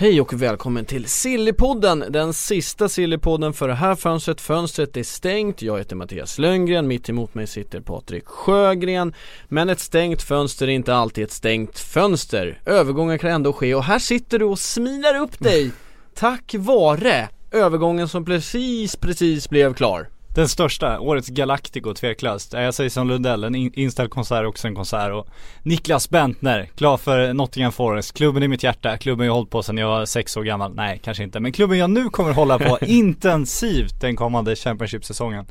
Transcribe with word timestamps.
Hej 0.00 0.20
och 0.20 0.32
välkommen 0.32 0.84
till 0.84 1.08
Sillypodden, 1.08 2.04
den 2.10 2.32
sista 2.32 2.88
Sillypodden 2.88 3.52
för 3.52 3.68
det 3.68 3.74
här 3.74 3.94
fönstret. 3.94 4.40
Fönstret 4.40 4.96
är 4.96 5.02
stängt, 5.02 5.62
jag 5.62 5.78
heter 5.78 5.96
Mattias 5.96 6.38
Lönngren, 6.38 6.86
mitt 6.86 7.08
emot 7.08 7.34
mig 7.34 7.46
sitter 7.46 7.80
Patrik 7.80 8.26
Sjögren. 8.26 9.14
Men 9.48 9.68
ett 9.68 9.80
stängt 9.80 10.22
fönster 10.22 10.66
är 10.66 10.70
inte 10.72 10.94
alltid 10.94 11.24
ett 11.24 11.32
stängt 11.32 11.78
fönster. 11.78 12.60
Övergångar 12.66 13.18
kan 13.18 13.30
ändå 13.30 13.52
ske 13.52 13.74
och 13.74 13.84
här 13.84 13.98
sitter 13.98 14.38
du 14.38 14.44
och 14.44 14.58
smilar 14.58 15.20
upp 15.20 15.38
dig 15.38 15.70
tack 16.14 16.54
vare 16.58 17.28
övergången 17.50 18.08
som 18.08 18.24
precis, 18.24 18.96
precis 18.96 19.50
blev 19.50 19.74
klar. 19.74 20.08
Den 20.38 20.48
största, 20.48 21.00
årets 21.00 21.28
Galactico 21.28 21.94
tveklöst. 21.94 22.52
Jag 22.52 22.74
säger 22.74 22.90
som 22.90 23.08
Lundell, 23.08 23.44
en 23.44 23.54
inställd 23.54 24.10
konsert 24.10 24.46
också 24.46 24.68
en 24.68 24.74
konsert 24.74 25.12
och 25.12 25.28
Niklas 25.62 26.10
Bentner, 26.10 26.68
klar 26.76 26.96
för 26.96 27.32
Nottingham 27.32 27.72
Forest. 27.72 28.12
Klubben 28.12 28.42
i 28.42 28.48
mitt 28.48 28.62
hjärta, 28.62 28.96
klubben 28.96 29.26
jag 29.26 29.34
hållit 29.34 29.50
på 29.50 29.62
sedan 29.62 29.78
jag 29.78 29.88
var 29.88 30.06
sex 30.06 30.36
år 30.36 30.42
gammal. 30.42 30.74
Nej, 30.74 31.00
kanske 31.04 31.22
inte. 31.22 31.40
Men 31.40 31.52
klubben 31.52 31.78
jag 31.78 31.90
nu 31.90 32.08
kommer 32.08 32.32
hålla 32.32 32.58
på 32.58 32.78
intensivt 32.86 34.00
den 34.00 34.16
kommande 34.16 34.56
Championship-säsongen. 34.56 35.46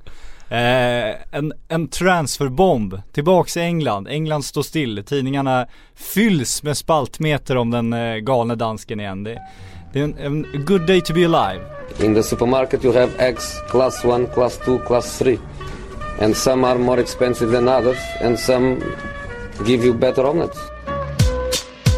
Eh, 0.50 1.38
en, 1.38 1.54
en 1.67 1.88
transferbomb, 1.88 3.02
tillbaks 3.12 3.58
i 3.58 3.59
England. 3.59 4.08
England 4.08 4.44
står 4.44 4.62
still. 4.62 5.04
Tidningarna 5.06 5.67
fylls 5.95 6.64
med 6.64 6.78
spaltmeter 6.78 7.58
om 7.58 7.72
den 7.72 7.94
eh, 7.94 8.16
galne 8.16 8.56
dansken 8.56 9.00
igen. 9.00 9.23
Det, 9.23 9.42
det 9.98 10.04
är 10.04 10.26
en, 10.26 10.46
en 10.54 10.66
good 10.66 10.86
day 10.88 11.02
to 11.02 11.14
be 11.14 11.26
alive. 11.26 11.62
In 12.00 12.14
the 12.14 12.24
supermarket 12.24 12.84
you 12.84 12.94
have 12.94 13.12
eggs 13.20 13.62
class 13.70 14.06
1, 14.06 14.28
class 14.28 14.60
2, 14.66 14.80
class 14.80 15.18
3. 15.20 15.40
And 16.20 16.36
some 16.36 16.68
are 16.68 16.78
more 16.78 17.00
expensive 17.02 17.52
than 17.52 17.68
others 17.68 17.98
and 18.22 18.40
some 18.40 18.80
give 19.66 19.84
you 19.86 19.94
better 19.94 20.26
omelets. 20.26 20.60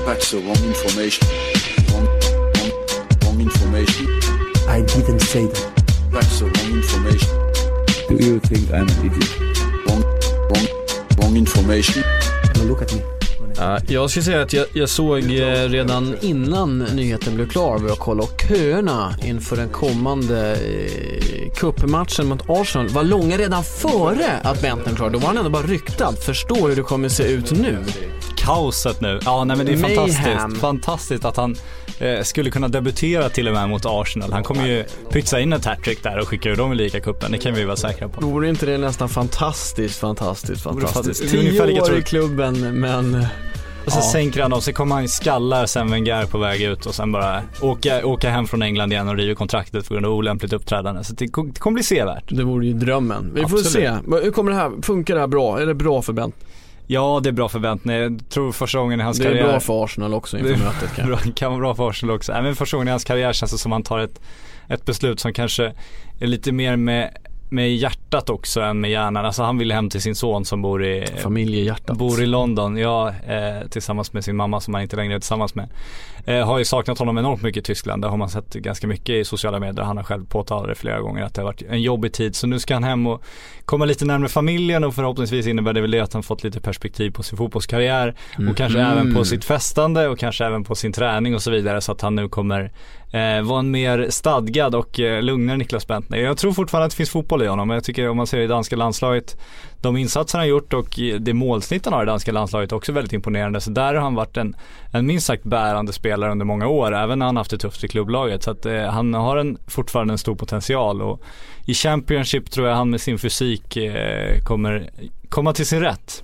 That's 0.05 0.31
the 0.31 0.37
wrong 0.37 0.63
information. 0.63 1.27
Wrong, 1.91 2.07
wrong, 2.55 2.71
wrong 3.23 3.41
information. 3.41 4.07
I 4.67 4.81
didn't 4.81 5.21
say 5.21 5.45
that. 5.47 5.83
That's 6.11 6.39
the 6.39 6.45
wrong 6.45 6.71
information. 6.81 7.29
Do 8.07 8.25
you 8.25 8.39
think 8.39 8.71
I'm 8.71 8.87
an 8.87 9.05
idiot? 9.05 9.39
Wrong, 9.87 10.03
wrong, 10.49 10.67
wrong 11.17 11.37
information. 11.37 12.03
Now 12.55 12.63
look 12.63 12.81
at 12.81 12.93
me. 12.93 13.18
Jag 13.87 14.09
ska 14.09 14.21
säga 14.21 14.41
att 14.41 14.53
jag, 14.53 14.65
jag 14.73 14.89
såg 14.89 15.17
eh, 15.19 15.69
redan 15.69 16.15
innan 16.21 16.79
nyheten 16.79 17.35
blev 17.35 17.49
klar 17.49 17.79
var 17.79 17.89
jag 17.89 17.99
kollade 17.99 18.29
och 18.31 18.41
köerna 18.49 19.15
inför 19.23 19.55
den 19.55 19.69
kommande 19.69 20.51
eh, 20.51 21.51
cupmatchen 21.55 22.27
mot 22.27 22.49
Arsenal 22.49 22.87
var 22.87 23.03
långa 23.03 23.37
redan 23.37 23.63
före 23.63 24.39
att 24.43 24.61
Bentner 24.61 24.95
klar. 24.95 25.09
Då 25.09 25.19
var 25.19 25.27
han 25.27 25.37
ändå 25.37 25.49
bara 25.49 25.63
ryktad. 25.63 26.13
Förstå 26.13 26.67
hur 26.67 26.75
det 26.75 26.81
kommer 26.81 27.09
se 27.09 27.23
ut 27.23 27.51
nu. 27.51 27.77
Kaoset 28.37 29.01
nu. 29.01 29.19
Ja 29.25 29.43
nej 29.43 29.57
men 29.57 29.65
det 29.65 29.73
är 29.73 29.77
Mayhem. 29.77 30.07
fantastiskt. 30.07 30.61
Fantastiskt 30.61 31.25
att 31.25 31.37
han 31.37 31.55
eh, 31.99 32.21
skulle 32.23 32.51
kunna 32.51 32.67
debutera 32.67 33.29
till 33.29 33.47
och 33.47 33.53
med 33.53 33.69
mot 33.69 33.85
Arsenal. 33.85 34.33
Han 34.33 34.43
kommer 34.43 34.67
ju 34.67 34.83
pytsa 35.09 35.39
in 35.39 35.53
ett 35.53 35.65
hattrick 35.65 36.03
där 36.03 36.19
och 36.19 36.27
skicka 36.27 36.49
ur 36.49 36.55
dem 36.55 36.71
i 36.71 36.75
ligacupen. 36.75 37.31
Det 37.31 37.37
kan 37.37 37.53
vi 37.53 37.63
vara 37.63 37.77
säkra 37.77 38.09
på. 38.09 38.25
Vore 38.25 38.49
inte 38.49 38.65
det 38.65 38.77
nästan 38.77 39.09
fantastiskt, 39.09 39.99
fantastiskt, 39.99 40.61
fantastiskt? 40.61 41.31
Tio 41.31 41.81
år 41.81 41.97
i 41.97 42.01
klubben 42.01 42.79
men 42.79 43.25
Och 43.89 43.93
så 43.93 43.99
Ja. 43.99 44.11
sänker 44.11 44.41
han 44.41 44.51
dem, 44.51 44.61
så 44.61 44.73
kommer 44.73 44.95
han 44.95 45.07
skallar 45.07 45.65
sen 45.65 45.91
Wenger 45.91 46.25
på 46.25 46.37
väg 46.37 46.61
ut 46.61 46.85
och 46.85 46.95
sen 46.95 47.11
bara 47.11 47.41
åka, 47.61 48.05
åka 48.05 48.29
hem 48.29 48.47
från 48.47 48.61
England 48.61 48.91
igen 48.93 49.09
och 49.09 49.15
river 49.17 49.35
kontraktet 49.35 49.87
på 49.87 49.93
grund 49.93 50.05
av 50.05 50.11
olämpligt 50.13 50.53
uppträdande. 50.53 51.03
Så 51.03 51.13
det 51.13 51.25
det 51.25 51.59
kommer 51.59 51.73
bli 51.73 51.83
sevärt. 51.83 52.23
det 52.27 52.43
vore 52.43 52.65
ju 52.65 52.73
drömmen. 52.73 53.31
Vi 53.33 53.41
får 53.41 53.45
Absolut. 53.57 53.67
se. 53.67 53.89
Hur 54.23 54.31
kommer 54.31 54.51
det 54.51 54.57
här, 54.57 54.71
funkar 54.81 55.13
det 55.15 55.19
här 55.19 55.27
bra? 55.27 55.59
Är 55.61 55.65
det 55.65 55.73
bra 55.75 56.01
för 56.01 56.13
Bent? 56.13 56.35
Ja, 56.87 57.19
det 57.23 57.29
är 57.29 57.33
bra 57.33 57.49
för 57.49 57.59
Bentner. 57.59 58.01
Jag 58.01 58.21
tror 58.29 58.51
första 58.51 58.79
gången 58.79 58.99
i 58.99 59.03
hans 59.03 59.17
Det 59.17 59.23
är 59.23 59.29
karriär 59.29 59.43
bra 59.47 59.59
för 59.59 59.83
Arsenal 59.83 60.13
också 60.13 60.37
inför 60.37 60.51
Det 60.51 60.57
mötet 60.57 60.89
kanske. 60.95 61.03
Bra, 61.25 61.33
kan 61.35 61.51
vara 61.51 61.59
bra 61.61 61.75
för 61.75 61.89
Arsenal 61.89 62.15
också. 62.15 62.31
Även 62.33 62.55
första 62.55 62.77
gången 62.77 62.87
i 62.87 62.91
hans 62.91 63.03
karriär 63.03 63.33
känns 63.33 63.51
det 63.51 63.57
som 63.57 63.71
han 63.71 63.83
tar 63.83 63.99
ett, 63.99 64.21
ett 64.69 64.85
beslut 64.85 65.19
som 65.19 65.33
kanske 65.33 65.73
är 66.19 66.27
lite 66.27 66.51
mer 66.51 66.75
med, 66.75 67.17
med 67.51 67.75
hjärtat 67.75 68.29
också 68.29 68.61
än 68.61 68.79
med 68.81 68.91
hjärnan. 68.91 69.25
Alltså 69.25 69.43
han 69.43 69.57
vill 69.57 69.71
hem 69.71 69.89
till 69.89 70.01
sin 70.01 70.15
son 70.15 70.45
som 70.45 70.61
bor 70.61 70.85
i, 70.85 71.05
Familjehjärtat. 71.17 71.97
bor 71.97 72.21
i 72.21 72.25
London. 72.25 72.77
Ja, 72.77 73.09
eh, 73.09 73.67
tillsammans 73.69 74.13
med 74.13 74.23
sin 74.23 74.35
mamma 74.35 74.59
som 74.59 74.73
han 74.73 74.83
inte 74.83 74.95
längre 74.95 75.15
är 75.15 75.19
tillsammans 75.19 75.55
med. 75.55 75.69
Eh, 76.25 76.45
har 76.47 76.57
ju 76.59 76.65
saknat 76.65 76.99
honom 76.99 77.17
enormt 77.17 77.41
mycket 77.41 77.61
i 77.61 77.65
Tyskland. 77.65 78.01
Det 78.01 78.07
har 78.07 78.17
man 78.17 78.29
sett 78.29 78.53
ganska 78.53 78.87
mycket 78.87 79.09
i 79.09 79.25
sociala 79.25 79.59
medier. 79.59 79.85
Han 79.85 79.97
har 79.97 80.03
själv 80.03 80.25
påtalat 80.25 80.67
det 80.67 80.75
flera 80.75 80.99
gånger 80.99 81.23
att 81.23 81.33
det 81.33 81.41
har 81.41 81.45
varit 81.45 81.61
en 81.69 81.81
jobbig 81.81 82.13
tid. 82.13 82.35
Så 82.35 82.47
nu 82.47 82.59
ska 82.59 82.73
han 82.73 82.83
hem 82.83 83.07
och 83.07 83.23
komma 83.65 83.85
lite 83.85 84.05
närmare 84.05 84.29
familjen 84.29 84.83
och 84.83 84.95
förhoppningsvis 84.95 85.47
innebär 85.47 85.73
det 85.73 85.81
väl 85.81 85.91
det 85.91 85.99
att 85.99 86.13
han 86.13 86.23
fått 86.23 86.43
lite 86.43 86.59
perspektiv 86.61 87.11
på 87.11 87.23
sin 87.23 87.37
fotbollskarriär 87.37 88.15
och 88.49 88.57
kanske 88.57 88.79
Mhm. 88.79 88.91
även 88.91 89.15
på 89.15 89.25
sitt 89.25 89.45
festande 89.45 90.07
och 90.07 90.19
kanske 90.19 90.45
även 90.45 90.63
på 90.63 90.75
sin 90.75 90.91
träning 90.93 91.35
och 91.35 91.41
så 91.41 91.51
vidare 91.51 91.81
så 91.81 91.91
att 91.91 92.01
han 92.01 92.15
nu 92.15 92.29
kommer 92.29 92.71
eh, 93.11 93.57
en 93.59 93.71
mer 93.71 94.07
stadgad 94.09 94.75
och 94.75 94.99
eh, 94.99 95.21
lugnare 95.21 95.57
Niklas 95.57 95.87
Bentner. 95.87 96.17
Jag 96.17 96.37
tror 96.37 96.53
fortfarande 96.53 96.85
att 96.85 96.91
det 96.91 96.97
finns 96.97 97.09
fotboll 97.09 97.43
i 97.43 97.47
honom 97.47 97.67
men 97.67 97.75
jag 97.75 97.83
tycker 97.83 98.09
om 98.09 98.17
man 98.17 98.27
ser 98.27 98.39
i 98.39 98.47
danska 98.47 98.75
landslaget 98.75 99.37
de 99.81 99.97
insatser 99.97 100.37
han 100.37 100.45
har 100.45 100.49
gjort 100.49 100.73
och 100.73 100.99
eh, 100.99 101.15
det 101.15 101.33
målsnitt 101.33 101.85
han 101.85 101.93
har 101.93 102.03
i 102.03 102.05
danska 102.05 102.31
landslaget 102.31 102.71
är 102.71 102.75
också 102.75 102.91
väldigt 102.91 103.13
imponerande. 103.13 103.61
Så 103.61 103.71
där 103.71 103.93
har 103.93 104.01
han 104.01 104.15
varit 104.15 104.37
en, 104.37 104.55
en 104.91 105.05
minst 105.05 105.27
sagt 105.27 105.43
bärande 105.43 105.93
spelare 105.93 106.31
under 106.31 106.45
många 106.45 106.67
år, 106.67 106.95
även 106.95 107.19
när 107.19 107.25
han 107.25 107.37
haft 107.37 107.51
det 107.51 107.57
tufft 107.57 107.83
i 107.83 107.87
klubblaget. 107.87 108.43
Så 108.43 108.51
att 108.51 108.65
eh, 108.65 108.83
han 108.83 109.13
har 109.13 109.37
en, 109.37 109.57
fortfarande 109.67 110.13
en 110.13 110.17
stor 110.17 110.35
potential 110.35 111.01
och 111.01 111.21
i 111.65 111.73
Championship 111.73 112.51
tror 112.51 112.67
jag 112.67 112.75
han 112.75 112.89
med 112.89 113.01
sin 113.01 113.19
fysik 113.19 113.77
eh, 113.77 114.39
kommer 114.43 114.89
komma 115.29 115.53
till 115.53 115.65
sin 115.65 115.79
rätt. 115.79 116.23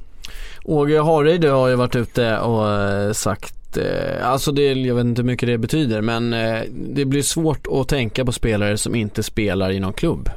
Åge 0.63 1.01
Hareide 1.01 1.49
har 1.49 1.67
ju 1.67 1.75
varit 1.75 1.95
ute 1.95 2.37
och 2.39 2.69
eh, 2.69 3.11
sagt 3.11 3.55
eh, 3.77 4.29
Alltså 4.29 4.51
det, 4.51 4.73
jag 4.73 4.95
vet 4.95 5.05
inte 5.05 5.21
hur 5.21 5.27
mycket 5.27 5.47
det 5.47 5.57
betyder 5.57 6.01
men 6.01 6.33
eh, 6.33 6.61
det 6.71 7.05
blir 7.05 7.21
svårt 7.21 7.67
att 7.71 7.87
tänka 7.87 8.25
på 8.25 8.31
spelare 8.31 8.77
som 8.77 8.95
inte 8.95 9.23
spelar 9.23 9.71
i 9.71 9.79
någon 9.79 9.93
klubb. 9.93 10.29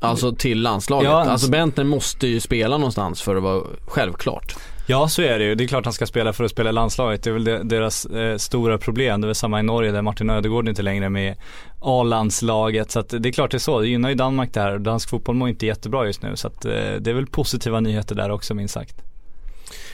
Alltså 0.00 0.32
till 0.32 0.62
landslaget. 0.62 1.10
Ja, 1.10 1.24
alltså 1.24 1.50
Bentner 1.50 1.84
måste 1.84 2.26
ju 2.26 2.40
spela 2.40 2.78
någonstans 2.78 3.22
för 3.22 3.36
att 3.36 3.42
vara 3.42 3.62
självklart. 3.86 4.54
Ja 4.86 5.08
så 5.08 5.22
är 5.22 5.38
det 5.38 5.44
ju. 5.44 5.54
Det 5.54 5.64
är 5.64 5.68
klart 5.68 5.84
han 5.84 5.92
ska 5.92 6.06
spela 6.06 6.32
för 6.32 6.44
att 6.44 6.50
spela 6.50 6.70
i 6.70 6.72
landslaget. 6.72 7.22
Det 7.22 7.30
är 7.30 7.34
väl 7.34 7.68
deras 7.68 8.06
eh, 8.06 8.36
stora 8.36 8.78
problem. 8.78 9.20
Det 9.20 9.24
är 9.24 9.26
väl 9.26 9.34
samma 9.34 9.60
i 9.60 9.62
Norge 9.62 9.92
där 9.92 10.02
Martin 10.02 10.30
Ödegård 10.30 10.68
inte 10.68 10.82
längre 10.82 11.04
är 11.04 11.08
med 11.08 11.36
A-landslaget. 11.80 12.90
Så 12.90 13.00
att 13.00 13.08
det 13.08 13.28
är 13.28 13.32
klart 13.32 13.50
det 13.50 13.56
är 13.56 13.58
så. 13.58 13.80
Det 13.80 13.88
gynnar 13.88 14.08
ju 14.08 14.14
Danmark 14.14 14.54
det 14.54 14.60
här. 14.60 14.78
Dansk 14.78 15.10
fotboll 15.10 15.34
mår 15.34 15.48
inte 15.48 15.66
jättebra 15.66 16.06
just 16.06 16.22
nu. 16.22 16.36
Så 16.36 16.48
att 16.48 16.64
eh, 16.64 16.72
det 17.00 17.10
är 17.10 17.14
väl 17.14 17.26
positiva 17.26 17.80
nyheter 17.80 18.14
där 18.14 18.30
också 18.30 18.54
minst 18.54 18.74
sagt. 18.74 18.96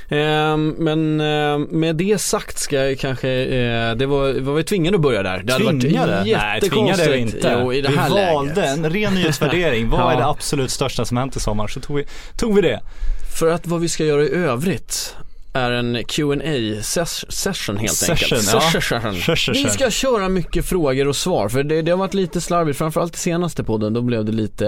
Ehm, 0.09 0.75
men 0.79 1.21
eh, 1.21 1.59
med 1.59 1.97
det 1.97 2.21
sagt 2.21 2.59
ska 2.59 2.77
jag 2.77 2.99
kanske, 2.99 3.29
eh, 3.31 3.95
det 3.97 4.07
var, 4.07 4.41
var 4.41 4.55
vi 4.55 4.65
tvingade 4.65 4.95
att 4.97 5.01
börja 5.03 5.23
där. 5.23 5.43
Det 5.45 5.53
Tvingade? 5.57 6.25
Nej 6.25 6.61
tvingade 6.61 7.05
är 7.05 7.11
vi 7.13 7.19
inte. 7.19 7.59
Jo, 7.63 7.73
i 7.73 7.81
det 7.81 7.89
vi 7.89 7.97
här 7.97 8.11
valde 8.11 8.55
läget. 8.55 8.77
en 8.77 8.91
ren 8.91 9.15
nyhetsvärdering. 9.15 9.89
Vad 9.91 10.01
Ja. 10.01 10.13
är 10.13 10.17
det 10.17 10.27
absolut 10.27 10.71
största 10.71 11.05
som 11.05 11.17
hänt 11.17 11.37
i 11.37 11.41
sommar? 11.41 11.69
Så 11.69 11.81
tog 11.81 11.97
vi, 11.97 12.05
tog 12.37 12.55
vi 12.55 12.61
det. 12.63 12.81
För 13.39 13.51
att 13.51 13.67
vad 13.67 13.81
vi 13.81 13.89
ska 13.89 14.05
göra 14.05 14.23
i 14.25 14.31
övrigt 14.35 15.15
är 15.53 15.71
en 15.71 16.05
qa 16.05 16.37
session 17.29 17.77
helt 17.77 17.93
Session, 17.93 18.39
enkelt. 18.39 18.53
ja. 18.53 18.61
Session. 18.61 19.15
Session. 19.15 19.55
Vi 19.55 19.65
ska 19.71 19.91
köra 19.91 20.29
mycket 20.29 20.65
frågor 20.67 21.09
och 21.09 21.17
svar 21.17 21.49
för 21.49 21.63
det, 21.63 21.83
det 21.83 21.91
har 21.91 21.99
varit 21.99 22.15
lite 22.15 22.41
slarvigt, 22.41 22.79
framförallt 22.79 23.15
i 23.15 23.19
senaste 23.19 23.65
podden, 23.65 23.93
då 23.93 24.03
blev 24.03 24.25
det 24.25 24.33
lite, 24.33 24.65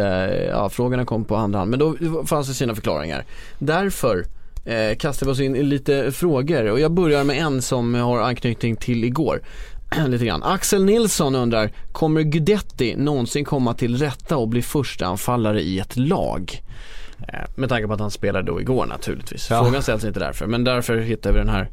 ja 0.50 0.68
frågorna 0.70 1.04
kom 1.04 1.24
på 1.24 1.36
andra 1.36 1.58
hand 1.58 1.70
men 1.70 1.78
då 1.78 1.96
fanns 2.26 2.48
det 2.48 2.54
sina 2.54 2.74
förklaringar. 2.74 3.24
Därför 3.58 4.24
eh, 4.64 4.96
kastar 4.96 5.26
vi 5.26 5.32
oss 5.32 5.40
in 5.40 5.56
i 5.56 5.62
lite 5.62 6.12
frågor 6.12 6.70
och 6.70 6.80
jag 6.80 6.92
börjar 6.92 7.24
med 7.24 7.38
en 7.38 7.62
som 7.62 7.94
har 7.94 8.20
anknytning 8.20 8.76
till 8.76 9.04
igår. 9.04 9.42
lite 10.08 10.24
grann. 10.24 10.42
Axel 10.42 10.84
Nilsson 10.84 11.34
undrar, 11.34 11.70
kommer 11.92 12.22
Gudetti 12.22 12.96
någonsin 12.96 13.44
komma 13.44 13.74
till 13.74 13.96
rätta 13.98 14.36
och 14.36 14.48
bli 14.48 14.62
första 14.62 15.06
anfallare 15.06 15.60
i 15.60 15.78
ett 15.78 15.96
lag? 15.96 16.62
Eh, 17.28 17.34
Med 17.54 17.68
tanke 17.68 17.86
på 17.86 17.92
att 17.94 18.00
han 18.00 18.10
spelade 18.10 18.46
då 18.46 18.60
igår 18.60 18.86
naturligtvis. 18.86 19.50
Ja. 19.50 19.64
Frågan 19.64 19.82
ställs 19.82 20.04
inte 20.04 20.20
därför, 20.20 20.46
men 20.46 20.64
därför 20.64 20.96
hittar 20.98 21.32
vi 21.32 21.38
den 21.38 21.48
här 21.48 21.68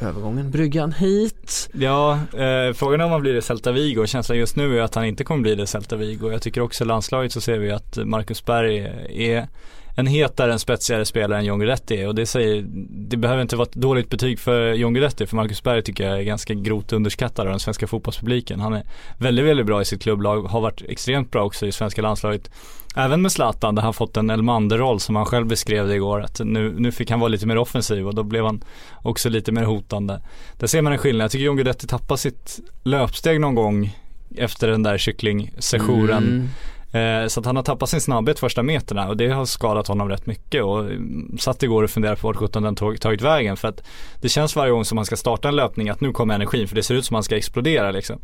övergången, 0.00 0.50
bryggan 0.50 0.92
hit. 0.92 1.70
Ja, 1.72 2.12
eh, 2.12 2.72
frågan 2.74 3.00
är 3.00 3.04
om 3.04 3.10
han 3.12 3.20
blir 3.20 3.34
det 3.34 3.42
Celta 3.42 3.72
Vigo. 3.72 4.06
Känslan 4.06 4.38
just 4.38 4.56
nu 4.56 4.78
är 4.78 4.82
att 4.82 4.94
han 4.94 5.04
inte 5.04 5.24
kommer 5.24 5.42
bli 5.42 5.54
det 5.54 5.66
Celta 5.66 5.96
Vigo. 5.96 6.30
Jag 6.32 6.42
tycker 6.42 6.60
också 6.60 6.84
landslaget 6.84 7.32
så 7.32 7.40
ser 7.40 7.58
vi 7.58 7.70
att 7.70 7.96
Marcus 7.96 8.44
Berg 8.44 8.78
är 9.10 9.48
en 9.96 10.06
hetare, 10.06 10.52
en 10.52 10.58
spetsigare 10.58 11.04
spelare 11.04 11.38
än 11.38 11.44
John 11.44 11.58
Guidetti 11.58 12.04
och 12.04 12.14
det 12.14 12.26
säger, 12.26 12.64
det 12.90 13.16
behöver 13.16 13.42
inte 13.42 13.56
vara 13.56 13.68
ett 13.68 13.74
dåligt 13.74 14.10
betyg 14.10 14.38
för 14.38 14.72
John 14.72 14.94
Guidetti 14.94 15.26
för 15.26 15.36
Marcus 15.36 15.62
Berg 15.62 15.82
tycker 15.82 16.08
jag 16.08 16.18
är 16.18 16.22
ganska 16.22 16.54
grovt 16.54 16.92
underskattad 16.92 17.46
av 17.46 17.50
den 17.50 17.60
svenska 17.60 17.86
fotbollspubliken. 17.86 18.60
Han 18.60 18.72
är 18.72 18.82
väldigt, 19.18 19.44
väldigt 19.44 19.66
bra 19.66 19.82
i 19.82 19.84
sitt 19.84 20.02
klubblag, 20.02 20.42
har 20.42 20.60
varit 20.60 20.82
extremt 20.88 21.30
bra 21.30 21.44
också 21.44 21.66
i 21.66 21.72
svenska 21.72 22.02
landslaget. 22.02 22.50
Även 22.96 23.22
med 23.22 23.32
Zlatan 23.32 23.74
där 23.74 23.82
han 23.82 23.94
fått 23.94 24.16
en 24.16 24.30
Elmander-roll 24.30 25.00
som 25.00 25.16
han 25.16 25.26
själv 25.26 25.46
beskrev 25.46 25.88
det 25.88 25.94
igår. 25.94 26.20
Att 26.20 26.40
nu, 26.44 26.74
nu 26.78 26.92
fick 26.92 27.10
han 27.10 27.20
vara 27.20 27.28
lite 27.28 27.46
mer 27.46 27.58
offensiv 27.58 28.08
och 28.08 28.14
då 28.14 28.22
blev 28.22 28.44
han 28.44 28.64
också 29.02 29.28
lite 29.28 29.52
mer 29.52 29.62
hotande. 29.62 30.22
Där 30.58 30.66
ser 30.66 30.82
man 30.82 30.92
en 30.92 30.98
skillnad. 30.98 31.24
Jag 31.24 31.30
tycker 31.30 31.44
John 31.44 31.56
Guidetti 31.56 31.86
tappar 31.86 32.16
sitt 32.16 32.60
löpsteg 32.82 33.40
någon 33.40 33.54
gång 33.54 33.96
efter 34.36 34.68
den 34.68 34.82
där 34.82 34.98
kycklingsessionen. 34.98 36.24
Mm. 36.24 36.48
Eh, 36.92 37.26
så 37.26 37.40
att 37.40 37.46
han 37.46 37.56
har 37.56 37.62
tappat 37.62 37.88
sin 37.88 38.00
snabbhet 38.00 38.38
första 38.38 38.62
meterna 38.62 39.08
och 39.08 39.16
det 39.16 39.28
har 39.28 39.44
skadat 39.44 39.88
honom 39.88 40.08
rätt 40.08 40.26
mycket 40.26 40.64
och 40.64 40.80
mm, 40.80 41.38
satt 41.38 41.62
igår 41.62 41.82
och 41.82 41.90
funderade 41.90 42.20
på 42.20 42.26
vart 42.26 42.36
sjutton 42.36 42.62
den 42.62 42.74
tog, 42.76 43.00
tagit 43.00 43.22
vägen 43.22 43.56
för 43.56 43.68
att 43.68 43.82
det 44.20 44.28
känns 44.28 44.56
varje 44.56 44.72
gång 44.72 44.84
som 44.84 44.96
man 44.96 45.04
ska 45.04 45.16
starta 45.16 45.48
en 45.48 45.56
löpning 45.56 45.88
att 45.88 46.00
nu 46.00 46.12
kommer 46.12 46.34
energin 46.34 46.68
för 46.68 46.74
det 46.74 46.82
ser 46.82 46.94
ut 46.94 47.04
som 47.04 47.14
att 47.14 47.16
man 47.16 47.22
ska 47.22 47.36
explodera 47.36 47.90
liksom. 47.90 48.18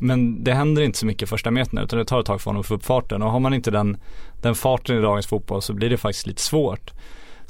Men 0.00 0.44
det 0.44 0.52
händer 0.52 0.82
inte 0.82 0.98
så 0.98 1.06
mycket 1.06 1.28
första 1.28 1.50
meterna 1.50 1.82
utan 1.82 1.98
det 1.98 2.04
tar 2.04 2.20
ett 2.20 2.26
tag 2.26 2.40
för 2.40 2.50
honom 2.50 2.60
att 2.60 2.66
få 2.66 2.74
upp 2.74 2.84
farten 2.84 3.22
och 3.22 3.30
har 3.30 3.40
man 3.40 3.54
inte 3.54 3.70
den, 3.70 3.96
den 4.42 4.54
farten 4.54 4.98
i 4.98 5.00
dagens 5.00 5.26
fotboll 5.26 5.62
så 5.62 5.72
blir 5.72 5.90
det 5.90 5.96
faktiskt 5.96 6.26
lite 6.26 6.42
svårt. 6.42 6.92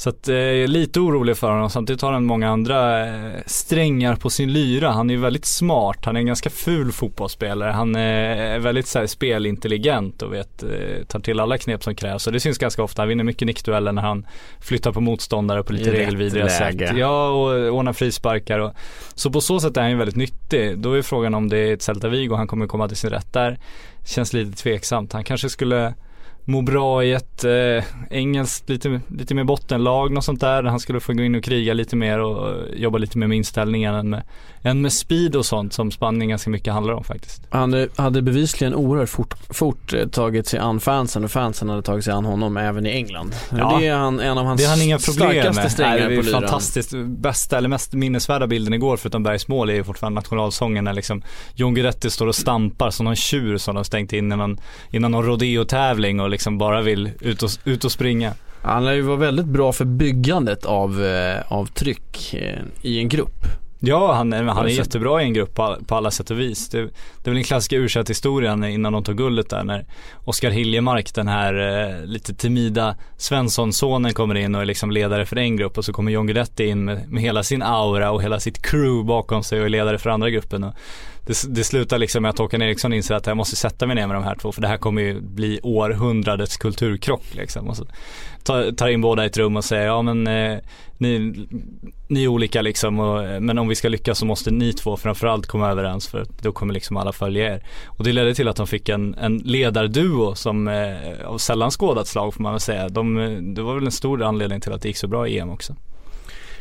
Så 0.02 0.08
att 0.08 0.28
eh, 0.28 0.34
jag 0.34 0.56
är 0.56 0.69
lite 0.69 1.00
orolig 1.00 1.37
för 1.37 1.50
honom. 1.50 1.70
Samtidigt 1.70 2.02
har 2.02 2.12
han 2.12 2.25
många 2.25 2.50
andra 2.50 3.06
eh, 3.06 3.40
strängar 3.46 4.16
på 4.16 4.31
sin 4.31 4.52
lyra. 4.52 4.90
Han 4.90 5.10
är 5.10 5.14
ju 5.14 5.20
väldigt 5.20 5.44
smart. 5.44 5.99
Han 6.04 6.16
är 6.16 6.20
en 6.20 6.26
ganska 6.26 6.50
ful 6.50 6.93
fotbollsspelare. 6.93 7.70
Han 7.70 7.96
är 7.96 8.58
väldigt 8.58 8.87
så 8.87 8.99
här, 8.99 9.06
spelintelligent 9.06 10.22
och 10.22 10.32
vet, 10.32 10.62
eh, 10.62 11.04
tar 11.08 11.20
till 11.20 11.40
alla 11.40 11.58
knep 11.58 11.82
som 11.82 11.94
krävs. 11.94 12.26
Och 12.26 12.32
det 12.32 12.40
syns 12.40 12.58
ganska 12.58 12.82
ofta. 12.82 13.02
Han 13.02 13.08
vinner 13.08 13.25
mycket 13.25 13.46
nickdueller 13.46 13.93
när 13.93 14.02
han 14.02 14.26
flyttar 14.60 14.93
på 14.93 15.00
motståndare 15.00 15.62
på 15.62 15.72
lite 15.72 15.90
I 15.90 15.93
regelvidriga 15.93 16.49
sätt. 16.49 16.96
Ja, 16.96 17.28
och 17.28 17.75
ordnar 17.75 17.93
frisparkar. 17.93 18.58
Och, 18.58 18.72
så 19.14 19.31
på 19.31 19.40
så 19.40 19.60
sätt 19.60 19.76
är 19.76 19.81
han 19.81 19.90
ju 19.90 19.96
väldigt 19.96 20.16
nyttig. 20.16 20.78
Då 20.78 20.93
är 20.93 21.02
frågan 21.02 21.34
om 21.34 21.49
det 21.49 21.58
är 21.58 21.75
ett 21.75 21.82
Celta 21.82 22.08
Vigo 22.08 22.34
han 22.34 22.46
kommer 22.46 22.66
komma 22.66 22.88
till 22.88 22.96
sin 22.96 23.10
rätt 23.10 23.32
där. 23.32 23.58
Känns 24.06 24.32
lite 24.32 24.62
tveksamt. 24.62 25.12
Han 25.12 25.25
kanske 25.25 25.49
skulle 25.49 25.94
må 26.44 26.62
bra 26.62 27.05
i 27.05 27.12
ett 27.12 27.44
eh, 27.44 27.85
engelskt 28.11 28.69
lite, 28.69 29.00
lite 29.09 29.35
mer 29.35 29.44
bottenlag, 29.44 30.12
något 30.12 30.25
sånt 30.25 30.41
där. 30.41 30.62
Han 30.62 30.81
skulle 30.81 31.00
få 31.00 31.12
gå 31.12 31.23
in 31.23 31.35
och 31.35 31.44
kriga 31.44 31.75
lite 31.75 31.97
mer 31.97 32.19
och 32.19 32.49
eh, 32.49 32.81
jobba 32.81 32.99
lite 32.99 33.19
mer 33.19 33.27
med 33.27 33.37
inställningen 33.37 33.94
än 33.94 34.11
med, 34.11 34.23
än 34.62 34.81
med 34.81 34.93
speed 34.93 35.37
och 35.37 35.47
sånt 35.47 35.73
som 35.73 35.91
Spanien 35.91 36.29
ganska 36.29 36.50
mycket 36.50 36.73
handlar 36.73 36.94
om 36.94 37.05
faktiskt. 37.05 37.43
Han 37.50 37.88
hade 37.97 38.23
bevisligen 38.23 38.75
oerhört 38.75 39.09
fort, 39.09 39.35
fort 39.50 39.93
eh, 39.93 40.06
tagit 40.09 40.47
sig 40.47 40.59
an 40.59 40.81
fansen 40.81 41.25
och 41.25 41.31
fansen 41.31 41.69
hade 41.69 41.82
tagit 41.82 42.05
sig 42.05 42.12
an 42.12 42.25
honom 42.25 42.56
även 42.56 42.87
i 42.87 42.91
England. 42.91 43.35
Ja. 43.50 43.79
Det 43.81 43.87
är 43.87 43.97
han, 43.97 44.20
en 44.20 44.38
av 44.38 44.44
hans 44.47 44.61
Det 44.61 44.67
har 44.67 44.76
han 44.76 44.82
inga 44.82 44.99
problem 44.99 45.31
starkaste 45.31 45.62
med. 45.62 45.73
strängar 45.73 45.99
Nej, 45.99 46.09
det 46.09 46.14
på 46.14 46.20
är 46.20 46.25
lyran. 46.25 46.41
fantastiskt. 46.43 46.93
Bästa 47.06 47.59
eller 47.59 47.69
mest 47.69 47.93
minnesvärda 47.93 48.47
bilden 48.47 48.75
igår 48.75 48.97
förutom 48.97 49.23
Bergs 49.23 49.49
mål 49.49 49.70
är 49.70 49.75
ju 49.75 49.85
fortfarande 49.85 50.14
nationalsången 50.14 50.85
när 50.85 50.93
liksom 50.93 51.23
John 51.55 51.75
Guidetti 51.75 52.11
står 52.11 52.26
och 52.26 52.35
stampar 52.35 52.91
som 52.91 53.05
någon 53.05 53.17
tjur 53.17 53.59
som 53.59 53.75
de 53.75 53.85
stängt 53.85 54.12
in 54.12 54.32
innan, 54.32 54.61
innan 54.91 55.11
någon 55.11 55.25
rodeo-tävling 55.26 56.20
och 56.20 56.31
liksom 56.31 56.59
bara 56.59 56.82
vill 56.82 57.11
ut 57.20 57.43
och, 57.43 57.50
ut 57.64 57.85
och 57.85 57.93
springa. 57.93 58.35
Han 58.62 58.85
lär 58.85 58.93
ju 58.93 59.00
vara 59.03 59.17
väldigt 59.17 59.47
bra 59.47 59.73
för 59.73 59.85
byggandet 59.85 60.64
av, 60.64 61.05
eh, 61.05 61.53
av 61.53 61.67
tryck 61.67 62.35
eh, 62.35 62.59
i 62.82 62.99
en 62.99 63.09
grupp. 63.09 63.44
Ja, 63.84 64.12
han, 64.12 64.32
är- 64.32 64.43
han 64.44 64.64
är 64.67 64.70
jättebra 64.70 65.23
i 65.23 65.25
en 65.25 65.32
grupp 65.34 65.55
på, 65.55 65.76
på 65.87 65.94
alla 65.94 66.11
sätt 66.11 66.31
och 66.31 66.40
vis. 66.40 66.69
Det, 66.69 66.79
det 66.79 66.84
är 67.25 67.31
väl 67.31 67.34
den 67.34 67.44
klassiska 67.44 67.76
u 67.76 67.88
historien 68.08 68.64
innan 68.64 68.93
de 68.93 69.05
tog 69.05 69.17
guldet 69.17 69.50
där 69.50 69.64
när 69.64 69.84
Oskar 70.25 70.50
Hiljemark, 70.50 71.14
den 71.14 71.29
här 71.29 71.55
eh, 72.00 72.05
lite 72.06 72.34
timida 72.34 72.96
Svensson-sonen 73.17 74.12
kommer 74.12 74.34
in 74.34 74.55
och 74.55 74.61
är 74.61 74.64
liksom 74.64 74.90
ledare 74.90 75.26
för 75.26 75.38
en 75.38 75.56
grupp 75.56 75.79
och 75.79 75.84
så 75.84 75.93
kommer 75.93 76.12
John 76.12 76.26
Guidetti 76.26 76.64
in 76.67 76.84
med, 76.84 77.08
med 77.12 77.23
hela 77.23 77.43
sin 77.43 77.62
aura 77.62 78.11
och 78.11 78.23
hela 78.23 78.40
sitt 78.40 78.62
crew 78.62 79.05
bakom 79.06 79.43
sig 79.43 79.61
och 79.61 79.64
är 79.67 79.70
ledare 79.70 79.99
för 79.99 80.11
andra 80.11 80.31
gruppen. 80.31 80.64
Och 80.64 80.75
det, 81.27 81.55
det 81.55 81.65
slutar 81.65 81.99
liksom 81.99 82.23
med 82.23 82.31
att 82.31 82.39
Håkan 82.39 82.63
Eriksson 82.63 82.93
inser 82.93 83.15
att 83.15 83.27
jag 83.27 83.37
måste 83.37 83.57
sätta 83.57 83.87
mig 83.87 83.97
ner 83.97 84.07
med 84.07 84.17
de 84.17 84.25
här 84.25 84.35
två 84.35 84.53
för 84.53 84.63
det 84.63 84.69
här 84.69 84.77
kommer 84.77 85.03
ju 85.03 85.21
bli 85.21 85.61
århundradets 85.63 86.57
kulturkrock 86.57 87.35
liksom. 87.35 87.69
Och 87.69 87.77
så 87.77 87.87
tar, 88.43 88.73
tar 88.73 88.89
in 88.89 89.01
båda 89.01 89.25
i 89.25 89.27
ett 89.27 89.37
rum 89.37 89.57
och 89.57 89.65
säger 89.65 89.87
ja 89.87 90.03
men 90.03 90.27
eh, 90.27 90.59
ni, 90.99 91.47
ni 92.09 92.25
är 92.25 92.29
olika 92.29 92.63
liksom 92.63 93.01
och, 93.01 93.43
men 93.43 93.59
om 93.59 93.69
vi 93.69 93.75
ska 93.75 93.89
lyckas 93.89 94.19
så 94.19 94.27
måste 94.27 94.51
ni 94.51 94.73
två 94.73 94.97
framförallt 94.97 95.47
komma 95.47 95.71
överens 95.71 96.09
för 96.09 96.27
då 96.41 96.53
kommer 96.53 96.75
liksom 96.75 96.97
alla 96.97 97.13
följa 97.13 97.55
er. 97.55 97.63
Och 97.87 98.05
det 98.05 98.13
ledde 98.13 98.35
till 98.35 98.49
att 98.49 98.57
de 98.57 98.67
fick 98.67 98.89
en, 98.89 99.15
en 99.15 99.39
ledarduo 99.39 100.35
som 100.35 100.69
eh, 100.69 101.27
av 101.27 101.39
sällan 101.39 101.71
skådat 101.71 102.07
slag 102.09 102.35
får 102.35 102.43
man 102.43 102.53
väl 102.53 102.61
säga. 102.61 102.89
De, 102.89 103.19
eh, 103.19 103.31
det 103.31 103.63
var 103.63 103.75
väl 103.75 103.87
en 103.87 103.93
stor 103.93 104.23
anledning 104.23 104.61
till 104.61 104.73
att 104.73 104.83
det 104.83 104.89
gick 104.89 104.97
så 104.97 105.09
bra 105.09 105.29
i 105.29 105.39
EM 105.39 105.51
också. 105.51 105.77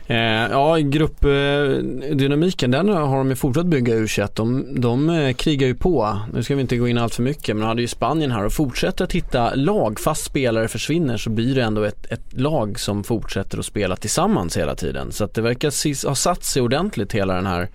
Eh, 0.08 0.52
ja, 0.52 0.78
gruppdynamiken 0.78 2.72
den 2.72 2.90
har 2.90 3.18
de 3.18 3.30
ju 3.30 3.36
fortsatt 3.36 3.66
bygga 3.66 3.96
u 3.96 4.08
De, 4.36 4.66
de 4.82 5.10
eh, 5.10 5.34
krigar 5.34 5.68
ju 5.68 5.76
på. 5.76 6.20
Nu 6.34 6.44
ska 6.44 6.56
vi 6.56 6.62
inte 6.62 6.78
gå 6.78 6.88
in 6.88 6.98
allt 6.98 7.16
för 7.16 7.24
mycket 7.24 7.56
men 7.56 7.68
hade 7.68 7.82
ju 7.82 7.88
Spanien 7.88 8.32
här 8.32 8.46
och 8.46 8.54
fortsätter 8.54 9.04
att 9.04 9.12
hitta 9.12 9.56
lag. 9.56 10.00
Fast 10.00 10.24
spelare 10.24 10.68
försvinner 10.68 11.18
så 11.18 11.30
blir 11.30 11.56
det 11.56 11.64
ändå 11.64 11.84
ett, 11.84 12.12
ett 12.12 12.34
lag 12.34 12.80
som 12.80 13.04
fortsätter 13.04 13.60
att 13.60 13.66
spela 13.66 13.96
tillsammans 13.96 14.58
hela 14.58 14.76
tiden. 14.76 15.12
Så 15.12 15.24
att 15.24 15.34
det 15.34 15.42
verkar 15.42 16.08
ha 16.08 16.16
satt 16.16 16.44
sig 16.44 16.62
ordentligt 16.62 17.14
hela 17.14 17.34
den 17.34 17.46
här 17.46 17.70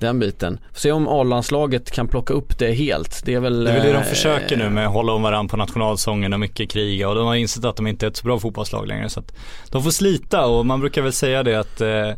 den 0.00 0.18
biten. 0.18 0.60
Får 0.72 0.80
se 0.80 0.92
om 0.92 1.08
A-landslaget 1.08 1.90
kan 1.90 2.08
plocka 2.08 2.34
upp 2.34 2.58
det 2.58 2.72
helt. 2.72 3.22
Det 3.24 3.34
är 3.34 3.40
väl... 3.40 3.64
Det 3.64 3.70
är 3.70 3.74
väl 3.74 3.86
det 3.86 3.92
de 3.92 3.98
eh, 3.98 4.04
försöker 4.04 4.56
nu 4.56 4.70
med 4.70 4.86
att 4.86 4.92
hålla 4.92 5.12
om 5.12 5.22
varandra 5.22 5.50
på 5.50 5.56
nationalsången 5.56 6.32
och 6.32 6.40
mycket 6.40 6.70
kriga 6.70 7.08
och 7.08 7.14
de 7.14 7.26
har 7.26 7.34
insett 7.34 7.64
att 7.64 7.76
de 7.76 7.86
inte 7.86 8.06
är 8.06 8.10
ett 8.10 8.16
så 8.16 8.24
bra 8.24 8.38
fotbollslag 8.38 8.86
längre 8.86 9.08
så 9.08 9.20
att 9.20 9.32
de 9.70 9.82
får 9.82 9.90
slita 9.90 10.46
och 10.46 10.66
man 10.66 10.80
brukar 10.80 11.02
väl 11.02 11.12
säga 11.12 11.42
det 11.42 11.54
att 11.54 11.80
eh, 11.80 12.10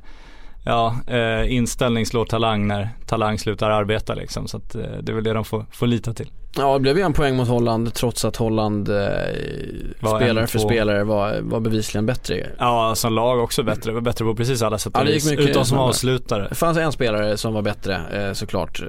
Ja, 0.65 0.97
eh, 1.07 1.53
inställning 1.53 2.07
slår 2.07 2.25
talang 2.25 2.67
när 2.67 2.89
talang 3.07 3.39
slutar 3.39 3.71
arbeta 3.71 4.15
liksom. 4.15 4.49
Så 4.49 4.57
att, 4.57 4.75
eh, 4.75 4.83
det 5.03 5.13
är 5.13 5.15
väl 5.15 5.25
det 5.25 5.33
de 5.33 5.45
får, 5.45 5.67
får 5.71 5.87
lita 5.87 6.13
till. 6.13 6.31
Ja, 6.57 6.75
det 6.75 6.81
blev 6.81 6.99
ju 6.99 7.03
en 7.03 7.13
poäng 7.13 7.37
mot 7.37 7.49
Holland 7.49 7.95
trots 7.95 8.25
att 8.25 8.37
Holland 8.37 8.89
eh, 8.89 8.97
spelare 10.17 10.47
för 10.47 10.59
spelare 10.59 11.05
var, 11.05 11.41
var 11.41 11.61
bevisligen 11.61 12.07
bättre. 12.07 12.47
Ja, 12.59 12.95
som 12.95 13.13
lag 13.13 13.41
också 13.41 13.63
bättre. 13.63 13.93
Var 13.93 14.01
bättre 14.01 14.25
på 14.25 14.35
precis 14.35 14.63
alla 14.63 14.79
sätt 14.79 14.93
Ja, 14.95 15.01
och 15.01 15.07
gick 15.07 15.15
vis. 15.15 15.33
Utom 15.33 15.65
som 15.65 15.79
avslutare. 15.79 16.47
Det 16.49 16.55
fanns 16.55 16.79
en 16.79 16.93
spelare 16.93 17.37
som 17.37 17.55
var 17.55 17.63
bättre 17.63 18.27
eh, 18.27 18.33
såklart, 18.33 18.83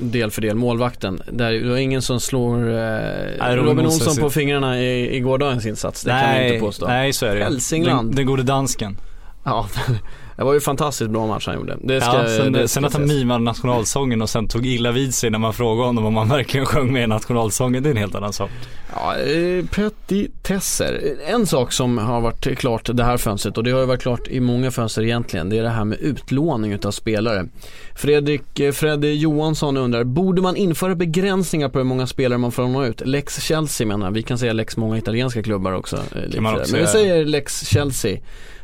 del 0.00 0.30
för 0.30 0.42
del, 0.42 0.56
målvakten. 0.56 1.22
Där, 1.32 1.52
det 1.52 1.68
var 1.70 1.76
ingen 1.76 2.02
som 2.02 2.20
slår 2.20 2.54
eh, 2.54 3.54
Robin 3.54 3.64
Robin 3.64 3.86
Olsson 3.86 4.16
på 4.16 4.30
fingrarna 4.30 4.80
i, 4.82 5.16
i 5.16 5.20
gårdagens 5.20 5.66
insats. 5.66 6.02
Det 6.02 6.10
kan 6.10 6.34
man 6.34 6.42
inte 6.42 6.60
påstå. 6.60 6.86
nej 6.86 7.12
så 7.12 7.26
är 7.26 7.34
det. 7.34 7.44
Hälsingland. 7.44 8.08
Den, 8.08 8.16
den 8.16 8.26
gode 8.26 8.42
dansken. 8.42 8.96
Ja, 9.44 9.66
det 10.38 10.44
var 10.44 10.54
ju 10.54 10.60
fantastiskt 10.60 11.10
bra 11.10 11.26
match 11.26 11.46
han 11.46 11.54
gjorde. 11.54 11.76
Det 11.82 12.00
ska, 12.00 12.16
ja, 12.16 12.28
sen, 12.28 12.52
det 12.52 12.68
sen 12.68 12.84
att 12.84 12.92
han 12.92 13.06
mimade 13.08 13.44
nationalsången 13.44 14.22
och 14.22 14.30
sen 14.30 14.48
tog 14.48 14.66
illa 14.66 14.92
vid 14.92 15.14
sig 15.14 15.30
när 15.30 15.38
man 15.38 15.52
frågade 15.52 15.86
honom 15.86 16.04
om 16.06 16.16
han 16.16 16.28
verkligen 16.28 16.66
sjöng 16.66 16.92
med 16.92 17.04
i 17.04 17.06
nationalsången. 17.06 17.82
Det 17.82 17.88
är 17.88 17.90
en 17.90 17.96
helt 17.96 18.14
annan 18.14 18.32
sak. 18.32 18.50
Ja, 18.94 19.16
eh, 19.18 19.64
petitesser. 19.64 21.16
En 21.26 21.46
sak 21.46 21.72
som 21.72 21.98
har 21.98 22.20
varit 22.20 22.58
klart 22.58 22.90
det 22.92 23.04
här 23.04 23.16
fönstret 23.16 23.58
och 23.58 23.64
det 23.64 23.70
har 23.70 23.80
ju 23.80 23.86
varit 23.86 24.02
klart 24.02 24.28
i 24.28 24.40
många 24.40 24.70
fönster 24.70 25.02
egentligen. 25.02 25.48
Det 25.50 25.58
är 25.58 25.62
det 25.62 25.68
här 25.68 25.84
med 25.84 25.98
utlåning 26.00 26.72
utav 26.72 26.90
spelare. 26.90 27.48
Fredrik 27.96 28.60
eh, 28.60 28.72
Fredde 28.72 29.08
Johansson 29.08 29.76
undrar, 29.76 30.04
borde 30.04 30.42
man 30.42 30.56
införa 30.56 30.94
begränsningar 30.94 31.68
på 31.68 31.78
hur 31.78 31.84
många 31.84 32.06
spelare 32.06 32.38
man 32.38 32.52
får 32.52 32.62
låna 32.62 32.86
ut? 32.86 33.02
Lex 33.06 33.40
Chelsea 33.42 33.86
menar. 33.86 34.10
Vi 34.10 34.22
kan 34.22 34.38
säga 34.38 34.52
Lex 34.52 34.76
många 34.76 34.98
italienska 34.98 35.42
klubbar 35.42 35.72
också. 35.72 35.96
eh, 35.96 36.40
Men 36.40 36.54
vi 36.74 36.86
säger 36.86 37.24
Lex 37.24 37.66
Chelsea. 37.66 38.18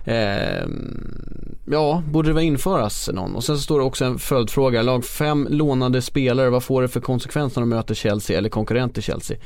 Eh, 0.05 0.67
ja, 1.65 2.03
borde 2.11 2.29
det 2.29 2.33
väl 2.35 2.45
införas 2.45 3.11
någon? 3.13 3.35
Och 3.35 3.45
sen 3.45 3.57
så 3.57 3.63
står 3.63 3.79
det 3.79 3.85
också 3.85 4.05
en 4.05 4.19
följdfråga. 4.19 4.83
Lag 4.83 5.05
5 5.05 5.47
lånade 5.51 6.03
spelare, 6.03 6.51
vad 6.51 6.63
får 6.63 6.83
det 6.83 6.89
för 6.89 7.01
konsekvenser 7.01 7.61
när 7.61 7.67
de 7.67 7.77
möter 7.77 7.95
Chelsea 7.95 8.39
eller 8.39 8.49
konkurrent 8.49 8.95
till 8.95 9.03
Chelsea? 9.03 9.37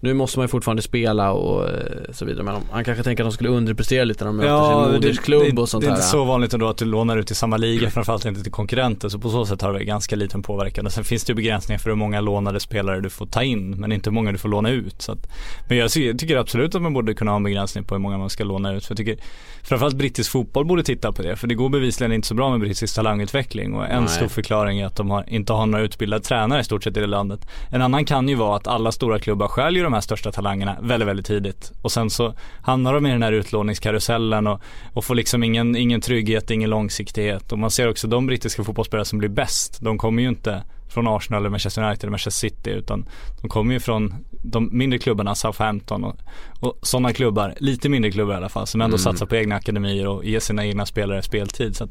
Nu 0.00 0.14
måste 0.14 0.38
man 0.38 0.44
ju 0.44 0.48
fortfarande 0.48 0.82
spela 0.82 1.32
och 1.32 1.68
eh, 1.68 1.74
så 2.12 2.24
vidare 2.24 2.44
men 2.44 2.54
han 2.70 2.84
kanske 2.84 3.04
tänker 3.04 3.24
att 3.24 3.30
de 3.30 3.34
skulle 3.34 3.48
underprestera 3.48 4.04
lite 4.04 4.24
när 4.24 4.32
de 4.32 4.36
möter 4.36 4.82
sin 4.84 4.92
modersklubb 4.92 5.56
det, 5.56 5.62
och 5.62 5.68
sånt 5.68 5.84
det 5.84 5.88
är 5.88 5.90
inte 5.90 6.02
så 6.02 6.24
vanligt 6.24 6.54
ändå 6.54 6.68
att 6.68 6.76
du 6.76 6.84
lånar 6.84 7.16
ut 7.16 7.30
i 7.30 7.34
samma 7.34 7.56
liga, 7.56 7.90
framförallt 7.90 8.24
inte 8.24 8.42
till 8.42 8.52
konkurrenter. 8.52 9.08
Så 9.08 9.18
på 9.18 9.30
så 9.30 9.46
sätt 9.46 9.62
har 9.62 9.72
det 9.72 9.84
ganska 9.84 10.16
liten 10.16 10.42
påverkan. 10.42 10.86
Och 10.86 10.92
sen 10.92 11.04
finns 11.04 11.24
det 11.24 11.30
ju 11.30 11.34
begränsningar 11.34 11.78
för 11.78 11.90
hur 11.90 11.96
många 11.96 12.20
lånade 12.20 12.60
spelare 12.60 13.00
du 13.00 13.10
får 13.10 13.26
ta 13.26 13.42
in, 13.42 13.70
men 13.70 13.92
inte 13.92 14.10
hur 14.10 14.14
många 14.14 14.32
du 14.32 14.38
får 14.38 14.48
låna 14.48 14.70
ut. 14.70 15.02
Så 15.02 15.12
att, 15.12 15.28
men 15.68 15.78
jag 15.78 15.90
tycker, 15.90 16.36
absolut 16.36 16.74
att 16.74 16.82
man 16.82 16.92
borde 16.92 17.14
kunna 17.14 17.30
ha 17.30 17.36
en 17.36 17.42
begränsning 17.42 17.84
på 17.84 17.94
hur 17.94 18.00
många 18.00 18.18
man 18.18 18.30
ska 18.30 18.44
låna 18.44 18.72
ut. 18.72 18.84
För 18.84 18.92
jag 18.92 18.96
tycker 18.96 19.16
framförallt 19.62 19.96
brittisk 19.96 20.30
fotboll 20.30 20.64
borde 20.64 20.82
titta 20.82 21.12
på 21.12 21.22
det. 21.22 21.36
För 21.36 21.46
det 21.46 21.54
går 21.54 21.68
bevisligen 21.68 22.12
inte 22.12 22.28
så 22.28 22.34
bra 22.34 22.50
med 22.50 22.60
brittisk 22.60 22.94
talangutveckling. 22.94 23.74
Och 23.74 23.86
en 23.86 24.00
Nej. 24.00 24.08
stor 24.08 24.28
förklaring 24.28 24.80
är 24.80 24.86
att 24.86 24.96
de 24.96 25.10
har, 25.10 25.24
inte 25.28 25.52
har 25.52 25.66
några 25.66 25.84
utbildade 25.84 26.24
tränare 26.24 26.60
i 26.60 26.64
stort 26.64 26.84
sett 26.84 26.96
i 26.96 27.00
det 27.00 27.06
landet. 27.06 27.48
En 27.70 27.82
annan 27.82 28.04
kan 28.04 28.28
ju 28.28 28.34
vara 28.34 28.56
att 28.56 28.66
alla 28.66 28.92
stora 28.92 29.18
klubbar 29.18 29.48
skäljer 29.48 29.85
de 29.86 29.92
här 29.92 30.00
största 30.00 30.32
talangerna 30.32 30.76
väldigt, 30.82 31.08
väldigt 31.08 31.26
tidigt. 31.26 31.72
Och 31.82 31.92
sen 31.92 32.10
så 32.10 32.34
hamnar 32.62 32.94
de 32.94 33.06
i 33.06 33.10
den 33.10 33.22
här 33.22 33.32
utlåningskarusellen 33.32 34.46
och, 34.46 34.60
och 34.92 35.04
får 35.04 35.14
liksom 35.14 35.42
ingen, 35.42 35.76
ingen 35.76 36.00
trygghet, 36.00 36.50
ingen 36.50 36.70
långsiktighet. 36.70 37.52
Och 37.52 37.58
man 37.58 37.70
ser 37.70 37.88
också 37.88 38.08
de 38.08 38.26
brittiska 38.26 38.64
fotbollsspelare 38.64 39.04
som 39.04 39.18
blir 39.18 39.28
bäst, 39.28 39.78
de 39.80 39.98
kommer 39.98 40.22
ju 40.22 40.28
inte 40.28 40.62
från 40.88 41.08
Arsenal 41.08 41.42
eller 41.42 41.50
Manchester 41.50 41.82
United 41.82 42.04
eller 42.04 42.10
Manchester 42.10 42.48
City 42.48 42.70
utan 42.70 43.06
de 43.40 43.48
kommer 43.48 43.74
ju 43.74 43.80
från 43.80 44.14
de 44.30 44.68
mindre 44.72 44.98
klubbarna, 44.98 45.34
Southampton 45.34 46.04
och, 46.04 46.16
och 46.60 46.78
sådana 46.82 47.12
klubbar, 47.12 47.54
lite 47.58 47.88
mindre 47.88 48.10
klubbar 48.10 48.34
i 48.34 48.36
alla 48.36 48.48
fall, 48.48 48.66
som 48.66 48.80
ändå 48.80 48.94
Mm. 48.96 48.98
satsar 48.98 49.26
på 49.26 49.36
egna 49.36 49.54
akademier 49.56 50.06
och 50.08 50.24
ger 50.24 50.40
sina 50.40 50.66
egna 50.66 50.86
spelare 50.86 51.22
speltid. 51.22 51.76
Så 51.76 51.84
att 51.84 51.90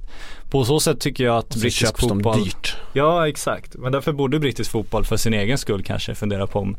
på 0.51 0.65
så 0.65 0.79
sätt 0.79 0.99
tycker 0.99 1.23
jag 1.23 1.37
att 1.37 1.53
så 1.53 1.59
brittisk 1.59 1.99
fotboll 1.99 2.43
dyrt. 2.43 2.75
Ja 2.93 3.27
exakt, 3.27 3.75
men 3.75 3.91
därför 3.91 4.13
borde 4.13 4.39
brittisk 4.39 4.71
fotboll 4.71 5.05
för 5.05 5.17
sin 5.17 5.33
egen 5.33 5.57
skull 5.57 5.83
kanske 5.83 6.15
fundera 6.15 6.47
på 6.47 6.59
om, 6.59 6.77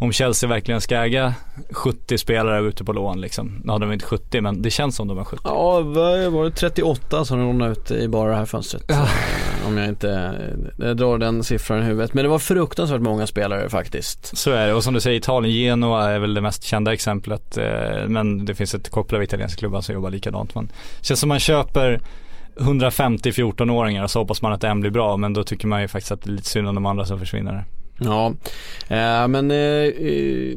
om 0.00 0.12
Chelsea 0.12 0.48
verkligen 0.48 0.80
ska 0.80 0.96
äga 0.96 1.34
70 1.70 2.18
spelare 2.18 2.60
ute 2.66 2.84
på 2.84 2.92
lån 2.92 3.20
liksom. 3.20 3.60
Nu 3.64 3.72
har 3.72 3.78
de 3.78 3.92
inte 3.92 4.06
70 4.06 4.40
men 4.40 4.62
det 4.62 4.70
känns 4.70 4.96
som 4.96 5.08
de 5.08 5.16
har 5.18 5.24
70. 5.24 5.42
Ja, 5.44 5.80
var 6.30 6.44
det 6.44 6.50
38 6.50 7.24
som 7.24 7.38
de 7.38 7.46
lånade 7.46 7.72
ut 7.72 7.90
i 7.90 8.08
bara 8.08 8.30
det 8.30 8.36
här 8.36 8.46
fönstret. 8.46 8.84
Ja. 8.88 9.08
om 9.66 9.76
jag 9.76 9.88
inte 9.88 10.34
jag 10.78 10.96
drar 10.96 11.18
den 11.18 11.44
siffran 11.44 11.55
i 11.58 11.82
huvudet. 11.82 12.14
Men 12.14 12.24
det 12.24 12.28
var 12.28 12.38
fruktansvärt 12.38 13.00
många 13.00 13.26
spelare 13.26 13.68
faktiskt. 13.68 14.36
Så 14.36 14.50
är 14.50 14.66
det 14.66 14.74
och 14.74 14.84
som 14.84 14.94
du 14.94 15.00
säger 15.00 15.18
Italien, 15.18 15.54
Genoa 15.54 16.10
är 16.10 16.18
väl 16.18 16.34
det 16.34 16.40
mest 16.40 16.62
kända 16.62 16.92
exemplet. 16.92 17.58
Eh, 17.58 18.06
men 18.06 18.44
det 18.44 18.54
finns 18.54 18.74
ett 18.74 18.88
koppel 18.88 19.16
av 19.16 19.22
italienska 19.22 19.58
klubbar 19.58 19.80
som 19.80 19.94
jobbar 19.94 20.10
likadant. 20.10 20.54
Det 20.54 21.06
känns 21.06 21.20
som 21.20 21.28
man 21.28 21.38
köper 21.38 22.00
150 22.60 23.30
14-åringar 23.30 24.04
och 24.04 24.10
så 24.10 24.18
hoppas 24.18 24.42
man 24.42 24.52
att 24.52 24.64
en 24.64 24.80
blir 24.80 24.90
bra 24.90 25.16
men 25.16 25.32
då 25.32 25.44
tycker 25.44 25.68
man 25.68 25.80
ju 25.80 25.88
faktiskt 25.88 26.12
att 26.12 26.22
det 26.22 26.30
är 26.30 26.32
lite 26.32 26.48
synd 26.48 26.68
om 26.68 26.74
de 26.74 26.86
andra 26.86 27.04
som 27.04 27.18
försvinner. 27.18 27.64
Ja, 27.98 28.26
eh, 28.88 29.28
men 29.28 29.50
eh, 29.50 29.56
eh, 29.56 30.56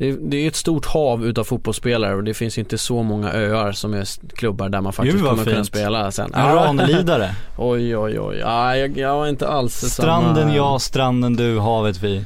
det, 0.00 0.12
det 0.12 0.36
är 0.36 0.48
ett 0.48 0.56
stort 0.56 0.86
hav 0.86 1.26
utav 1.26 1.44
fotbollsspelare 1.44 2.14
och 2.14 2.24
det 2.24 2.34
finns 2.34 2.58
inte 2.58 2.78
så 2.78 3.02
många 3.02 3.32
öar 3.32 3.72
som 3.72 3.94
är 3.94 4.34
klubbar 4.36 4.68
där 4.68 4.80
man 4.80 4.92
faktiskt 4.92 5.24
kommer 5.24 5.44
kunna 5.44 5.56
fint. 5.56 5.66
spela 5.66 6.10
sen. 6.10 6.34
En 6.34 6.54
ranelidare. 6.54 7.34
Oj 7.56 7.96
oj 7.96 8.20
oj, 8.20 8.36
ja, 8.36 8.76
jag, 8.76 8.98
jag 8.98 9.08
har 9.08 9.28
inte 9.28 9.48
alls 9.48 9.74
Stranden 9.74 10.42
samma... 10.42 10.56
jag, 10.56 10.80
stranden 10.80 11.36
du, 11.36 11.58
havet 11.58 12.02
vi. 12.02 12.24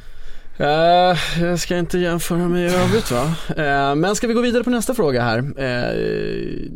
Eh, 0.57 1.17
jag 1.41 1.59
ska 1.59 1.77
inte 1.77 1.97
jämföra 1.97 2.37
mig 2.37 2.63
i 2.63 2.75
övrigt 2.75 3.11
va. 3.11 3.23
Eh, 3.57 3.95
men 3.95 4.15
ska 4.15 4.27
vi 4.27 4.33
gå 4.33 4.41
vidare 4.41 4.63
på 4.63 4.69
nästa 4.69 4.93
fråga 4.93 5.23
här. 5.23 5.37
Eh, 5.37 6.69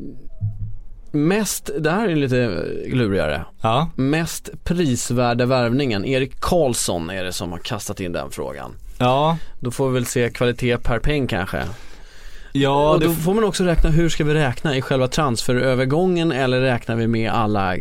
mest, 1.12 1.70
det 1.79 1.91
här 1.91 2.08
är 2.08 2.15
lite 2.15 2.65
klurigare. 2.91 3.46
Ja. 3.62 3.89
Mest 3.96 4.50
prisvärda 4.63 5.46
värvningen, 5.46 6.06
Erik 6.06 6.39
Karlsson 6.39 7.10
är 7.10 7.24
det 7.24 7.34
som 7.34 7.51
har 7.51 7.60
kastat 7.60 8.00
in 8.00 8.12
den 8.12 8.32
frågan. 8.32 8.72
Ja, 9.00 9.38
Då 9.60 9.72
får 9.72 9.88
vi 9.88 9.94
väl 9.94 10.06
se 10.06 10.29
kvalitet 10.29 10.77
per 10.77 11.00
peng 11.00 11.27
kanske. 11.27 11.63
ja 12.51 12.89
och 12.94 13.00
då 13.00 13.12
får 13.13 13.34
man 13.34 13.44
också 13.44 13.63
räkna, 13.63 13.89
hur 13.89 14.10
ska 14.10 14.24
vi 14.24 14.34
räkna 14.34 14.75
i 14.75 14.82
själva 14.82 15.08
transferövergången 15.08 16.32
eller 16.32 16.62
räknar 16.62 16.96
vi 16.96 17.08
med 17.08 17.32
alla 17.32 17.75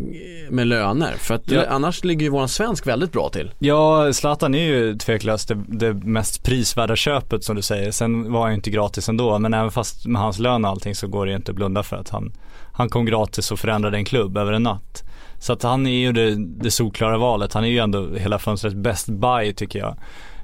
med 0.49 0.67
löner? 0.67 1.13
För 1.17 1.33
att 1.35 1.51
Ja. 1.51 1.63
annars 1.69 2.03
ligger 2.03 2.21
ju 2.23 2.29
våran 2.29 2.47
svensk 2.49 2.87
väldigt 2.87 3.11
bra 3.11 3.29
till. 3.29 3.51
Ja, 3.59 4.13
Zlatan 4.13 4.55
är 4.55 4.63
ju 4.63 4.95
tveklöst 4.95 5.47
det, 5.47 5.57
det 5.67 5.93
mest 5.93 6.43
prisvärda 6.43 6.95
köpet 6.95 7.43
som 7.43 7.55
du 7.55 7.61
säger. 7.61 7.91
Sen 7.91 8.31
var 8.31 8.41
han 8.41 8.49
ju 8.51 8.55
inte 8.55 8.69
gratis 8.69 9.09
ändå, 9.09 9.39
men 9.39 9.53
även 9.53 9.71
fast 9.71 10.05
med 10.05 10.21
hans 10.21 10.39
lön 10.39 10.65
och 10.65 10.71
allting 10.71 10.95
så 10.95 11.07
går 11.07 11.25
det 11.25 11.29
ju 11.31 11.35
inte 11.37 11.51
att 11.51 11.55
blunda 11.55 11.83
för 11.83 11.95
att 11.97 12.09
han, 12.09 12.31
han 12.73 12.89
kom 12.89 13.05
gratis 13.05 13.51
och 13.51 13.59
förändrade 13.59 13.97
en 13.97 14.05
klubb 14.05 14.37
över 14.37 14.53
en 14.53 14.63
natt. 14.63 15.03
Så 15.39 15.53
att 15.53 15.63
han 15.63 15.87
är 15.87 15.99
ju 15.99 16.11
det, 16.11 16.35
det 16.63 16.71
solklara 16.71 17.17
valet. 17.17 17.53
Han 17.53 17.63
är 17.63 17.67
ju 17.67 17.79
ändå 17.79 18.15
hela 18.15 18.39
fönstret 18.39 18.73
best 18.75 19.07
buy 19.09 19.53
tycker 19.53 19.79
jag. 19.79 19.97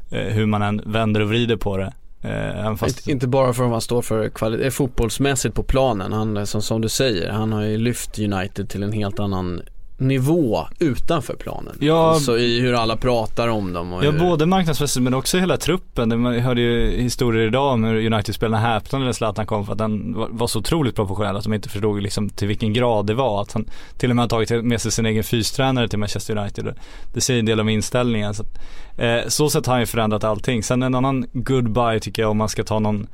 Eh, 0.10 0.20
hur 0.34 0.46
man 0.46 0.62
än 0.62 0.82
vänder 0.86 1.22
och 1.22 1.30
vrider 1.30 1.56
på 1.56 1.78
det. 1.78 1.94
Eh, 2.22 2.76
fast, 2.76 3.08
Inte- 3.08 3.28
bara 3.28 3.54
för 3.54 3.64
vad 3.64 3.72
han 3.72 3.82
står 3.82 4.02
för 4.02 4.30
kvalitet, 4.30 4.66
eh, 4.66 4.70
fotbollsmässigt 4.72 5.56
på 5.56 5.64
planen. 5.64 6.14
Han, 6.14 6.38
är 6.38 6.46
som, 6.46 6.62
som 6.62 6.82
du 6.82 6.90
säger, 6.90 7.30
han 7.32 7.52
har 7.54 7.64
ju 7.64 7.78
lyft 7.78 8.20
United 8.20 8.70
till 8.70 8.84
en 8.84 8.92
helt 8.92 9.20
annan 9.20 9.62
nivå 9.98 10.68
utanför 10.80 11.36
planen. 11.36 11.78
Ja. 11.80 12.12
Alltså 12.14 12.38
i 12.38 12.60
hur 12.60 12.74
alla 12.74 12.98
pratar 12.98 13.48
om 13.48 13.74
dem 13.74 13.94
och 13.94 14.06
Ja 14.06 14.12
hur, 14.12 14.20
både 14.20 14.46
marknadsmässigt 14.46 15.04
men 15.04 15.14
också 15.14 15.38
hela 15.38 15.58
truppen. 15.58 16.22
Man 16.22 16.40
hörde 16.40 16.62
ju 16.62 17.02
historier 17.02 17.48
idag 17.48 17.74
om 17.74 17.84
hur 17.84 18.06
United-spelarna 18.14 18.58
häpnade 18.74 19.06
när 19.06 19.12
Zlatan 19.12 19.46
kom 19.46 19.66
för 19.66 19.72
att 19.72 19.78
den 19.78 20.14
var, 20.30 20.48
så 20.48 20.60
otroligt 20.60 20.96
professionell 20.96 21.36
att 21.36 21.44
de 21.44 21.54
inte 21.54 21.70
förstod 21.70 22.04
liksom 22.04 22.30
till 22.30 22.48
vilken 22.48 22.74
grad 22.74 23.06
det 23.06 23.14
var. 23.14 23.42
Att 23.42 23.54
han 23.54 23.66
till 23.98 24.10
och 24.10 24.16
med 24.16 24.24
har 24.24 24.30
tagit 24.30 24.66
med 24.66 24.82
sig 24.82 24.92
sin 24.92 25.06
egen 25.06 25.24
fystränare 25.24 25.88
till 25.88 26.00
Manchester 26.00 26.38
United. 26.38 26.76
Det 27.14 27.22
säger 27.22 27.40
en 27.40 27.46
del 27.46 27.60
om 27.60 27.70
inställningen. 27.70 28.34
Så, 28.34 28.44
att, 28.44 28.60
eh, 28.98 29.28
så 29.28 29.50
sätt 29.50 29.66
har 29.66 29.74
han 29.74 29.82
ju 29.82 29.86
förändrat 29.86 30.24
allting. 30.24 30.64
Sen 30.64 30.84
en 30.84 30.96
annan 30.96 31.26
goodbye 31.34 32.00
tycker 32.00 32.22
jag 32.22 32.32
om 32.32 32.38
man 32.38 32.50
ska 32.50 32.64
ta 32.64 32.80
någon 32.80 33.08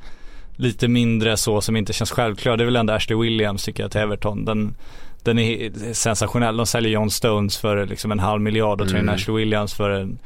lite 0.56 0.88
mindre 0.88 1.36
så 1.36 1.60
som 1.60 1.76
inte 1.76 1.92
känns 1.92 2.10
självklar. 2.10 2.56
Det 2.56 2.62
är 2.62 2.66
väl 2.66 2.76
ändå 2.76 2.92
Ashley 2.92 3.18
Williams 3.18 3.64
tycker 3.64 3.82
jag 3.82 3.90
till 3.92 4.00
Everton. 4.00 4.44
Den, 4.44 4.74
den 5.22 5.38
är 5.38 5.92
sensationell. 5.92 6.56
De 6.56 6.66
säljer 6.66 6.92
John 6.92 7.10
Stones 7.10 7.58
för 7.58 7.86
liksom 7.86 8.12
en 8.12 8.18
halv 8.18 8.42
miljard 8.42 8.80
och 8.80 8.90
Mm. 8.90 9.08
Ashley 9.08 9.36
Williams 9.36 9.74
för 9.74 9.90
en, 9.90 10.18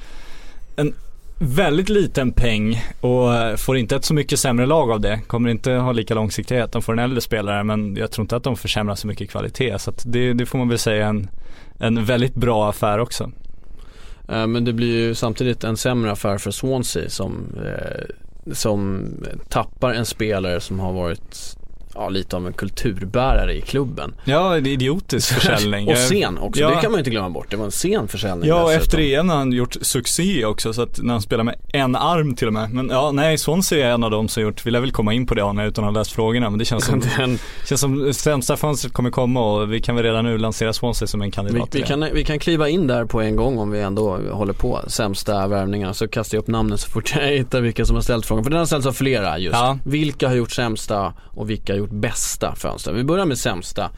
en 0.77 0.95
väldigt 1.39 1.89
liten 1.89 2.33
peng 2.33 2.83
och 3.01 3.35
eh, 3.35 3.57
får 3.57 3.77
inte 3.77 3.97
ett 3.97 4.05
så 4.05 4.15
mycket 4.15 4.39
sämre 4.39 4.67
lag 4.67 4.91
av 4.91 5.01
det. 5.01 5.21
Kommer 5.27 5.51
inte 5.51 5.73
ha 5.73 5.93
lika 5.93 6.15
långsiktighet. 6.15 6.73
De 6.73 6.83
får 6.83 6.93
en 6.93 6.99
äldre 6.99 7.21
spelare 7.21 7.65
men 7.65 7.97
jag 7.97 8.11
tror 8.11 8.25
inte 8.25 8.37
att 8.37 8.45
de 8.45 8.57
försämrar 8.57 8.95
så 8.95 9.07
mycket 9.07 9.31
kvalitet. 9.31 9.79
Så 9.79 9.93
det, 10.05 10.33
det 10.33 10.47
får 10.47 10.59
man 10.59 10.69
väl 10.69 10.79
säga 10.79 11.07
är 11.07 11.09
en, 11.09 11.29
en 11.79 12.05
väldigt 12.05 12.35
bra 12.35 12.69
affär 12.69 12.99
också. 12.99 13.31
Eh, 14.29 14.47
Men 14.47 14.65
det 14.65 14.73
blir 14.73 14.99
ju 14.99 15.15
samtidigt 15.15 15.65
en 15.65 15.77
sämre 15.77 16.13
affär 16.13 16.39
för 16.39 16.51
Swansea 16.51 17.09
som, 17.11 17.47
eh, 17.65 18.55
som 18.55 19.09
tappar 19.49 19.95
en 19.95 20.07
spelare 20.07 20.61
som 20.61 20.81
har 20.81 20.93
varit 20.93 21.57
ja, 21.99 22.09
lite 22.09 22.37
av 22.37 22.47
en 22.47 22.53
kulturbärare 22.53 23.55
i 23.55 23.61
klubben. 23.61 24.15
Ja, 24.25 24.61
det 24.61 24.71
är 24.71 24.73
idiotisk 24.73 25.33
försäljning. 25.35 25.89
och 25.91 25.97
sen 25.97 26.39
också, 26.39 26.61
Ja. 26.61 26.69
det 26.69 26.75
kan 26.81 26.91
man 26.91 26.99
ju 26.99 27.01
inte 27.01 27.11
glömma 27.11 27.31
bort. 27.31 27.47
Det 27.51 27.57
var 27.57 27.65
en 27.65 27.71
sen 27.71 28.09
försäljning 28.09 28.49
Ja, 28.49 28.63
och 28.63 28.73
efter 28.73 28.99
EM 28.99 29.29
har 29.29 29.37
han 29.37 29.53
gjort 29.53 29.77
succé 29.81 30.45
också 30.45 30.73
så 30.73 30.83
att 30.83 30.99
när 31.03 31.13
han 31.13 31.23
spelar 31.23 31.45
med 31.45 31.55
en 31.73 31.97
arm 31.97 32.35
till 32.35 32.47
och 32.47 32.53
med. 32.53 32.71
Men 32.75 32.89
ja, 32.89 33.11
nej, 33.13 33.39
Swansea 33.39 33.89
är 33.89 33.93
en 33.93 34.05
av 34.05 34.11
dem 34.11 34.29
som 34.29 34.43
gjort, 34.43 34.67
vill 34.67 34.75
jag 34.75 34.81
väl 34.81 34.93
komma 34.93 35.13
in 35.13 35.27
på 35.27 35.35
det 35.35 35.45
Arne 35.45 35.67
utan 35.67 35.85
att 35.85 35.93
ha 35.95 36.01
läst 36.01 36.13
frågorna 36.13 36.51
men 36.51 36.59
det 36.59 36.65
känns 36.65 36.85
som, 36.85 37.01
Den, 37.19 37.39
känns 37.69 37.81
som 37.81 38.15
sämsta 38.15 38.57
fönstret 38.57 38.93
kommer 38.93 39.11
komma 39.11 39.41
och 39.41 39.73
vi 39.73 39.81
kan 39.81 39.95
väl 39.97 40.05
redan 40.05 40.25
nu 40.25 40.39
lansera 40.39 40.73
Swansea 40.73 41.07
som 41.09 41.23
en 41.23 41.27
vi, 41.27 41.33
kandidat 41.33 41.69
vi, 41.75 41.81
det. 41.81 41.87
kan, 41.87 42.09
vi 42.13 42.25
kan 42.25 42.39
kliva 42.39 42.69
in 42.69 42.87
där 42.87 43.05
på 43.05 43.21
en 43.21 43.37
gång 43.37 43.59
om 43.59 43.71
vi 43.71 43.81
ändå 43.81 44.19
håller 44.33 44.53
på 44.53 44.81
sämsta 44.87 45.47
värvningarna. 45.49 45.95
Så 45.95 46.09
kastar 46.09 46.37
jag 46.37 46.43
upp 46.43 46.49
namnen 46.49 46.79
så 46.79 46.91
fort 46.91 47.13
jag 47.17 47.29
hittar 47.39 47.61
vilka 47.61 47.85
som 47.85 47.97
har 47.97 48.03
ställt 48.03 48.27
frågan. 48.27 48.45
För 48.45 48.51
den 48.51 48.59
har 48.59 48.67
ställts 48.67 48.87
av 48.87 48.93
flera 48.93 49.39
just. 49.39 49.55
Ja. 49.57 49.79
Vilka 49.85 50.29
har 50.29 50.35
gjort 50.35 50.51
sämsta 50.53 51.13
och 51.35 51.51
vilka 51.51 51.73
har 51.73 51.79
gjort 51.79 51.86
bästa 51.87 52.55
fönster? 52.57 52.93
Vi 52.93 53.05
börjar 53.05 53.25
med 53.25 53.39
sämsta. 53.39 53.91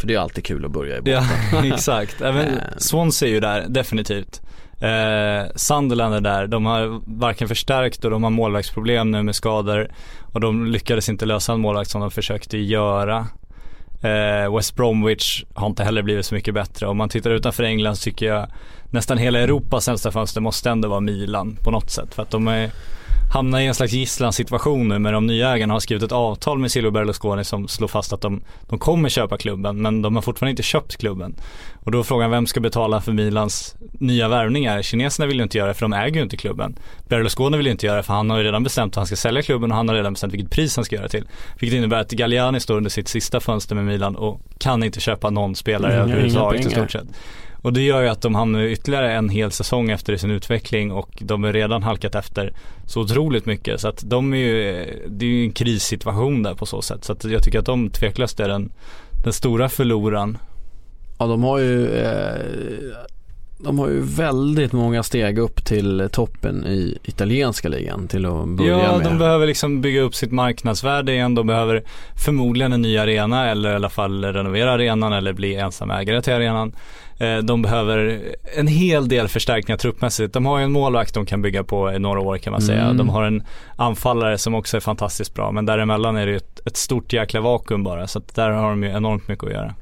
För 0.00 0.06
det 0.06 0.14
är 0.14 0.18
alltid 0.18 0.44
kul 0.44 0.64
att 0.64 0.70
börja 0.70 0.96
i 0.96 1.00
botten. 1.00 1.24
Ja, 1.52 1.64
exakt. 1.74 2.20
Även 2.20 2.48
Eh. 2.48 2.62
Swansea 2.76 3.28
är 3.28 3.32
ju 3.32 3.40
där, 3.40 3.66
definitivt. 3.68 4.40
Eh, 4.80 5.50
Sunderland 5.54 6.14
är 6.14 6.20
där, 6.20 6.46
de 6.46 6.66
har 6.66 7.00
varken 7.20 7.48
förstärkt 7.48 8.04
och 8.04 8.10
de 8.10 8.22
har 8.22 8.30
målvaktsproblem 8.30 9.10
nu 9.10 9.22
med 9.22 9.34
skador. 9.34 9.88
Och 10.32 10.40
de 10.40 10.66
lyckades 10.66 11.08
inte 11.08 11.26
lösa 11.26 11.52
en 11.52 11.60
målvakt 11.60 11.90
som 11.90 12.00
de 12.00 12.10
försökte 12.10 12.58
göra. 12.58 13.26
Eh, 14.02 14.56
West 14.56 14.76
Bromwich 14.76 15.44
har 15.54 15.66
inte 15.66 15.84
heller 15.84 16.02
blivit 16.02 16.26
så 16.26 16.34
mycket 16.34 16.54
bättre. 16.54 16.86
Om 16.86 16.96
man 16.96 17.08
tittar 17.08 17.30
utanför 17.30 17.62
England 17.62 17.96
så 17.96 18.02
tycker 18.02 18.26
jag 18.26 18.46
nästan 18.90 19.18
hela 19.18 19.38
Europas 19.38 19.84
sämsta 19.84 20.10
fönster 20.10 20.40
måste 20.40 20.70
ändå 20.70 20.88
vara 20.88 21.00
Milan 21.00 21.58
på 21.64 21.70
något 21.70 21.90
sätt. 21.90 22.14
För 22.14 22.22
att 22.22 22.30
de 22.30 22.48
är 22.48 22.70
hamnar 23.30 23.60
i 23.60 23.66
en 23.66 23.74
slags 23.74 23.92
gisslansituation 23.92 24.88
nu 24.88 24.98
med 24.98 25.12
de 25.12 25.26
nya 25.26 25.54
ägarna 25.54 25.74
har 25.74 25.80
skrivit 25.80 26.04
ett 26.04 26.12
avtal 26.12 26.58
med 26.58 26.70
Silvio 26.70 26.90
Berlusconi 26.90 27.44
som 27.44 27.68
slår 27.68 27.88
fast 27.88 28.12
att 28.12 28.20
de, 28.20 28.42
de 28.68 28.78
kommer 28.78 29.08
köpa 29.08 29.38
klubben 29.38 29.82
men 29.82 30.02
de 30.02 30.14
har 30.14 30.22
fortfarande 30.22 30.50
inte 30.50 30.62
köpt 30.62 30.96
klubben. 30.96 31.34
Och 31.84 31.92
då 31.92 31.98
är 31.98 32.02
frågan 32.02 32.30
vem 32.30 32.46
ska 32.46 32.60
betala 32.60 33.00
för 33.00 33.12
Milans 33.12 33.76
nya 33.92 34.28
värvningar? 34.28 34.82
Kineserna 34.82 35.26
vill 35.26 35.36
ju 35.36 35.42
inte 35.42 35.58
göra 35.58 35.68
det 35.68 35.74
för 35.74 35.82
de 35.82 35.92
äger 35.92 36.16
ju 36.16 36.22
inte 36.22 36.36
klubben. 36.36 36.76
Berlusconi 37.08 37.56
vill 37.56 37.66
ju 37.66 37.72
inte 37.72 37.86
göra 37.86 37.96
det 37.96 38.02
för 38.02 38.14
han 38.14 38.30
har 38.30 38.38
ju 38.38 38.44
redan 38.44 38.62
bestämt 38.62 38.92
att 38.92 38.96
han 38.96 39.06
ska 39.06 39.16
sälja 39.16 39.42
klubben 39.42 39.70
och 39.70 39.76
han 39.76 39.88
har 39.88 39.94
redan 39.94 40.12
bestämt 40.12 40.32
vilket 40.32 40.50
pris 40.50 40.76
han 40.76 40.84
ska 40.84 40.96
göra 40.96 41.08
till. 41.08 41.28
Vilket 41.60 41.76
innebär 41.76 42.00
att 42.00 42.10
Galliani 42.10 42.60
står 42.60 42.76
under 42.76 42.90
sitt 42.90 43.08
sista 43.08 43.40
fönster 43.40 43.74
med 43.74 43.84
Milan 43.84 44.16
och 44.16 44.40
kan 44.58 44.82
inte 44.82 45.00
köpa 45.00 45.30
någon 45.30 45.54
spelare 45.54 45.92
Inga- 45.92 46.02
överhuvudtaget 46.02 46.66
i 46.66 46.70
stort 46.70 46.90
sett. 46.90 47.06
Och 47.68 47.74
det 47.74 47.82
gör 47.82 48.02
ju 48.02 48.08
att 48.08 48.20
de 48.20 48.34
hamnar 48.34 48.62
ytterligare 48.62 49.12
en 49.12 49.28
hel 49.28 49.50
säsong 49.50 49.90
efter 49.90 50.12
i 50.12 50.18
sin 50.18 50.30
utveckling 50.30 50.92
och 50.92 51.18
de 51.20 51.44
är 51.44 51.52
redan 51.52 51.82
halkat 51.82 52.14
efter 52.14 52.52
så 52.86 53.00
otroligt 53.00 53.46
mycket. 53.46 53.80
Så 53.80 53.88
att 53.88 54.02
de 54.06 54.34
är 54.34 54.38
ju, 54.38 54.86
det 55.08 55.24
är 55.26 55.30
ju 55.30 55.44
en 55.44 55.52
krissituation 55.52 56.42
där 56.42 56.54
på 56.54 56.66
så 56.66 56.82
sätt. 56.82 57.04
Så 57.04 57.12
att 57.12 57.24
jag 57.24 57.42
tycker 57.42 57.58
att 57.58 57.64
de 57.64 57.90
tveklöst 57.90 58.40
är 58.40 58.48
den, 58.48 58.72
den 59.24 59.32
stora 59.32 59.68
förloraren. 59.68 60.38
Ja 61.18 61.26
de 61.26 61.42
har 61.42 61.58
ju 61.58 61.88
eh, 61.88 62.34
de 63.60 63.78
har 63.78 63.88
ju 63.88 64.00
väldigt 64.00 64.72
många 64.72 65.02
steg 65.02 65.38
upp 65.38 65.64
till 65.64 66.08
toppen 66.12 66.66
i 66.66 66.98
italienska 67.04 67.68
ligan 67.68 68.08
till 68.08 68.26
att 68.26 68.48
börja 68.48 68.70
Ja, 68.78 68.96
med. 68.98 69.06
de 69.06 69.18
behöver 69.18 69.46
liksom 69.46 69.80
bygga 69.80 70.00
upp 70.00 70.14
sitt 70.14 70.32
marknadsvärde 70.32 71.12
igen. 71.12 71.34
De 71.34 71.46
behöver 71.46 71.82
förmodligen 72.24 72.72
en 72.72 72.82
ny 72.82 72.98
arena 72.98 73.50
eller 73.50 73.72
i 73.72 73.74
alla 73.74 73.88
fall 73.88 74.24
renovera 74.24 74.72
arenan 74.72 75.12
eller 75.12 75.32
bli 75.32 75.54
ensam 75.54 75.90
ägare 75.90 76.22
till 76.22 76.32
arenan. 76.32 76.72
Eh, 77.18 77.36
De 77.38 77.62
behöver 77.62 78.20
en 78.56 78.66
hel 78.66 79.08
del 79.08 79.28
förstärkningar 79.28 79.78
truppmässigt. 79.78 80.32
De 80.34 80.46
har 80.46 80.58
ju 80.58 80.64
en 80.64 80.72
målvakt 80.72 81.14
de 81.14 81.26
kan 81.26 81.42
bygga 81.42 81.64
på 81.64 81.92
i 81.92 81.98
några 81.98 82.20
år 82.20 82.38
kan 82.38 82.50
man 82.50 82.62
säga. 82.62 82.82
Mm. 82.84 82.96
De 82.96 83.08
har 83.08 83.22
en 83.22 83.42
anfallare 83.76 84.38
som 84.38 84.54
också 84.54 84.76
är 84.76 84.80
fantastiskt 84.80 85.34
bra. 85.34 85.52
Men 85.52 85.66
däremellan 85.66 86.16
är 86.16 86.26
det 86.26 86.32
ju 86.32 86.36
ett, 86.36 86.60
ett 86.66 86.76
stort 86.76 87.12
jäkla 87.12 87.40
vakuum 87.40 87.84
bara. 87.84 88.06
Så 88.06 88.18
att 88.18 88.34
där 88.34 88.50
har 88.50 88.70
de 88.70 88.82
ju 88.82 88.90
enormt 88.90 89.28
mycket 89.28 89.44
att 89.44 89.52
göra. 89.52 89.74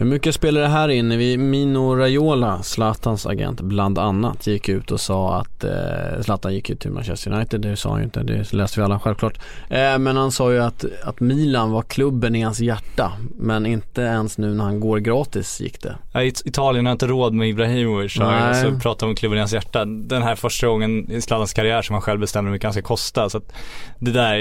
Hur 0.00 0.06
mycket 0.06 0.34
spelar 0.34 0.60
det 0.60 0.68
här 0.68 0.88
in? 0.88 1.18
Vi, 1.18 1.36
Mino 1.36 1.94
Raiola, 1.96 2.62
Zlatans 2.62 3.26
agent 3.26 3.60
bland 3.60 3.98
annat, 3.98 4.46
gick 4.46 4.68
ut 4.68 4.90
och 4.90 5.00
sa 5.00 5.34
att 5.40 5.64
eh, 5.64 6.22
Zlatan 6.22 6.54
gick 6.54 6.70
ut 6.70 6.80
till 6.80 6.90
Manchester 6.90 7.30
United. 7.32 7.60
Det 7.60 7.76
sa 7.76 7.90
han 7.90 7.98
ju 7.98 8.04
inte, 8.04 8.22
det 8.22 8.52
läste 8.52 8.80
vi 8.80 8.84
alla 8.84 8.98
självklart. 9.00 9.38
Eh, 9.68 9.98
men 9.98 10.16
han 10.16 10.32
sa 10.32 10.52
ju 10.52 10.58
att, 10.62 10.84
att 11.04 11.20
Milan 11.20 11.70
var 11.70 11.82
klubben 11.82 12.34
i 12.34 12.42
hans 12.42 12.60
hjärta. 12.60 13.12
Men 13.38 13.66
inte 13.66 14.02
ens 14.02 14.38
nu 14.38 14.54
när 14.54 14.64
han 14.64 14.80
går 14.80 14.98
gratis 14.98 15.60
gick 15.60 15.82
det. 15.82 15.96
Ja, 16.12 16.22
It- 16.22 16.42
Italien 16.44 16.86
har 16.86 16.92
inte 16.92 17.06
råd 17.06 17.34
med 17.34 17.48
Ibrahimovic 17.48 18.12
så 18.12 18.22
alltså, 18.24 18.78
prata 18.82 19.06
om 19.06 19.14
klubben 19.14 19.36
i 19.36 19.40
hans 19.40 19.52
hjärta. 19.52 19.84
Den 19.84 20.22
här 20.22 20.34
första 20.34 20.66
gången 20.66 21.10
i 21.10 21.20
Zlatans 21.20 21.52
karriär 21.52 21.82
som 21.82 21.94
han 21.94 22.02
själv 22.02 22.20
bestämmer 22.20 22.48
hur 22.48 22.52
mycket 22.52 22.64
han 22.66 22.72
ska 22.72 22.82
kosta. 22.82 23.30
Så 23.30 23.38
att 23.38 23.52
det 23.98 24.10
där, 24.12 24.34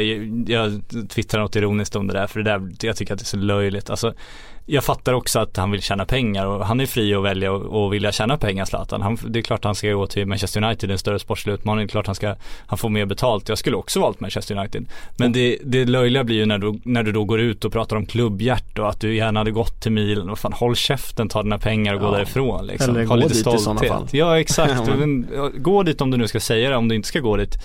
jag 0.51 0.81
twittrar 1.09 1.41
något 1.41 1.55
ironiskt 1.55 1.95
om 1.95 2.07
det 2.07 2.13
där 2.13 2.27
för 2.27 2.39
det 2.39 2.51
där, 2.51 2.69
jag 2.81 2.95
tycker 2.95 3.13
att 3.13 3.19
det 3.19 3.23
är 3.23 3.25
så 3.25 3.37
löjligt. 3.37 3.89
Alltså, 3.89 4.13
jag 4.71 4.83
fattar 4.83 5.13
också 5.13 5.39
att 5.39 5.57
han 5.57 5.71
vill 5.71 5.81
tjäna 5.81 6.05
pengar 6.05 6.45
och 6.45 6.65
han 6.65 6.79
är 6.79 6.85
fri 6.85 7.13
att 7.13 7.23
välja 7.23 7.51
och, 7.51 7.83
och 7.83 7.93
vilja 7.93 8.11
tjäna 8.11 8.37
pengar 8.37 8.65
Zlatan. 8.65 9.01
Han, 9.01 9.17
det 9.27 9.39
är 9.39 9.43
klart 9.43 9.63
han 9.63 9.75
ska 9.75 9.91
gå 9.91 10.07
till 10.07 10.25
Manchester 10.25 10.63
United, 10.63 10.91
en 10.91 10.97
större 10.97 11.19
sportslig 11.19 11.53
utmaning. 11.53 11.87
Det 11.87 11.89
är 11.89 11.91
klart 11.91 12.05
han 12.05 12.15
ska, 12.15 12.35
han 12.67 12.77
får 12.77 12.89
mer 12.89 13.05
betalt. 13.05 13.49
Jag 13.49 13.57
skulle 13.57 13.75
också 13.75 13.99
valt 13.99 14.19
Manchester 14.19 14.57
United. 14.57 14.85
Men 15.17 15.31
det, 15.31 15.57
det 15.63 15.85
löjliga 15.85 16.23
blir 16.23 16.35
ju 16.35 16.45
när 16.45 16.57
du, 16.57 16.79
när 16.83 17.03
du 17.03 17.11
då 17.11 17.23
går 17.23 17.39
ut 17.39 17.65
och 17.65 17.71
pratar 17.71 17.95
om 17.95 18.05
klubbhjärt 18.05 18.79
och 18.79 18.89
att 18.89 18.99
du 19.01 19.15
gärna 19.15 19.39
hade 19.39 19.51
gått 19.51 19.81
till 19.81 19.91
Milan. 19.91 20.27
Vad 20.27 20.39
fan, 20.39 20.53
håll 20.53 20.75
käften, 20.75 21.29
ta 21.29 21.43
dina 21.43 21.57
pengar 21.57 21.93
och 21.93 21.99
gå 21.99 22.07
Ja. 22.07 22.11
därifrån 22.11 22.67
liksom. 22.67 22.95
Eller 22.95 23.05
ha 23.05 23.15
gå 23.15 23.21
lite 23.21 23.33
dit 23.33 23.55
i 23.55 23.57
sådana 23.57 23.81
fall. 23.81 24.07
Ja 24.11 24.39
exakt, 24.39 24.81
gå 25.57 25.83
dit 25.83 26.01
om 26.01 26.11
du 26.11 26.17
nu 26.17 26.27
ska 26.27 26.39
säga 26.39 26.69
det, 26.69 26.75
om 26.75 26.87
du 26.87 26.95
inte 26.95 27.07
ska 27.07 27.19
gå 27.19 27.37
dit 27.37 27.57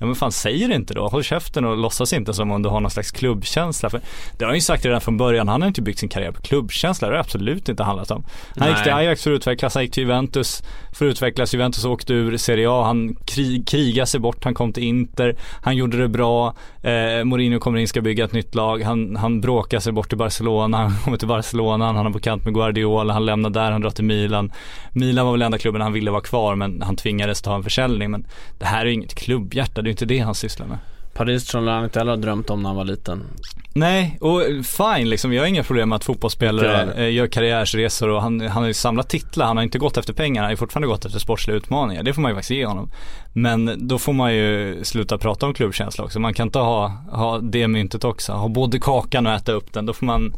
Ja 0.00 0.06
men 0.06 0.14
fan 0.14 0.32
säg 0.32 0.68
det 0.68 0.74
inte 0.74 0.94
då, 0.94 1.08
håll 1.08 1.22
käften 1.22 1.64
och 1.64 1.76
låtsas 1.76 2.12
inte 2.12 2.34
som 2.34 2.50
om 2.50 2.62
du 2.62 2.68
har 2.68 2.80
någon 2.80 2.90
slags 2.90 3.10
klubbkänsla. 3.10 3.90
För 3.90 4.00
det 4.38 4.44
har 4.44 4.48
han 4.48 4.56
ju 4.56 4.60
sagt 4.60 4.84
redan 4.84 5.00
från 5.00 5.16
början, 5.16 5.48
han 5.48 5.62
har 5.62 5.68
inte 5.68 5.82
byggt 5.82 5.98
sin 5.98 6.08
karriär 6.08 6.32
på 6.32 6.42
klubbkänsla, 6.42 7.08
det 7.08 7.12
har 7.12 7.16
det 7.16 7.20
absolut 7.20 7.68
inte 7.68 7.82
handlat 7.82 8.10
om. 8.10 8.24
Han 8.56 8.68
gick 8.68 8.82
till 8.82 8.92
Nej. 8.92 9.06
Ajax 9.06 9.24
för 9.24 9.30
att 9.30 9.36
utvecklas, 9.36 9.74
han 9.74 9.82
gick 9.82 9.92
till 9.92 10.02
Juventus 10.02 10.62
för 10.92 11.06
att 11.06 11.10
utvecklas, 11.10 11.54
Juventus 11.54 11.84
åkte 11.84 12.14
ur 12.14 12.36
Serie 12.36 12.70
A, 12.70 12.84
han 12.84 13.14
krig, 13.14 13.68
krigade 13.68 14.06
sig 14.06 14.20
bort, 14.20 14.44
han 14.44 14.54
kom 14.54 14.72
till 14.72 14.82
Inter, 14.82 15.36
han 15.62 15.76
gjorde 15.76 15.98
det 15.98 16.08
bra, 16.08 16.54
eh, 16.82 17.24
Mourinho 17.24 17.58
kommer 17.58 17.78
in, 17.78 17.88
ska 17.88 18.00
bygga 18.00 18.24
ett 18.24 18.32
nytt 18.32 18.54
lag, 18.54 18.82
han, 18.82 19.16
han 19.16 19.40
bråkar 19.40 19.80
sig 19.80 19.92
bort 19.92 20.08
till 20.08 20.18
Barcelona, 20.18 20.76
han 20.76 20.96
kommer 21.04 21.18
till 21.18 21.28
Barcelona, 21.28 21.92
han 21.92 22.06
är 22.06 22.10
på 22.10 22.20
kant 22.20 22.44
med 22.44 22.54
Guardiola, 22.54 23.12
han 23.12 23.26
lämnar 23.26 23.50
där, 23.50 23.70
han 23.70 23.80
drar 23.80 23.90
till 23.90 24.04
Milan. 24.04 24.52
Milan 24.92 25.26
var 25.26 25.32
väl 25.32 25.42
enda 25.42 25.58
klubben 25.58 25.80
han 25.80 25.92
ville 25.92 26.10
vara 26.10 26.20
kvar 26.20 26.54
men 26.54 26.82
han 26.82 26.96
tvingades 26.96 27.42
ta 27.42 27.54
en 27.54 27.62
försäljning. 27.62 28.10
Men 28.10 28.26
det 28.58 28.66
här 28.66 28.80
är 28.80 28.86
ju 28.86 28.92
inget 28.92 29.14
klubbhjärta, 29.14 29.82
är 29.90 29.92
inte 29.92 30.06
det 30.06 30.18
han 30.18 30.34
sysslar 30.34 30.66
med. 30.66 30.78
Paris 31.12 31.46
tror 31.46 31.66
jag 31.66 31.74
han 31.74 31.84
inte 31.84 31.98
heller 31.98 32.10
har 32.10 32.18
drömt 32.18 32.50
om 32.50 32.62
när 32.62 32.68
han 32.68 32.76
var 32.76 32.84
liten. 32.84 33.24
Nej, 33.72 34.18
och 34.20 34.42
fine 34.64 35.08
liksom. 35.08 35.32
Jag 35.32 35.42
har 35.42 35.46
inga 35.46 35.62
problem 35.62 35.88
med 35.88 35.96
att 35.96 36.04
fotbollsspelare 36.04 36.82
Inte 36.82 37.02
eh, 37.02 37.12
gör 37.12 37.26
karriärsresor 37.26 38.08
och 38.08 38.22
han, 38.22 38.40
han 38.40 38.62
har 38.62 38.66
ju 38.66 38.74
samlat 38.74 39.08
titlar. 39.08 39.46
Han 39.46 39.56
har 39.56 39.64
inte 39.64 39.78
gått 39.78 39.96
efter 39.96 40.12
pengar, 40.12 40.42
han 40.42 40.46
har 40.46 40.50
ju 40.50 40.56
fortfarande 40.56 40.88
gått 40.88 41.04
efter 41.04 41.18
sportsliga 41.18 41.56
utmaningar. 41.56 42.02
Det 42.02 42.14
får 42.14 42.22
man 42.22 42.30
ju 42.30 42.34
faktiskt 42.34 42.50
ge 42.50 42.66
honom. 42.66 42.90
Men 43.32 43.88
då 43.88 43.98
får 43.98 44.12
man 44.12 44.34
ju 44.34 44.80
sluta 44.84 45.18
prata 45.18 45.46
om 45.46 45.54
klubbkänsla 45.54 46.04
också. 46.04 46.20
Man 46.20 46.34
kan 46.34 46.48
inte 46.48 46.58
ha, 46.58 46.86
ha 47.10 47.38
det 47.38 47.68
myntet 47.68 48.04
också. 48.04 48.32
Ha 48.32 48.48
både 48.48 48.78
kakan 48.78 49.26
och 49.26 49.32
äta 49.32 49.52
upp 49.52 49.72
den. 49.72 49.86
Då 49.86 49.92
får 49.92 50.06
man 50.06 50.32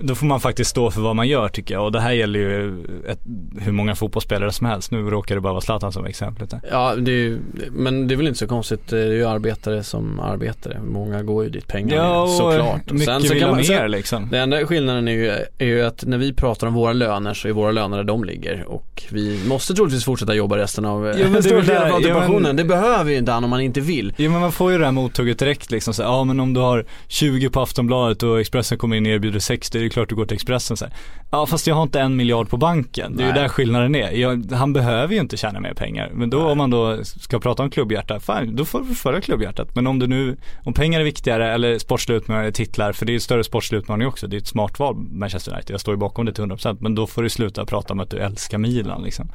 då 0.00 0.14
får 0.14 0.26
man 0.26 0.40
faktiskt 0.40 0.70
stå 0.70 0.90
för 0.90 1.00
vad 1.00 1.16
man 1.16 1.28
gör 1.28 1.48
tycker 1.48 1.74
jag 1.74 1.84
och 1.84 1.92
det 1.92 2.00
här 2.00 2.12
gäller 2.12 2.38
ju 2.40 2.84
ett, 3.08 3.20
hur 3.60 3.72
många 3.72 3.94
fotbollsspelare 3.94 4.52
som 4.52 4.66
helst. 4.66 4.90
Nu 4.90 5.10
råkar 5.10 5.34
det 5.34 5.40
bara 5.40 5.52
vara 5.52 5.60
Zlatan 5.60 5.92
som 5.92 6.04
exemplet. 6.06 6.50
där. 6.50 6.60
Ja, 6.70 6.94
det 6.96 7.10
ju, 7.10 7.38
men 7.70 8.08
det 8.08 8.14
är 8.14 8.16
väl 8.16 8.26
inte 8.26 8.38
så 8.38 8.46
konstigt. 8.46 8.88
Det 8.88 8.98
är 8.98 9.12
ju 9.12 9.24
arbetare 9.24 9.82
som 9.82 10.20
arbetare. 10.20 10.80
Många 10.86 11.22
går 11.22 11.44
ju 11.44 11.50
dit 11.50 11.66
pengar 11.68 11.96
Ja, 11.96 12.22
och 12.22 12.28
såklart. 12.28 12.90
Mycket 12.90 13.30
vill 13.30 13.42
ha 13.42 13.54
mer 13.56 13.88
liksom. 13.88 14.28
Den 14.30 14.40
enda 14.40 14.66
skillnaden 14.66 15.08
är 15.08 15.12
ju, 15.12 15.28
är 15.58 15.66
ju 15.66 15.82
att 15.82 16.04
när 16.06 16.18
vi 16.18 16.32
pratar 16.32 16.66
om 16.66 16.74
våra 16.74 16.92
löner 16.92 17.34
så 17.34 17.48
är 17.48 17.52
våra 17.52 17.70
löner 17.70 17.96
där 17.96 18.04
de 18.04 18.24
ligger 18.24 18.64
och 18.68 19.02
vi 19.10 19.40
måste 19.48 19.74
troligtvis 19.74 20.04
fortsätta 20.04 20.34
jobba 20.34 20.56
resten 20.56 20.84
av 20.84 21.14
Jo, 21.18 21.22
men 21.24 21.32
det 21.32 21.42
stora 21.42 21.62
där- 21.62 21.90
av 21.90 22.02
ja, 22.02 22.14
pensionen. 22.20 22.56
Det 22.56 22.64
behöver 22.64 23.10
ju 23.10 23.16
inte 23.16 23.32
han 23.32 23.44
om 23.44 23.50
man 23.50 23.60
inte 23.60 23.80
vill. 23.80 24.12
Jo 24.16 24.30
men 24.30 24.40
man 24.40 24.52
får 24.52 24.72
ju 24.72 24.78
det 24.78 24.84
här 24.84 24.92
mottugget 24.92 25.38
direkt 25.38 25.70
liksom 25.70 25.94
så 25.94 26.02
ja 26.02 26.24
men 26.24 26.40
om 26.40 26.54
du 26.54 26.60
har 26.60 26.84
20 27.08 27.50
på 27.50 27.60
Aftonbladet 27.60 28.22
och 28.22 28.40
Expressen 28.40 28.78
kommer 28.78 28.96
in 28.96 29.06
och 29.06 29.12
erbjuder 29.12 29.38
60, 29.38 29.89
är 29.90 29.92
klart 29.92 30.08
du 30.08 30.14
går 30.14 30.26
till 30.26 30.34
Expressen 30.34 30.76
så 30.76 30.84
här. 30.84 30.94
Ja 31.30 31.46
fast 31.46 31.66
jag 31.66 31.74
har 31.74 31.82
inte 31.82 32.00
en 32.00 32.16
miljard 32.16 32.48
på 32.48 32.56
banken, 32.56 33.16
det 33.16 33.22
är 33.22 33.26
ju 33.26 33.32
Nej. 33.32 33.42
där 33.42 33.48
skillnaden 33.48 33.94
är. 33.94 34.10
Jag, 34.10 34.52
han 34.52 34.72
behöver 34.72 35.14
ju 35.14 35.20
inte 35.20 35.36
tjäna 35.36 35.60
mer 35.60 35.74
pengar. 35.74 36.10
Men 36.14 36.30
då 36.30 36.50
om 36.50 36.58
man 36.58 36.70
då 36.70 37.04
ska 37.04 37.40
prata 37.40 37.62
om 37.62 37.70
klubbhjärta, 37.70 38.20
fine, 38.20 38.56
då 38.56 38.64
får 38.64 38.80
du 38.80 38.94
föra 38.94 39.20
klubbhjärtat. 39.20 39.74
Men 39.74 39.86
om 39.86 39.98
du 39.98 40.06
nu, 40.06 40.36
om 40.64 40.72
pengar 40.72 41.00
är 41.00 41.04
viktigare 41.04 41.52
eller 41.52 41.78
sportsliga 41.78 42.18
utmaningar, 42.18 42.50
titlar, 42.50 42.92
för 42.92 43.06
det 43.06 43.12
är 43.12 43.14
ju 43.14 43.20
större 43.20 43.44
sportslig 43.44 43.78
utmaning 43.78 44.08
också. 44.08 44.26
Det 44.26 44.36
är 44.36 44.38
ett 44.38 44.46
smart 44.46 44.78
val 44.78 44.96
Manchester 44.96 45.52
United, 45.52 45.74
jag 45.74 45.80
står 45.80 45.94
ju 45.94 45.98
bakom 45.98 46.26
det 46.26 46.32
till 46.32 46.44
100% 46.44 46.76
men 46.80 46.94
då 46.94 47.06
får 47.06 47.22
du 47.22 47.28
sluta 47.28 47.66
prata 47.66 47.92
om 47.92 48.00
att 48.00 48.10
du 48.10 48.18
älskar 48.18 48.58
Milan 48.58 49.02
liksom. 49.02 49.28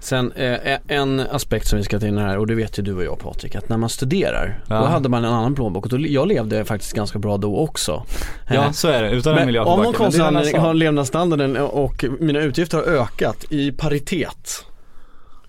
Sen 0.00 0.32
eh, 0.32 0.78
en 0.88 1.20
aspekt 1.20 1.66
som 1.66 1.78
vi 1.78 1.84
ska 1.84 2.00
ta 2.00 2.06
in 2.06 2.18
här 2.18 2.38
och 2.38 2.46
det 2.46 2.54
vet 2.54 2.78
ju 2.78 2.82
du 2.82 2.94
och 2.94 3.04
jag 3.04 3.18
Patrik 3.18 3.54
att 3.54 3.68
när 3.68 3.76
man 3.76 3.88
studerar 3.88 4.60
Ja. 4.68 4.74
då 4.78 4.84
hade 4.84 5.08
man 5.08 5.24
en 5.24 5.32
annan 5.32 5.54
plånbok 5.54 5.84
och 5.84 5.90
då, 5.90 5.98
jag 6.00 6.28
levde 6.28 6.64
faktiskt 6.64 6.92
ganska 6.92 7.18
bra 7.18 7.36
då 7.36 7.56
också. 7.58 8.02
Ja 8.50 8.54
Eh, 8.64 8.70
så 8.70 8.88
är 8.88 9.02
det, 9.02 9.10
utan 9.10 9.38
en 9.38 9.46
miljard 9.46 9.66
om 9.66 9.80
anledning 9.80 10.44
sak. 10.52 10.60
har 10.60 10.74
levnadsstandarden 10.74 11.56
och 11.56 12.04
mina 12.20 12.40
utgifter 12.40 12.78
har 12.78 12.84
ökat 12.84 13.44
i 13.50 13.72
paritet. 13.72 14.64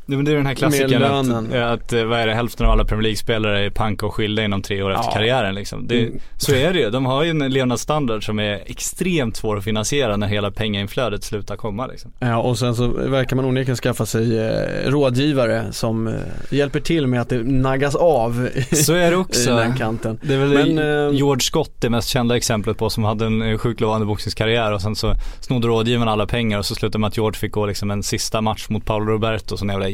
Nej, 0.10 0.16
men 0.18 0.26
det 0.26 0.32
är 0.32 0.36
den 0.36 0.46
här 0.46 0.54
klassikern 0.54 1.04
att, 1.04 1.26
lönen. 1.28 1.64
att, 1.64 1.94
eh, 1.94 2.04
vad 2.04 2.20
är 2.20 2.28
det, 2.28 2.34
hälften 2.34 2.66
av 2.66 2.72
alla 2.72 2.86
Premier 2.86 3.04
League-spelare 3.04 3.66
är 3.66 3.70
pank 3.70 4.04
och 4.04 4.14
skilda 4.14 4.44
inom 4.44 4.62
tre 4.62 4.82
år 4.84 4.92
efter 4.92 5.06
Ja. 5.08 5.12
karriären 5.14 5.56
liksom. 5.56 5.88
Det, 5.88 6.00
Mm. 6.00 6.20
Så 6.38 6.56
är 6.56 6.74
det 6.74 6.80
ju. 6.80 6.90
De 6.90 7.06
har 7.06 7.24
ju 7.24 7.30
en 7.30 7.40
levnadsstandard 7.40 8.26
som 8.26 8.40
är 8.40 8.64
extremt 8.66 9.38
svår 9.38 9.58
att 9.58 9.64
finansiera 9.64 10.18
när 10.18 10.28
hela 10.28 10.52
pengainflödet 10.52 11.24
slutar 11.24 11.56
komma 11.56 11.88
liksom. 11.88 12.12
Ja 12.20 12.38
och 12.38 12.60
sen 12.60 12.76
så 12.76 12.88
verkar 12.88 13.36
man 13.36 13.46
onekligen 13.46 13.76
skaffa 13.76 14.06
sig 14.06 14.40
eh, 14.40 14.90
rådgivare 14.92 15.66
som 15.72 16.08
eh, 16.08 16.14
hjälper 16.50 16.80
till 16.80 17.08
med 17.08 17.22
att 17.22 17.30
det 17.30 17.44
naggas 17.44 17.96
av 17.96 18.50
i, 18.72 18.76
Så 18.76 18.94
är 18.94 19.06
det 19.12 19.12
i 19.12 19.16
också. 19.16 19.56
den 19.56 19.74
kanten. 19.78 20.20
Det 20.24 20.34
är 20.34 20.38
väl 20.38 20.50
Men, 20.74 20.78
eh, 21.10 21.16
George 21.16 21.42
Scott 21.42 21.72
det 21.80 21.90
mest 21.90 22.10
kända 22.10 22.38
exemplet 22.38 22.78
på 22.78 22.90
som 22.90 23.04
hade 23.04 23.26
en 23.26 23.42
eh, 23.42 23.58
sjukt 23.58 23.82
lovande 23.82 24.06
boxningskarriär 24.06 24.72
och 24.74 24.82
sen 24.82 24.96
så 24.96 25.16
snodde 25.40 25.68
rådgivaren 25.68 26.10
alla 26.10 26.26
pengar 26.28 26.60
och 26.60 26.66
så 26.66 26.76
slutade 26.76 27.00
med 27.00 27.08
att 27.08 27.18
George 27.18 27.40
fick 27.40 27.52
gå 27.52 27.66
liksom 27.66 27.92
en 27.92 28.04
sista 28.04 28.42
match 28.42 28.66
mot 28.70 28.86
Paolo 28.86 29.06
Roberto 29.12 29.58
som 29.58 29.70
jävla 29.70 29.90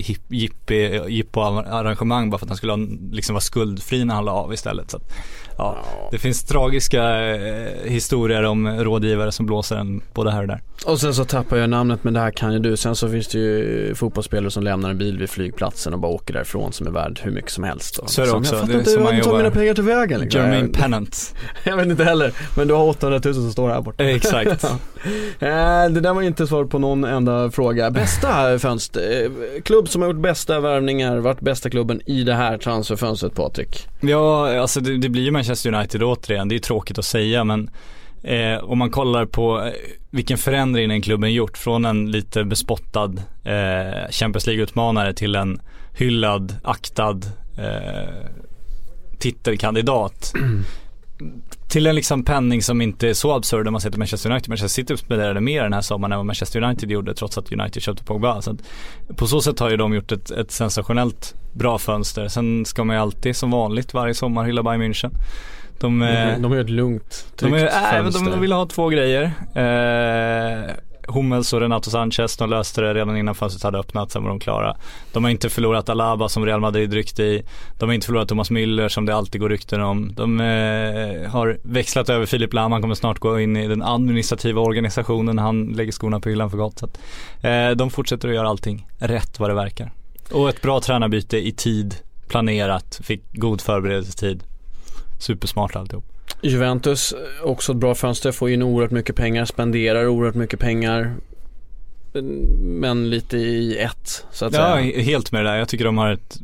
jippo-arrangemang 1.08 2.30
bara 2.30 2.38
för 2.38 2.46
att 2.46 2.50
han 2.50 2.58
skulle 2.58 2.88
liksom 3.12 3.34
vara 3.34 3.42
skuldfri 3.42 4.06
när 4.06 4.16
han 4.16 4.26
la 4.26 4.32
av 4.32 4.54
istället. 4.54 4.92
Så 4.92 4.98
att, 4.98 5.14
ja, 5.58 5.78
det 6.12 6.18
finns 6.18 6.44
tragiska 6.44 7.36
eh, 7.36 7.92
historier 7.92 8.44
om 8.44 8.68
rådgivare 8.68 9.32
som 9.32 9.46
blåser 9.46 9.76
en 9.76 10.02
både 10.14 10.32
här 10.32 10.42
och 10.42 10.48
där. 10.48 10.62
Och 10.86 11.00
sen 11.00 11.14
så 11.14 11.26
tappar 11.26 11.58
jag 11.58 11.70
namnet 11.70 12.04
men 12.04 12.14
det 12.14 12.20
här 12.20 12.32
kan 12.32 12.54
ju 12.54 12.60
du. 12.60 12.78
Sen 12.78 12.96
så 12.96 13.10
finns 13.10 13.28
det 13.28 13.38
ju 13.38 13.96
fotbollsspelare 13.96 14.52
som 14.52 14.64
lämnar 14.64 14.90
en 14.90 14.98
bil 14.98 15.18
vid 15.18 15.30
flygplatsen 15.30 15.94
och 15.94 16.00
bara 16.00 16.12
åker 16.12 16.34
därifrån 16.34 16.74
som 16.74 16.88
är 16.88 16.92
värd 16.92 17.20
hur 17.24 17.32
mycket 17.32 17.52
som 17.52 17.64
helst. 17.64 17.98
Och 17.98 18.10
Så 18.10 18.22
är 18.22 18.26
det 18.26 18.32
också. 18.32 18.56
Jag 18.56 18.62
fattar 18.62 18.80
inte 18.80 18.92
hur 18.92 19.00
man 19.00 19.16
du 19.16 19.22
tar 19.22 19.38
mina 19.38 19.52
pengar 19.52 19.74
till 19.74 19.84
vägen 19.84 20.20
liksom. 20.20 20.42
Jermaine 20.42 20.66
jag, 20.66 20.74
Pennant. 20.74 21.36
jag 21.64 21.78
vet 21.78 21.88
inte 21.88 22.04
heller. 22.04 22.34
Men 22.58 22.68
du 22.68 22.74
har 22.74 22.84
800 22.84 23.22
000 23.26 23.34
som 23.34 23.52
står 23.52 23.70
här 23.70 23.82
borta. 23.82 24.04
Exakt. 24.04 24.66
Eh, 25.40 25.90
det 25.90 26.02
där 26.02 26.14
var 26.14 26.22
inte 26.22 26.48
svar 26.48 26.66
på 26.66 26.80
någon 26.80 27.04
enda 27.04 27.52
fråga. 27.52 27.92
Bästa 27.92 28.60
fönster, 28.60 29.24
eh, 29.24 29.62
klubb 29.62 29.90
som 29.90 30.02
har 30.02 30.10
gjort 30.10 30.22
bästa 30.22 30.60
värvningar, 30.60 31.18
varit 31.18 31.42
bästa 31.42 31.70
klubben 31.70 32.02
i 32.06 32.24
det 32.24 32.34
här 32.34 32.58
transferfönstret 32.58 33.36
Patrik? 33.36 33.88
Ja, 34.02 34.60
alltså 34.60 34.80
det, 34.80 34.98
det 34.98 35.10
blir 35.10 35.24
ju 35.24 35.32
Manchester 35.32 35.74
United 35.74 36.04
återigen. 36.04 36.50
Det 36.50 36.56
är 36.56 36.60
tråkigt 36.60 36.98
att 36.98 37.06
säga 37.06 37.44
men 37.44 37.70
eh, 38.24 38.64
om 38.64 38.78
man 38.78 38.92
kollar 38.92 39.26
på 39.26 39.62
eh, 39.62 39.72
vilken 40.12 40.38
förändring 40.38 40.90
den 40.90 41.02
klubben 41.02 41.34
gjort 41.34 41.58
från 41.58 41.86
en 41.86 42.12
lite 42.12 42.44
bespottad 42.44 43.14
eh, 43.44 44.12
Champions 44.12 44.48
League-utmanare 44.48 45.14
till 45.14 45.36
en 45.36 45.62
hyllad, 45.94 46.56
aktad 46.64 47.22
eh, 47.58 48.30
titelkandidat. 49.20 50.34
Till 51.68 51.88
en 51.88 51.96
liksom 51.96 52.24
penning 52.24 52.62
som 52.62 52.82
inte 52.82 53.10
är 53.10 53.14
så 53.14 53.34
absurd 53.34 53.68
om 53.68 53.72
man 53.72 53.82
ser 53.82 53.90
till 53.90 54.00
Manchester 54.00 54.32
United. 54.32 54.50
Manchester 54.50 54.82
City 54.82 54.98
spenderade 54.98 55.42
mer 55.42 55.64
den 55.64 55.74
här 55.74 55.82
sommaren 55.82 56.12
än 56.12 56.18
vad 56.18 56.26
Manchester 56.26 56.64
United 56.64 56.92
gjorde 56.92 57.14
trots 57.14 57.38
att 57.38 57.52
United 57.52 57.84
köpte 57.84 58.04
Pogba. 58.04 58.42
Så 58.42 58.58
på 59.16 59.28
så 59.28 59.42
sätt 59.42 59.60
har 59.60 59.70
ju 59.70 59.78
de 59.78 59.94
gjort 59.94 60.12
ett, 60.12 60.32
ett 60.32 60.52
sensationellt 60.52 61.36
bra 61.54 61.78
fönster. 61.78 62.28
Sen 62.28 62.66
ska 62.66 62.84
man 62.84 62.96
ju 62.96 63.02
alltid 63.02 63.36
som 63.36 63.52
vanligt 63.52 63.94
varje 63.94 64.14
sommar 64.14 64.44
hylla 64.44 64.64
Bayern 64.64 64.82
München. 64.82 65.12
De, 65.80 66.02
eh, 66.02 66.40
de 66.40 66.44
har 66.44 66.56
ju 66.56 66.62
ett 66.62 66.70
lugnt, 66.70 67.26
de, 67.32 67.38
tryggt 67.38 67.56
är, 67.56 67.68
äh, 67.68 68.04
men 68.04 68.04
fönster. 68.04 68.26
de, 68.26 68.32
de 68.32 68.42
vill 68.42 68.52
ha 68.52 68.66
två 68.66 68.90
grejer. 68.90 69.24
Eh, 69.54 70.72
Hummels 71.08 71.54
och 71.54 71.62
Renato 71.62 71.90
Sanchez, 71.90 72.38
de 72.38 72.50
löste 72.50 72.82
det 72.82 72.94
redan 72.94 73.18
innan 73.18 73.36
fönstret 73.36 73.64
hade 73.64 73.78
öppnat, 73.78 74.12
sen 74.12 74.24
var 74.24 74.30
de 74.30 74.40
klara. 74.40 74.78
De 75.14 75.24
har 75.24 75.32
inte 75.32 75.50
förlorat 75.50 75.90
Alaba 75.90 76.30
som 76.30 76.46
Real 76.46 76.60
Madrid 76.60 76.94
ryckte 76.94 77.24
i. 77.24 77.44
De 77.80 77.90
har 77.90 77.94
inte 77.94 78.06
förlorat 78.06 78.30
Thomas 78.30 78.52
Müller 78.52 78.88
som 78.88 79.06
det 79.06 79.16
alltid 79.16 79.42
går 79.42 79.50
rykten 79.50 79.82
om. 79.82 80.14
De 80.16 80.40
eh, 80.40 81.30
har 81.32 81.58
växlat 81.64 82.10
över 82.10 82.26
Filip 82.26 82.54
Lahm, 82.54 82.72
han 82.72 82.82
kommer 82.82 82.96
snart 82.96 83.20
gå 83.20 83.40
in 83.40 83.58
i 83.58 83.68
den 83.68 83.84
administrativa 83.84 84.62
organisationen. 84.62 85.38
Han 85.38 85.66
lägger 85.66 85.92
skorna 85.92 86.20
på 86.20 86.30
hyllan 86.30 86.50
för 86.50 86.58
gott. 86.58 86.80
Så 86.80 86.86
att, 86.86 87.00
eh, 87.42 87.70
de 87.70 87.90
fortsätter 87.90 88.30
att 88.30 88.36
göra 88.36 88.50
allting 88.50 88.88
rätt 89.00 89.40
vad 89.40 89.50
det 89.50 89.54
verkar. 89.54 89.92
Och 90.32 90.50
ett 90.50 90.62
bra 90.62 90.80
tränarbyte 90.80 91.48
i 91.48 91.52
tid, 91.52 91.96
planerat, 92.28 93.00
fick 93.04 93.24
god 93.34 93.62
förberedelsetid. 93.62 94.44
Supersmart 95.20 95.76
alltihop. 95.76 96.15
Juventus, 96.42 97.14
också 97.44 97.72
ett 97.72 97.78
bra 97.78 97.96
fönster, 97.96 98.32
får 98.32 98.50
in 98.50 98.62
oerhört 98.64 98.92
mycket 98.92 99.16
pengar, 99.16 99.46
spenderar 99.46 100.08
oerhört 100.08 100.36
mycket 100.36 100.60
pengar. 100.60 101.16
Men 102.60 103.10
lite 103.10 103.38
i 103.38 103.78
ett, 103.78 104.26
så 104.32 104.46
att 104.46 104.54
Ja, 104.54 104.76
säga. 104.76 105.02
helt 105.02 105.32
med 105.32 105.46
det 105.46 105.50
där. 105.52 105.58
Jag 105.58 105.70
tycker 105.70 105.86
de 105.86 105.98
har 105.98 106.12
ett 106.12 106.38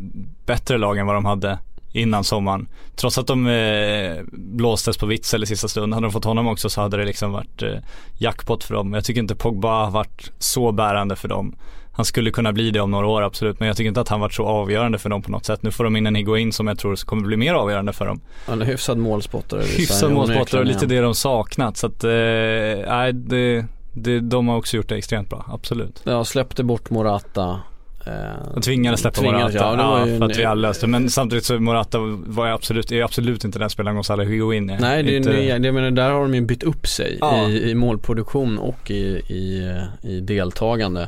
bättre 0.45 0.77
lag 0.77 0.97
än 0.97 1.05
vad 1.05 1.15
de 1.15 1.25
hade 1.25 1.59
innan 1.93 2.23
sommaren. 2.23 2.67
Trots 2.95 3.17
att 3.17 3.27
de 3.27 3.47
eh, 3.47 4.17
blåstes 4.31 4.97
på 4.97 5.05
Witzel 5.05 5.43
i 5.43 5.45
sista 5.45 5.67
stund. 5.67 5.93
Hade 5.93 6.05
de 6.05 6.11
fått 6.11 6.23
honom 6.25 6.47
också 6.47 6.69
så 6.69 6.81
hade 6.81 6.97
det 6.97 7.05
liksom 7.05 7.31
varit 7.31 7.61
eh, 7.61 7.73
jackpot 8.17 8.63
för 8.63 8.73
dem. 8.73 8.93
Jag 8.93 9.03
tycker 9.05 9.21
inte 9.21 9.35
Pogba 9.35 9.83
har 9.85 9.91
varit 9.91 10.31
så 10.39 10.71
bärande 10.71 11.15
för 11.15 11.27
dem. 11.27 11.55
Han 11.93 12.05
skulle 12.05 12.31
kunna 12.31 12.53
bli 12.53 12.71
det 12.71 12.79
om 12.79 12.91
några 12.91 13.07
år 13.07 13.21
absolut 13.21 13.59
men 13.59 13.67
jag 13.67 13.77
tycker 13.77 13.87
inte 13.87 14.01
att 14.01 14.07
han 14.07 14.19
varit 14.19 14.33
så 14.33 14.45
avgörande 14.45 14.97
för 14.97 15.09
dem 15.09 15.21
på 15.21 15.31
något 15.31 15.45
sätt. 15.45 15.63
Nu 15.63 15.71
får 15.71 15.83
de 15.83 15.95
in 15.95 16.07
en 16.07 16.15
Higuain 16.15 16.51
som 16.51 16.67
jag 16.67 16.79
tror 16.79 16.95
kommer 17.05 17.27
bli 17.27 17.37
mer 17.37 17.53
avgörande 17.53 17.93
för 17.93 18.05
dem. 18.05 18.21
Han 18.47 18.61
är 18.61 18.65
hyfsad 18.65 18.97
målspottare. 18.97 19.61
Hyfsad 19.61 20.11
målspottare 20.11 20.61
och 20.61 20.67
lite 20.67 20.85
det 20.85 21.01
de 21.01 21.15
saknat 21.15 21.77
så 21.77 21.87
att, 21.87 22.03
eh, 22.03 22.09
nej 22.09 23.13
det, 23.13 23.65
det, 23.93 24.19
de 24.19 24.47
har 24.47 24.57
också 24.57 24.77
gjort 24.77 24.89
det 24.89 24.95
extremt 24.95 25.29
bra, 25.29 25.45
absolut. 25.47 26.01
Ja, 26.03 26.23
släppte 26.23 26.63
bort 26.63 26.89
Morata. 26.89 27.59
Eh, 28.05 28.13
De 28.53 28.61
tvingades 28.61 28.99
släppa 28.99 29.21
tvingades, 29.21 29.53
Morata, 29.53 29.69
Ja, 29.69 29.71
det 29.75 29.83
var 29.83 29.99
ja, 29.99 30.05
ju 30.07 30.17
för 30.17 30.25
en- 30.25 30.31
att 30.31 30.37
vi 30.37 30.45
alla 30.45 30.67
löste 30.67 30.87
Men 30.87 31.09
samtidigt 31.09 31.45
så 31.45 31.59
Morata 31.59 31.97
var 32.25 32.47
absolut, 32.47 32.91
är 32.91 33.03
absolut 33.03 33.43
inte 33.43 33.59
den 33.59 33.69
spelaren 33.69 33.95
Gonzalo 33.95 34.23
Higuain 34.23 34.69
är. 34.69 34.79
Nej, 34.79 35.03
det, 35.03 35.17
inte, 35.17 35.29
det, 35.31 35.43
jag 35.43 35.73
menar, 35.73 35.91
där 35.91 36.09
har 36.11 36.21
de 36.21 36.35
ju 36.35 36.41
bytt 36.41 36.63
upp 36.63 36.87
sig 36.87 37.17
Ja. 37.21 37.49
i, 37.49 37.69
i 37.71 37.75
målproduktion 37.75 38.57
och 38.57 38.91
i, 38.91 38.95
i, 39.27 39.75
i 40.01 40.19
deltagande. 40.19 41.07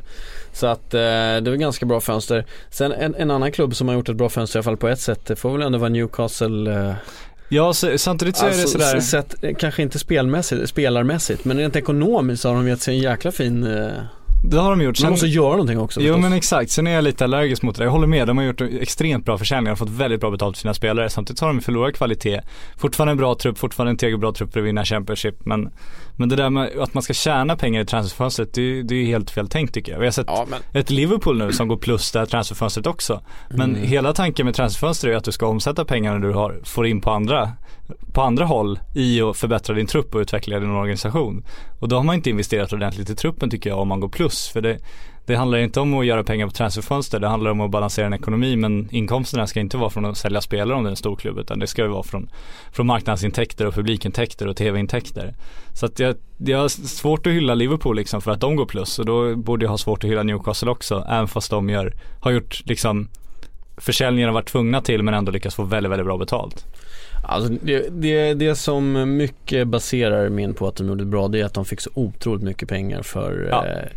Så 0.53 0.67
att 0.67 0.93
eh, 0.93 0.99
det 1.41 1.45
var 1.47 1.55
ganska 1.55 1.85
bra 1.85 2.01
fönster. 2.01 2.45
Sen 2.69 2.91
en, 2.91 3.15
en 3.15 3.31
annan 3.31 3.51
klubb 3.51 3.75
som 3.75 3.87
har 3.87 3.95
gjort 3.95 4.09
ett 4.09 4.15
bra 4.15 4.29
fönster 4.29 4.57
i 4.57 4.59
alla 4.59 4.63
fall 4.63 4.77
på 4.77 4.87
ett 4.87 4.99
sätt, 4.99 5.25
det 5.25 5.35
får 5.35 5.51
väl 5.51 5.61
ändå 5.61 5.77
vara 5.77 5.89
Newcastle. 5.89 6.71
Eh, 6.87 6.93
Ja, 7.49 7.73
så, 7.73 7.97
samtidigt 7.97 8.37
så 8.37 8.45
är 8.45 8.49
det 8.49 8.55
alltså, 8.61 8.79
sådär 8.79 8.99
sett, 8.99 9.35
kanske 9.59 9.81
inte 9.81 9.99
spelmässigt, 9.99 10.69
spelarmässigt, 10.69 11.45
men 11.45 11.57
rent 11.57 11.75
ekonomiskt 11.75 12.43
har 12.43 12.53
de 12.53 12.67
gett 12.67 12.81
sig 12.81 12.95
en 12.95 13.01
jäkla 13.01 13.31
fin, 13.31 13.63
eh, 13.63 13.87
Det 14.45 14.57
har 14.57 14.69
de 14.69 14.81
gjort. 14.81 14.97
Sen, 14.97 15.09
måste 15.09 15.27
göra 15.27 15.51
någonting 15.51 15.79
också 15.79 16.01
Jo 16.01 16.17
men 16.17 16.33
exakt, 16.33 16.71
sen 16.71 16.87
är 16.87 16.91
jag 16.91 17.03
lite 17.03 17.23
allergisk 17.23 17.63
mot 17.63 17.75
det. 17.75 17.83
Jag 17.83 17.91
håller 17.91 18.07
med, 18.07 18.27
de 18.27 18.37
har 18.37 18.45
gjort 18.45 18.61
extremt 18.61 19.25
bra 19.25 19.37
försäljningar 19.37 19.71
och 19.71 19.77
fått 19.77 19.89
väldigt 19.89 20.19
bra 20.19 20.31
betalt 20.31 20.57
för 20.57 20.61
sina 20.61 20.73
spelare. 20.73 21.09
Samtidigt 21.09 21.39
har 21.39 21.47
de 21.47 21.61
förlorat 21.61 21.95
kvalitet. 21.95 22.41
Fortfarande 22.77 23.11
en 23.11 23.17
bra 23.17 23.35
trupp, 23.35 23.57
fortfarande 23.57 23.89
en 23.89 23.97
tillräckligt 23.97 24.19
bra 24.19 24.31
trupp 24.31 24.53
för 24.53 24.59
att 24.59 24.65
vinna 24.65 24.85
Championship. 24.85 25.45
Men, 25.45 25.69
men 26.15 26.29
det 26.29 26.35
där 26.35 26.49
med 26.49 26.71
att 26.79 26.93
man 26.93 27.03
ska 27.03 27.13
tjäna 27.13 27.55
pengar 27.55 27.81
i 27.81 27.85
transferfönstret, 27.85 28.53
det, 28.53 28.61
är- 28.61 28.83
det 28.83 28.95
är 28.95 29.05
helt 29.05 29.31
fel 29.31 29.47
tänkt 29.47 29.73
tycker 29.73 29.91
jag. 29.91 29.99
Vi 29.99 30.05
har 30.05 30.11
sett 30.11 30.25
Ja, 30.27 30.45
men 30.49 30.59
ett 30.81 30.89
Liverpool 30.89 31.37
nu 31.37 31.51
som 31.51 31.67
går 31.67 31.77
plus 31.77 32.11
det 32.11 32.19
här 32.19 32.25
transferfönstret 32.25 32.87
också. 32.87 33.21
Men 33.49 33.75
Mm. 33.75 33.87
hela 33.87 34.13
tanken 34.13 34.45
med 34.45 34.55
transferfönster 34.55 35.07
är 35.09 35.15
att 35.15 35.23
du 35.23 35.31
ska 35.31 35.47
omsätta 35.47 35.85
pengarna 35.85 36.19
du 36.19 36.33
har, 36.33 36.59
får 36.63 36.87
in 36.87 37.01
på 37.01 37.11
andra, 37.11 37.51
på 38.13 38.21
andra 38.21 38.45
håll 38.45 38.79
i 38.95 39.21
att 39.21 39.37
förbättra 39.37 39.75
din 39.75 39.87
trupp 39.87 40.15
och 40.15 40.21
utveckla 40.21 40.59
din 40.59 40.69
organisation. 40.71 41.43
Och 41.79 41.87
då 41.89 41.95
har 41.95 42.03
man 42.03 42.15
inte 42.15 42.29
investerat 42.29 42.73
ordentligt 42.73 43.09
i 43.09 43.15
truppen 43.15 43.49
tycker 43.49 43.69
jag 43.69 43.79
om 43.79 43.87
man 43.87 43.99
går 43.99 44.09
plus. 44.09 44.47
För 44.47 44.61
det, 44.61 44.77
det 45.25 45.35
handlar 45.35 45.57
inte 45.57 45.79
om 45.79 45.93
att 45.93 46.05
göra 46.05 46.23
pengar 46.23 46.47
på 46.47 46.51
transferfönster, 46.51 47.19
det 47.19 47.27
handlar 47.27 47.51
om 47.51 47.61
att 47.61 47.71
balansera 47.71 48.05
en 48.05 48.13
ekonomi 48.13 48.55
men 48.55 48.87
inkomsterna 48.91 49.47
ska 49.47 49.59
inte 49.59 49.77
vara 49.77 49.89
från 49.89 50.05
att 50.05 50.17
sälja 50.17 50.41
spelare 50.41 50.77
om 50.77 50.83
det 50.83 50.87
är 50.87 50.91
en 50.91 50.95
stor 50.95 51.15
klubb 51.15 51.37
utan 51.39 51.59
det 51.59 51.67
ska 51.67 51.81
ju 51.81 51.87
vara 51.87 52.03
från, 52.03 52.29
från 52.71 52.87
marknadsintäkter 52.87 53.67
och 53.67 53.73
publikintäkter 53.73 54.47
och 54.47 54.57
tv-intäkter. 54.57 55.33
Så 55.73 55.85
att 55.85 55.99
jag, 55.99 56.15
jag 56.37 56.57
har 56.57 56.67
svårt 56.67 57.27
att 57.27 57.33
hylla 57.33 57.55
Liverpool 57.55 57.95
liksom 57.95 58.21
för 58.21 58.31
att 58.31 58.41
de 58.41 58.55
går 58.55 58.65
plus 58.65 58.99
och 58.99 59.05
då 59.05 59.35
borde 59.35 59.65
jag 59.65 59.69
ha 59.69 59.77
svårt 59.77 60.03
att 60.03 60.09
hylla 60.09 60.23
Newcastle 60.23 60.71
också 60.71 61.05
även 61.09 61.27
fast 61.27 61.51
de 61.51 61.69
gör, 61.69 61.93
har 62.19 62.31
gjort 62.31 62.61
liksom 62.65 63.09
försäljningar 63.77 64.27
har 64.27 64.33
varit 64.33 64.49
tvungna 64.49 64.81
till 64.81 65.03
men 65.03 65.13
ändå 65.13 65.31
lyckats 65.31 65.55
få 65.55 65.63
väldigt, 65.63 65.91
väldigt 65.91 66.05
bra 66.05 66.17
betalt. 66.17 66.65
Alltså 67.23 67.53
det, 67.61 68.01
det, 68.01 68.33
det 68.33 68.55
som 68.55 69.15
mycket 69.17 69.67
baserar 69.67 70.29
min 70.29 70.53
på 70.53 70.67
att 70.67 70.75
de 70.75 70.87
gjorde 70.87 71.03
det 71.03 71.09
bra 71.09 71.27
det 71.27 71.41
är 71.41 71.45
att 71.45 71.53
de 71.53 71.65
fick 71.65 71.81
så 71.81 71.89
otroligt 71.93 72.43
mycket 72.43 72.69
pengar 72.69 73.01
för 73.01 73.47
Ja. 73.51 73.65
eh, 73.65 73.89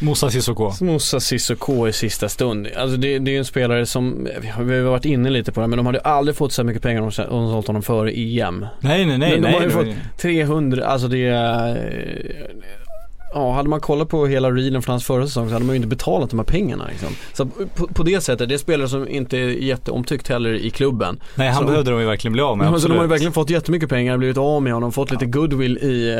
Moussa 0.00 0.30
Sissoko. 0.30 0.72
Moussa 0.80 1.20
Sissoko 1.20 1.88
i 1.88 1.92
sista 1.92 2.28
stund. 2.28 2.68
Alltså 2.76 2.96
det, 2.96 3.18
det 3.18 3.30
är 3.30 3.32
ju 3.32 3.38
en 3.38 3.44
spelare 3.44 3.86
som, 3.86 4.28
vi 4.40 4.48
har 4.48 4.82
varit 4.82 5.04
inne 5.04 5.30
lite 5.30 5.52
på 5.52 5.60
det 5.60 5.66
men 5.66 5.76
de 5.76 5.86
hade 5.86 6.00
aldrig 6.00 6.36
fått 6.36 6.52
så 6.52 6.64
mycket 6.64 6.82
pengar 6.82 7.02
om 7.02 7.10
de 7.16 7.22
de 7.22 7.50
sålt 7.50 7.66
honom 7.66 7.82
före 7.82 8.12
EM. 8.12 8.66
Nej, 8.80 9.06
nej, 9.06 9.18
nej. 9.18 9.30
Men 9.30 9.42
de 9.42 9.48
nej, 9.48 9.52
har 9.52 9.62
ju 9.62 9.68
var 9.68 9.84
fått 9.84 10.18
300, 10.20 10.86
alltså 10.86 11.08
det 11.08 11.26
är 11.26 12.38
Ja, 13.34 13.52
hade 13.52 13.68
man 13.68 13.80
kollat 13.80 14.08
på 14.08 14.26
hela 14.26 14.50
reelen 14.50 14.82
från 14.82 14.92
hans 14.92 15.04
förra 15.04 15.26
säsong 15.26 15.48
så 15.48 15.52
hade 15.52 15.64
man 15.64 15.74
ju 15.74 15.76
inte 15.76 15.88
betalat 15.88 16.30
de 16.30 16.38
här 16.38 16.46
pengarna 16.46 16.86
liksom. 16.90 17.08
Så 17.32 17.46
på, 17.46 17.86
på 17.86 18.02
det 18.02 18.20
sättet, 18.20 18.48
det 18.48 18.54
är 18.54 18.58
spelare 18.58 18.88
som 18.88 19.08
inte 19.08 19.38
är 19.38 19.48
jätteomtyckt 19.48 20.28
heller 20.28 20.54
i 20.54 20.70
klubben. 20.70 21.20
nej, 21.34 21.48
han 21.48 21.62
Så- 21.62 21.68
behövde 21.70 21.90
de 21.90 22.00
ju 22.00 22.06
verkligen 22.06 22.32
bli 22.32 22.42
av 22.42 22.58
med. 22.58 22.68
Så 22.68 22.74
absolut. 22.74 22.94
de 22.94 22.98
har 22.98 23.04
ju 23.04 23.10
verkligen 23.10 23.32
fått 23.32 23.50
jättemycket 23.50 23.88
pengar, 23.88 24.16
blivit 24.16 24.36
av 24.38 24.62
med 24.62 24.72
honom, 24.72 24.92
fått 24.92 25.10
lite 25.10 25.26
goodwill 25.26 25.78
i 25.78 26.16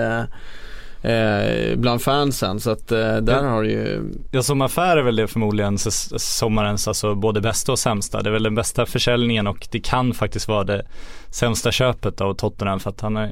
eh, 1.03 1.13
eh, 1.47 1.77
bland 1.77 2.03
fansen. 2.03 2.61
Så 2.61 2.71
att 2.71 2.93
eh, 2.93 3.17
där 3.17 3.43
Ja. 3.45 3.49
har 3.49 3.63
det 3.63 3.71
ju, 3.71 4.03
Ja 4.31 4.43
som 4.43 4.61
affär 4.63 4.97
är 4.97 5.03
väl 5.03 5.17
det 5.17 5.27
förmodligen 5.27 5.79
sommarens 5.79 6.89
alltså 6.89 7.15
både 7.15 7.41
bästa 7.41 7.73
och 7.73 7.79
sämsta. 7.79 8.23
Det 8.23 8.29
är 8.31 8.33
väl 8.33 8.43
den 8.43 8.55
bästa 8.55 8.87
försäljningen 8.87 9.47
och 9.47 9.69
det 9.71 9.81
kan 9.81 10.15
faktiskt 10.15 10.49
vara 10.49 10.65
det 10.65 10.83
sämsta 11.31 11.73
köpet 11.73 12.21
av 12.21 12.35
Tottenham 12.35 12.81
för 12.81 12.91
att 12.91 13.01
han 13.01 13.17
är 13.17 13.31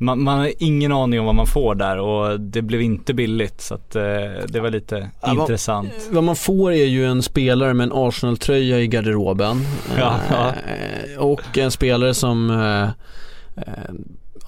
man, 0.00 0.22
man 0.22 0.38
har 0.38 0.52
ingen 0.58 0.92
aning 0.92 1.20
om 1.20 1.26
vad 1.26 1.34
man 1.34 1.46
får 1.46 1.74
där 1.74 1.98
och 1.98 2.40
det 2.40 2.62
blev 2.62 2.82
inte 2.82 3.14
billigt 3.14 3.60
så 3.60 3.74
att 3.74 3.96
eh, 3.96 4.02
det 4.48 4.60
var 4.60 4.70
lite 4.70 4.96
Ja, 4.96 5.28
vad- 5.28 5.36
intressant. 5.38 5.90
vad 6.10 6.24
man 6.24 6.36
får 6.36 6.72
är 6.72 6.84
ju 6.84 7.06
en 7.06 7.22
spelare 7.22 7.74
med 7.74 7.84
en 7.84 7.92
Arsenal-tröja 7.94 8.80
i 8.80 8.86
garderoben. 8.86 9.60
Ja, 9.98 10.16
ja. 10.30 10.48
Eh, 10.48 11.18
och 11.18 11.58
en 11.58 11.70
spelare 11.70 12.14
som 12.14 12.50
eh, 12.50 12.82
eh, 13.66 13.94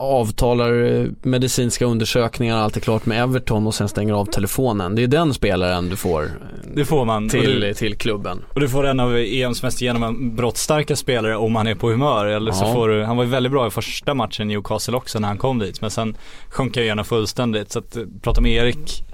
avtalar 0.00 0.82
eh, 0.82 1.06
medicinska 1.22 1.84
undersökningar, 1.84 2.56
allt 2.58 2.76
är 2.76 2.80
klart 2.80 3.06
med 3.06 3.22
Everton 3.22 3.66
och 3.66 3.74
sen 3.74 3.88
stänger 3.88 4.14
av 4.14 4.24
telefonen. 4.24 4.94
Det 4.94 5.02
är 5.02 5.06
den 5.06 5.34
spelaren 5.34 5.88
du 5.88 5.96
får 5.96 6.22
eh, 6.24 6.28
Det 6.74 6.84
får 6.84 7.04
man. 7.04 7.28
till, 7.28 7.60
du, 7.60 7.74
till 7.74 7.96
klubben. 7.96 8.44
och 8.54 8.60
du 8.60 8.68
får 8.68 8.86
en 8.86 9.00
av 9.00 9.16
EMs 9.18 9.62
mest 9.62 9.80
genombrottsstarka 9.80 10.96
spelare 10.96 11.36
om 11.36 11.56
han 11.56 11.66
är 11.66 11.74
på 11.74 11.90
humör. 11.90 12.26
Eller 12.26 12.52
så 12.52 12.64
Ja. 12.64 12.72
får 12.72 12.88
du, 12.88 13.04
han 13.04 13.16
var 13.16 13.24
ju 13.24 13.30
väldigt 13.30 13.52
bra 13.52 13.66
i 13.66 13.70
första 13.70 14.14
matchen 14.14 14.50
i 14.50 14.54
Newcastle 14.54 14.96
också 14.96 15.18
när 15.18 15.28
han 15.28 15.38
kom 15.38 15.58
dit. 15.58 15.80
Men 15.80 15.90
sen 15.90 16.16
sjönk 16.48 16.76
jag 16.76 16.84
igenom 16.84 17.04
fullständigt. 17.04 17.72
Så 17.72 17.78
att 17.78 17.96
eh, 17.96 18.02
prata 18.22 18.40
med 18.40 18.52
Erik 18.52 19.04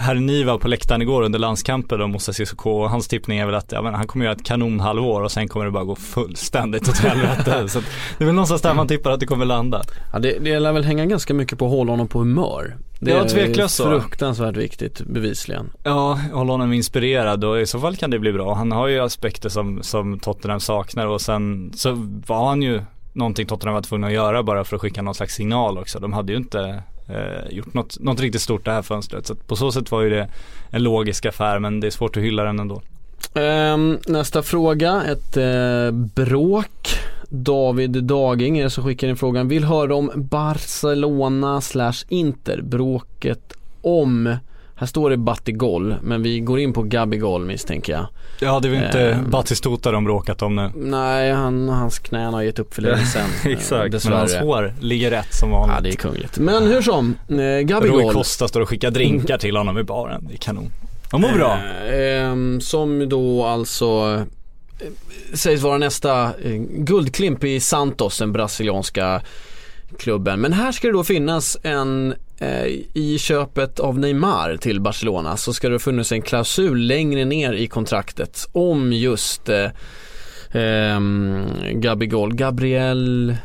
Herniva 0.00 0.58
på 0.58 0.68
läktaren 0.68 1.02
igår 1.02 1.22
under 1.22 1.38
landskampen 1.38 2.00
om 2.00 2.10
Moussa 2.10 2.32
Sissoko 2.32 2.70
och 2.70 2.90
hans 2.90 3.08
tippning 3.08 3.38
är 3.38 3.46
väl 3.46 3.54
att 3.54 3.72
ja, 3.72 3.82
men 3.82 3.94
han 3.94 4.06
kommer 4.06 4.24
göra 4.24 4.34
ett 4.34 4.44
kanonhalvår 4.44 5.22
och 5.22 5.32
sen 5.32 5.48
kommer 5.48 5.66
det 5.66 5.72
bara 5.72 5.84
gå 5.84 5.96
fullständigt 5.96 6.88
åt 6.88 6.98
helvete. 6.98 7.68
så 7.68 7.80
det 8.18 8.24
är 8.24 8.26
väl 8.26 8.34
någonstans 8.34 8.62
där 8.62 8.74
man 8.74 8.88
tippar 8.88 9.10
att 9.10 9.20
det 9.20 9.26
kommer 9.26 9.44
landa. 9.44 9.82
Ja, 10.12 10.18
det, 10.18 10.38
det 10.38 10.58
lär 10.60 10.72
väl 10.72 10.84
hänga 10.84 11.06
ganska 11.06 11.34
mycket 11.34 11.58
på 11.58 11.64
att 11.64 11.70
hålla 11.70 11.92
honom 11.92 12.08
på 12.08 12.18
humör. 12.18 12.76
Det 13.00 13.10
Ja, 13.10 13.16
är 13.24 13.28
tveklöst 13.28 13.74
så. 13.74 13.84
fruktansvärt 13.84 14.56
viktigt, 14.56 15.00
bevisligen. 15.00 15.70
Ja, 15.82 16.18
hålla 16.32 16.52
honom 16.52 16.72
inspirerad 16.72 17.44
och 17.44 17.60
i 17.60 17.66
så 17.66 17.80
fall 17.80 17.96
kan 17.96 18.10
det 18.10 18.18
bli 18.18 18.32
bra. 18.32 18.54
Han 18.54 18.72
har 18.72 18.88
ju 18.88 19.00
aspekter 19.00 19.48
som, 19.48 19.82
som 19.82 20.18
Tottenham 20.18 20.60
saknar 20.60 21.06
och 21.06 21.20
sen 21.20 21.72
så 21.76 21.92
var 22.26 22.48
han 22.48 22.62
ju 22.62 22.82
någonting 23.12 23.46
Tottenham 23.46 23.74
var 23.74 23.82
tvungna 23.82 24.06
att 24.06 24.12
göra 24.12 24.42
bara 24.42 24.64
för 24.64 24.76
att 24.76 24.82
skicka 24.82 25.02
någon 25.02 25.14
slags 25.14 25.34
signal 25.34 25.78
också. 25.78 25.98
De 25.98 26.12
hade 26.12 26.32
ju 26.32 26.38
inte 26.38 26.82
eh, 27.14 27.56
gjort 27.56 27.74
något, 27.74 28.00
något 28.00 28.20
riktigt 28.20 28.42
stort 28.42 28.64
det 28.64 28.70
här 28.70 28.82
fönstret. 28.82 29.26
Så 29.26 29.32
att 29.32 29.46
på 29.46 29.56
så 29.56 29.72
sätt 29.72 29.90
var 29.90 30.02
ju 30.02 30.10
det 30.10 30.28
en 30.70 30.82
logisk 30.82 31.26
affär 31.26 31.58
men 31.58 31.80
det 31.80 31.86
är 31.86 31.90
svårt 31.90 32.16
att 32.16 32.22
hylla 32.22 32.44
den 32.44 32.60
ändå. 32.60 32.82
Um, 33.34 33.98
nästa 34.06 34.42
fråga, 34.42 35.02
ett 35.02 35.36
eh, 35.36 35.90
bråk. 35.90 36.88
David 37.28 38.04
Daging 38.04 38.58
är 38.58 38.64
det 38.64 38.70
som 38.70 38.84
skickar 38.84 39.08
in 39.08 39.16
frågan. 39.16 39.48
Vill 39.48 39.64
höra 39.64 39.94
om 39.94 40.10
Barcelona 40.14 41.60
slash 41.60 42.04
Inter. 42.08 42.62
Bråket 42.62 43.52
om, 43.82 44.36
här 44.80 44.86
står 44.86 45.10
det 45.10 45.16
Batigol, 45.16 45.94
men 46.02 46.22
vi 46.22 46.40
går 46.40 46.58
in 46.60 46.72
på 46.72 46.82
Gabigol 46.82 47.44
misstänker 47.44 47.92
jag. 47.92 48.06
Ja 48.40 48.60
det 48.60 48.68
är 48.68 48.72
väl 48.72 48.84
inte 48.84 49.10
Ehm. 49.10 49.30
Batistuta 49.30 49.90
de 49.92 50.04
bråkat 50.04 50.42
om 50.42 50.56
nu. 50.56 50.70
Nej, 50.76 51.32
han, 51.32 51.68
hans 51.68 51.98
knän 51.98 52.34
har 52.34 52.42
gett 52.42 52.58
upp 52.58 52.74
för 52.74 52.82
länge 52.82 53.06
sedan. 53.06 53.28
eh, 53.44 53.52
Exakt, 53.52 54.04
men 54.04 54.12
hans 54.12 54.34
hår 54.36 54.74
ligger 54.80 55.10
rätt 55.10 55.34
som 55.34 55.50
vanligt. 55.50 55.76
Ja, 55.76 55.82
det 55.82 55.88
är 55.90 55.96
kungligt. 55.96 56.38
Men 56.38 56.62
hur 56.66 56.82
som, 56.82 57.14
eh, 57.28 57.34
Roy 57.34 57.64
Gabigol. 57.64 58.12
Costa 58.12 58.48
står 58.48 58.60
och 58.60 58.68
skickar 58.68 58.90
drinkar 58.90 59.38
till 59.38 59.56
honom 59.56 59.78
i 59.78 59.82
baren. 59.82 60.26
Det 60.28 60.34
är 60.34 60.38
kanon. 60.38 60.70
Han 61.10 61.20
mår 61.20 61.32
bra. 61.32 61.58
Eh, 61.88 62.22
ehm, 62.24 62.60
som 62.60 63.08
då 63.08 63.44
alltså 63.44 64.14
eh, 64.80 64.86
sägs 65.34 65.62
vara 65.62 65.78
nästa 65.78 66.22
eh, 66.24 66.52
guldklimp 66.68 67.44
i 67.44 67.60
Santos, 67.60 68.18
den 68.18 68.32
brasilianska 68.32 69.22
klubben. 69.98 70.40
Men 70.40 70.52
här 70.52 70.72
ska 70.72 70.86
det 70.86 70.92
då 70.92 71.04
finnas 71.04 71.56
en 71.62 72.12
eh, 72.12 72.18
i 72.94 73.18
köpet 73.18 73.80
av 73.80 73.98
Neymar 73.98 74.56
till 74.56 74.80
Barcelona 74.80 75.36
så 75.36 75.52
ska 75.52 75.68
det 75.68 75.78
funnits 75.78 76.12
en 76.12 76.22
klausul 76.22 76.86
längre 76.86 77.24
ner 77.24 77.52
i 77.52 77.66
kontraktet 77.66 78.48
om 78.52 78.92
just 78.92 79.48
eh, 79.48 79.70
ehm, 80.52 81.46
Gabigol, 81.72 82.34
Gabriel 82.34 83.36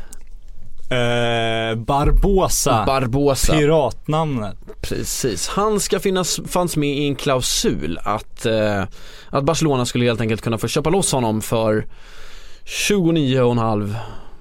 Eh, 0.90 1.76
Barbosa. 1.76 2.84
Barbosa. 2.86 3.52
Piratnamnet. 3.52 4.56
Precis, 4.80 5.48
han 5.48 5.80
ska 5.80 6.00
finnas, 6.00 6.40
fanns 6.48 6.76
med 6.76 6.98
i 6.98 7.06
en 7.06 7.16
klausul 7.16 7.98
att, 8.02 8.46
eh, 8.46 8.84
att 9.30 9.44
Barcelona 9.44 9.86
skulle 9.86 10.04
helt 10.04 10.20
enkelt 10.20 10.42
kunna 10.42 10.58
få 10.58 10.68
köpa 10.68 10.90
loss 10.90 11.12
honom 11.12 11.42
för 11.42 11.86
29,5 12.64 13.94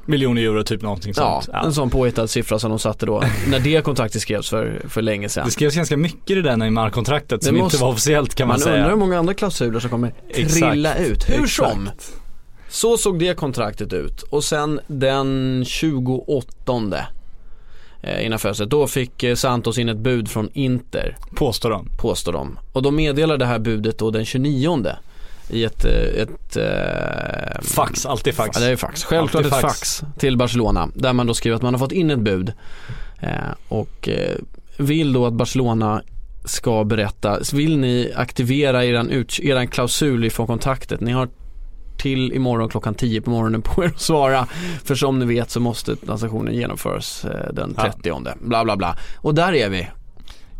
Miljoner 0.06 0.41
euro 0.41 0.63
typ 0.63 0.82
någonting 0.82 1.13
Ja, 1.15 1.41
sånt. 1.46 1.65
en 1.65 1.74
sån 1.74 1.89
påhittad 1.89 2.28
siffra 2.28 2.60
som 2.60 2.70
de 2.70 2.80
satte 2.80 3.06
då 3.06 3.24
när 3.48 3.60
det 3.60 3.84
kontraktet 3.84 4.22
skrevs 4.22 4.50
för, 4.50 4.82
för 4.89 5.02
länge 5.02 5.30
sedan. 5.30 5.46
Det 5.46 5.52
skrevs 5.52 5.76
ganska 5.76 5.98
mycket 5.98 6.32
i 6.32 6.36
det 6.36 6.41
där 6.41 6.58
Neymar-kontraktet 6.58 7.44
som 7.44 7.56
måste- 7.58 7.76
inte 7.76 7.84
var 7.84 7.91
officiellt 7.91 8.36
kan 8.36 8.48
man, 8.48 8.54
Man 8.54 8.60
säga. 8.60 8.76
undrar 8.76 8.89
hur 8.89 8.98
många 8.98 9.20
andra 9.20 9.34
klausuler 9.34 9.80
som 9.80 9.89
kommer 9.89 10.13
trilla 10.34 10.94
Exakt, 10.94 11.10
ut. 11.12 11.30
Hur 11.30 11.48
som, 11.48 11.82
exakt. 11.88 12.13
så 12.70 12.98
såg 12.98 13.20
det 13.20 13.38
kontraktet 13.38 13.94
ut 13.94 14.22
och 14.22 14.44
sen 14.44 14.80
den 14.88 15.63
28 15.68 17.06
eh, 18.02 18.26
innan 18.26 18.39
fönstret, 18.39 18.70
då 18.70 18.88
fick 18.88 19.24
eh, 19.24 19.36
Santos 19.36 19.78
in 19.78 19.89
ett 19.89 19.98
bud 19.98 20.30
från 20.30 20.50
Inter 20.54 21.18
Påstår 21.36 21.70
de. 21.70 21.88
påstår 22.02 22.34
de. 22.34 22.60
Och 22.74 22.82
de 22.82 22.96
meddelar 22.96 23.38
det 23.38 23.46
här 23.46 23.60
budet 23.60 23.98
då 23.98 24.12
den 24.12 24.26
29 24.26 24.89
i 25.49 25.63
ett, 25.63 25.86
eh, 25.86 25.91
ett 25.93 26.58
eh, 26.58 27.62
Fax, 27.62 28.05
alltid 28.05 28.34
fax. 28.36 28.60
Ja, 28.60 28.65
det 28.65 28.71
är 28.71 28.75
fax. 28.75 29.03
Självklart 29.03 29.45
ett 29.45 29.51
fax. 29.51 29.62
fax 29.62 30.03
till 30.17 30.38
Barcelona 30.38 30.89
där 30.93 31.13
man 31.13 31.27
då 31.27 31.34
skriver 31.34 31.55
att 31.55 31.62
man 31.62 31.73
har 31.73 31.79
fått 31.79 31.91
in 31.91 32.12
ett 32.12 32.19
bud 32.19 32.53
eh, 33.21 33.29
och 33.67 34.10
eh, 34.10 34.36
vill 34.77 35.13
då 35.13 35.25
att 35.25 35.34
Barcelona 35.34 36.01
ska 36.45 36.84
berätta. 36.84 37.39
Vill 37.53 37.77
ni 37.77 38.12
aktivera 38.15 38.86
eran, 38.86 39.10
ut, 39.10 39.39
eran 39.39 39.67
klausul 39.67 40.25
ifrån 40.25 40.47
kontraktet? 40.47 41.01
Ni 41.01 41.12
har 41.12 41.29
till 41.97 42.34
imorgon 42.34 42.69
klockan 42.69 42.95
10 42.95 43.21
på 43.21 43.29
morgonen 43.29 43.62
på 43.62 43.84
er 43.84 43.88
att 43.88 44.01
svara. 44.01 44.47
För 44.84 44.95
som 44.95 45.19
ni 45.19 45.25
vet 45.25 45.49
så 45.51 45.60
måste 45.60 45.95
transaktionen 45.95 46.53
genomföras 46.53 47.25
den 47.53 47.73
Ja. 47.77 47.91
30 48.03 48.21
bla 48.39 48.63
bla 48.63 48.77
bla. 48.77 48.97
Och 49.17 49.36
där 49.36 49.53
är 49.53 49.69
vi. 49.69 49.88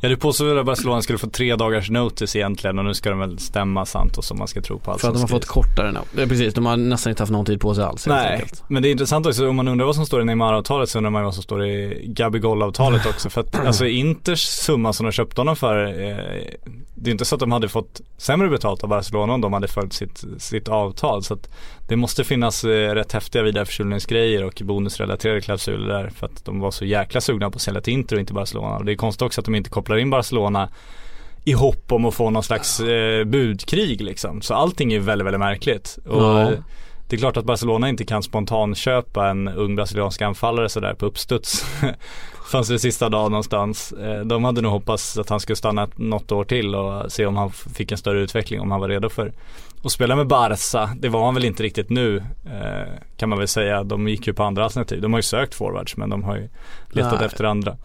Ja 0.06 0.10
du 0.10 0.18
påstod 0.18 0.58
att 0.58 0.66
Barcelona 0.66 1.02
skulle 1.02 1.18
få 1.20 1.30
tre 1.30 1.56
dagars 1.56 1.90
notice 1.90 2.36
egentligen 2.36 2.80
och 2.80 2.86
nu 2.86 2.94
ska 2.94 3.10
de 3.10 3.20
väl 3.20 3.40
stämma 3.40 3.86
Santos 3.86 4.32
om 4.32 4.38
man 4.38 4.48
ska 4.48 4.62
tro 4.62 4.80
på 4.80 4.92
allt 4.92 5.02
För 5.02 5.08
att 5.08 5.14
de 5.14 5.20
har 5.22 5.28
fått 5.28 5.44
skrivs. 5.44 5.68
kortare 5.68 5.92
nu. 5.92 6.00
Ja, 6.18 6.28
precis, 6.28 6.54
de 6.54 6.66
har 6.66 6.78
nästan 6.78 7.10
inte 7.10 7.24
haft 7.24 7.32
någon 7.32 7.46
tid 7.46 7.62
på 7.62 7.76
sig 7.76 7.84
alls 7.84 8.08
Nej, 8.08 8.34
enkelt. 8.34 8.64
men 8.68 8.84
det 8.84 8.90
är 8.90 8.92
intressant 8.92 9.26
också 9.26 9.50
om 9.50 9.56
man 9.56 9.68
undrar 9.68 9.86
vad 9.86 9.96
som 9.96 10.06
står 10.06 10.22
i 10.22 10.26
Neymar-avtalet 10.26 10.90
så 10.90 10.98
undrar 10.98 11.12
man 11.12 11.22
ju 11.22 11.26
vad 11.26 11.34
som 11.34 11.44
står 11.44 11.66
i 11.66 12.04
Gabigol-avtalet 12.08 13.06
också. 13.10 13.30
För 13.30 13.42
att 13.42 13.66
alltså 13.66 13.86
Inters 13.86 14.44
summa 14.44 14.94
som 14.94 15.06
de 15.06 15.12
köpte 15.12 15.42
honom 15.42 15.56
för, 15.56 15.86
eh, 16.10 16.18
det 16.96 17.10
är 17.10 17.12
inte 17.12 17.26
så 17.26 17.36
att 17.36 17.40
de 17.40 17.52
hade 17.52 17.70
fått 17.70 18.02
sämre 18.18 18.50
betalt 18.50 18.84
av 18.84 18.90
Barcelona 18.90 19.34
om 19.34 19.42
de 19.42 19.54
hade 19.54 19.68
följt 19.68 19.94
sitt, 19.94 20.24
sitt 20.38 20.68
avtal. 20.68 21.24
Så 21.24 21.34
att 21.34 21.50
det 21.88 21.96
måste 21.96 22.24
finnas 22.24 22.64
eh, 22.64 22.94
rätt 22.96 23.12
häftiga 23.12 23.44
vidareförsäljningsgrejer 23.44 24.44
och 24.44 24.62
bonusrelaterade 24.66 25.42
klausuler 25.42 25.88
där 25.94 26.10
för 26.10 26.26
att 26.26 26.46
de 26.46 26.60
var 26.60 26.72
så 26.72 26.86
jäkla 26.86 27.22
sugna 27.22 27.50
på 27.52 27.56
att 27.56 27.62
sälja 27.62 27.82
till 27.82 27.94
Inter 27.94 28.16
och 28.16 28.20
inte 28.20 28.34
Barcelona. 28.34 28.76
Och 28.78 28.86
det 28.86 28.92
är 28.92 28.96
konstigt 28.96 29.22
också 29.22 29.42
att 29.42 29.46
de 29.46 29.56
inte 29.56 29.70
kopplar 29.70 29.98
in 29.98 30.10
Barcelona 30.10 30.70
i 31.46 31.52
hopp 31.52 31.92
om 31.92 32.06
att 32.06 32.14
få 32.14 32.30
någon 32.30 32.44
slags 32.44 32.80
eh, 32.80 33.24
budkrig 33.24 34.02
liksom. 34.02 34.42
Så 34.42 34.54
allting 34.54 34.94
är 34.94 35.00
väldigt, 35.00 35.26
väldigt 35.26 35.40
märkligt. 35.40 35.98
Och 36.06 36.24
Ja. 36.24 36.52
det 37.10 37.16
är 37.16 37.20
klart 37.20 37.38
att 37.38 37.46
Barcelona 37.46 37.90
inte 37.90 38.06
kan 38.06 38.24
spontanköpa 38.24 39.30
en 39.30 39.48
ung 39.48 39.76
brasiliansk 39.76 40.22
anfallare 40.22 40.70
sådär 40.70 40.94
på 40.94 41.06
uppstuds. 41.06 41.66
Fanns 42.52 42.68
det 42.68 42.80
sista 42.80 43.10
dagen 43.10 43.32
någonstans. 43.32 43.92
Eh, 43.92 44.20
De 44.20 44.44
hade 44.44 44.62
nog 44.62 44.72
hoppats 44.72 45.18
att 45.18 45.30
han 45.30 45.40
skulle 45.40 45.56
stanna 45.56 45.88
något 45.96 46.32
år 46.32 46.44
till 46.44 46.76
och 46.76 47.12
se 47.12 47.26
om 47.26 47.36
han 47.36 47.52
fick 47.52 47.92
en 47.92 47.98
större 47.98 48.20
utveckling, 48.20 48.62
om 48.62 48.72
han 48.72 48.80
var 48.80 48.90
redo 48.90 49.10
för 49.10 49.32
att 49.84 49.92
spela 49.92 50.16
med 50.16 50.28
Barca. 50.28 50.90
Det 51.00 51.10
var 51.10 51.26
han 51.26 51.34
väl 51.34 51.46
inte 51.46 51.64
riktigt 51.64 51.90
nu 51.90 52.18
eh, 52.46 52.94
kan 53.18 53.30
man 53.30 53.38
väl 53.40 53.48
säga. 53.48 53.84
De 53.84 54.08
gick 54.08 54.28
ju 54.28 54.34
på 54.34 54.44
andra 54.44 54.64
alternativ. 54.64 55.02
De 55.02 55.14
har 55.14 55.20
ju 55.20 55.24
sökt 55.24 55.56
forwards 55.56 55.98
men 55.98 56.10
de 56.10 56.24
har 56.24 56.36
ju 56.36 56.50
letat 56.90 57.14
Nej. 57.20 57.26
efter 57.26 57.44
andra. 57.44 57.78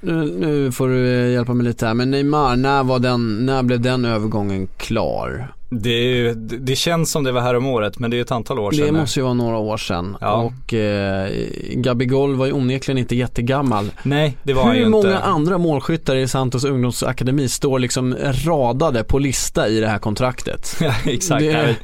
Nu 0.00 0.72
får 0.72 0.88
du 0.88 1.24
eh, 1.24 1.32
hjälpa 1.32 1.54
mig 1.54 1.66
lite 1.66 1.86
här, 1.86 1.94
men 1.94 2.10
Neymar, 2.10 2.56
när, 2.56 2.84
var 2.84 2.98
den, 2.98 3.46
när 3.46 3.62
blev 3.62 3.80
den 3.80 4.04
övergången 4.04 4.68
klar? 4.76 5.52
Det, 5.70 5.90
ju- 5.90 6.34
det 6.34 6.76
känns 6.76 7.10
som 7.10 7.24
det 7.24 7.32
var 7.32 7.40
här 7.40 7.56
om 7.56 7.66
året 7.66 7.98
men 7.98 8.10
det 8.10 8.16
är 8.18 8.20
ett 8.20 8.30
antal 8.30 8.58
år 8.58 8.72
sedan 8.72 8.86
Det 8.86 8.92
måste 8.92 9.20
ju 9.20 9.24
vara 9.24 9.34
några 9.34 9.56
år 9.58 9.76
sedan 9.76 10.16
Ja. 10.20 10.32
och 10.32 10.74
eh, 10.74 11.30
Gabigol 11.74 12.34
var 12.34 12.46
ju 12.46 12.52
onekligen 12.52 12.98
inte 12.98 13.16
jättegammal. 13.16 13.90
Nej 14.02 14.36
det 14.42 14.52
var 14.52 14.64
han 14.64 14.76
ju 14.76 14.82
Hur 14.84 14.90
många 14.90 15.08
inte. 15.08 15.18
andra 15.22 15.58
målskyttar 15.58 16.16
i 16.16 16.28
Santos 16.28 16.64
ungdomsakademi 16.64 17.48
står 17.48 17.78
liksom 17.78 18.16
radade 18.44 19.04
på 19.04 19.18
lista 19.18 19.68
i 19.68 19.80
det 19.80 19.88
här 19.88 19.98
kontraktet? 19.98 20.76
Ja, 20.80 20.92
exakt. 21.04 21.40
Det- 21.40 21.76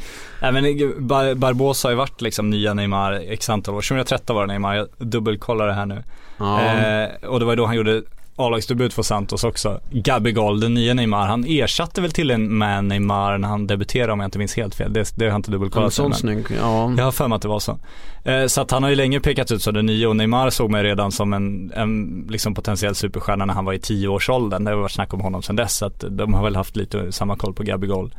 Nej, 0.42 0.53
men 0.53 0.64
Bar- 1.07 1.35
Barbosa 1.35 1.88
har 1.88 1.90
ju 1.92 1.97
varit 1.97 2.21
liksom 2.21 2.51
nya 2.51 2.75
Neymar 2.75 3.12
x 3.29 3.51
antal 3.51 3.75
år. 3.75 3.81
2013 3.83 4.37
var 4.37 4.42
det 4.42 4.53
Neymar, 4.53 4.75
jag 4.75 4.88
dubbelkollar 4.99 5.66
det 5.66 5.73
här 5.75 5.87
nu. 5.87 6.03
Ja. 6.38 6.61
Eh, 6.62 7.29
och 7.29 7.38
det 7.40 7.45
var 7.47 7.53
ju 7.53 7.57
då 7.57 7.66
han 7.66 7.77
gjorde 7.77 8.03
A-lagsdebut 8.46 8.94
för 8.94 9.02
Santos 9.02 9.44
också. 9.44 9.81
Gabigol, 9.90 10.61
den 10.61 10.74
nya 10.74 10.94
Neymar, 10.94 11.26
han 11.26 11.44
ersatte 11.48 12.00
väl 12.00 12.11
till 12.11 12.31
en 12.31 12.57
man 12.57 12.88
Neymar 12.88 13.38
när 13.38 13.48
han 13.48 13.66
debuterade 13.66 14.12
om 14.12 14.20
jag 14.20 14.26
inte 14.26 14.38
minns 14.38 14.57
helt 14.57 14.74
fel. 14.74 14.92
Det, 14.92 15.12
det 15.16 15.24
har 15.24 15.31
jag 15.31 15.38
inte 15.38 15.50
dubbelkollat. 15.50 15.92
sån 15.92 16.14
snygg, 16.14 16.46
ja. 16.61 16.94
jag 16.96 17.05
har 17.05 17.12
för 17.12 17.28
mig 17.28 17.37
att 17.37 17.42
det 17.42 17.48
var 17.48 17.61
så. 17.61 17.78
Eh, 18.24 18.46
så 18.46 18.61
att 18.61 18.70
han 18.70 18.83
har 18.83 18.90
ju 18.90 18.96
länge 18.96 19.20
pekats 19.20 19.52
ut 19.52 19.62
som 19.62 19.74
den 19.74 19.87
nya 19.87 20.09
och 20.09 20.16
Neymar 20.16 20.50
såg 20.50 20.70
mig 20.70 20.83
redan 20.83 21.12
som 21.12 21.33
en, 21.33 21.72
en 21.76 22.24
liksom 22.31 22.55
potentiell 22.55 22.94
superstjärna 22.94 23.44
när 23.44 23.55
han 23.55 23.64
var 23.64 23.72
i 23.72 23.78
10-årsåldern. 23.78 24.64
Det 24.64 24.70
har 24.70 24.78
varit 24.78 24.92
snack 24.92 25.14
om 25.14 25.20
honom 25.20 25.42
sedan 25.42 25.57
dess. 25.57 25.76
Så 25.76 25.87
att 25.87 26.05
de 26.11 26.35
har 26.35 26.44
väl 26.44 26.57
haft 26.57 26.76
lite 26.76 27.12
samma 27.12 27.37
koll 27.37 27.55
på 27.55 27.62
Gabigol. 27.62 28.14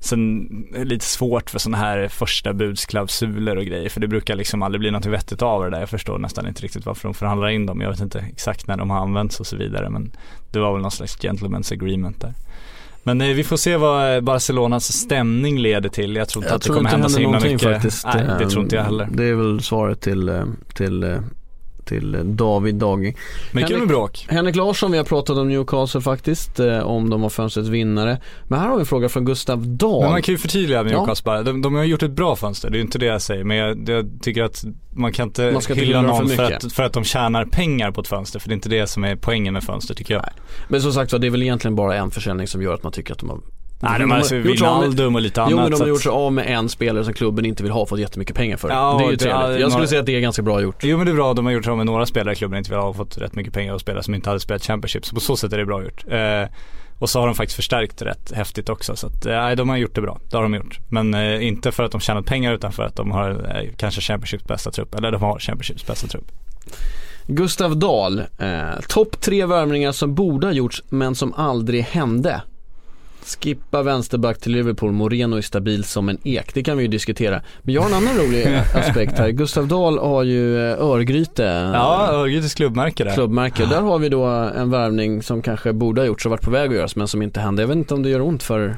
Sen 0.00 0.46
är 0.74 0.78
det 0.78 0.84
lite 0.84 1.04
svårt 1.04 1.50
för 1.50 1.58
sådana 1.58 1.78
här 1.78 2.08
första 2.08 2.52
budsklausuler 2.52 3.56
och 3.56 3.64
grejer 3.64 3.88
för 3.88 4.00
det 4.00 4.08
brukar 4.08 4.36
liksom 4.36 4.62
aldrig 4.62 4.80
bli 4.80 4.90
något 4.90 5.06
vettigt 5.06 5.42
av 5.42 5.64
det 5.64 5.70
där. 5.70 5.80
Jag 5.80 5.88
förstår 5.88 6.18
nästan 6.18 6.46
inte 6.48 6.62
riktigt 6.62 6.86
varför 6.86 7.08
de 7.08 7.14
förhandlar 7.14 7.48
in 7.48 7.66
dem. 7.66 7.80
Jag 7.80 7.90
vet 7.90 8.00
inte 8.00 8.18
exakt 8.32 8.66
när 8.66 8.76
de 8.76 8.90
har 8.90 8.98
använts 8.98 9.40
och 9.40 9.46
så 9.46 9.56
vidare 9.56 9.90
men 9.90 10.12
det 10.50 10.58
var 10.58 10.72
väl 10.72 10.82
någon 10.82 10.90
slags 10.90 11.18
gentleman's 11.18 11.72
agreement 11.72 12.20
där. 12.20 12.34
Men 13.02 13.20
eh, 13.20 13.28
vi 13.28 13.44
får 13.44 13.56
se 13.56 13.76
vad 13.76 14.14
eh, 14.14 14.20
Barcelonas 14.20 14.92
stämning 14.92 15.58
leder 15.58 15.88
till. 15.88 16.16
Jag 16.16 16.28
tror 16.28 16.44
inte 16.44 16.50
Jag 16.52 16.56
att 16.56 16.62
det 16.62 16.66
tror 16.66 16.76
kommer 16.76 16.90
inte 16.90 16.96
hända 16.96 17.08
så 17.08 17.20
himla 17.20 17.40
mycket. 17.40 17.62
faktiskt. 17.62 18.06
Nej, 18.06 18.24
det 18.38 18.44
Eh, 18.44 18.48
tror 18.48 18.62
inte 18.62 18.76
jag 18.76 18.84
heller. 18.84 19.08
Det 19.10 19.24
är 19.24 19.34
väl 19.34 19.60
svaret 19.62 20.00
till, 20.00 20.42
till, 20.74 21.18
till 21.86 22.18
David 22.24 22.74
Dagi. 22.74 23.14
Men 23.52 23.64
kul 23.64 23.72
med 23.72 23.80
Henrik- 23.80 23.88
bråk. 23.88 24.26
Henrik 24.28 24.56
Larsson, 24.56 24.90
vi 24.92 24.98
har 24.98 25.04
pratat 25.04 25.36
om 25.38 25.48
Newcastle 25.48 26.00
faktiskt, 26.00 26.60
eh, 26.60 26.78
om 26.78 27.10
de 27.10 27.22
har 27.22 27.30
fönstrets 27.30 27.68
vinnare. 27.68 28.20
Men 28.44 28.58
här 28.60 28.68
har 28.68 28.74
vi 28.76 28.80
en 28.80 28.86
fråga 28.86 29.08
från 29.08 29.24
Gustav 29.24 29.66
Dahl. 29.68 30.02
Men 30.02 30.10
man 30.12 30.22
kan 30.22 30.32
ju 30.34 30.38
förtydliga 30.38 30.82
med 30.82 30.92
Ja. 30.92 30.98
Newcastle 30.98 31.24
bara. 31.24 31.42
De, 31.42 31.62
de 31.62 31.74
har 31.74 31.84
gjort 31.84 32.02
ett 32.02 32.10
bra 32.10 32.36
fönster, 32.36 32.70
det 32.70 32.78
är 32.78 32.80
inte 32.80 32.98
det 32.98 33.06
jag 33.06 33.22
säger. 33.22 33.44
Men 33.44 33.56
jag, 33.56 33.88
jag 33.88 34.10
tycker 34.22 34.42
att 34.42 34.64
man 34.90 35.12
kan 35.12 35.28
inte 35.28 35.52
Man 35.52 35.76
hylla 35.76 36.02
någon 36.02 36.28
för 36.28 36.36
för, 36.36 36.42
mycket. 36.44 36.64
att, 36.64 36.72
för 36.72 36.82
att 36.82 36.92
de 36.92 37.04
tjänar 37.04 37.44
pengar 37.44 37.90
på 37.90 38.00
ett 38.00 38.08
fönster. 38.08 38.38
För 38.38 38.48
det 38.48 38.52
är 38.52 38.56
inte 38.56 38.68
det 38.68 38.86
som 38.86 39.04
är 39.04 39.16
poängen 39.16 39.52
med 39.52 39.64
fönster 39.64 39.94
tycker 39.94 40.14
jag. 40.14 40.22
Nej. 40.22 40.32
Men 40.68 40.82
som 40.82 40.92
sagt 40.92 41.12
var, 41.12 41.18
det 41.18 41.26
är 41.26 41.30
väl 41.30 41.42
egentligen 41.42 41.74
bara 41.74 41.96
en 41.96 42.10
försäljning 42.10 42.46
som 42.46 42.62
gör 42.62 42.74
att 42.74 42.82
man 42.82 42.92
tycker 42.92 43.12
att 43.12 43.18
de 43.18 43.30
har 43.30 43.40
Nej, 43.80 43.98
de 44.00 44.10
har 44.10 44.18
alltså 44.18 44.36
gjort 44.36 44.58
sig 44.58 44.66
av 44.68 44.74
med- 44.80 44.82
Wijnaldum 44.88 45.14
och 45.14 45.20
lite 45.20 45.40
annat. 45.42 45.50
Jo 45.50 45.56
men 45.56 45.70
de 45.70 45.80
har 45.80 45.88
gjort 45.88 46.02
sig 46.02 46.10
av 46.12 46.32
med 46.32 46.46
en 46.46 46.68
spelare 46.68 47.04
som 47.04 47.14
klubben 47.14 47.44
inte 47.44 47.62
vill 47.62 47.72
ha 47.72 47.86
fått 47.86 47.98
jättemycket 47.98 48.36
pengar 48.36 48.56
för. 48.56 48.68
Ja, 48.68 48.96
det 48.98 49.04
är 49.04 49.10
ju 49.10 49.16
det- 49.16 49.24
trevligt. 49.24 49.40
ja, 49.42 49.48
Jag 49.50 49.56
skulle 49.58 49.68
några- 49.68 49.86
säga 49.86 50.00
att 50.00 50.06
det 50.06 50.16
är 50.16 50.20
ganska 50.20 50.42
bra 50.42 50.60
gjort. 50.60 50.76
Jo 50.84 50.96
men 50.96 51.06
det 51.06 51.12
är 51.12 51.14
bra, 51.16 51.34
de 51.34 51.44
har 51.46 51.52
gjort 51.52 51.64
sig 51.64 51.70
av 51.70 51.76
med 51.76 51.86
några 51.86 52.06
spelare 52.06 52.32
i 52.32 52.36
klubben 52.36 52.58
inte 52.58 52.70
vill 52.70 52.78
ha 52.80 52.88
och 52.88 52.96
fått 52.96 53.18
rätt 53.18 53.34
mycket 53.34 53.52
pengar 53.52 53.74
att 53.74 53.80
spela 53.80 54.02
som 54.02 54.14
inte 54.14 54.30
hade 54.30 54.40
spelat 54.40 54.62
Championship. 54.62 55.06
Så 55.06 55.14
på 55.14 55.20
så 55.20 55.36
sätt 55.36 55.52
är 55.52 55.58
det 55.58 55.66
bra 55.66 55.82
gjort. 55.84 56.04
Eh, 56.08 56.48
och 56.98 57.10
så 57.10 57.20
har 57.20 57.26
de 57.26 57.34
faktiskt 57.34 57.56
förstärkt 57.56 58.02
rätt 58.02 58.32
häftigt 58.32 58.68
också. 58.68 58.96
Så 58.96 59.06
att, 59.06 59.26
eh, 59.26 59.50
de 59.50 59.68
har 59.68 59.76
gjort 59.76 59.94
det 59.94 60.00
bra. 60.00 60.18
Det 60.30 60.36
har 60.36 60.42
de 60.42 60.54
gjort. 60.54 60.78
Men 60.88 61.14
eh, 61.14 61.46
inte 61.46 61.72
för 61.72 61.84
att 61.84 61.92
de 61.92 62.00
tjänat 62.00 62.26
pengar 62.26 62.52
utan 62.54 62.72
för 62.72 62.82
att 62.82 62.96
de 62.96 63.10
har 63.10 63.30
eh, 63.30 63.70
kanske 63.76 64.00
Championships 64.00 64.44
bästa 64.44 64.70
trupp. 64.70 64.94
Eller 64.94 65.12
de 65.12 65.22
har 65.22 65.38
Championships 65.38 65.86
bästa 65.86 66.06
trupp. 66.06 66.24
Gustav 67.26 67.76
Dahl, 67.78 68.18
eh, 68.18 68.80
topp 68.88 69.20
tre 69.20 69.46
värvningar 69.46 69.92
som 69.92 70.14
borde 70.14 70.46
ha 70.46 70.52
gjorts 70.54 70.82
men 70.88 71.14
som 71.14 71.34
aldrig 71.34 71.82
hände. 71.82 72.42
Skippa 73.26 73.82
vänsterback 73.82 74.40
till 74.40 74.52
Liverpool, 74.52 74.92
Moreno 74.92 75.36
är 75.36 75.40
stabil 75.40 75.84
som 75.84 76.08
en 76.08 76.18
ek. 76.24 76.54
Det 76.54 76.62
kan 76.62 76.76
vi 76.76 76.82
ju 76.82 76.88
diskutera. 76.88 77.42
Men 77.62 77.74
jag 77.74 77.82
har 77.82 77.88
en 77.88 77.94
annan 77.94 78.16
rolig 78.18 78.46
aspekt 78.74 79.18
här. 79.18 79.28
Gustav 79.30 79.68
Dahl 79.68 79.98
har 79.98 80.22
ju 80.22 80.70
eh, 80.70 80.80
Örgryte. 80.84 81.70
Ja, 81.74 82.08
Örgrytes 82.12 82.54
klubbmärke 82.54 83.04
där. 83.04 83.14
klubbmärke. 83.14 83.66
Där 83.66 83.80
har 83.80 83.98
vi 83.98 84.08
då 84.08 84.24
en 84.24 84.70
värvning 84.70 85.22
som 85.22 85.42
kanske 85.42 85.72
borde 85.72 86.00
ha 86.00 86.06
gjorts 86.06 86.26
och 86.26 86.30
varit 86.30 86.42
på 86.42 86.50
väg 86.50 86.68
att 86.70 86.76
göras 86.76 86.96
men 86.96 87.08
som 87.08 87.22
inte 87.22 87.40
hände. 87.40 87.62
Jag 87.62 87.68
vet 87.68 87.76
inte 87.76 87.94
om 87.94 88.02
det 88.02 88.08
gör 88.10 88.20
ont 88.20 88.42
för, 88.42 88.76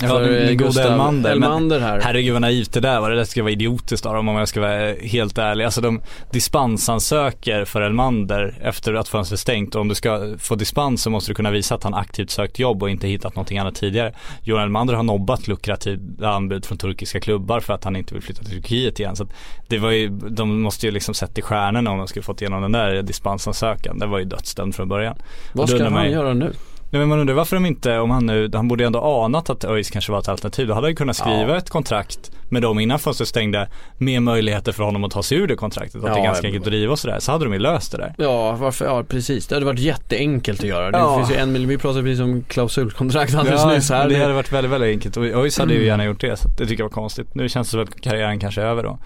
Ja, 0.00 0.08
för 0.08 0.48
eh, 0.48 0.54
goda 0.54 0.82
Elmander. 0.84 1.30
Men 1.34 1.42
Elmander 1.42 1.80
här. 1.80 2.00
herregud 2.00 2.32
vad 2.32 2.42
naivt 2.42 2.72
det 2.72 2.80
där 2.80 3.00
var. 3.00 3.10
Det 3.10 3.16
där 3.16 3.24
ska 3.24 3.42
vara 3.42 3.52
idiotiskt 3.52 4.06
av 4.06 4.14
dem 4.14 4.28
om 4.28 4.36
jag 4.36 4.48
ska 4.48 4.60
vara 4.60 4.94
helt 4.94 5.38
ärlig. 5.38 5.64
Alltså 5.64 5.80
de 5.80 6.00
dispensansöker 6.30 7.64
för 7.64 7.80
Elmander 7.80 8.54
efter 8.62 8.94
att 8.94 9.08
fönstret 9.08 9.40
stängt 9.40 9.74
och 9.74 9.80
om 9.80 9.88
du 9.88 9.94
ska 9.94 10.34
få 10.38 10.54
dispens 10.54 11.02
så 11.02 11.10
måste 11.10 11.30
du 11.30 11.34
kunna 11.34 11.50
visa 11.50 11.74
att 11.74 11.82
han 11.84 11.94
aktivt 11.94 12.30
sökt 12.30 12.58
jobb 12.58 12.82
och 12.82 12.90
inte 12.90 13.08
hittat 13.08 13.34
någonting 13.36 13.58
annat 13.58 13.74
tidigare. 13.74 14.12
Johan 14.42 14.62
Elmander 14.62 14.94
har 14.94 15.02
nobbat 15.02 15.48
lukrativa 15.48 16.28
anbud 16.28 16.64
från 16.64 16.78
turkiska 16.78 17.20
klubbar 17.20 17.60
för 17.60 17.74
att 17.74 17.84
han 17.84 17.96
inte 17.96 18.14
vill 18.14 18.22
flytta 18.22 18.42
till 18.42 18.62
Turkiet 18.62 19.00
igen. 19.00 19.16
Så 19.16 19.26
det 19.68 19.78
var 19.78 19.90
ju, 19.90 20.08
de 20.08 20.62
måste 20.62 20.86
ju 20.86 20.92
liksom 20.92 21.14
sett 21.14 21.38
i 21.38 21.42
stjärnorna 21.42 21.90
om 21.90 21.98
de 21.98 22.08
skulle 22.08 22.22
fått 22.22 22.40
igenom 22.42 22.62
den 22.62 22.72
där 22.72 23.02
dispensansökan. 23.02 23.98
Det 23.98 24.06
var 24.06 24.18
ju 24.18 24.24
dödsdömd 24.24 24.74
från 24.74 24.88
början. 24.88 25.16
Vad 25.52 25.68
ska 25.68 25.84
han 25.84 26.04
ju- 26.04 26.10
göra 26.10 26.34
nu? 26.34 26.52
Nej 26.94 26.98
men 27.00 27.08
man 27.08 27.18
undrar 27.20 27.34
varför 27.34 27.56
de 27.56 27.66
inte, 27.66 27.98
om 27.98 28.10
han 28.10 28.26
nu, 28.26 28.50
han 28.54 28.68
borde 28.68 28.82
ju 28.82 28.86
ändå 28.86 29.00
anat 29.24 29.50
att 29.50 29.64
ÖIS 29.64 29.90
kanske 29.90 30.12
var 30.12 30.18
ett 30.18 30.28
alternativ. 30.28 30.66
Då 30.66 30.74
hade 30.74 30.84
han 30.84 30.90
ju 30.90 30.96
kunnat 30.96 31.16
skriva 31.16 31.48
Ja. 31.52 31.56
ett 31.56 31.70
kontrakt 31.70 32.30
med 32.48 32.62
dem 32.62 32.80
innan 32.80 32.98
fönstret 32.98 33.28
stängde. 33.28 33.68
Med 33.98 34.22
möjligheter 34.22 34.72
för 34.72 34.84
honom 34.84 35.04
att 35.04 35.10
ta 35.10 35.22
sig 35.22 35.38
ur 35.38 35.46
det 35.46 35.54
kontraktet. 35.56 35.94
Att 35.96 36.02
det 36.02 36.08
Ja, 36.08 36.18
är 36.18 36.24
ganska 36.24 36.46
enkelt 36.46 36.64
att 36.66 36.70
driva 36.70 36.92
och 36.92 36.98
sådär. 36.98 37.18
Så 37.20 37.32
hade 37.32 37.44
de 37.44 37.52
ju 37.52 37.58
löst 37.58 37.92
det 37.92 37.98
där. 37.98 38.14
Ja, 38.18 38.52
varför? 38.52 38.84
Ja, 38.84 39.02
precis. 39.08 39.46
Det 39.46 39.54
hade 39.56 39.66
varit 39.66 39.78
jätteenkelt 39.80 40.60
att 40.60 40.66
göra. 40.66 40.90
Det 40.90 40.98
Ja. 40.98 41.16
finns 41.18 41.30
ju 41.30 41.34
en 41.36 41.52
mil, 41.52 41.66
vi 41.66 41.78
pratade 41.78 42.02
precis 42.04 42.20
om 42.20 42.44
klausulkontrakt 42.48 43.34
alldeles 43.34 43.66
nyss 43.66 43.90
här. 43.90 44.08
det 44.08 44.16
hade 44.16 44.32
varit 44.34 44.52
väldigt, 44.52 44.72
väldigt 44.72 44.90
enkelt. 44.94 45.16
Och 45.16 45.24
ÖIS 45.24 45.58
hade 45.58 45.74
ju 45.74 45.84
gärna 45.86 46.04
gjort 46.04 46.20
det. 46.20 46.36
Så 46.36 46.48
det 46.48 46.66
tycker 46.66 46.82
jag 46.82 46.88
var 46.88 46.94
konstigt. 46.94 47.34
Nu 47.34 47.48
känns 47.48 47.70
det 47.70 47.76
väl 47.76 47.86
att 47.88 48.00
karriären 48.00 48.38
kanske 48.40 48.62
är 48.62 48.66
över 48.66 48.82
då. 48.82 48.98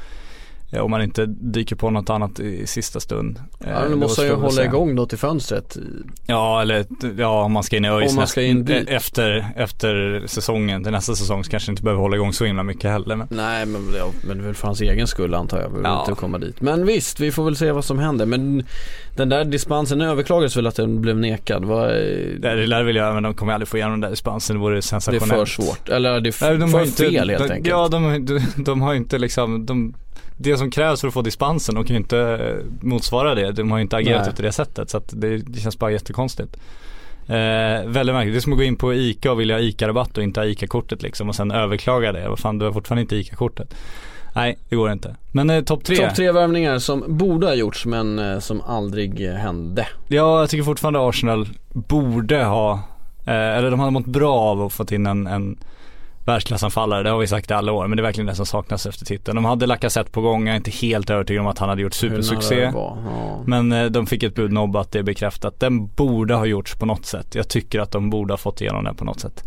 Ja, 0.71 0.83
om 0.83 0.91
man 0.91 1.03
inte 1.03 1.27
dyker 1.27 1.77
på 1.77 1.91
något 1.91 2.11
annat 2.11 2.41
i 2.41 2.67
sista 2.67 3.01
stund. 3.01 3.39
Eh, 3.61 3.71
Ja, 3.71 3.83
nu 3.85 3.91
då 3.91 3.97
måste 3.97 4.21
han 4.21 4.29
ju 4.31 4.35
hålla 4.37 4.51
se. 4.51 4.65
igång 4.65 4.95
då 4.97 5.07
till 5.07 5.19
fönstret. 5.19 5.77
Ja 6.27 6.63
eller 6.63 6.85
ja 7.19 7.43
om 7.43 7.53
man 7.53 7.63
ska 7.63 7.77
in 7.77 7.85
i 7.85 7.89
ÖIS 7.89 8.11
Om 8.11 8.17
man 8.17 8.27
ska 8.27 8.43
in 8.43 8.59
nästa- 8.61 8.73
dit. 8.79 8.89
efter, 8.89 9.47
efter 9.57 10.23
säsongen 10.27 10.83
till 10.83 10.93
nästa 10.93 11.15
säsong 11.15 11.45
så 11.45 11.51
kanske 11.51 11.71
inte 11.73 11.83
behöver 11.83 12.01
hålla 12.03 12.17
igång 12.17 12.33
så 12.33 12.45
himla 12.45 12.63
mycket 12.63 12.91
heller. 12.91 13.17
Men 13.17 13.27
Nej 13.31 13.67
men, 13.67 13.83
ja, 13.99 14.07
men 14.29 14.37
det 14.37 14.43
är 14.43 14.47
väl 14.47 14.55
för 14.55 14.67
hans 14.67 14.81
egen 14.81 15.07
skull 15.07 15.35
antar 15.35 15.61
jag, 15.61 15.73
Ja. 15.85 16.01
inte 16.09 16.21
komma 16.21 16.39
dit. 16.39 16.61
Men 16.61 16.87
visst, 16.87 17.21
vi 17.21 17.33
får 17.33 17.45
väl 17.45 17.57
se 17.57 17.73
vad 17.73 17.85
som 17.85 17.99
händer. 17.99 18.27
Men 18.27 18.65
den 19.17 19.29
där 19.29 19.45
dispensen 19.45 20.01
överklagades 20.01 20.57
väl 20.57 20.67
att 20.67 20.77
den 20.77 21.01
blev 21.01 21.17
nekad? 21.19 21.65
Vad, 21.65 21.91
är- 21.91 22.39
det, 22.41 22.67
lär 22.67 22.83
väl 22.83 22.97
göra 22.97 23.15
men 23.15 23.23
de 23.23 23.35
kommer 23.35 23.53
aldrig 23.53 23.69
få 23.69 23.77
igenom 23.77 23.93
den 23.93 24.01
där 24.01 24.11
dispensen. 24.11 24.57
Det 24.57 24.61
vore 24.61 24.75
det 24.75 24.79
är 24.79 24.81
sensationellt. 24.81 25.33
för 25.33 25.47
svårt. 25.63 25.89
Eller 25.89 26.11
är 26.11 26.21
det 26.21 26.29
f- 26.29 26.39
Nej, 26.43 26.59
de 26.59 26.71
för 26.71 26.81
inte, 26.85 26.97
fel 26.97 27.29
helt 27.31 27.39
de, 27.49 27.55
enkelt? 27.55 27.67
Ja 27.67 27.89
de, 27.89 28.05
har- 28.05 28.19
de, 28.19 28.41
de 28.65 28.81
har 28.83 28.95
inte 28.95 29.19
liksom, 29.19 29.67
de, 29.67 29.95
det 30.37 30.57
som 30.57 30.71
krävs 30.71 31.01
för 31.01 31.09
att 31.09 31.15
få 31.15 31.23
dispensen, 31.23 31.75
de 31.75 31.85
kan 31.85 31.95
ju 31.97 32.01
inte 32.01 32.19
eh, 32.19 32.87
motsvara 32.87 33.35
det. 33.35 33.53
De 33.53 33.71
har 33.71 33.79
ju 33.79 33.83
inte 33.83 33.97
agerat 33.97 34.21
Nej. 34.21 34.29
efter 34.29 34.43
det 34.43 34.53
sättet 34.53 34.91
så 34.91 35.03
det, 35.09 35.37
det 35.37 35.61
känns 35.61 35.79
bara 35.79 35.91
jättekonstigt. 35.91 36.57
Eh, 37.29 37.87
väldigt 37.87 38.15
märkligt, 38.15 38.35
det 38.35 38.39
är 38.39 38.41
som 38.41 38.53
att 38.53 38.59
gå 38.59 38.65
in 38.65 38.77
på 38.77 38.95
ICA 38.95 39.33
och 39.33 39.41
vilja 39.41 39.57
ha 39.57 39.61
ICA-rabatt 39.61 40.19
och 40.19 40.23
inte 40.23 40.41
ha 40.41 40.47
ICA-kortet 40.47 41.03
liksom 41.03 41.29
och 41.29 41.35
sen 41.35 41.51
överklaga 41.51 42.13
det. 42.13 42.29
Vad 42.29 42.39
fan, 42.39 42.59
du 42.59 42.65
har 42.65 42.73
fortfarande 42.73 43.03
inte 43.03 43.17
ICA-kortet. 43.17 43.75
Nej, 44.35 44.59
det 44.69 44.77
går 44.77 44.93
inte. 44.93 45.17
Men 45.33 45.51
eh, 45.51 45.65
topp 45.65 45.85
tre. 45.85 45.97
Topp 45.97 46.15
tre 46.15 46.33
värvningar 46.33 46.79
som 46.79 47.05
borde 47.07 47.47
ha 47.47 47.55
gjorts 47.55 47.87
men 47.87 48.19
eh, 48.19 48.39
som 48.39 48.61
aldrig 48.61 49.29
eh, 49.29 49.35
hände. 49.35 49.87
Ja, 50.09 50.41
jag 50.41 50.51
tycker 50.51 50.65
fortfarande 50.65 51.09
Arsenal 51.09 51.49
borde 51.73 52.45
ha, 52.45 52.73
eh, 53.27 53.35
eller 53.35 53.71
de 53.71 53.81
hade 53.81 53.93
mått 53.93 54.07
bra 54.07 54.35
av 54.35 54.63
att 54.63 54.73
fått 54.73 54.93
in 54.93 55.07
en, 55.07 55.27
en 55.27 55.57
världsklassanfallare. 56.27 57.03
Det 57.03 57.11
har 57.11 57.19
vi 57.19 57.27
sagt 57.27 57.51
i 57.51 57.55
alla 57.55 57.73
år, 57.73 57.87
men 57.87 57.97
det 57.97 58.01
är 58.01 58.03
verkligen 58.03 58.27
det 58.27 58.35
som 58.35 58.47
saknas 58.47 58.87
efter 58.87 59.05
titeln. 59.05 59.35
De 59.35 59.45
hade 59.45 59.67
Lacazette 59.67 60.11
på 60.11 60.21
gång, 60.21 60.47
jag 60.47 60.53
är 60.53 60.57
inte 60.57 60.71
helt 60.71 61.11
övertygad 61.11 61.41
om 61.41 61.47
att 61.47 61.59
han 61.59 61.69
hade 61.69 61.83
gjort 61.83 61.95
supersuccé. 61.95 62.71
Ja. 62.75 62.99
Men 63.47 63.73
eh, 63.73 63.85
de 63.85 64.07
fick 64.07 64.23
ett 64.23 64.35
bud 64.35 64.53
nobbat, 64.53 64.93
det 64.93 64.99
är 64.99 65.03
bekräftat. 65.03 65.61
Den 65.61 65.87
borde 65.87 66.35
ha 66.35 66.47
gjorts 66.47 66.75
på 66.75 66.87
något 66.87 67.07
sätt. 67.07 67.35
Jag 67.35 67.49
tycker 67.49 67.81
att 67.81 67.91
de 67.91 68.11
borde 68.11 68.33
ha 68.33 68.39
fått 68.39 68.61
igenom 68.61 68.85
den 68.85 68.97
på 68.97 69.05
något 69.05 69.21
sätt. 69.21 69.45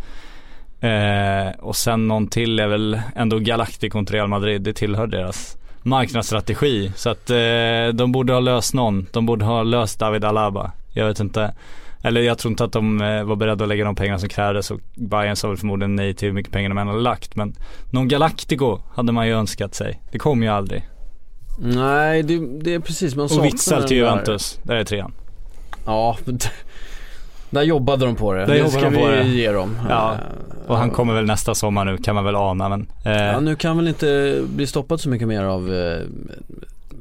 Eh, 0.80 1.60
och 1.60 1.76
sen 1.76 2.08
någon 2.08 2.28
till 2.28 2.60
är 2.60 2.66
väl 2.66 3.00
ändå 3.14 3.38
Galacticon 3.38 4.06
till 4.06 4.14
Real 4.14 4.28
Madrid. 4.28 4.62
Det 4.62 4.72
tillhör 4.72 5.06
deras 5.06 5.56
marknadsstrategi. 5.82 6.92
Så 6.96 7.10
att 7.10 7.30
eh, 7.30 7.88
de 7.94 8.12
borde 8.12 8.32
ha 8.32 8.40
löst 8.40 8.74
någon. 8.74 9.06
De 9.12 9.26
borde 9.26 9.44
ha 9.44 9.62
löst 9.62 9.98
David 9.98 10.24
Alaba. 10.24 10.72
Jag 10.92 11.06
vet 11.06 11.20
inte. 11.20 11.54
Eller 12.02 12.20
jag 12.20 12.38
tror 12.38 12.50
inte 12.52 12.64
att 12.64 12.72
de 12.72 13.00
eh, 13.00 13.24
var 13.24 13.36
beredda 13.36 13.64
att 13.64 13.68
lägga 13.68 13.84
de 13.84 13.94
pengarna 13.94 14.18
som 14.18 14.28
krävdes 14.28 14.70
och 14.70 14.80
Bayern 14.94 15.36
sa 15.36 15.48
väl 15.48 15.56
förmodligen 15.56 15.96
nej 15.96 16.14
till 16.14 16.28
hur 16.28 16.34
mycket 16.34 16.52
pengar 16.52 16.68
de 16.68 16.78
än 16.78 16.88
hade 16.88 17.00
lagt. 17.00 17.36
Men 17.36 17.54
någon 17.90 18.08
Galactico 18.08 18.78
hade 18.94 19.12
man 19.12 19.26
ju 19.26 19.32
önskat 19.32 19.74
sig. 19.74 20.00
Det 20.12 20.18
kom 20.18 20.42
ju 20.42 20.48
aldrig. 20.48 20.88
Nej, 21.58 22.22
det, 22.22 22.38
det 22.60 22.74
är 22.74 22.80
precis 22.80 23.14
man 23.16 23.24
Och 23.24 23.44
Witzel 23.44 23.82
till 23.84 23.96
den 23.98 24.06
där- 24.06 24.12
Juventus. 24.12 24.58
Där 24.62 24.74
är 24.76 24.84
trean. 24.84 25.12
Ja, 25.86 26.16
där 27.50 27.62
jobbade 27.62 28.06
de 28.06 28.16
på 28.16 28.32
det. 28.32 28.46
Där 28.46 28.54
det 28.54 28.70
ska 28.70 28.80
de 28.90 28.96
på 28.96 29.06
vi 29.06 29.16
det. 29.16 29.22
ge 29.24 29.52
dem. 29.52 29.78
Ja, 29.88 30.12
Eh, 30.14 30.70
Och 30.70 30.76
han 30.76 30.90
kommer 30.90 31.14
väl 31.14 31.24
nästa 31.26 31.54
sommar 31.54 31.84
nu 31.84 31.96
kan 31.98 32.14
man 32.14 32.24
väl 32.24 32.36
ana 32.36 32.68
men. 32.68 32.86
Eh, 33.04 33.12
Ja, 33.12 33.40
nu 33.40 33.56
kan 33.56 33.76
väl 33.76 33.88
inte 33.88 34.40
bli 34.56 34.66
stoppad 34.66 35.00
så 35.00 35.08
mycket 35.08 35.28
mer 35.28 35.42
av 35.44 35.74
eh, 35.74 35.98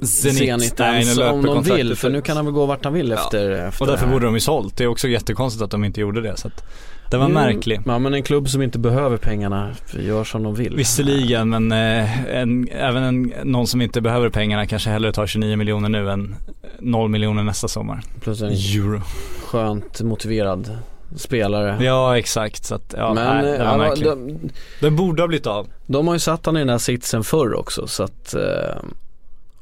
Zenit, 0.02 0.80
ens 0.80 1.18
om 1.18 1.46
de 1.46 1.64
vill. 1.64 1.96
För 1.96 2.10
nu 2.10 2.22
kan 2.22 2.36
han 2.36 2.46
väl 2.46 2.54
gå 2.54 2.66
vart 2.66 2.84
han 2.84 2.94
vill 2.94 3.10
Ja. 3.10 3.16
efter, 3.16 3.50
efter 3.52 3.82
Och 3.82 3.88
därför 3.88 4.06
här. 4.06 4.14
borde 4.14 4.26
de 4.26 4.34
ju 4.34 4.40
sålt. 4.40 4.78
Det 4.78 4.84
är 4.84 4.88
också 4.88 5.08
jättekonstigt 5.08 5.64
att 5.64 5.72
de 5.72 5.84
inte 5.84 6.02
gjorde 6.02 6.22
det. 6.22 6.38
Så 6.38 6.48
att 6.48 6.64
det 7.12 7.18
var 7.18 7.26
Mm, 7.26 7.34
märklig. 7.44 7.82
Ja 7.86 8.00
men 8.00 8.14
en 8.14 8.24
klubb 8.24 8.50
som 8.50 8.62
inte 8.62 8.80
behöver 8.80 9.18
pengarna 9.18 9.72
gör 10.00 10.24
som 10.24 10.44
de 10.44 10.56
vill. 10.56 10.76
Visserligen 10.76 11.50
men 11.50 11.72
eh, 11.72 12.28
en, 12.36 12.68
även 12.72 13.04
en, 13.04 13.34
någon 13.44 13.68
som 13.68 13.82
inte 13.82 14.02
behöver 14.02 14.30
pengarna 14.30 14.68
kanske 14.68 14.90
hellre 14.90 15.12
tar 15.12 15.28
29 15.28 15.56
miljoner 15.56 15.90
nu 15.90 16.10
än 16.10 16.36
0 16.80 17.10
miljoner 17.10 17.44
nästa 17.44 17.68
sommar. 17.68 18.02
Plus 18.22 18.42
en 18.42 18.50
Euro. 18.50 19.02
skönt 19.46 20.02
motiverad 20.02 20.78
spelare. 21.16 21.78
Ja 21.84 22.18
exakt 22.18 22.66
så 22.66 22.76
att 22.76 22.94
ja, 22.98 23.14
men 23.14 23.26
nej, 23.44 23.52
eh, 23.54 23.58
det 23.60 23.66
var 23.66 23.72
ja, 23.72 23.78
märkligt. 23.78 24.06
de, 24.10 24.40
Den 24.82 24.96
borde 24.96 25.22
ha 25.22 25.28
blivit 25.28 25.48
av. 25.48 25.68
de 25.88 26.08
har 26.08 26.16
ju 26.16 26.20
satt 26.20 26.46
han 26.46 26.56
i 26.56 26.60
den 26.60 26.68
där 26.68 26.78
sitsen 26.78 27.24
förr 27.24 27.54
också 27.54 27.88
så 27.88 28.04
att 28.04 28.34
eh, 28.34 28.42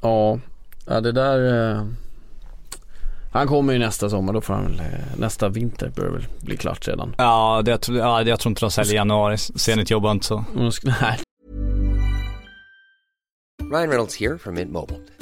ja, 0.07 0.39
ja 0.85 1.01
det 1.01 1.11
där 1.11 1.71
eh, 1.75 1.85
Han 3.31 3.47
kommer 3.47 3.73
ju 3.73 3.79
nästa 3.79 4.09
sommar, 4.09 4.33
då 4.33 4.41
får 4.41 4.53
han 4.53 4.63
väl, 4.65 4.79
eh, 4.79 4.85
nästa 5.17 5.49
vinter 5.49 5.91
bör 5.95 6.03
det 6.05 6.11
väl 6.11 6.25
bli 6.41 6.57
klart 6.57 6.87
redan. 6.87 7.15
Ja, 7.17 7.61
det, 7.65 7.71
jag 7.71 7.81
tror- 7.81 7.97
ja 7.97 8.23
det, 8.23 8.29
jag 8.29 8.39
tror 8.39 8.49
inte 8.51 8.61
de 8.65 8.71
säljer 8.71 8.93
i 8.93 8.95
januari. 8.95 9.37
Zenit 9.37 9.89
jobbar 9.89 10.11
inte 10.11 10.25
så. 10.25 10.43
Nej, 10.83 11.19
Ryan 13.71 13.89
Reynolds 13.89 14.15
here 14.19 14.37
from 14.37 14.53
Mint 14.55 14.71
Mobile. 14.71 14.99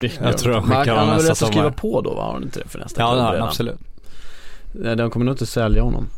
Jag 0.00 0.38
tror 0.38 0.52
Men 0.52 0.62
skickar 0.62 0.96
han 0.96 0.98
honom 0.98 1.14
nästa 1.14 1.30
rätt 1.30 1.30
att 1.30 1.48
skriva 1.48 1.52
sommar. 1.52 1.70
på 1.70 2.00
då 2.00 2.14
va? 2.14 2.22
Har 2.22 2.32
han 2.32 2.42
inte 2.42 2.60
det 2.60 2.68
för 2.68 2.78
nästa 2.78 3.02
Ja 3.02 3.14
det 3.14 3.20
har 3.22 3.36
han 3.36 3.48
absolut. 3.48 3.78
De 4.72 5.10
kommer 5.10 5.26
nog 5.26 5.32
inte 5.32 5.46
sälja 5.46 5.82
honom. 5.82 6.08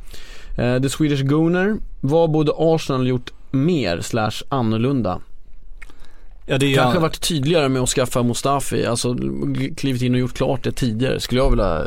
Eh, 0.56 0.82
The 0.82 0.88
Swedish 0.88 1.22
Gooner, 1.22 1.76
vad 2.00 2.30
borde 2.30 2.52
Arsenal 2.56 3.08
gjort 3.08 3.32
mer 3.50 4.00
slash 4.00 4.32
annorlunda? 4.48 5.20
Ja 6.46 6.58
det 6.58 6.74
Kanske 6.74 6.98
varit 7.00 7.20
tydligare 7.20 7.68
med 7.68 7.82
att 7.82 7.88
skaffa 7.88 8.22
Mustafi, 8.22 8.86
alltså 8.86 9.16
klivit 9.76 10.02
in 10.02 10.14
och 10.14 10.20
gjort 10.20 10.34
klart 10.34 10.64
det 10.64 10.72
tidigare 10.72 11.20
skulle 11.20 11.40
jag 11.40 11.50
vilja 11.50 11.84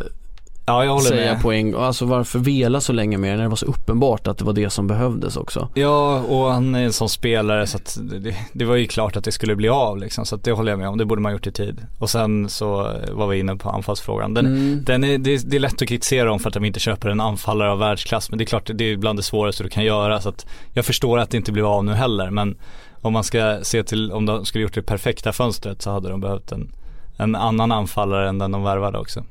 Ja 0.72 0.86
jag 0.86 0.92
håller 0.92 1.06
säga 1.10 1.34
med. 1.34 1.42
på 1.42 1.52
en 1.52 1.72
gång. 1.72 1.84
Alltså 1.84 2.06
varför 2.06 2.40
vela 2.40 2.82
så 2.82 2.94
länge 2.94 3.18
med 3.18 3.32
det 3.32 3.36
när 3.36 3.44
det 3.44 3.50
var 3.50 3.56
så 3.56 3.66
uppenbart 3.66 4.28
att 4.28 4.38
det 4.38 4.44
var 4.46 4.54
det 4.54 4.70
som 4.70 4.88
behövdes 4.88 5.38
också. 5.38 5.70
Ja 5.74 6.20
och 6.20 6.52
han 6.52 6.76
är 6.76 6.84
en 6.84 6.94
sån 6.94 7.10
spelare 7.10 7.68
så 7.68 7.78
att 7.78 7.98
det, 8.02 8.36
det 8.54 8.66
var 8.66 8.76
ju 8.76 8.88
klart 8.88 9.16
att 9.18 9.24
det 9.24 9.32
skulle 9.32 9.56
bli 9.56 9.70
av 9.70 9.98
liksom. 9.98 10.26
Så 10.26 10.36
att 10.36 10.44
det 10.44 10.52
håller 10.52 10.72
jag 10.72 10.80
med 10.80 10.90
om, 10.90 10.98
det 10.98 11.06
borde 11.06 11.22
man 11.22 11.32
gjort 11.32 11.48
i 11.48 11.52
tid. 11.52 11.86
Och 12.00 12.10
sen 12.10 12.50
så 12.50 12.92
var 13.12 13.28
vi 13.28 13.40
inne 13.40 13.56
på 13.56 13.70
anfallsfrågan. 13.70 14.34
Den, 14.34 14.46
Mm. 14.46 14.84
den 14.84 15.04
är, 15.04 15.18
det, 15.18 15.34
är- 15.34 15.42
det 15.46 15.56
är 15.56 15.60
lätt 15.60 15.82
att 15.82 15.88
kritisera 15.88 16.26
dem 16.30 16.40
för 16.40 16.48
att 16.48 16.54
de 16.54 16.66
inte 16.66 16.80
köper 16.80 17.10
en 17.10 17.22
anfallare 17.22 17.72
av 17.72 17.80
världsklass. 17.80 18.30
Men 18.30 18.38
det 18.38 18.44
är 18.44 18.46
klart, 18.46 18.70
det 18.74 18.84
är 18.92 18.98
bland 18.98 19.20
det 19.20 19.24
svåraste 19.24 19.64
du 19.64 19.70
kan 19.70 19.84
göra. 19.84 20.22
Så 20.22 20.30
att 20.30 20.46
jag 20.74 20.86
förstår 20.86 21.18
att 21.20 21.30
det 21.30 21.38
inte 21.38 21.52
blev 21.52 21.66
av 21.66 21.86
nu 21.86 21.94
heller. 21.94 22.30
Men 22.30 22.58
om 23.02 23.14
man 23.14 23.24
ska 23.24 23.58
se 23.62 23.84
till, 23.84 24.12
om 24.12 24.26
de 24.26 24.46
skulle 24.46 24.62
gjort 24.62 24.74
det 24.74 24.82
perfekta 24.82 25.34
fönstret 25.34 25.82
så 25.82 25.92
hade 25.92 26.10
de 26.10 26.22
behövt 26.22 26.52
en, 26.52 26.72
en 27.18 27.36
annan 27.36 27.72
anfallare 27.72 28.30
än 28.30 28.40
den 28.40 28.52
de 28.52 28.64
värvade 28.64 28.98
också. 28.98 29.24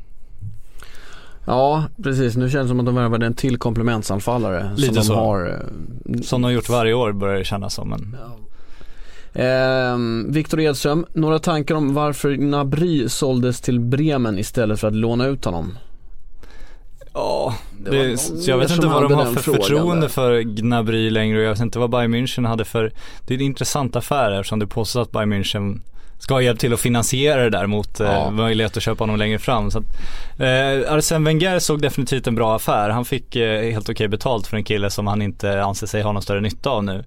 Ja, 1.45 1.85
precis. 2.03 2.37
Nu 2.37 2.51
känns 2.51 2.65
det 2.65 2.69
som 2.69 2.81
att 2.81 2.87
de 2.87 2.95
värvade 2.95 3.27
en 3.27 3.35
till 3.35 3.57
komplementsanfallare 3.59 4.71
Lite 4.77 4.87
som 4.87 4.95
de 4.95 5.03
så. 5.05 5.15
har. 5.15 5.47
eh, 5.49 6.21
Som 6.21 6.43
de 6.43 6.45
har 6.45 6.53
gjort 6.53 6.69
varje 6.69 6.95
år 6.95 7.13
börjar 7.13 7.39
det 7.39 7.45
kännas 7.45 7.75
som. 7.75 7.89
Men 7.89 8.17
Ehm, 9.35 10.27
Viktor 10.33 10.61
Edström, 10.61 11.07
några 11.13 11.39
tankar 11.39 11.75
om 11.75 11.95
varför 11.95 12.37
Nabry 12.37 13.09
såldes 13.09 13.61
till 13.61 13.81
Bremen 13.81 14.39
istället 14.39 14.81
för 14.81 14.89
att 14.89 14.95
låna 14.95 15.27
ut 15.27 15.45
honom? 15.45 15.79
Ja, 17.15 17.55
Det 17.85 17.91
det, 17.91 18.17
så 18.19 18.51
jag 18.51 18.59
vet 18.59 18.71
inte 18.71 18.83
som 18.83 18.93
vad 18.93 19.03
de 19.03 19.13
har 19.13 19.25
för 19.25 19.53
förtroende 19.53 20.01
där. 20.01 20.09
för 20.09 20.41
Gnabry 20.41 21.11
längre 21.11 21.39
och 21.39 21.45
jag 21.45 21.51
vet 21.51 21.61
inte 21.61 21.79
vad 21.79 21.91
Bayern 21.91 22.15
München 22.15 22.47
hade 22.49 22.65
för, 22.65 22.93
det 23.27 23.35
är 23.35 23.39
en 23.39 23.45
intressant 23.45 23.97
affär 23.97 24.31
eftersom 24.33 24.59
det 24.59 24.67
påstås 24.67 25.03
att 25.07 25.13
Bayern 25.13 25.33
München 25.33 25.81
ska 26.21 26.35
ha 26.35 26.41
hjälpt 26.43 26.61
till 26.61 26.73
att 26.73 26.81
finansiera 26.81 27.43
det 27.43 27.51
där 27.51 27.67
mot 27.67 28.01
Ja. 28.01 28.07
eh, 28.07 28.31
möjlighet 28.31 28.77
att 28.77 28.83
köpa 28.83 29.03
honom 29.03 29.17
längre 29.17 29.39
fram. 29.39 29.71
Så 29.71 29.79
att, 29.79 29.85
eh, 30.39 30.93
Arsene 30.95 31.25
Wenger 31.25 31.59
såg 31.59 31.83
definitivt 31.83 32.27
en 32.27 32.35
bra 32.35 32.57
affär. 32.57 32.91
Han 32.91 33.05
fick 33.05 33.37
eh, 33.37 33.73
helt 33.73 33.89
okej 33.89 34.09
betalt 34.09 34.47
för 34.47 34.57
en 34.57 34.65
kille 34.65 34.91
som 34.91 35.07
han 35.07 35.23
inte 35.23 35.63
anser 35.63 35.87
sig 35.87 36.03
ha 36.03 36.13
någon 36.13 36.23
större 36.23 36.41
nytta 36.41 36.71
av 36.71 36.85
nu. 36.85 37.05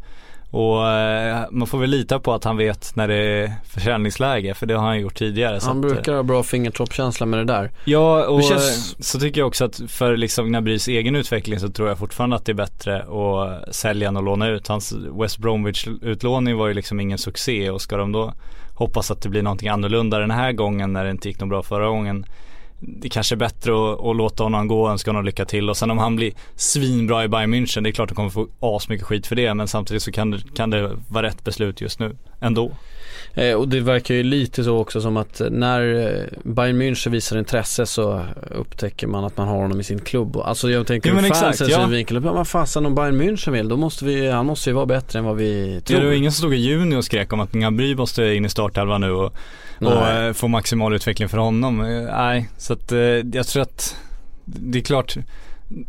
Och 0.51 0.87
eh, 0.89 1.45
man 1.51 1.67
får 1.67 1.77
väl 1.79 1.89
lita 1.89 2.19
på 2.19 2.33
att 2.33 2.43
han 2.43 2.57
vet 2.57 2.95
när 2.95 3.07
det 3.07 3.15
är 3.15 3.53
försäljningsläge 3.67 4.53
för 4.53 4.65
det 4.65 4.73
har 4.73 4.85
han 4.85 4.99
gjort 4.99 5.15
tidigare. 5.15 5.59
Han 5.63 5.77
att, 5.79 5.85
eh, 5.85 5.91
brukar 5.91 6.13
ha 6.13 6.23
bra 6.23 6.43
fingertoppkänsla 6.43 7.25
med 7.25 7.39
det 7.39 7.45
där. 7.45 7.71
Ja 7.85 8.25
och 8.25 8.43
känns- 8.43 8.95
så 9.07 9.19
tycker 9.19 9.41
jag 9.41 9.47
också 9.47 9.65
att 9.65 9.81
för 9.87 10.17
liksom 10.17 10.47
Gnabrys 10.47 10.87
egen 10.87 11.15
utveckling 11.15 11.59
så 11.59 11.69
tror 11.69 11.87
jag 11.87 11.97
fortfarande 11.97 12.35
att 12.35 12.45
det 12.45 12.51
är 12.51 12.53
bättre 12.53 12.97
att 13.03 13.75
sälja 13.75 14.07
än 14.07 14.17
att 14.17 14.23
låna 14.23 14.47
ut. 14.49 14.67
Hans 14.67 14.93
West 15.21 15.37
Bromwich 15.37 15.87
utlåning 16.01 16.57
var 16.57 16.67
ju 16.67 16.73
liksom 16.73 16.99
ingen 16.99 17.17
succé 17.17 17.69
och 17.69 17.81
ska 17.81 17.97
de 17.97 18.11
då 18.11 18.33
hoppas 18.73 19.11
att 19.11 19.21
det 19.21 19.29
blir 19.29 19.41
någonting 19.41 19.69
annorlunda 19.69 20.19
den 20.19 20.31
här 20.31 20.51
gången 20.51 20.93
när 20.93 21.03
det 21.03 21.11
inte 21.11 21.27
gick 21.27 21.39
något 21.39 21.49
bra 21.49 21.63
förra 21.63 21.87
gången. 21.87 22.25
Det 22.79 23.09
kanske 23.09 23.35
är 23.35 23.37
bättre 23.37 23.71
att, 23.71 24.05
att 24.05 24.15
låta 24.15 24.43
honom 24.43 24.67
gå 24.67 24.83
och 24.83 24.91
önska 24.91 25.09
honom 25.09 25.25
lycka 25.25 25.45
till 25.45 25.69
och 25.69 25.77
sen 25.77 25.91
om 25.91 25.97
han 25.97 26.15
blir 26.15 26.33
svinbra 26.55 27.23
i 27.23 27.27
Bayern 27.27 27.53
München, 27.53 27.83
det 27.83 27.89
är 27.89 27.91
klart 27.91 28.11
att 28.11 28.17
han 28.17 28.29
kommer 28.29 28.47
få 28.47 28.75
asmycket 28.75 29.05
skit 29.05 29.27
för 29.27 29.35
det 29.35 29.53
men 29.53 29.67
samtidigt 29.67 30.03
så 30.03 30.11
kan 30.11 30.31
det, 30.31 30.55
kan 30.55 30.69
det 30.69 30.91
vara 31.07 31.27
rätt 31.27 31.43
beslut 31.43 31.81
just 31.81 31.99
nu 31.99 32.17
ändå. 32.39 32.71
Eh, 33.33 33.53
och 33.53 33.67
det 33.67 33.79
verkar 33.79 34.15
ju 34.15 34.23
lite 34.23 34.63
så 34.63 34.77
också 34.77 35.01
som 35.01 35.17
att 35.17 35.41
när 35.51 35.95
eh, 35.95 36.25
Bayern 36.43 36.81
München 36.81 37.09
visar 37.09 37.37
intresse 37.37 37.85
så 37.85 38.25
upptäcker 38.51 39.07
man 39.07 39.25
att 39.25 39.37
man 39.37 39.47
har 39.47 39.55
honom 39.55 39.79
i 39.79 39.83
sin 39.83 39.99
klubb. 39.99 40.37
Alltså 40.37 40.69
jag 40.69 40.87
tänker 40.87 41.09
ur 41.09 41.29
fansens 41.29 41.69
ja. 41.69 41.81
synvinkel, 41.81 42.19
vad 42.19 42.47
fasen 42.47 42.85
om 42.85 42.95
Bayern 42.95 43.21
München 43.21 43.51
vill, 43.51 43.67
då 43.67 43.77
måste 43.77 44.05
vi, 44.05 44.31
han 44.31 44.45
måste 44.45 44.69
ju 44.69 44.73
vara 44.73 44.85
bättre 44.85 45.19
än 45.19 45.25
vad 45.25 45.35
vi 45.35 45.73
Ja, 45.73 45.81
tror. 45.81 45.99
det 45.99 46.05
var 46.05 46.13
ingen 46.13 46.31
som 46.31 46.37
stod 46.37 46.53
i 46.53 46.57
juni 46.57 46.95
och 46.95 47.05
skrek 47.05 47.33
om 47.33 47.39
att 47.39 47.51
Gnabry 47.51 47.95
måste 47.95 48.33
in 48.33 48.45
i 48.45 48.49
startelvan 48.49 49.01
nu 49.01 49.11
och, 49.11 49.33
och 49.79 50.07
eh, 50.07 50.33
få 50.33 50.47
maximal 50.47 50.93
utveckling 50.93 51.29
för 51.29 51.37
honom. 51.37 51.81
Eh, 51.81 52.01
Nej, 52.17 52.49
så 52.57 52.73
att 52.73 52.91
eh, 52.91 52.99
jag 53.33 53.47
tror 53.47 53.61
att 53.61 53.95
det 54.45 54.79
är 54.79 54.83
klart 54.83 55.15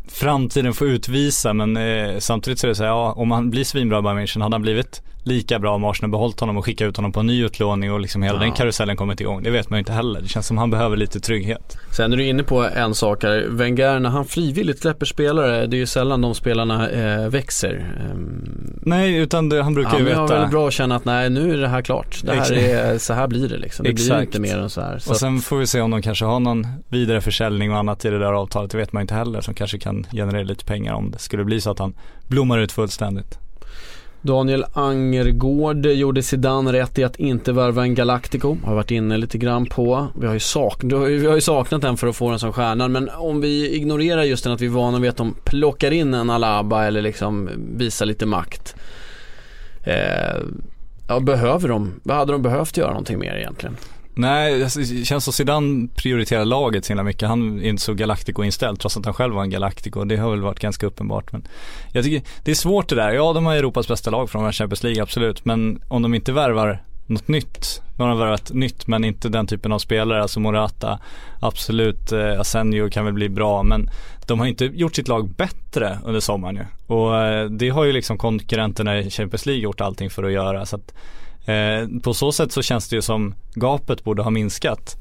framtiden 0.08 0.74
får 0.74 0.88
utvisa 0.88 1.52
men 1.52 1.76
eh, 1.76 2.18
samtidigt 2.18 2.58
så 2.58 2.66
är 2.66 2.68
det 2.68 2.74
så 2.74 2.82
här, 2.82 2.90
ja 2.90 3.12
om 3.12 3.30
han 3.30 3.50
blir 3.50 3.64
svinbra 3.64 3.98
i 3.98 4.02
Bayern 4.02 4.18
München, 4.18 4.42
hade 4.42 4.54
han 4.54 4.62
blivit 4.62 5.02
lika 5.26 5.58
bra 5.58 5.74
om 5.74 5.84
Arsenal 5.84 6.10
behållit 6.10 6.40
honom 6.40 6.56
och 6.56 6.64
skickat 6.64 6.88
ut 6.88 6.96
honom 6.96 7.12
på 7.12 7.20
en 7.20 7.26
ny 7.26 7.44
utlåning 7.44 7.92
och 7.92 8.00
liksom 8.00 8.22
hela 8.22 8.36
Ja. 8.36 8.40
den 8.42 8.52
karusellen 8.52 8.96
kommit 8.96 9.20
igång. 9.20 9.42
Det 9.42 9.50
vet 9.50 9.70
man 9.70 9.76
ju 9.76 9.78
inte 9.78 9.92
heller. 9.92 10.20
Det 10.20 10.28
känns 10.28 10.46
som 10.46 10.58
han 10.58 10.70
behöver 10.70 10.96
lite 10.96 11.20
trygghet. 11.20 11.76
Sen 11.96 12.12
är 12.12 12.16
du 12.16 12.24
inne 12.24 12.42
på 12.42 12.64
en 12.64 12.94
sak 12.94 13.22
här. 13.22 13.46
Wenger 13.50 13.98
när 13.98 14.10
han 14.10 14.24
frivilligt 14.24 14.80
släpper 14.80 15.06
spelare, 15.06 15.66
det 15.66 15.76
är 15.76 15.78
ju 15.78 15.86
sällan 15.86 16.20
de 16.20 16.34
spelarna 16.34 16.90
eh, 16.90 17.28
växer. 17.28 17.94
Ehm, 18.00 18.78
Nej, 18.82 19.16
utan 19.16 19.48
det, 19.48 19.62
han 19.62 19.74
brukar 19.74 19.90
han 19.90 19.98
ju 20.06 20.14
har 20.14 20.22
veta. 20.22 20.34
väldigt 20.34 20.50
bra 20.50 20.66
att 20.68 20.72
känna 20.74 20.96
att 20.96 21.04
nej 21.04 21.30
nu 21.30 21.52
är 21.52 21.56
det 21.58 21.68
här 21.68 21.82
klart. 21.82 22.20
Det 22.24 22.32
här 22.34 22.52
är, 22.52 22.98
så 22.98 23.12
här 23.14 23.26
blir 23.28 23.48
det 23.48 23.58
liksom. 23.58 23.84
Det 23.84 23.92
blir 23.92 24.04
Exakt. 24.04 24.22
inte 24.24 24.40
mer 24.40 24.58
än 24.58 24.70
så 24.70 24.80
här. 24.80 24.98
Så 24.98 25.10
Och 25.10 25.16
sen 25.16 25.38
får 25.40 25.56
vi 25.58 25.66
se 25.66 25.80
om 25.80 25.90
de 25.90 26.02
kanske 26.02 26.24
har 26.24 26.40
någon 26.40 26.66
vidare 26.88 27.20
försäljning 27.20 27.72
och 27.72 27.78
annat 27.78 28.04
i 28.04 28.10
det 28.10 28.18
där 28.18 28.32
avtalet. 28.32 28.70
Det 28.70 28.76
vet 28.78 28.92
man 28.92 29.00
inte 29.00 29.14
heller. 29.14 29.40
Som 29.40 29.54
kanske 29.54 29.78
kan 29.78 30.06
generera 30.12 30.42
lite 30.42 30.64
pengar 30.64 30.92
om 30.94 31.10
det 31.10 31.18
skulle 31.18 31.44
bli 31.44 31.60
så 31.60 31.70
att 31.70 31.78
han 31.78 31.94
blommar 32.28 32.58
ut 32.58 32.72
fullständigt. 32.72 33.38
Daniel 34.26 34.64
Angergård 34.72 35.86
gjorde 35.86 36.22
Zidane 36.22 36.72
rätt 36.72 36.98
i 36.98 37.04
att 37.04 37.16
inte 37.16 37.52
värva 37.52 37.82
en 37.82 37.94
Galactico. 37.94 38.56
Har 38.64 38.74
varit 38.74 38.90
inne 38.90 39.16
lite 39.16 39.38
grann 39.38 39.66
på. 39.66 40.06
Vi 40.20 40.26
har 40.26 40.34
ju, 40.34 40.40
sak- 40.40 40.84
vi 40.84 41.26
har 41.26 41.34
ju 41.34 41.40
saknat 41.40 41.82
den 41.82 41.96
för 41.96 42.06
att 42.06 42.16
få 42.16 42.30
den 42.30 42.38
som 42.38 42.52
stjärnan. 42.52 42.92
Men 42.92 43.08
om 43.08 43.40
vi 43.40 43.76
ignorerar 43.76 44.22
just 44.22 44.44
den 44.44 44.52
att 44.52 44.60
vi 44.60 44.66
är 44.66 44.70
vana 44.70 44.98
vid 44.98 45.10
att 45.10 45.16
de 45.16 45.34
plockar 45.44 45.90
in 45.90 46.14
en 46.14 46.30
Alaba 46.30 46.84
eller 46.84 47.02
liksom 47.02 47.48
visar 47.76 48.06
lite 48.06 48.26
makt. 48.26 48.74
Eh, 49.84 50.36
ja, 51.08 51.20
behöver 51.20 51.68
de, 51.68 52.00
vad 52.02 52.16
hade 52.16 52.32
de 52.32 52.42
behövt 52.42 52.76
göra 52.76 52.88
någonting 52.90 53.18
mer 53.18 53.34
egentligen? 53.36 53.76
Nej, 54.16 54.62
alltså, 54.62 54.80
det 54.80 55.04
känns 55.04 55.24
som 55.24 55.32
Zidane 55.32 55.88
prioriterar 55.94 56.44
laget 56.44 56.84
så 56.84 56.90
himla 56.90 57.02
mycket. 57.02 57.28
Han 57.28 57.58
är 57.58 57.68
inte 57.68 57.82
så 57.82 57.94
Galactico-inställd 57.94 58.80
trots 58.80 58.96
att 58.96 59.04
han 59.04 59.14
själv 59.14 59.34
var 59.34 59.42
en 59.42 59.50
Galactico. 59.50 60.04
Det 60.04 60.16
har 60.16 60.30
väl 60.30 60.40
varit 60.40 60.60
ganska 60.60 60.86
uppenbart. 60.86 61.32
Men 61.32 61.46
jag 61.92 62.04
tycker 62.04 62.28
det 62.44 62.50
är 62.50 62.54
svårt 62.54 62.88
det 62.88 62.94
där. 62.94 63.10
Ja, 63.12 63.32
de 63.32 63.46
har 63.46 63.54
Europas 63.54 63.88
bästa 63.88 64.10
lag 64.10 64.30
från 64.30 64.52
Champions 64.52 64.82
League, 64.82 65.02
absolut. 65.02 65.44
Men 65.44 65.82
om 65.88 66.02
de 66.02 66.14
inte 66.14 66.32
värvar 66.32 66.82
något 67.06 67.28
nytt. 67.28 67.82
Nu 67.96 68.04
har 68.04 68.08
de 68.08 68.18
värvat 68.18 68.52
nytt 68.52 68.86
men 68.86 69.04
inte 69.04 69.28
den 69.28 69.46
typen 69.46 69.72
av 69.72 69.78
spelare. 69.78 70.22
Alltså 70.22 70.40
Morata, 70.40 70.98
absolut. 71.40 72.12
Eh, 72.12 72.40
Asenjo 72.40 72.90
kan 72.90 73.04
väl 73.04 73.14
bli 73.14 73.28
bra 73.28 73.62
men 73.62 73.90
de 74.26 74.40
har 74.40 74.46
inte 74.46 74.64
gjort 74.64 74.94
sitt 74.94 75.08
lag 75.08 75.28
bättre 75.28 75.98
under 76.04 76.20
sommaren 76.20 76.56
ju. 76.56 76.94
Och 76.94 77.16
eh, 77.16 77.50
det 77.50 77.68
har 77.68 77.84
ju 77.84 77.92
liksom 77.92 78.18
konkurrenterna 78.18 78.98
i 78.98 79.10
Champions 79.10 79.46
League 79.46 79.62
gjort 79.62 79.80
allting 79.80 80.10
för 80.10 80.22
att 80.22 80.32
göra. 80.32 80.66
Så 80.66 80.76
att 80.76 80.94
Eh, 81.46 81.88
på 82.02 82.14
så 82.14 82.32
sätt 82.32 82.52
så 82.52 82.62
känns 82.62 82.88
det 82.88 82.96
ju 82.96 83.02
som 83.02 83.34
gapet 83.54 84.04
borde 84.04 84.22
ha 84.22 84.30
minskat. 84.30 84.96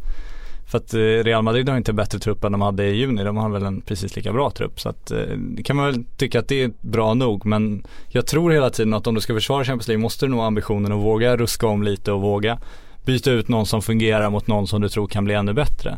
För 0.74 0.78
att 0.78 0.94
eh, 0.94 0.98
Real 1.00 1.44
Madrid 1.44 1.70
har 1.70 1.78
inte 1.78 1.94
bättre 1.94 2.20
trupp 2.20 2.44
än 2.44 2.52
de 2.52 2.62
hade 2.62 2.86
i 2.86 2.96
juni. 2.96 3.24
De 3.24 3.38
har 3.38 3.50
väl 3.50 3.64
en 3.64 3.82
precis 3.82 4.16
lika 4.16 4.34
bra 4.34 4.52
trupp. 4.52 4.80
Så 4.80 4.90
att 4.90 5.12
eh, 5.12 5.38
det 5.38 5.64
kan 5.64 5.76
man 5.76 5.86
väl 5.86 6.04
tycka 6.18 6.40
att 6.40 6.48
det 6.48 6.64
är 6.64 6.72
bra 6.82 7.14
nog. 7.14 7.46
Men 7.46 7.84
jag 8.08 8.28
tror 8.28 8.52
hela 8.52 8.70
tiden 8.70 8.94
att 8.94 9.08
om 9.08 9.16
du 9.16 9.22
ska 9.22 9.34
försvara 9.34 9.64
Champions 9.64 9.88
League 9.88 10.02
måste 10.02 10.26
du 10.26 10.30
nog 10.30 10.40
ha 10.40 10.48
ambitionen 10.48 10.92
att 10.92 11.04
våga 11.04 11.38
ruska 11.38 11.68
om 11.68 11.84
lite 11.84 12.12
och 12.12 12.22
våga 12.22 12.60
byta 13.06 13.32
ut 13.32 13.48
någon 13.48 13.66
som 13.66 13.82
fungerar 13.82 14.30
mot 14.30 14.48
någon 14.48 14.68
som 14.68 14.82
du 14.82 14.90
tror 14.90 15.08
kan 15.08 15.26
bli 15.26 15.34
ännu 15.34 15.54
bättre. 15.54 15.98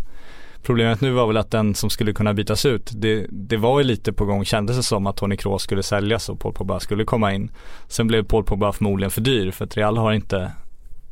Problemet 0.65 1.01
nu 1.01 1.11
var 1.11 1.27
väl 1.27 1.37
att 1.37 1.51
den 1.51 1.75
som 1.75 1.89
skulle 1.89 2.13
kunna 2.13 2.33
bytas 2.33 2.65
ut, 2.65 2.91
det, 2.95 3.25
det 3.31 3.57
var 3.57 3.79
ju 3.79 3.85
lite 3.85 4.13
på 4.13 4.25
gång, 4.25 4.45
kändes 4.45 4.77
det 4.77 4.83
som 4.83 5.07
att 5.07 5.17
Toni 5.17 5.37
Kroos 5.37 5.61
skulle 5.63 5.83
säljas 5.83 6.29
och 6.29 6.39
Paul 6.39 6.53
Pogba 6.53 6.79
skulle 6.79 7.03
komma 7.05 7.33
in. 7.33 7.51
Sen 7.87 8.07
blev 8.07 8.23
Paul 8.23 8.43
Pogba 8.43 8.71
förmodligen 8.71 9.11
för 9.11 9.21
dyr 9.21 9.51
för 9.51 9.65
att 9.65 9.77
Real 9.77 9.97
har 9.97 10.13
inte 10.13 10.51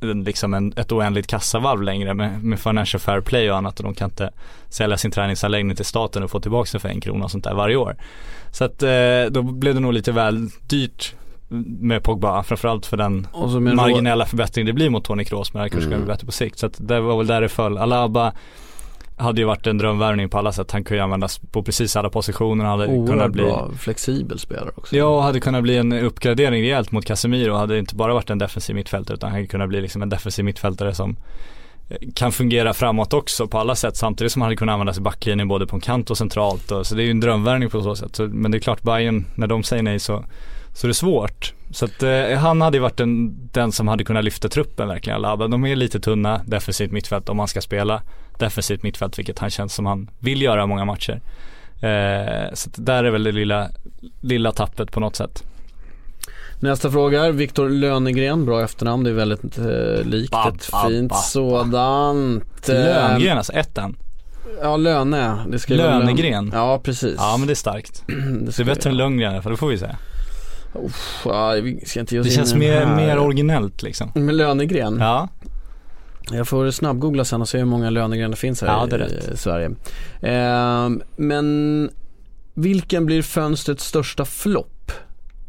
liksom 0.01 0.53
en, 0.53 0.73
ett 0.77 0.91
oändligt 0.91 1.27
kassavalv 1.27 1.81
längre 1.83 2.13
med, 2.13 2.43
med 2.43 2.59
financial 2.59 2.99
fair 3.01 3.21
play 3.21 3.51
och 3.51 3.57
annat 3.57 3.79
och 3.79 3.83
de 3.83 3.93
kan 3.93 4.09
inte 4.09 4.29
sälja 4.69 4.97
sin 4.97 5.11
träningsanläggning 5.11 5.75
till 5.75 5.85
staten 5.85 6.23
och 6.23 6.31
få 6.31 6.39
tillbaka 6.39 6.69
den 6.71 6.81
för 6.81 6.89
en 6.89 7.01
krona 7.01 7.25
och 7.25 7.31
sånt 7.31 7.43
där 7.43 7.53
varje 7.53 7.75
år. 7.75 7.95
Så 8.51 8.63
att 8.63 8.83
eh, 8.83 8.89
då 9.31 9.41
blev 9.41 9.73
det 9.73 9.79
nog 9.79 9.93
lite 9.93 10.11
väl 10.11 10.49
dyrt 10.69 11.13
med 11.79 12.03
Pogba, 12.03 12.43
framförallt 12.43 12.85
för 12.85 12.97
den 12.97 13.27
rå- 13.33 13.73
marginella 13.75 14.25
förbättring 14.25 14.65
det 14.65 14.73
blir 14.73 14.89
mot 14.89 15.05
Toni 15.05 15.25
Kroos 15.25 15.53
men 15.53 15.63
det 15.63 15.69
kanske 15.69 15.87
Mm. 15.87 15.99
kan 15.99 16.05
bli 16.05 16.13
bättre 16.13 16.25
på 16.25 16.31
sikt. 16.31 16.59
Så 16.59 16.65
att 16.65 16.87
det 16.87 16.99
var 16.99 17.17
väl 17.17 17.27
där 17.27 17.41
det 17.41 17.49
föll. 17.49 17.77
Alaba 17.77 18.33
hade 19.23 19.41
ju 19.41 19.47
varit 19.47 19.67
en 19.67 19.77
drömvärvning 19.77 20.29
på 20.29 20.37
alla 20.37 20.51
sätt. 20.51 20.71
Han 20.71 20.83
kunde 20.83 20.97
ju 20.97 21.03
användas 21.03 21.39
på 21.51 21.63
precis 21.63 21.95
alla 21.95 22.09
positioner. 22.09 22.65
Han 22.65 22.79
hade 22.79 22.93
kunnat 22.93 23.09
Oerhört 23.09 23.31
bli 23.31 23.43
bra, 23.43 23.71
flexibel 23.79 24.39
spelare 24.39 24.71
också. 24.75 24.95
Ja, 24.95 25.21
hade 25.21 25.39
kunnat 25.39 25.63
bli 25.63 25.77
en 25.77 25.93
uppgradering 25.93 26.61
rejält 26.61 26.91
mot 26.91 27.05
Casemiro. 27.05 27.53
Hade 27.53 27.79
inte 27.79 27.95
bara 27.95 28.13
varit 28.13 28.29
en 28.29 28.37
defensiv 28.37 28.75
mittfältare 28.75 29.15
utan 29.15 29.29
han 29.29 29.35
hade 29.35 29.47
kunnat 29.47 29.69
bli 29.69 29.81
liksom 29.81 30.01
en 30.01 30.09
defensiv 30.09 30.45
mittfältare 30.45 30.93
som 30.93 31.15
eh, 31.89 31.97
kan 32.15 32.31
fungera 32.31 32.73
framåt 32.73 33.13
också 33.13 33.47
på 33.47 33.59
alla 33.59 33.75
sätt 33.75 33.97
samtidigt 33.97 34.31
som 34.31 34.41
han 34.41 34.47
hade 34.47 34.55
kunnat 34.55 34.73
användas 34.73 34.97
i 34.97 35.01
backlinjen 35.01 35.47
både 35.47 35.67
på 35.67 35.75
en 35.75 35.81
kant 35.81 36.09
och 36.09 36.17
centralt. 36.17 36.71
Och, 36.71 36.87
så 36.87 36.95
det 36.95 37.03
är 37.03 37.05
ju 37.05 37.11
en 37.11 37.19
drömvärvning 37.19 37.69
på 37.69 37.81
så 37.81 37.95
sätt. 37.95 38.15
Så, 38.15 38.23
men 38.23 38.51
det 38.51 38.57
är 38.57 38.59
klart 38.59 38.81
Bayern 38.81 39.25
när 39.35 39.47
de 39.47 39.63
säger 39.63 39.83
nej 39.83 39.99
så, 39.99 40.25
så 40.73 40.85
är 40.85 40.87
det 40.87 40.93
svårt. 40.93 41.53
Så 41.71 41.85
att 41.85 42.03
eh, 42.03 42.37
han 42.37 42.61
hade 42.61 42.77
ju 42.77 42.81
varit 42.81 42.97
den, 42.97 43.37
den 43.51 43.71
som 43.71 43.87
hade 43.87 44.03
kunnat 44.03 44.23
lyfta 44.23 44.49
truppen 44.49 44.87
verkligen. 44.87 45.17
Alaba. 45.17 45.47
De 45.47 45.65
är 45.65 45.75
lite 45.75 45.99
tunna 45.99 46.41
defensivt 46.45 46.91
mittfält 46.91 47.29
om 47.29 47.37
man 47.37 47.47
ska 47.47 47.61
spela 47.61 48.01
defensivt 48.39 48.83
mittfält 48.83 49.19
vilket 49.19 49.39
han 49.39 49.49
känns 49.49 49.73
som 49.73 49.85
han 49.85 50.09
vill 50.19 50.41
göra 50.41 50.65
många 50.65 50.85
matcher. 50.85 51.21
Eh, 51.81 52.53
så 52.53 52.69
där 52.75 53.03
är 53.03 53.11
väl 53.11 53.23
det 53.23 53.31
lilla, 53.31 53.69
lilla 54.21 54.51
tappet 54.51 54.91
på 54.91 54.99
något 54.99 55.15
sätt. 55.15 55.43
Nästa 56.59 56.91
fråga, 56.91 57.31
Viktor 57.31 57.69
Lönegren, 57.69 58.45
bra 58.45 58.63
efternamn, 58.63 59.03
det 59.03 59.09
är 59.09 59.13
väldigt 59.13 59.57
eh, 59.57 60.05
likt 60.05 60.31
Ba, 60.31 60.49
ett 60.49 60.71
ba, 60.71 60.89
fint 60.89 61.09
ba, 61.09 61.15
sådant. 61.15 62.69
Eh, 62.69 62.75
Lönegren 62.75 63.37
alltså, 63.37 63.53
ettan. 63.53 63.95
Ja, 64.61 64.77
Löne. 64.77 65.45
Det 65.47 65.59
ska 65.59 65.73
Lönegren. 65.73 66.51
Ja, 66.53 66.79
precis. 66.83 67.15
Ja 67.17 67.35
men 67.37 67.47
det 67.47 67.53
är 67.53 67.55
starkt. 67.55 68.03
det, 68.07 68.13
Det 68.57 68.59
är 68.59 68.63
bättre 68.65 68.89
än 68.89 69.23
alla 69.23 69.41
fall, 69.41 69.51
det 69.51 69.57
får 69.57 69.67
vi 69.67 69.77
säga. 69.77 69.95
Uff, 70.85 71.21
ja, 71.25 71.51
vi 71.51 71.85
ska 71.85 71.99
inte 71.99 72.15
ge 72.15 72.21
oss 72.21 72.27
Det 72.27 72.31
in 72.31 72.35
känns 72.35 72.53
mer, 72.53 72.85
här. 72.85 72.95
mer 72.95 73.19
originellt 73.19 73.83
liksom. 73.83 74.11
Med 74.15 74.35
Lönegren? 74.35 74.97
Ja. 74.99 75.29
Jag 76.31 76.47
får 76.47 76.71
snabbgoogla 76.71 77.25
sen 77.25 77.41
och 77.41 77.49
se 77.49 77.57
hur 77.57 77.65
många 77.65 77.89
Lönegren 77.89 78.31
det 78.31 78.37
finns 78.37 78.61
här 78.61 78.67
Ja, 78.67 78.97
det 78.97 79.05
i, 79.33 79.37
Sverige. 79.37 79.71
Ehm, 80.21 81.01
men 81.15 81.89
vilken 82.53 83.05
blir 83.05 83.21
fönstrets 83.21 83.85
största 83.85 84.25
flopp? 84.25 84.91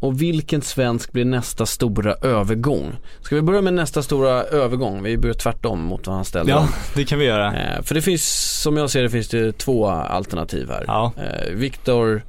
Och 0.01 0.23
vilken 0.23 0.63
svensk 0.63 1.13
blir 1.13 1.25
nästa 1.25 1.67
stora 1.67 2.15
övergång? 2.15 2.93
Ska 3.21 3.35
vi 3.35 3.43
börja 3.43 3.61
med 3.61 3.75
nästa 3.75 4.03
stora 4.03 4.31
övergång? 4.43 5.03
Vi 5.03 5.19
börjar 5.19 5.35
tvärtom 5.35 5.81
mot 5.81 6.07
vad 6.07 6.17
han 6.17 6.25
ställde. 6.25 6.53
ja, 6.53 6.69
det 6.95 7.05
kan 7.05 7.19
vi 7.19 7.25
göra. 7.25 7.55
Eh, 7.55 7.83
för 7.83 7.95
det 7.95 8.03
finns, 8.03 8.53
som 8.63 8.77
jag 8.77 8.91
ser 8.91 9.03
det 9.03 9.11
finns 9.11 9.29
det 9.29 9.59
två 9.59 9.87
alternativ 9.89 10.69
här. 10.71 10.85
Ja. 10.87 11.13
Eh, 11.17 11.53
Viktor 11.55 12.23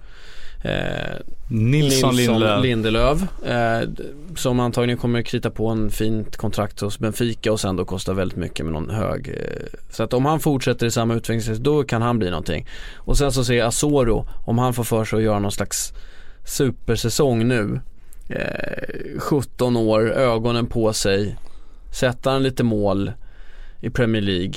eh, 0.66 1.16
Nilsson, 1.49 2.16
Lindelöf. 2.16 2.63
Lindelöf 2.63 3.22
eh, 3.45 3.89
som 4.36 4.59
antagligen 4.59 4.97
kommer 4.97 5.22
krita 5.22 5.51
på 5.51 5.68
en 5.68 5.91
fint 5.91 6.38
kontrakt 6.38 6.80
hos 6.80 6.99
Benfica 6.99 7.51
och 7.51 7.59
sen 7.59 7.76
då 7.76 7.86
kostar 7.86 8.13
väldigt 8.13 8.38
mycket 8.38 8.66
med 8.66 8.74
någon 8.74 8.89
hög. 8.89 9.28
Eh, 9.28 9.80
så 9.89 10.03
att 10.03 10.13
om 10.13 10.26
han 10.26 10.39
fortsätter 10.39 10.86
i 10.86 10.91
samma 10.91 11.13
utveckling 11.13 11.63
då 11.63 11.84
kan 11.84 12.01
han 12.01 12.20
bli 12.20 12.30
någonting. 12.30 12.68
Och 12.95 13.18
sen 13.18 13.32
så 13.32 13.43
ser 13.43 13.53
jag 13.53 13.68
Asoro, 13.68 14.28
om 14.45 14.57
han 14.57 14.74
får 14.74 14.84
för 14.84 15.05
sig 15.05 15.18
att 15.18 15.24
göra 15.24 15.39
någon 15.39 15.51
slags 15.51 15.93
supersäsong 16.45 17.47
nu. 17.47 17.82
Eh, 18.30 19.20
17 19.20 19.78
år, 19.78 20.11
ögonen 20.11 20.66
på 20.66 20.93
sig, 20.93 21.38
sätta 21.91 22.32
han 22.32 22.43
lite 22.43 22.63
mål 22.63 23.11
i 23.82 23.89
Premier 23.89 24.22
League. 24.22 24.53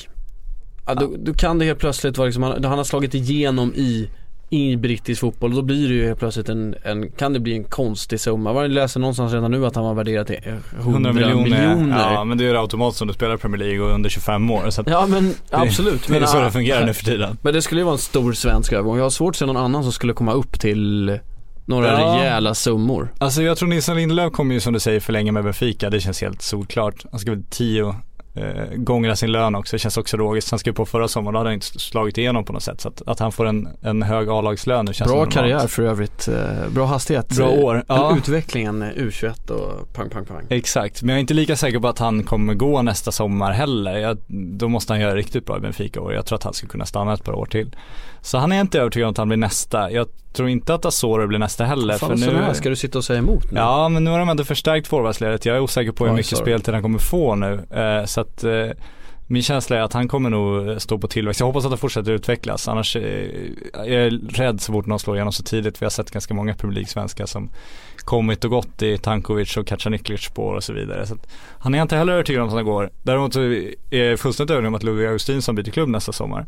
Ja, 0.86 0.94
då, 0.94 1.14
då 1.18 1.34
kan 1.34 1.59
det 1.59 1.64
helt 1.64 1.78
plötsligt 1.78 2.18
vara 2.18 2.26
liksom, 2.26 2.42
han, 2.42 2.64
han 2.64 2.78
har 2.78 2.84
slagit 2.84 3.14
igenom 3.14 3.74
i 3.74 4.11
i 4.51 4.76
brittisk 4.76 5.20
fotboll 5.20 5.51
och 5.51 5.57
då 5.57 5.62
blir 5.62 5.88
det 5.88 5.94
ju 5.94 6.07
helt 6.07 6.18
plötsligt 6.18 6.49
en, 6.49 6.74
en 6.84 7.11
kan 7.11 7.32
det 7.32 7.40
bli 7.40 7.55
en 7.57 7.64
konstig 7.64 8.20
summa. 8.20 8.62
Jag 8.62 8.70
läser 8.70 9.01
någonstans 9.01 9.32
redan 9.32 9.51
nu 9.51 9.66
att 9.66 9.74
han 9.74 9.84
var 9.84 9.94
värderad 9.94 10.26
till 10.26 10.36
eh, 10.44 10.53
100, 10.53 10.61
100 10.80 11.12
miljoner. 11.12 11.42
miljoner. 11.44 12.12
Ja 12.12 12.24
men 12.24 12.38
det 12.38 12.44
är 12.46 12.53
det 12.53 12.61
automatiskt 12.61 13.03
om 13.03 13.09
du 13.09 13.14
spelar 13.14 13.36
Premier 13.36 13.59
League 13.59 13.80
och 13.86 13.94
under 13.94 14.11
25 14.11 14.51
år. 14.51 14.70
Så 14.70 14.84
Ja 14.86 15.07
men 15.07 15.28
det, 15.28 15.34
absolut. 15.51 16.07
Det 16.07 16.16
är 16.16 16.20
men, 16.20 16.28
så 16.28 16.40
det 16.40 16.51
fungerar 16.51 16.86
nu 16.86 16.94
för 16.94 17.05
tiden. 17.05 17.38
Men 17.42 17.55
det 17.55 17.62
skulle 17.62 17.80
ju 17.80 17.84
vara 17.84 17.92
en 17.94 17.99
stor 17.99 18.32
svensk 18.32 18.72
övergång. 18.72 18.96
Jag 18.96 19.05
har 19.05 19.11
svårt 19.11 19.30
att 19.34 19.36
se 19.38 19.46
någon 19.46 19.57
annan 19.57 19.82
som 19.82 19.92
skulle 19.92 20.12
komma 20.12 20.32
upp 20.32 20.61
till 20.61 21.18
några 21.64 21.86
Ja. 22.01 22.16
rejäla 22.16 22.55
summor. 22.55 23.12
Alltså 23.18 23.42
jag 23.42 23.57
tror 23.59 23.68
Nilsson 23.68 23.96
Lindelöf 23.96 24.32
kommer 24.32 24.55
ju 24.55 24.61
som 24.61 24.72
du 24.72 24.80
säger 24.80 25.01
förlänga 25.01 25.32
med 25.32 25.44
Benfica. 25.44 25.90
Det 25.90 26.01
känns 26.01 26.20
helt 26.20 26.42
solklart. 26.42 27.05
Han 27.11 27.20
ska 27.20 27.30
väl 27.30 27.42
tio 27.51 27.94
eh, 28.39 28.76
gånger 28.76 29.14
sin 29.14 29.32
lön 29.32 29.55
också. 29.55 29.76
Det 29.76 29.80
känns 29.80 29.97
också 29.97 30.16
logiskt. 30.16 30.51
Han 30.51 30.59
skrev 30.59 30.72
på 30.72 30.86
förra 30.86 31.09
sommaren. 31.09 31.32
Då 31.32 31.39
hade 31.39 31.49
han 31.49 31.55
inte 31.55 31.66
slagit 31.66 32.18
igenom 32.18 32.45
på 32.45 32.53
något 32.53 32.62
sätt. 32.62 32.80
Så 32.80 32.89
att, 32.89 33.03
att 33.07 33.18
han 33.18 33.32
får 33.32 33.47
en, 33.47 33.68
en 33.82 34.03
hög 34.03 34.28
A-lagslön 34.28 34.84
nu 34.84 34.93
känns 34.93 35.11
Bra 35.11 35.26
karriär 35.26 35.66
för 35.66 35.82
övrigt. 35.82 36.28
Eh, 36.28 36.68
Bra 36.70 36.86
hastighet. 36.86 37.36
Bra 37.36 37.49
år. 37.51 37.84
Ja. 37.89 38.16
Utvecklingen 38.16 38.82
eh, 38.82 38.89
U21 38.89 39.51
och 39.51 39.93
pang 39.93 40.11
pang 40.11 40.24
pang. 40.24 40.47
Exakt, 40.49 41.03
men 41.03 41.09
jag 41.09 41.16
är 41.16 41.20
inte 41.20 41.34
lika 41.34 41.57
säker 41.57 41.78
på 41.78 41.89
att 41.89 41.99
han 41.99 42.22
kommer 42.24 42.55
gå 42.55 42.82
nästa 42.82 43.12
sommar 43.12 43.53
heller. 43.53 43.99
Jag, 43.99 44.18
då 44.28 44.68
måste 44.68 44.93
han 44.93 45.01
göra 45.01 45.14
riktigt 45.14 45.47
bra 45.47 45.57
i 45.57 45.61
Benfica 45.61 46.01
och 46.01 46.12
jag 46.14 46.26
tror 46.26 46.36
att 46.36 46.45
han 46.45 46.55
ska 46.55 46.66
kunna 46.66 46.86
stanna 46.86 47.14
ett 47.14 47.24
par 47.24 47.32
år 47.32 47.47
till. 47.47 47.76
Så 48.28 48.38
han 48.38 48.52
är 48.52 48.60
inte 48.60 48.80
övertygad 48.80 49.06
om 49.06 49.10
att 49.10 49.18
han 49.18 49.28
blir 49.28 49.36
nästa. 49.36 49.90
Jag 49.90 50.06
tror 50.32 50.48
inte 50.48 50.74
att 50.74 50.84
Asoro 50.84 51.26
blir 51.26 51.38
nästa 51.38 51.64
heller. 51.64 51.98
Fan, 51.98 52.18
för 52.18 52.32
nu... 52.32 52.54
Ska 52.54 52.68
du 52.68 52.76
sitta 52.76 52.98
och 52.98 53.04
säga 53.04 53.18
emot 53.18 53.50
nu? 53.50 53.60
Ja 53.60 53.88
men 53.88 54.04
nu 54.04 54.10
har 54.10 54.18
de 54.18 54.28
ändå 54.28 54.44
förstärkt 54.44 54.86
forwardsledet. 54.86 55.46
Jag 55.46 55.56
är 55.56 55.60
osäker 55.60 55.92
på 55.92 56.06
hur 56.06 56.12
mycket 56.12 56.36
sorry. 56.36 56.42
speltid 56.42 56.74
han 56.74 56.82
kommer 56.82 56.98
få 56.98 57.34
nu. 57.34 57.66
Eh, 57.70 58.04
så 58.04 58.20
att 58.20 58.44
eh, 58.44 58.66
Min 59.26 59.42
känsla 59.42 59.76
är 59.76 59.80
att 59.80 59.92
han 59.92 60.08
kommer 60.08 60.30
nog 60.30 60.82
stå 60.82 60.98
på 60.98 61.08
tillväxt. 61.08 61.40
Jag 61.40 61.46
hoppas 61.46 61.64
att 61.64 61.70
han 61.70 61.78
fortsätter 61.78 62.12
utvecklas. 62.12 62.68
Annars 62.68 62.96
eh, 62.96 63.02
är 63.74 63.98
jag 63.98 64.20
rädd 64.28 64.60
så 64.60 64.72
fort 64.72 64.86
någon 64.86 64.98
slår 64.98 65.16
igenom 65.16 65.32
så 65.32 65.42
tidigt. 65.42 65.82
Vi 65.82 65.84
har 65.84 65.90
sett 65.90 66.10
ganska 66.10 66.34
många 66.34 66.54
Premier 66.54 66.74
League-svenskar 66.74 67.26
som 67.26 67.50
kommit 67.96 68.44
och 68.44 68.50
gått 68.50 68.82
i 68.82 68.98
Tankovic 68.98 69.56
och 69.56 69.66
Kacaniklic 69.66 70.20
spår 70.20 70.54
och 70.54 70.64
så 70.64 70.72
vidare. 70.72 71.06
Så 71.06 71.16
han 71.58 71.74
är 71.74 71.82
inte 71.82 71.96
heller 71.96 72.12
övertygad 72.12 72.42
om 72.42 72.48
att 72.48 72.54
han 72.54 72.64
går. 72.64 72.90
Däremot 73.02 73.32
så 73.32 73.40
är 73.90 74.04
jag 74.04 74.20
fullständigt 74.20 74.50
övertygad 74.50 74.68
om 74.68 74.74
att 74.74 74.82
Ludvig 74.82 75.06
Augustinsson 75.06 75.54
byter 75.54 75.70
klubb 75.70 75.88
nästa 75.88 76.12
sommar. 76.12 76.46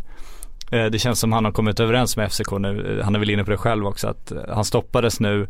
Eh, 0.71 0.85
det 0.85 0.99
känns 0.99 1.21
som 1.21 1.33
han 1.33 1.45
har 1.45 1.53
kommit 1.53 1.81
överens 1.81 2.17
med 2.17 2.33
FCK 2.33 2.51
nu. 2.59 2.99
Eh, 2.99 3.05
han 3.05 3.15
är 3.15 3.19
väl 3.19 3.31
inne 3.31 3.45
på 3.45 3.51
det 3.51 3.57
själv 3.57 3.87
också 3.87 4.09
att 4.09 4.33
eh, 4.33 4.39
han 4.49 4.65
stoppades 4.65 5.21
nu 5.21 5.49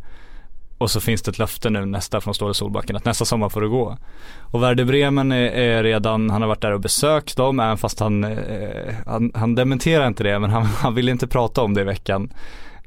och 0.80 0.90
så 0.90 1.00
finns 1.00 1.22
det 1.22 1.30
ett 1.30 1.38
löfte 1.38 1.70
nu 1.70 1.86
nästa 1.86 2.20
från 2.20 2.34
Ståle 2.34 2.54
Solbacken 2.54 2.96
att 2.96 3.04
nästa 3.04 3.24
sommar 3.24 3.48
får 3.48 3.60
det 3.60 3.68
gå. 3.68 3.96
Och 4.40 4.62
Werder 4.62 4.84
Bremen 4.84 5.32
är, 5.32 5.50
är 5.50 5.82
redan, 5.82 6.30
han 6.30 6.42
har 6.42 6.48
varit 6.48 6.60
där 6.60 6.72
och 6.72 6.80
besökt 6.80 7.36
dem 7.36 7.60
även 7.60 7.78
fast 7.78 8.00
han, 8.00 8.24
eh, 8.24 8.94
han, 9.06 9.32
han 9.34 9.54
dementerar 9.54 10.06
inte 10.06 10.22
det 10.22 10.38
men 10.38 10.50
han, 10.50 10.64
han 10.82 10.94
vill 10.94 11.08
inte 11.08 11.26
prata 11.26 11.62
om 11.62 11.74
det 11.74 11.80
i 11.80 11.84
veckan. 11.84 12.32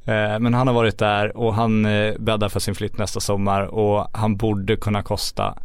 Eh, 0.06 0.40
men 0.40 0.54
han 0.54 0.68
har 0.68 0.74
varit 0.74 0.98
där 0.98 1.38
och 1.38 1.54
han 1.54 1.86
eh, 1.86 2.14
bäddar 2.20 2.50
för 2.50 2.60
sin 2.60 2.76
flytt 2.76 2.98
nästa 2.98 3.20
sommar 3.20 3.62
och 3.62 4.08
han 4.14 4.36
borde 4.36 4.76
kunna 4.76 5.04
kosta 5.04 5.58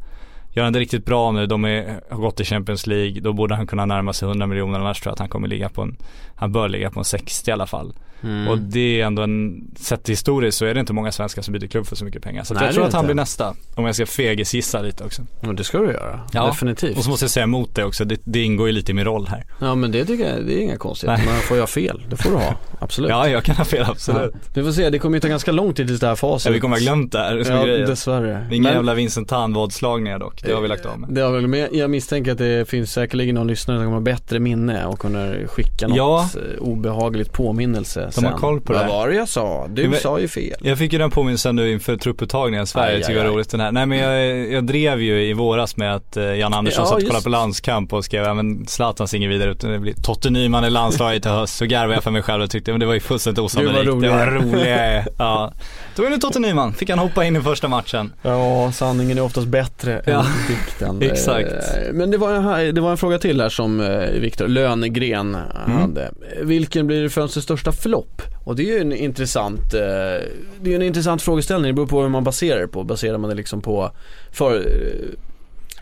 Gör 0.53 0.65
han 0.65 0.73
det 0.73 0.79
riktigt 0.79 1.05
bra 1.05 1.33
nu, 1.33 1.47
de 1.47 1.65
är, 1.65 2.01
har 2.11 2.19
gått 2.19 2.41
i 2.41 2.45
Champions 2.45 2.87
League, 2.87 3.21
då 3.21 3.33
borde 3.33 3.55
han 3.55 3.67
kunna 3.67 3.87
närma 3.87 4.13
sig 4.13 4.29
100 4.29 4.47
miljoner 4.47 4.81
annars 4.81 5.01
tror 5.01 5.11
jag 5.11 5.13
att 5.13 5.19
han 5.19 5.29
kommer 5.29 5.49
ligga 5.49 5.69
på 5.69 5.83
en, 5.83 5.97
han 6.37 6.53
bör 6.53 6.69
ligga 6.69 6.91
på 6.91 6.99
en 7.01 7.05
60 7.05 7.51
i 7.51 7.53
alla 7.53 7.67
fall. 7.67 7.95
Mm. 8.23 8.49
Och 8.49 8.59
det 8.59 9.01
är 9.01 9.07
ändå 9.07 9.23
en, 9.23 9.65
sett 9.77 10.09
historiskt 10.09 10.59
så 10.59 10.65
är 10.65 10.75
det 10.75 10.81
inte 10.81 10.93
många 10.93 11.13
svenskar 11.13 11.43
som 11.43 11.53
byter 11.53 11.67
klubb 11.67 11.87
för 11.87 11.97
så 11.97 12.05
mycket 12.05 12.23
pengar. 12.23 12.45
Så 12.45 12.55
Nej, 12.55 12.65
jag 12.65 12.73
tror 12.73 12.83
det 12.83 12.89
att 12.89 12.95
han 12.95 13.05
blir 13.05 13.15
nästa. 13.15 13.55
Om 13.75 13.85
jag 13.85 13.95
ska 13.95 14.07
fegisgissa 14.07 14.83
lite 14.83 15.05
också. 15.05 15.23
Ja, 15.41 15.53
det 15.53 15.65
ska 15.65 15.79
du 15.79 15.87
göra. 15.87 16.21
Ja. 16.33 16.47
Definitivt. 16.47 16.97
Och 16.99 17.05
så 17.05 17.11
måste 17.11 17.25
jag 17.25 17.31
säga 17.31 17.45
emot 17.45 17.75
det 17.75 17.85
också, 17.85 18.05
det, 18.05 18.21
det 18.25 18.43
ingår 18.43 18.67
ju 18.67 18.73
lite 18.73 18.93
i 18.93 18.95
min 18.95 19.05
roll 19.05 19.27
här. 19.29 19.45
Ja 19.61 19.75
men 19.75 19.93
det 19.93 20.05
tycker 20.05 20.35
jag, 20.35 20.47
det 20.47 20.55
är 20.55 20.63
inga 20.63 20.77
konstigheter. 20.77 21.25
Man 21.27 21.35
får 21.35 21.61
ha 21.61 21.67
fel, 21.67 22.03
det 22.11 22.17
får 22.17 22.31
du 22.31 22.37
ha. 22.37 22.55
Absolut. 22.81 23.11
Ja, 23.11 23.29
jag 23.29 23.45
kan 23.45 23.57
ha 23.57 23.65
fel 23.65 23.85
absolut. 23.89 24.31
Ja. 24.35 24.41
Vi 24.55 24.63
får 24.63 24.73
se, 24.73 24.91
det 24.91 24.99
kommer 24.99 25.17
ju 25.17 25.21
ta 25.21 25.29
ganska 25.29 25.53
lång 25.53 25.75
tid 25.75 25.87
tills 25.87 26.01
det 26.01 26.07
här 26.07 26.15
facit. 26.15 26.47
Ja, 26.47 26.53
vi 26.53 26.61
kommer 26.61 26.77
ha 26.77 26.81
glömt 26.81 27.13
det 27.13 27.19
här. 27.19 27.37
är 27.37 27.67
Ja, 27.81 27.87
dessvärre. 27.87 28.47
Inga 28.51 28.63
Men- 28.63 28.73
jävla 28.75 28.95
Vincent 28.95 29.29
Tan-vadslagningar 29.29 30.19
dock, 30.19 30.43
det 30.49 30.55
har 30.55 30.63
vi 30.63 30.69
lagt 30.69 30.87
av 30.87 30.99
med. 31.01 31.09
Det 31.11 31.21
har 31.21 31.31
väl 31.33 31.47
med, 31.47 31.69
jag 31.73 31.91
misstänker 31.91 32.33
att 32.33 32.39
det 32.39 32.69
finns 32.69 32.93
säkerligen 32.93 33.35
någon 33.35 33.47
lyssnare 33.47 33.79
som 33.79 33.85
kommer 33.85 33.97
ha 33.97 34.01
bättre 34.01 34.39
minne 34.39 34.85
och 34.87 34.99
kunna 34.99 35.35
skicka 35.47 35.89
något 35.89 35.97
Ja. 35.97 36.29
eh, 36.35 36.63
obehagligt 36.63 37.33
påminnelse 37.33 38.01
De 38.07 38.13
sen. 38.13 38.25
har 38.25 38.39
koll 38.39 38.61
på 38.61 38.73
det. 38.73 38.79
Vad 38.79 38.89
var 38.89 39.09
det 39.09 39.15
jag 39.15 39.29
sa? 39.29 39.67
Du 39.69 39.89
Men- 39.89 40.01
sa 40.01 40.19
ju 40.21 40.29
fel. 40.29 40.57
Jag 40.61 40.79
fick 40.79 40.93
ju 40.93 40.99
den 40.99 41.11
påminnelsen 41.11 41.57
nu 41.57 41.73
inför 41.73 41.97
trupputtagningen 41.97 42.65
i 42.65 42.67
Sverige, 42.67 42.97
Aj, 42.97 43.03
tycker 43.03 43.11
aj, 43.11 43.17
jag 43.17 43.25
är 43.25 43.29
aj. 43.29 43.35
roligt 43.35 43.51
den 43.51 43.61
här. 43.61 43.73
Nej 43.73 43.87
men 43.87 43.99
jag, 43.99 44.53
jag 44.53 44.65
drev 44.67 45.01
ju 45.03 45.25
i 45.25 45.33
våras 45.33 45.77
med 45.77 45.95
att 45.95 46.17
eh, 46.17 46.25
Jan 46.25 46.55
Andersson 46.55 46.83
Ja, 46.85 46.89
satt 46.91 46.97
och 47.03 47.07
kollade 47.07 47.23
på 47.25 47.29
landskamp 47.29 47.93
och 47.93 48.05
skrev, 48.05 48.25
ja 48.25 48.35
men 48.35 48.67
Zlatan 48.67 49.09
ser 49.09 49.17
inget 49.19 49.31
vidare 49.31 49.51
ut, 49.51 49.61
det 49.61 49.79
blir 49.79 49.95
Totte 49.95 50.31
Nyman 50.31 50.65
i 50.65 50.71
landslaget 50.71 51.27
i 51.27 51.29
höst. 51.29 51.57
Så 51.57 51.65
garvade 51.67 51.95
jag 51.95 52.03
för 52.03 52.11
mig 52.11 52.23
själv 52.23 52.43
och 52.43 52.51
tyckte, 52.51 52.71
men 52.71 52.81
det 52.81 52.87
var 52.87 52.95
ju 52.95 53.01
fullständigt 53.01 53.39
osannolikt. 53.45 53.85
det 53.85 53.91
var 53.91 54.19
jag 54.19 54.45
jag 54.59 54.69
är. 54.69 55.07
Ja. 55.19 55.53
Då 55.97 56.03
är 56.05 56.11
det 56.11 56.19
Totte 56.19 56.39
Nyman, 56.39 56.73
fick 56.75 56.91
han 56.91 56.99
hoppa 56.99 57.25
in 57.25 57.37
i 57.37 57.41
första 57.41 57.69
matchen. 57.69 58.13
Ja, 58.23 58.73
sanningen 58.73 59.19
är 59.19 59.23
oftast 59.23 59.47
bättre 59.47 60.03
Ja. 60.07 60.25
Dikten. 60.49 61.03
Exakt. 61.03 61.49
Eh, 61.53 61.93
Men 61.93 62.11
det 62.11 62.19
var, 62.19 62.35
en 62.35 62.45
här, 62.45 62.73
det 62.73 62.81
var 62.81 62.91
en 62.91 62.97
fråga 62.97 63.19
till 63.19 63.41
här 63.41 63.49
som 63.49 63.81
eh, 63.81 64.11
Viktor 64.21 64.49
Lönegren 64.49 65.37
Mm. 65.67 65.79
hade. 65.81 66.11
Vilken 66.43 66.87
blir 66.87 67.09
fönstrets 67.09 67.45
största 67.45 67.73
flopp? 67.73 68.23
Och 68.45 68.57
det 68.57 68.63
är 68.63 68.67
ju 68.75 68.81
en 68.81 68.93
intressant, 68.93 69.75
eh, 69.75 69.81
det 70.61 70.71
är 70.71 70.75
en 70.75 70.83
intressant 70.83 71.23
frågeställning. 71.23 71.69
Det 71.71 71.75
beror 71.75 71.87
på 71.87 72.03
hur 72.03 72.09
man 72.09 72.25
baserar 72.25 72.61
det 72.61 72.69
på. 72.69 72.85
Baserar 72.85 73.19
man 73.19 73.31
det 73.31 73.37
liksom 73.37 73.61
på, 73.61 73.91
för, 74.33 74.57
eh, 74.57 75.09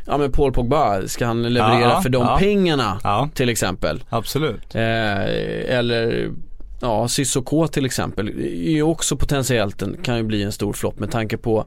ja 0.07 0.18
men 0.18 0.32
Paul 0.32 0.53
Pogba, 0.53 1.03
ska 1.09 1.26
han 1.26 1.42
leverera 1.42 1.80
Ja, 1.80 2.01
för 2.03 2.09
de 2.11 2.22
ja. 2.22 2.36
pengarna 2.38 3.01
Ja, 3.05 3.28
till 3.34 3.49
exempel? 3.49 4.05
absolut. 4.09 4.74
Eh, 4.74 5.76
eller 5.78 6.30
ja, 6.80 7.09
Sissoko 7.09 7.66
till 7.66 7.86
exempel 7.86 8.28
är 8.38 8.70
ju 8.70 8.82
också 8.82 9.16
potentiellt 9.16 9.82
en, 9.82 9.97
kan 10.03 10.16
ju 10.16 10.22
bli 10.22 10.42
en 10.42 10.53
stor 10.53 10.72
flopp 10.72 10.99
med 10.99 11.11
tanke 11.11 11.36
på 11.36 11.64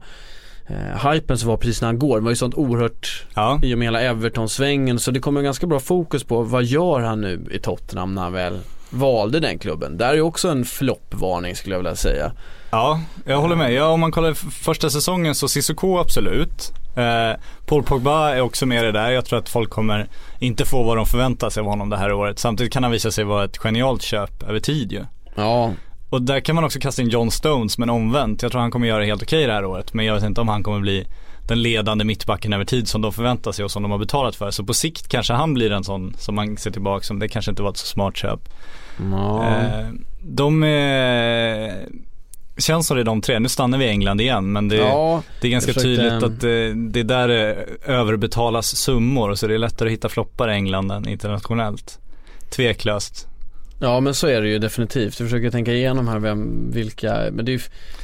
eh, 0.70 1.10
hypen 1.10 1.38
som 1.38 1.48
var 1.48 1.56
precis 1.56 1.80
när 1.80 1.88
han 1.88 1.98
går. 1.98 2.18
Det 2.18 2.24
var 2.24 2.30
ju 2.30 2.36
sånt 2.36 2.54
oerhört 2.54 3.24
Ja. 3.34 3.60
i 3.62 3.74
och 3.74 3.78
med 3.78 3.86
hela 3.86 4.00
Everton-svängen 4.00 4.98
så 4.98 5.10
det 5.10 5.20
kommer 5.20 5.42
ganska 5.42 5.66
bra 5.66 5.80
fokus 5.80 6.24
på 6.24 6.42
vad 6.42 6.64
gör 6.64 7.00
han 7.00 7.20
nu 7.20 7.46
i 7.50 7.58
Tottenham 7.58 8.14
när 8.14 8.22
han 8.22 8.32
väl 8.32 8.58
valde 8.90 9.40
den 9.40 9.58
klubben. 9.58 9.96
Där 9.98 10.08
är 10.08 10.14
ju 10.14 10.20
också 10.22 10.48
en 10.48 10.64
floppvarning 10.64 11.56
skulle 11.56 11.74
jag 11.74 11.78
vilja 11.80 11.96
säga. 11.96 12.32
Ja, 12.70 13.00
jag 13.24 13.40
håller 13.40 13.56
med. 13.56 13.72
Ja, 13.72 13.86
om 13.86 14.00
man 14.00 14.12
kollar 14.12 14.34
första 14.50 14.90
säsongen 14.90 15.34
så 15.34 15.48
Cissoko 15.48 15.98
absolut. 15.98 16.72
Eh, 16.96 17.40
Paul 17.66 17.82
Pogba 17.82 18.30
är 18.34 18.40
också 18.40 18.66
med 18.66 18.82
i 18.82 18.86
det 18.86 18.92
där. 18.92 19.10
Jag 19.10 19.24
tror 19.24 19.38
att 19.38 19.48
folk 19.48 19.70
kommer 19.70 20.08
inte 20.38 20.64
få 20.64 20.82
vad 20.82 20.96
de 20.96 21.06
förväntar 21.06 21.50
sig 21.50 21.60
av 21.60 21.66
honom 21.66 21.90
det 21.90 21.96
här 21.96 22.12
året. 22.12 22.38
Samtidigt 22.38 22.72
kan 22.72 22.82
han 22.82 22.92
visa 22.92 23.10
sig 23.10 23.24
vara 23.24 23.44
ett 23.44 23.58
genialt 23.58 24.02
köp 24.02 24.42
över 24.42 24.60
tid 24.60 24.92
ju. 24.92 25.04
Ja, 25.34 25.72
Och 26.10 26.22
där 26.22 26.40
kan 26.40 26.54
man 26.54 26.64
också 26.64 26.78
kasta 26.78 27.02
in 27.02 27.08
John 27.08 27.30
Stones 27.30 27.78
men 27.78 27.90
omvänt. 27.90 28.42
Jag 28.42 28.52
tror 28.52 28.60
han 28.60 28.70
kommer 28.70 28.88
göra 28.88 29.04
helt 29.04 29.22
okej 29.22 29.46
det 29.46 29.52
här 29.52 29.64
året. 29.64 29.94
Men 29.94 30.06
jag 30.06 30.14
vet 30.14 30.24
inte 30.24 30.40
om 30.40 30.48
han 30.48 30.62
kommer 30.62 30.80
bli 30.80 31.06
den 31.48 31.62
ledande 31.62 32.04
mittbacken 32.04 32.52
över 32.52 32.64
tid 32.64 32.88
som 32.88 33.02
de 33.02 33.12
förväntar 33.12 33.52
sig 33.52 33.64
och 33.64 33.70
som 33.70 33.82
de 33.82 33.90
har 33.90 33.98
betalat 33.98 34.36
för. 34.36 34.50
Så 34.50 34.64
på 34.64 34.74
sikt 34.74 35.08
kanske 35.08 35.32
han 35.32 35.54
blir 35.54 35.72
en 35.72 35.84
sån 35.84 36.14
som 36.18 36.34
man 36.34 36.56
ser 36.56 36.70
tillbaka 36.70 37.04
som 37.04 37.18
det 37.18 37.28
kanske 37.28 37.50
inte 37.50 37.62
var 37.62 37.70
ett 37.70 37.76
så 37.76 37.86
smart 37.86 38.16
köp. 38.16 38.40
ja. 39.10 39.44
Eh, 39.44 39.88
de 40.22 40.62
eh, 40.62 41.72
känns 42.58 42.86
som 42.86 42.96
det 42.96 43.02
är 43.02 43.04
de 43.04 43.20
tre. 43.20 43.38
Nu 43.38 43.48
stannar 43.48 43.78
vi 43.78 43.84
i 43.84 43.88
England 43.88 44.20
igen 44.20 44.52
men 44.52 44.68
det, 44.68 44.76
ja. 44.76 45.22
det 45.40 45.46
är 45.48 45.52
ganska 45.52 45.72
försökte- 45.72 46.02
tydligt 46.02 46.22
att 46.22 46.40
det, 46.40 46.74
det 46.74 47.02
där 47.02 47.28
eh, 47.28 47.96
överbetalas 47.96 48.76
summor 48.76 49.34
så 49.34 49.46
det 49.46 49.54
är 49.54 49.58
lättare 49.58 49.88
att 49.88 49.92
hitta 49.92 50.08
floppar 50.08 50.50
i 50.50 50.52
England 50.52 50.92
än 50.92 51.08
internationellt. 51.08 51.98
Tveklöst. 52.50 53.29
Ja 53.80 54.00
men 54.00 54.14
så 54.14 54.26
är 54.26 54.40
det 54.42 54.48
ju 54.48 54.58
definitivt. 54.58 55.20
Jag 55.20 55.28
försöker 55.28 55.50
tänka 55.50 55.72
igenom 55.72 56.08
här 56.08 56.18
vem, 56.18 56.70
vilka, 56.70 57.14
men 57.32 57.44
det 57.44 57.50
är 57.50 57.54
ju 57.54 57.60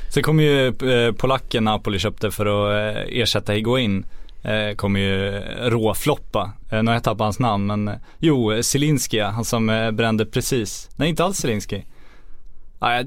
Sen 0.09 0.23
kommer 0.23 0.43
ju 0.43 0.67
eh, 0.69 1.13
polacken 1.13 1.65
Napoli 1.65 1.99
köpte 1.99 2.31
för 2.31 2.47
att 2.47 2.97
eh, 2.97 3.03
ersätta 3.21 3.53
Higuain 3.53 4.07
eh, 4.43 4.75
kommer 4.77 5.01
ju 5.01 5.41
råfloppa. 5.71 6.53
Nu 6.71 6.87
har 6.87 6.93
jag 6.93 7.03
tappat 7.03 7.25
hans 7.25 7.39
namn 7.39 7.67
men 7.67 7.91
jo, 8.19 8.63
Zielinski 8.63 9.21
han 9.21 9.45
som 9.45 9.91
brände 9.93 10.27
precis, 10.27 10.89
nej 10.97 11.09
inte 11.09 11.25
alls 11.25 11.37
Zielinski. 11.39 11.85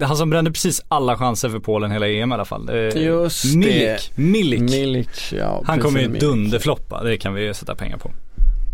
Han 0.01 0.17
som 0.17 0.29
brände 0.29 0.51
precis 0.51 0.81
alla 0.87 1.17
chanser 1.17 1.49
för 1.49 1.59
Polen 1.59 1.91
hela 1.91 2.07
EM 2.07 2.31
i 2.31 2.33
alla 2.33 2.45
fall. 2.45 2.69
Just 2.95 3.61
det. 3.61 4.17
Milik, 4.17 4.61
Milik. 4.61 5.09
Ja. 5.31 5.63
Han 5.65 5.79
kommer 5.79 5.99
ju 5.99 6.07
Milik. 6.07 6.21
dunderfloppa, 6.21 7.03
det 7.03 7.17
kan 7.17 7.33
vi 7.33 7.43
ju 7.43 7.53
sätta 7.53 7.75
pengar 7.75 7.97
på. 7.97 8.11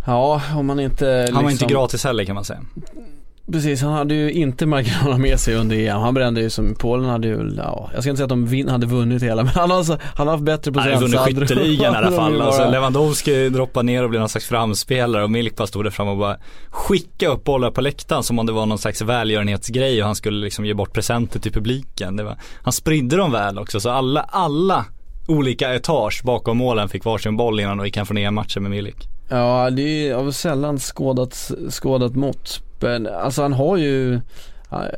Ja, 0.05 0.41
om 0.55 0.65
man 0.65 0.79
inte 0.79 1.29
Han 1.33 1.43
var 1.43 1.51
inte 1.51 1.63
liksom- 1.63 1.67
gratis 1.81 2.03
heller 2.03 2.25
kan 2.25 2.35
man 2.35 2.45
säga. 2.45 2.59
Precis, 3.51 3.81
han 3.81 3.93
hade 3.93 4.15
ju 4.15 4.31
inte 4.31 4.65
marginalerna 4.65 5.17
med 5.17 5.39
sig 5.39 5.55
under 5.55 5.75
EM. 5.75 5.97
Han 5.97 6.13
brände 6.13 6.41
ju 6.41 6.49
som, 6.49 6.75
Polen 6.75 7.09
hade 7.09 7.27
ju, 7.27 7.53
ja, 7.57 7.89
jag 7.93 8.03
ska 8.03 8.09
inte 8.09 8.17
säga 8.17 8.25
att 8.25 8.29
de 8.29 8.45
vin, 8.45 8.69
hade 8.69 8.85
vunnit 8.85 9.23
hela 9.23 9.43
men 9.43 9.53
han 9.55 9.69
har, 9.71 9.77
alltså, 9.77 9.97
han 10.15 10.27
har 10.27 10.33
haft 10.33 10.43
bättre 10.45 10.71
Han 10.75 10.91
har 10.91 10.99
procent. 10.99 11.13
vunnit 11.25 11.49
skytteligan 11.49 11.93
i 11.93 11.97
alla 11.97 12.11
fall. 12.11 12.33
De 12.37 12.41
Alltså, 12.41 12.69
Lewandowski 12.71 13.49
droppade 13.49 13.85
ner 13.85 14.03
och 14.03 14.09
blev 14.09 14.19
någon 14.19 14.29
slags 14.29 14.45
framspelare 14.47 15.23
och 15.23 15.31
Milik 15.31 15.55
bara 15.55 15.67
stod 15.67 15.85
där 15.85 15.91
fram 15.91 16.07
och 16.07 16.17
bara 16.17 16.37
skicka 16.69 17.27
upp 17.27 17.43
bollar 17.43 17.71
på 17.71 17.81
läktaren 17.81 18.23
som 18.23 18.39
om 18.39 18.45
det 18.45 18.51
var 18.51 18.65
någon 18.65 18.77
slags 18.77 19.01
välgörenhetsgrej 19.01 19.99
och 20.01 20.05
han 20.05 20.15
skulle 20.15 20.43
liksom 20.43 20.65
ge 20.65 20.73
bort 20.73 20.93
presenter 20.93 21.39
till 21.39 21.51
publiken. 21.51 22.25
Var, 22.25 22.37
han 22.63 22.73
spridde 22.73 23.17
dem 23.17 23.31
väl 23.31 23.59
också 23.59 23.79
så 23.79 23.89
alla, 23.89 24.21
alla 24.21 24.85
olika 25.27 25.75
etage 25.75 26.21
bakom 26.23 26.57
målen 26.57 26.89
fick 26.89 27.05
varsin 27.05 27.37
boll 27.37 27.59
innan 27.59 27.79
och 27.79 27.85
gick 27.85 27.97
han 27.97 28.05
från 28.05 28.17
EM-matchen 28.17 28.63
med 28.63 28.71
Milik. 28.71 28.95
Ja, 29.29 29.69
det 29.69 30.09
är 30.09 30.15
av 30.15 30.31
sällan 30.31 30.79
skådat, 30.79 31.51
skådat 31.71 32.15
mått. 32.15 32.61
Men 32.79 33.07
alltså 33.07 33.41
han 33.41 33.53
har 33.53 33.77
ju 33.77 34.19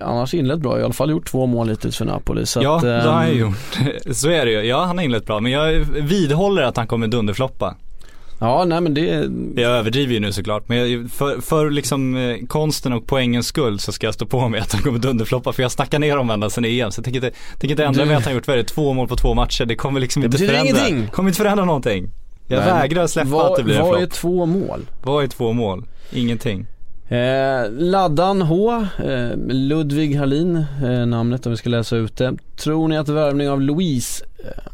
annars 0.01 0.33
inlett 0.33 0.59
bra, 0.59 0.79
i 0.79 0.83
alla 0.83 0.93
fall 0.93 1.09
gjort 1.09 1.27
två 1.27 1.45
mål 1.45 1.69
hittills 1.69 1.97
för 1.97 2.05
Napoli. 2.05 2.45
Så 2.45 2.59
ja, 2.63 2.75
att, 2.75 2.81
det 2.83 3.01
har 3.01 3.11
han 3.11 3.27
ehm, 3.27 3.37
gjort. 3.37 3.79
Så 4.11 4.29
är 4.29 4.45
det 4.45 4.51
ju. 4.51 4.61
Ja, 4.61 4.83
han 4.85 4.97
har 4.97 5.05
inlett 5.05 5.25
bra 5.25 5.39
men 5.39 5.51
jag 5.51 5.71
vidhåller 6.01 6.61
att 6.61 6.77
han 6.77 6.87
kommer 6.87 7.07
dunderfloppa. 7.07 7.75
Ja, 8.39 8.65
nej 8.65 8.81
men 8.81 8.93
det, 8.93 9.29
Jag 9.61 9.71
överdriver 9.71 10.13
ju 10.13 10.19
nu 10.19 10.31
såklart 10.31 10.69
men 10.69 11.09
för, 11.09 11.41
för 11.41 11.69
liksom 11.69 12.15
eh, 12.17 12.37
konsten 12.47 12.93
och 12.93 13.07
poängens 13.07 13.47
skull 13.47 13.79
så 13.79 13.91
ska 13.91 14.07
jag 14.07 14.13
stå 14.13 14.25
på 14.25 14.49
mig 14.49 14.59
att 14.59 14.73
han 14.73 14.81
kommer 14.81 14.99
dunderfloppa 14.99 15.53
för 15.53 15.61
jag 15.61 15.71
snackar 15.71 15.99
ner 15.99 16.17
om 16.17 16.29
ända 16.29 16.49
sen 16.49 16.65
EM 16.65 16.91
så 16.91 16.99
jag 16.99 17.03
tänker 17.05 17.25
inte, 17.25 17.37
tänker 17.59 17.69
inte 17.71 17.85
ändra 17.85 18.01
Du- 18.01 18.07
mig 18.07 18.15
att 18.17 18.25
han 18.25 18.33
gjort 18.33 18.47
vad 18.47 18.67
två 18.67 18.93
mål 18.93 19.07
på 19.07 19.15
två 19.15 19.33
matcher. 19.33 19.65
Det 19.65 19.75
kommer 19.75 19.99
liksom 19.99 20.21
Det 20.21 20.25
inte 20.25 20.37
förändra. 20.37 20.61
ingenting. 20.87 21.07
kommer 21.07 21.29
inte 21.29 21.37
förändra 21.37 21.65
någonting. 21.65 22.09
Jag 22.47 22.59
Nej, 22.59 22.67
vägrar 22.73 23.07
släppa 23.07 23.29
vad, 23.29 23.51
att 23.51 23.57
det 23.57 23.63
blir 23.63 23.75
en 23.75 23.81
Vad 23.81 23.93
är 23.95 23.97
flopp. 23.99 24.11
två 24.13 24.45
mål? 24.45 24.79
Vad 25.03 25.23
är 25.23 25.27
två 25.27 25.53
mål? 25.53 25.85
Ingenting. 26.11 26.65
Eh, 27.09 27.71
Laddan 27.71 28.41
H, 28.41 28.85
eh, 28.97 29.37
Ludvig 29.47 30.15
Hallin, 30.15 30.65
eh, 30.83 31.05
namnet 31.05 31.45
om 31.45 31.51
vi 31.51 31.57
ska 31.57 31.69
läsa 31.69 31.95
ut 31.95 32.17
det. 32.17 32.33
Tror 32.55 32.87
ni 32.87 32.97
att 32.97 33.09
värvning 33.09 33.49
av 33.49 33.61
Louise 33.61 34.25
eh, 34.39 34.71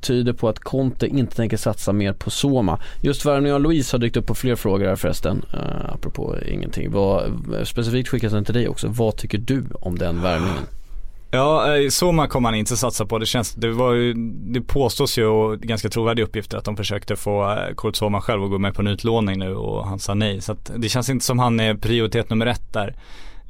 tyder 0.00 0.32
på 0.32 0.48
att 0.48 0.58
Conte 0.58 1.06
inte 1.06 1.36
tänker 1.36 1.56
satsa 1.56 1.92
mer 1.92 2.12
på 2.12 2.30
Soma? 2.30 2.78
Just 3.00 3.26
värvning 3.26 3.52
av 3.52 3.60
Louise 3.60 3.94
har 3.96 3.98
dykt 4.00 4.16
upp 4.16 4.26
på 4.26 4.34
fler 4.34 4.56
frågor 4.56 4.86
här 4.86 4.96
förresten, 4.96 5.42
eh, 5.52 5.94
apropå 5.94 6.36
ingenting. 6.46 6.90
Vad, 6.90 7.24
eh, 7.24 7.64
specifikt 7.64 8.08
skickas 8.08 8.32
den 8.32 8.44
till 8.44 8.54
dig 8.54 8.68
också. 8.68 8.88
Vad 8.88 9.16
tycker 9.16 9.38
du 9.38 9.64
om 9.80 9.98
den 9.98 10.22
värvningen? 10.22 10.64
Ja, 11.34 11.76
eh, 11.76 11.88
Soma 11.88 12.26
kommer 12.26 12.48
han 12.48 12.58
inte 12.58 12.76
satsa 12.76 13.06
på. 13.06 13.18
Det 13.18 13.26
känns, 13.26 13.54
det 13.54 13.70
var 13.70 13.92
ju, 13.92 14.14
det 14.52 14.60
påstås 14.60 15.18
ju 15.18 15.26
och 15.26 15.60
ganska 15.60 15.88
trovärdiga 15.88 16.26
uppgifter 16.26 16.58
att 16.58 16.64
de 16.64 16.76
försökte 16.76 17.16
få 17.16 17.50
eh, 17.50 17.74
Kurt 17.76 17.96
Soma 17.96 18.20
själv 18.20 18.44
att 18.44 18.50
gå 18.50 18.58
med 18.58 18.74
på 18.74 18.82
en 18.82 18.88
utlåning 18.88 19.38
nu 19.38 19.54
och 19.54 19.86
han 19.86 19.98
sa 19.98 20.14
nej. 20.14 20.40
Så 20.40 20.52
att 20.52 20.70
det 20.76 20.88
känns 20.88 21.08
inte 21.08 21.24
som 21.24 21.38
han 21.38 21.60
är 21.60 21.74
prioritet 21.74 22.30
nummer 22.30 22.46
ett 22.46 22.72
där. 22.72 22.96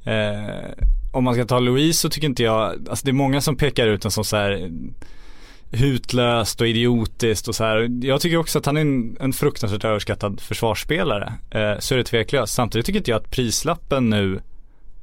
Eh, 0.04 0.84
om 1.12 1.24
man 1.24 1.34
ska 1.34 1.44
ta 1.44 1.58
Louise 1.58 2.00
så 2.00 2.10
tycker 2.10 2.26
inte 2.26 2.42
jag, 2.42 2.88
alltså 2.90 3.04
det 3.04 3.10
är 3.10 3.12
många 3.12 3.40
som 3.40 3.56
pekar 3.56 3.86
ut 3.86 4.02
den 4.02 4.10
som 4.10 4.24
så 4.24 4.36
här 4.36 4.52
eh, 4.52 5.78
hutlöst 5.78 6.60
och 6.60 6.68
idiotiskt 6.68 7.48
och 7.48 7.54
så 7.54 7.64
här. 7.64 8.04
Jag 8.06 8.20
tycker 8.20 8.36
också 8.36 8.58
att 8.58 8.66
han 8.66 8.76
är 8.76 8.80
en, 8.80 9.16
en 9.20 9.32
fruktansvärt 9.32 9.84
överskattad 9.84 10.40
försvarsspelare. 10.40 11.32
Eh, 11.50 11.78
så 11.78 11.94
är 11.94 11.98
det 11.98 12.04
tveklöst. 12.04 12.54
Samtidigt 12.54 12.86
tycker 12.86 12.98
inte 12.98 13.10
jag 13.10 13.20
att 13.20 13.30
prislappen 13.30 14.10
nu 14.10 14.40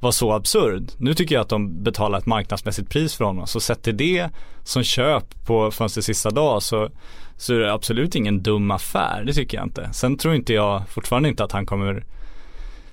var 0.00 0.12
så 0.12 0.32
absurd. 0.32 0.92
Nu 0.96 1.14
tycker 1.14 1.34
jag 1.34 1.42
att 1.42 1.48
de 1.48 1.82
betalar 1.82 2.18
ett 2.18 2.26
marknadsmässigt 2.26 2.90
pris 2.90 3.14
för 3.14 3.24
honom. 3.24 3.46
Så 3.46 3.60
sett 3.60 3.82
till 3.82 3.96
det 3.96 4.28
som 4.64 4.82
köp 4.82 5.46
på 5.46 5.70
fönstrets 5.70 6.06
sista 6.06 6.30
dag 6.30 6.62
så, 6.62 6.88
så 7.36 7.54
är 7.54 7.58
det 7.58 7.72
absolut 7.72 8.14
ingen 8.14 8.42
dum 8.42 8.70
affär. 8.70 9.22
Det 9.26 9.32
tycker 9.32 9.56
jag 9.56 9.66
inte. 9.66 9.90
Sen 9.92 10.16
tror 10.16 10.34
inte 10.34 10.52
jag 10.52 10.88
fortfarande 10.88 11.28
inte 11.28 11.44
att 11.44 11.52
han 11.52 11.66
kommer 11.66 12.04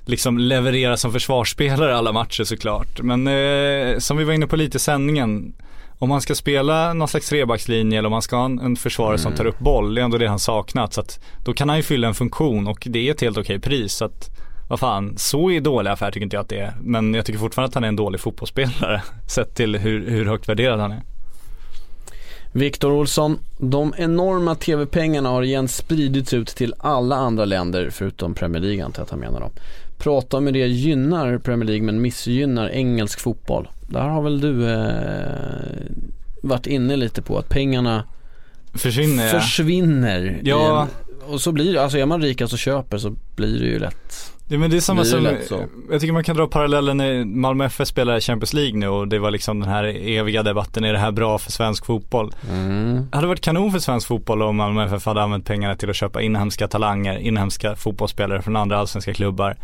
liksom 0.05 0.37
leverera 0.37 0.97
som 0.97 1.11
försvarsspelare 1.11 1.97
alla 1.97 2.11
matcher 2.11 2.43
såklart. 2.43 3.01
Men 3.01 3.27
eh, 3.27 3.97
som 3.97 4.17
vi 4.17 4.23
var 4.23 4.33
inne 4.33 4.47
på 4.47 4.55
lite 4.55 4.77
i 4.77 4.79
sändningen 4.79 5.53
om 5.99 6.09
man 6.09 6.21
ska 6.21 6.35
spela 6.35 6.93
någon 6.93 7.07
slags 7.07 7.29
trebackslinje 7.29 7.99
eller 7.99 8.07
om 8.07 8.11
man 8.11 8.21
ska 8.21 8.35
ha 8.35 8.45
en, 8.45 8.59
en 8.59 8.75
försvarare 8.75 9.13
mm. 9.13 9.23
som 9.23 9.33
tar 9.33 9.45
upp 9.45 9.59
boll, 9.59 9.95
det 9.95 10.01
är 10.01 10.05
ändå 10.05 10.17
det 10.17 10.27
han 10.27 10.39
saknat. 10.39 10.93
Så 10.93 11.01
att 11.01 11.19
då 11.45 11.53
kan 11.53 11.69
han 11.69 11.77
ju 11.77 11.83
fylla 11.83 12.07
en 12.07 12.13
funktion 12.13 12.67
och 12.67 12.87
det 12.89 13.07
är 13.07 13.11
ett 13.11 13.21
helt 13.21 13.37
okej 13.37 13.59
pris. 13.59 13.93
Så 13.93 14.05
att, 14.05 14.29
vad 14.67 14.79
fan, 14.79 15.13
så 15.17 15.51
är 15.51 15.61
dålig 15.61 15.91
affär 15.91 16.11
tycker 16.11 16.23
inte 16.23 16.35
jag 16.35 16.43
att 16.43 16.49
det 16.49 16.59
är. 16.59 16.73
Men 16.81 17.13
jag 17.13 17.25
tycker 17.25 17.39
fortfarande 17.39 17.67
att 17.67 17.73
han 17.73 17.83
är 17.83 17.87
en 17.87 17.95
dålig 17.95 18.21
fotbollsspelare 18.21 19.01
sett 19.27 19.55
till 19.55 19.75
hur, 19.75 20.09
hur 20.09 20.25
högt 20.25 20.49
värderad 20.49 20.79
han 20.79 20.91
är. 20.91 21.01
Viktor 22.51 22.91
Olsson, 22.91 23.39
de 23.57 23.93
enorma 23.97 24.55
tv-pengarna 24.55 25.29
har 25.29 25.43
igen 25.43 25.67
spridits 25.67 26.33
ut 26.33 26.47
till 26.47 26.73
alla 26.77 27.15
andra 27.15 27.45
länder 27.45 27.89
förutom 27.89 28.33
Premier 28.33 28.61
League 28.61 28.85
antar 28.85 28.99
jag 28.99 29.05
att 29.05 29.11
han 29.11 29.19
menar 29.19 29.39
då. 29.39 29.51
Prata 29.97 30.37
om 30.37 30.45
hur 30.45 30.53
det 30.53 30.67
gynnar 30.67 31.37
Premier 31.37 31.67
League 31.67 31.85
men 31.85 32.01
missgynnar 32.01 32.69
engelsk 32.69 33.19
fotboll. 33.19 33.67
Där 33.81 34.01
har 34.07 34.21
väl 34.21 34.41
du 34.41 34.69
eh, 34.69 34.87
varit 36.41 36.67
inne 36.67 36.95
lite 36.95 37.21
på 37.21 37.37
att 37.37 37.49
pengarna 37.49 38.03
försvinner. 38.73 39.29
försvinner 39.29 40.41
ja. 40.43 40.87
och 41.27 41.41
så 41.41 41.51
blir 41.51 41.73
det, 41.73 41.83
alltså 41.83 41.97
är 41.97 42.05
man 42.05 42.21
rikast 42.21 42.53
och 42.53 42.59
köper 42.59 42.97
så 42.97 43.15
blir 43.35 43.59
det 43.59 43.65
ju 43.65 43.79
lätt 43.79 44.33
Ja 44.49 44.57
men 44.57 44.69
det 44.69 44.77
är 44.77 44.81
samma 44.81 45.05
som, 45.05 45.27
jag 45.91 46.01
tycker 46.01 46.13
man 46.13 46.23
kan 46.23 46.35
dra 46.35 46.47
parallellen 46.47 46.97
när 46.97 47.25
Malmö 47.25 47.65
FF 47.65 47.87
spelar 47.87 48.19
Champions 48.19 48.53
League 48.53 48.79
nu 48.79 48.87
och 48.87 49.07
det 49.07 49.19
var 49.19 49.31
liksom 49.31 49.59
den 49.59 49.69
här 49.69 49.83
eviga 49.83 50.43
debatten, 50.43 50.83
är 50.83 50.93
det 50.93 50.99
här 50.99 51.11
bra 51.11 51.37
för 51.37 51.51
svensk 51.51 51.85
fotboll? 51.85 52.33
Mm. 52.51 53.07
Det 53.11 53.17
hade 53.17 53.27
varit 53.27 53.41
kanon 53.41 53.71
för 53.71 53.79
svensk 53.79 54.07
fotboll 54.07 54.41
om 54.41 54.55
Malmö 54.55 54.85
FF 54.85 55.05
hade 55.05 55.21
använt 55.21 55.45
pengarna 55.45 55.75
till 55.75 55.89
att 55.89 55.95
köpa 55.95 56.21
inhemska 56.21 56.67
talanger, 56.67 57.17
inhemska 57.17 57.75
fotbollsspelare 57.75 58.41
från 58.41 58.55
andra 58.55 58.77
allsvenska 58.77 59.13
klubbar 59.13 59.57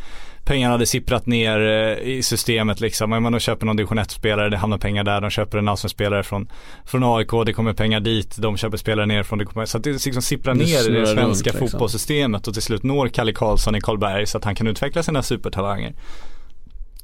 pengarna 0.43 0.71
hade 0.71 0.85
sipprat 0.85 1.25
ner 1.25 1.59
eh, 1.59 2.09
i 2.09 2.23
systemet 2.23 2.81
liksom. 2.81 3.13
Om 3.13 3.23
man 3.23 3.31
då 3.31 3.39
köper 3.39 3.65
någon 3.65 3.75
division 3.75 3.99
1-spelare, 3.99 4.49
det 4.49 4.57
hamnar 4.57 4.77
pengar 4.77 5.03
där. 5.03 5.21
De 5.21 5.29
köper 5.29 5.57
en 5.57 5.67
allsvensk 5.67 5.95
spelare 5.95 6.23
från, 6.23 6.47
från 6.85 7.03
AIK, 7.03 7.29
det 7.45 7.53
kommer 7.53 7.73
pengar 7.73 7.99
dit. 7.99 8.35
De 8.37 8.57
köper 8.57 8.77
spelare 8.77 9.05
nerifrån, 9.05 9.39
det 9.39 9.45
kommer, 9.45 9.65
så 9.65 9.77
att 9.77 9.83
det 9.83 10.05
liksom 10.05 10.21
sipprar 10.21 10.53
ner 10.53 10.89
i 10.89 10.99
det 10.99 11.07
svenska 11.07 11.21
runt, 11.21 11.45
liksom. 11.45 11.67
fotbollssystemet 11.67 12.47
och 12.47 12.53
till 12.53 12.63
slut 12.63 12.83
når 12.83 13.07
Kalle 13.07 13.33
Karlsson 13.33 13.75
i 13.75 13.81
Karlberg 13.81 14.25
så 14.27 14.37
att 14.37 14.43
han 14.43 14.55
kan 14.55 14.67
utveckla 14.73 15.03
sina 15.03 15.23
supertalanger. 15.23 15.93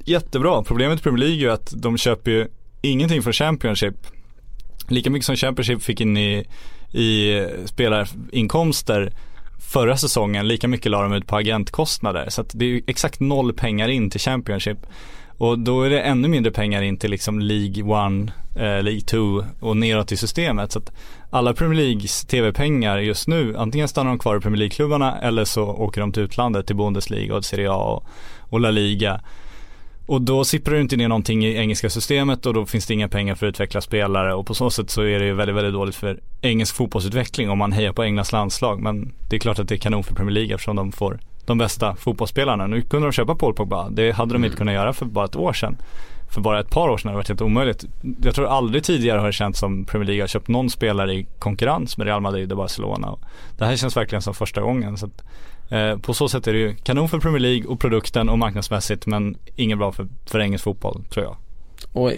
Jättebra, 0.05 0.63
problemet 0.63 0.99
i 0.99 1.03
Premier 1.03 1.27
League 1.27 1.49
är 1.49 1.53
att 1.53 1.73
de 1.75 1.97
köper 1.97 2.31
ju 2.31 2.47
ingenting 2.81 3.21
från 3.21 3.33
Championship. 3.33 3.95
Lika 4.87 5.09
mycket 5.09 5.25
som 5.25 5.35
Championship 5.35 5.83
fick 5.83 6.01
in 6.01 6.17
i, 6.17 6.45
i 6.91 7.45
spelarinkomster 7.65 9.13
förra 9.59 9.97
säsongen, 9.97 10.47
lika 10.47 10.67
mycket 10.67 10.91
la 10.91 11.01
de 11.01 11.13
ut 11.13 11.27
på 11.27 11.35
agentkostnader. 11.35 12.29
Så 12.29 12.41
att 12.41 12.51
det 12.53 12.65
är 12.65 12.81
exakt 12.87 13.19
noll 13.19 13.53
pengar 13.53 13.87
in 13.87 14.09
till 14.09 14.19
Championship. 14.19 14.77
Och 15.37 15.59
då 15.59 15.83
är 15.83 15.89
det 15.89 16.01
ännu 16.01 16.27
mindre 16.27 16.51
pengar 16.51 16.81
in 16.81 16.97
till 16.97 17.11
liksom 17.11 17.39
League 17.39 17.83
1, 17.83 18.31
eh, 18.55 18.83
League 18.83 19.01
2 19.01 19.45
och 19.59 19.77
neråt 19.77 20.11
i 20.11 20.17
systemet. 20.17 20.71
Så 20.71 20.79
att 20.79 20.91
alla 21.29 21.53
Premier 21.53 21.83
Leagues 21.83 22.25
tv-pengar 22.25 22.97
just 22.97 23.27
nu, 23.27 23.57
antingen 23.57 23.87
stannar 23.87 24.09
de 24.09 24.19
kvar 24.19 24.37
i 24.37 24.39
Premier 24.39 24.57
League-klubbarna 24.57 25.19
eller 25.19 25.45
så 25.45 25.63
åker 25.63 26.01
de 26.01 26.11
till 26.11 26.23
utlandet, 26.23 26.67
till 26.67 26.75
Bundesliga 26.75 27.35
och 27.35 27.45
Serie 27.45 27.71
A 27.71 27.75
och, 27.75 28.05
och 28.39 28.59
La 28.59 28.71
Liga. 28.71 29.21
Och 30.05 30.21
då 30.21 30.43
sipprar 30.43 30.75
det 30.75 30.81
inte 30.81 30.97
ner 30.97 31.07
någonting 31.07 31.45
i 31.45 31.55
engelska 31.55 31.89
systemet 31.89 32.45
och 32.45 32.53
då 32.53 32.65
finns 32.65 32.85
det 32.85 32.93
inga 32.93 33.09
pengar 33.09 33.35
för 33.35 33.47
att 33.47 33.49
utveckla 33.49 33.81
spelare 33.81 34.33
och 34.33 34.45
på 34.45 34.53
så 34.53 34.69
sätt 34.69 34.89
så 34.89 35.01
är 35.01 35.19
det 35.19 35.25
ju 35.25 35.33
väldigt, 35.33 35.55
väldigt 35.55 35.73
dåligt 35.73 35.95
för 35.95 36.19
engelsk 36.41 36.75
fotbollsutveckling 36.75 37.49
om 37.49 37.57
man 37.57 37.71
hejar 37.71 37.93
på 37.93 38.03
Englands 38.03 38.31
landslag. 38.31 38.81
Men 38.81 39.13
det 39.29 39.35
är 39.35 39.39
klart 39.39 39.59
att 39.59 39.67
det 39.67 39.75
är 39.75 39.79
kanon 39.79 40.03
för 40.03 40.15
Premier 40.15 40.33
League 40.33 40.53
eftersom 40.55 40.75
de 40.75 40.91
får 40.91 41.19
de 41.45 41.57
bästa 41.57 41.95
fotbollsspelarna. 41.95 42.67
Nu 42.67 42.81
kunde 42.81 43.07
de 43.07 43.11
köpa 43.11 43.35
Paul 43.35 43.53
Pogba. 43.53 43.89
Det 43.89 44.11
hade 44.11 44.33
de 44.33 44.45
inte 44.45 44.57
kunnat 44.57 44.73
göra 44.73 44.93
för 44.93 45.05
bara 45.05 45.25
ett 45.25 45.35
år 45.35 45.53
sedan. 45.53 45.77
För 46.29 46.41
bara 46.41 46.59
ett 46.59 46.69
par 46.69 46.89
år 46.89 46.97
sedan 46.97 47.07
hade 47.07 47.13
det 47.13 47.17
varit 47.17 47.27
helt 47.27 47.41
omöjligt. 47.41 47.85
Jag 48.23 48.35
tror 48.35 48.47
aldrig 48.47 48.83
tidigare 48.83 49.19
har 49.19 49.27
det 49.27 49.33
känts 49.33 49.59
som 49.59 49.85
Premier 49.85 50.07
League 50.07 50.23
har 50.23 50.27
köpt 50.27 50.47
någon 50.47 50.69
spelare 50.69 51.13
i 51.13 51.27
konkurrens 51.39 51.97
med 51.97 52.07
Real 52.07 52.21
Madrid 52.21 52.51
och 52.51 52.57
Barcelona. 52.57 53.15
Det 53.57 53.65
här 53.65 53.75
känns 53.75 53.97
verkligen 53.97 54.21
som 54.21 54.33
första 54.33 54.61
gången. 54.61 54.97
Så 54.97 55.05
att 55.05 55.23
Eh, 55.69 55.97
på 55.97 56.13
så 56.13 56.29
sätt 56.29 56.47
är 56.47 56.53
det 56.53 56.59
ju 56.59 56.75
kanon 56.75 57.09
för 57.09 57.19
Premier 57.19 57.39
League 57.39 57.65
och 57.67 57.79
produkten 57.79 58.29
och 58.29 58.39
marknadsmässigt 58.39 59.05
men 59.05 59.37
inget 59.55 59.77
bra 59.77 59.91
för, 59.91 60.07
för 60.25 60.39
engelsk 60.39 60.63
fotboll 60.63 61.03
tror 61.09 61.25
jag. 61.25 61.37
Och 61.93 62.11
eh, 62.11 62.17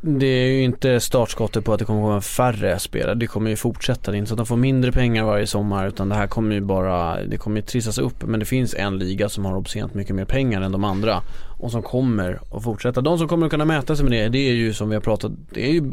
det 0.00 0.26
är 0.26 0.46
ju 0.46 0.62
inte 0.62 1.00
startskottet 1.00 1.64
på 1.64 1.72
att 1.72 1.78
det 1.78 1.84
kommer 1.84 2.00
att 2.00 2.04
komma 2.04 2.20
färre 2.20 2.78
spelare. 2.78 3.14
Det 3.14 3.26
kommer 3.26 3.50
ju 3.50 3.56
fortsätta. 3.56 4.10
Det 4.10 4.16
är 4.16 4.18
inte 4.18 4.28
så 4.28 4.34
att 4.34 4.38
de 4.38 4.46
får 4.46 4.56
mindre 4.56 4.92
pengar 4.92 5.24
varje 5.24 5.46
sommar 5.46 5.88
utan 5.88 6.08
det 6.08 6.14
här 6.14 6.26
kommer 6.26 6.54
ju 6.54 6.60
bara, 6.60 7.24
det 7.24 7.36
kommer 7.36 7.56
ju 7.56 7.62
trissas 7.62 7.98
upp. 7.98 8.22
Men 8.22 8.40
det 8.40 8.46
finns 8.46 8.74
en 8.74 8.98
liga 8.98 9.28
som 9.28 9.44
har 9.44 9.56
obscent 9.56 9.94
mycket 9.94 10.16
mer 10.16 10.24
pengar 10.24 10.60
än 10.60 10.72
de 10.72 10.84
andra 10.84 11.22
och 11.64 11.70
som 11.70 11.82
kommer 11.82 12.40
att 12.50 12.62
fortsätta. 12.62 13.00
De 13.00 13.18
som 13.18 13.28
kommer 13.28 13.46
att 13.46 13.50
kunna 13.50 13.64
mäta 13.64 13.96
sig 13.96 14.04
med 14.04 14.12
det, 14.12 14.28
det 14.28 14.48
är 14.48 14.52
ju 14.52 14.72
som 14.72 14.88
vi 14.88 14.94
har 14.94 15.00
pratat, 15.00 15.32
det 15.50 15.68
är 15.68 15.72
ju, 15.72 15.92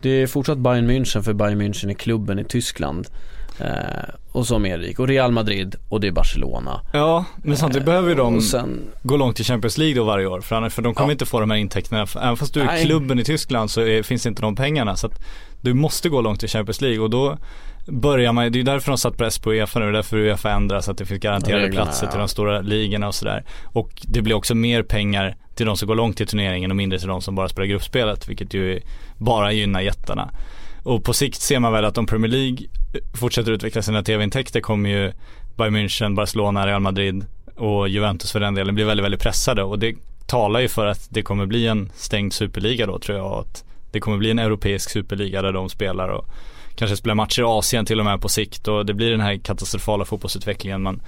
det 0.00 0.10
är 0.10 0.26
fortsatt 0.26 0.58
Bayern 0.58 0.90
München 0.90 1.22
för 1.22 1.32
Bayern 1.32 1.62
München 1.62 1.90
är 1.90 1.94
klubben 1.94 2.38
i 2.38 2.44
Tyskland. 2.44 3.08
Eh, 3.60 4.14
och 4.32 4.46
som 4.46 4.66
Erik 4.66 4.98
och 4.98 5.08
Real 5.08 5.32
Madrid 5.32 5.76
och 5.88 6.00
det 6.00 6.06
är 6.06 6.12
Barcelona. 6.12 6.80
Ja, 6.92 7.24
men 7.42 7.56
samtidigt 7.56 7.82
eh, 7.82 7.86
behöver 7.86 8.08
ju 8.08 8.14
de 8.14 8.40
sen, 8.40 8.80
gå 9.02 9.16
långt 9.16 9.40
i 9.40 9.44
Champions 9.44 9.78
League 9.78 9.96
då 9.96 10.04
varje 10.04 10.26
år. 10.26 10.40
För, 10.40 10.56
annars, 10.56 10.74
för 10.74 10.82
de 10.82 10.94
kommer 10.94 11.08
ja. 11.08 11.12
inte 11.12 11.26
få 11.26 11.40
de 11.40 11.50
här 11.50 11.58
intäkterna. 11.58 12.06
Även 12.22 12.36
fast 12.36 12.54
du 12.54 12.60
är 12.60 12.66
Nej. 12.66 12.84
klubben 12.84 13.18
i 13.18 13.24
Tyskland 13.24 13.70
så 13.70 13.80
är, 13.80 14.02
finns 14.02 14.26
inte 14.26 14.42
de 14.42 14.56
pengarna. 14.56 14.96
Så 14.96 15.06
att 15.06 15.20
du 15.60 15.74
måste 15.74 16.08
gå 16.08 16.20
långt 16.20 16.44
i 16.44 16.48
Champions 16.48 16.80
League 16.80 17.00
och 17.00 17.10
då 17.10 17.38
börjar 17.88 18.32
man, 18.32 18.52
det 18.52 18.60
är 18.60 18.64
därför 18.64 18.90
de 18.90 18.98
satt 18.98 19.16
press 19.16 19.38
på 19.38 19.52
Uefa 19.52 19.78
nu, 19.78 19.84
det 19.84 19.90
är 19.90 19.92
därför 19.92 20.16
Uefa 20.16 20.50
ändrar 20.50 20.80
så 20.80 20.90
att 20.90 20.98
det 20.98 21.06
finns 21.06 21.20
garanterade 21.20 21.64
Reglerna, 21.64 21.84
platser 21.84 22.06
till 22.06 22.18
de 22.18 22.28
stora 22.28 22.60
ligorna 22.60 23.08
och 23.08 23.14
sådär. 23.14 23.44
Och 23.64 23.90
det 24.02 24.22
blir 24.22 24.34
också 24.34 24.54
mer 24.54 24.82
pengar 24.82 25.36
till 25.54 25.66
de 25.66 25.76
som 25.76 25.88
går 25.88 25.94
långt 25.94 26.20
i 26.20 26.26
turneringen 26.26 26.70
och 26.70 26.76
mindre 26.76 26.98
till 26.98 27.08
de 27.08 27.22
som 27.22 27.34
bara 27.34 27.48
spelar 27.48 27.66
gruppspelet, 27.66 28.28
vilket 28.28 28.54
ju 28.54 28.80
bara 29.16 29.52
gynnar 29.52 29.80
jättarna. 29.80 30.30
Och 30.82 31.04
på 31.04 31.12
sikt 31.12 31.40
ser 31.40 31.58
man 31.58 31.72
väl 31.72 31.84
att 31.84 31.98
om 31.98 32.06
Premier 32.06 32.30
League 32.30 32.66
fortsätter 33.14 33.52
utveckla 33.52 33.82
sina 33.82 34.02
tv-intäkter 34.02 34.60
kommer 34.60 34.90
ju 34.90 35.12
Bayern 35.56 35.76
München, 35.76 36.14
Barcelona, 36.14 36.66
Real 36.66 36.80
Madrid 36.80 37.24
och 37.56 37.88
Juventus 37.88 38.32
för 38.32 38.40
den 38.40 38.54
delen 38.54 38.74
bli 38.74 38.84
väldigt, 38.84 39.04
väldigt 39.04 39.22
pressade 39.22 39.62
och 39.62 39.78
det 39.78 39.96
talar 40.26 40.60
ju 40.60 40.68
för 40.68 40.86
att 40.86 41.06
det 41.10 41.22
kommer 41.22 41.46
bli 41.46 41.66
en 41.66 41.90
stängd 41.94 42.32
superliga 42.32 42.86
då 42.86 42.98
tror 42.98 43.18
jag. 43.18 43.32
Att 43.32 43.64
det 43.90 44.00
kommer 44.00 44.18
bli 44.18 44.30
en 44.30 44.38
europeisk 44.38 44.90
superliga 44.90 45.42
där 45.42 45.52
de 45.52 45.68
spelar 45.68 46.08
och 46.08 46.28
kanske 46.78 46.96
spelar 46.96 47.14
matcher 47.14 47.40
i 47.40 47.44
Asien 47.44 47.86
till 47.86 47.98
och 47.98 48.04
med 48.04 48.20
på 48.20 48.28
sikt 48.28 48.68
och 48.68 48.86
det 48.86 48.94
blir 48.94 49.10
den 49.10 49.20
här 49.20 49.36
katastrofala 49.36 50.04
fotbollsutvecklingen 50.04 50.82
man 50.82 51.00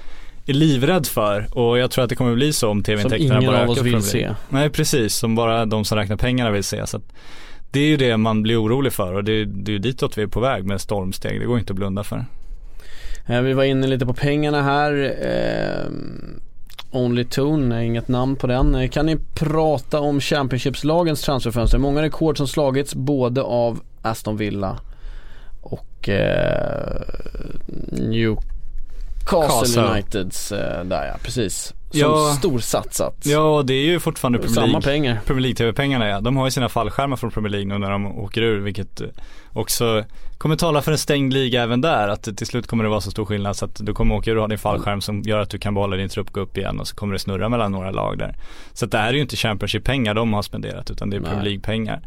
är 0.46 0.52
livrädd 0.52 1.06
för 1.06 1.58
och 1.58 1.78
jag 1.78 1.90
tror 1.90 2.04
att 2.04 2.10
det 2.10 2.16
kommer 2.16 2.34
bli 2.34 2.52
så 2.52 2.68
om 2.68 2.82
tv-intäkterna 2.82 3.40
bara 3.40 3.62
ökar. 3.62 3.74
Som 3.74 3.86
ingen 3.86 3.94
av 3.94 4.00
oss 4.00 4.12
vill 4.12 4.22
se. 4.22 4.34
Nej 4.48 4.70
precis, 4.70 5.14
som 5.14 5.34
bara 5.34 5.66
de 5.66 5.84
som 5.84 5.98
räknar 5.98 6.16
pengarna 6.16 6.50
vill 6.50 6.64
se. 6.64 6.86
Så 6.86 7.00
det 7.70 7.80
är 7.80 7.86
ju 7.86 7.96
det 7.96 8.16
man 8.16 8.42
blir 8.42 8.62
orolig 8.62 8.92
för 8.92 9.14
och 9.14 9.24
det, 9.24 9.44
det 9.44 9.70
är 9.70 9.72
ju 9.72 9.78
ditåt 9.78 10.18
vi 10.18 10.22
är 10.22 10.26
på 10.26 10.40
väg 10.40 10.64
med 10.64 10.80
stormsteg. 10.80 11.40
Det 11.40 11.46
går 11.46 11.58
inte 11.58 11.72
att 11.72 11.76
blunda 11.76 12.04
för. 12.04 12.24
Eh, 13.26 13.40
vi 13.40 13.52
var 13.52 13.64
inne 13.64 13.86
lite 13.86 14.06
på 14.06 14.14
pengarna 14.14 14.62
här. 14.62 15.16
Eh, 15.22 15.90
Only 16.90 17.24
Tone, 17.24 17.84
inget 17.84 18.08
namn 18.08 18.36
på 18.36 18.46
den. 18.46 18.74
Eh, 18.74 18.88
kan 18.88 19.06
ni 19.06 19.16
prata 19.34 20.00
om 20.00 20.20
Championshipslagens 20.20 21.22
transferfönster? 21.22 21.78
Många 21.78 22.02
rekord 22.02 22.36
som 22.36 22.48
slagits 22.48 22.94
både 22.94 23.42
av 23.42 23.80
Aston 24.02 24.36
Villa 24.36 24.78
och 26.01 26.09
eh, 26.09 27.03
Newcastle 27.92 29.48
Castle. 29.48 29.82
Uniteds 29.82 30.53
eh, 30.53 30.84
där 30.84 31.07
ja, 31.07 31.14
precis. 31.22 31.74
Som 31.90 32.01
ja, 32.01 32.34
storsatsat. 32.38 33.16
Ja, 33.24 33.62
det 33.66 33.74
är 33.74 33.84
ju 33.84 34.01
fortfarande 34.01 34.38
Premier 34.38 34.57
League. 34.57 34.72
Samma 34.72 34.80
pengar. 34.80 35.20
Premier 35.26 35.42
League 35.42 35.57
TV-pengarna 35.57 36.09
ja. 36.09 36.20
De 36.20 36.36
har 36.36 36.44
ju 36.44 36.51
sina 36.51 36.68
fallskärmar 36.68 37.16
från 37.16 37.30
Premier 37.30 37.51
League 37.51 37.68
nu 37.68 37.78
när 37.78 37.90
de 37.90 38.18
åker 38.18 38.42
ur, 38.42 38.61
vilket 38.61 39.03
också 39.53 40.05
kommer 40.38 40.57
tala 40.57 40.82
för 40.82 40.92
en 40.92 40.98
stängd 40.98 41.32
liga 41.32 41.62
även 41.62 41.80
där. 41.80 42.09
Att 42.09 42.36
till 42.36 42.46
slut 42.46 42.66
kommer 42.66 42.84
det 42.84 42.90
vara 42.90 43.01
så 43.01 43.11
stor 43.11 43.24
skillnad 43.24 43.57
så 43.57 43.64
att 43.64 43.80
du 43.80 43.94
kommer 43.94 44.14
åka 44.14 44.30
ur 44.30 44.36
och 44.36 44.42
ha 44.42 44.48
din 44.48 44.59
fallskärm 44.59 45.01
som 45.01 45.22
gör 45.22 45.38
att 45.38 45.51
du 45.51 45.59
kan 45.59 45.74
behålla 45.74 45.96
din 45.96 46.09
trupp, 46.09 46.32
gå 46.32 46.40
upp 46.40 46.57
igen 46.57 46.80
och 46.80 46.88
så 46.88 46.96
kommer 46.96 47.12
det 47.12 47.18
snurra 47.18 47.48
mellan 47.48 47.72
några 47.72 47.90
lag 47.90 48.18
där. 48.18 48.36
Så 48.72 48.84
att 48.84 48.90
det 48.90 48.98
här 48.98 49.09
är 49.09 49.12
ju 49.12 49.20
inte 49.20 49.36
Championship-pengar 49.36 50.14
de 50.14 50.32
har 50.32 50.42
spenderat 50.42 50.90
utan 50.90 51.11
det 51.11 51.16
är 51.16 51.20
Premier 51.20 51.44
League-pengar. 51.44 52.01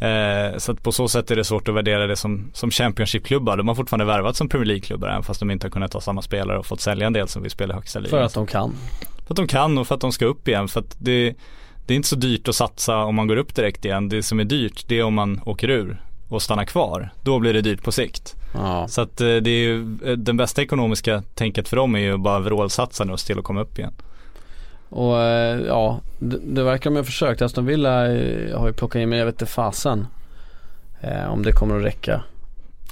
Eh, 0.00 0.58
så 0.58 0.72
att 0.72 0.82
på 0.82 0.92
så 0.92 1.08
sätt 1.08 1.30
är 1.30 1.36
det 1.36 1.44
svårt 1.44 1.68
att 1.68 1.74
värdera 1.74 2.06
det 2.06 2.16
som, 2.16 2.50
som 2.52 2.70
Championship-klubbar. 2.70 3.56
De 3.56 3.68
har 3.68 3.74
fortfarande 3.74 4.04
värvat 4.04 4.36
som 4.36 4.48
Premier 4.48 4.66
League-klubbar 4.66 5.08
även 5.08 5.22
fast 5.22 5.40
de 5.40 5.50
inte 5.50 5.66
har 5.66 5.70
kunnat 5.70 5.92
ta 5.92 6.00
samma 6.00 6.22
spelare 6.22 6.58
och 6.58 6.66
fått 6.66 6.80
sälja 6.80 7.06
en 7.06 7.12
del 7.12 7.28
som 7.28 7.42
vill 7.42 7.50
spela 7.50 7.74
i 7.74 7.76
högsta 7.76 7.98
ligan. 7.98 8.10
För 8.10 8.22
att 8.22 8.34
de 8.34 8.46
kan. 8.46 8.74
För 9.26 9.32
att 9.32 9.36
de 9.36 9.46
kan 9.46 9.78
och 9.78 9.86
för 9.86 9.94
att 9.94 10.00
de 10.00 10.12
ska 10.12 10.26
upp 10.26 10.48
igen. 10.48 10.68
För 10.68 10.80
att 10.80 10.96
det, 10.98 11.34
det 11.86 11.94
är 11.94 11.96
inte 11.96 12.08
så 12.08 12.16
dyrt 12.16 12.48
att 12.48 12.54
satsa 12.54 13.04
om 13.04 13.14
man 13.14 13.26
går 13.26 13.36
upp 13.36 13.54
direkt 13.54 13.84
igen. 13.84 14.08
Det 14.08 14.22
som 14.22 14.40
är 14.40 14.44
dyrt 14.44 14.84
det 14.88 14.98
är 14.98 15.02
om 15.02 15.14
man 15.14 15.40
åker 15.44 15.70
ur 15.70 16.02
och 16.28 16.42
stannar 16.42 16.64
kvar. 16.64 17.12
Då 17.22 17.38
blir 17.38 17.52
det 17.52 17.60
dyrt 17.60 17.82
på 17.82 17.92
sikt. 17.92 18.34
Ja. 18.54 18.88
Så 18.88 19.00
att 19.00 19.20
eh, 19.20 19.26
det 19.26 19.50
är 19.50 19.64
ju, 19.64 19.98
eh, 20.04 20.12
den 20.12 20.36
bästa 20.36 20.62
ekonomiska 20.62 21.22
tänket 21.34 21.68
för 21.68 21.76
dem 21.76 21.94
är 21.94 21.98
ju 21.98 22.16
bara 22.16 22.38
vrålsatsa 22.38 23.04
nu 23.04 23.12
och 23.12 23.20
se 23.20 23.26
till 23.26 23.38
att 23.38 23.44
komma 23.44 23.60
upp 23.60 23.78
igen. 23.78 23.94
Och 24.90 25.22
eh, 25.22 25.60
ja, 25.60 26.00
det, 26.18 26.38
det 26.42 26.62
verkar 26.62 26.90
de 26.90 26.96
ha 26.96 27.04
försökt. 27.04 27.42
Aston 27.42 27.66
Villa 27.66 28.06
eh, 28.16 28.58
har 28.58 28.66
ju 28.66 28.72
plockat 28.72 29.00
in, 29.00 29.08
men 29.08 29.18
jag 29.18 29.26
vet 29.26 29.34
inte 29.34 29.46
fasen 29.46 30.06
eh, 31.00 31.32
om 31.32 31.42
det 31.42 31.52
kommer 31.52 31.78
att 31.78 31.84
räcka. 31.84 32.22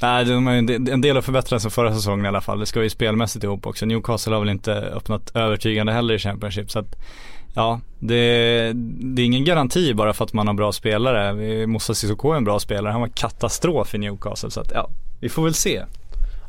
Nej, 0.03 0.25
de 0.25 0.47
har 0.47 0.53
ju 0.55 0.59
en 0.59 1.01
del- 1.01 1.17
att 1.17 1.25
förbättra 1.25 1.61
sen 1.61 1.71
förra 1.71 1.95
säsongen 1.95 2.25
i 2.25 2.29
alla 2.29 2.41
fall. 2.41 2.61
Det 2.61 2.67
ska 2.67 2.83
ju 2.83 2.91
spelmässigt 2.91 3.45
ihop 3.45 3.67
också. 3.67 3.87
Newcastle 3.87 4.33
har 4.33 4.41
väl 4.41 4.49
inte 4.49 4.73
öppnat 4.75 5.31
övertygande 5.37 5.93
heller 5.93 6.15
i 6.15 6.19
Championship. 6.19 6.71
Så 6.71 6.79
att, 6.79 6.97
ja, 7.55 7.81
det, 7.99 8.73
det 9.01 9.23
är 9.23 9.27
ingen 9.27 9.45
garanti 9.45 9.95
bara 9.95 10.13
för 10.13 10.25
att 10.25 10.33
man 10.33 10.47
har 10.47 10.55
bra 10.55 10.73
spelare. 10.73 11.67
Moussa 11.67 11.95
Sissoko 11.95 12.33
är 12.33 12.37
en 12.37 12.45
bra 12.45 12.59
spelare. 12.59 12.93
Han 12.93 13.01
var 13.01 13.09
katastrof 13.09 13.95
i 13.95 13.99
Newcastle. 13.99 14.51
Så 14.51 14.61
att, 14.61 14.71
ja, 14.75 14.91
vi 15.21 15.29
får 15.29 15.45
väl 15.45 15.55
se. 15.55 15.83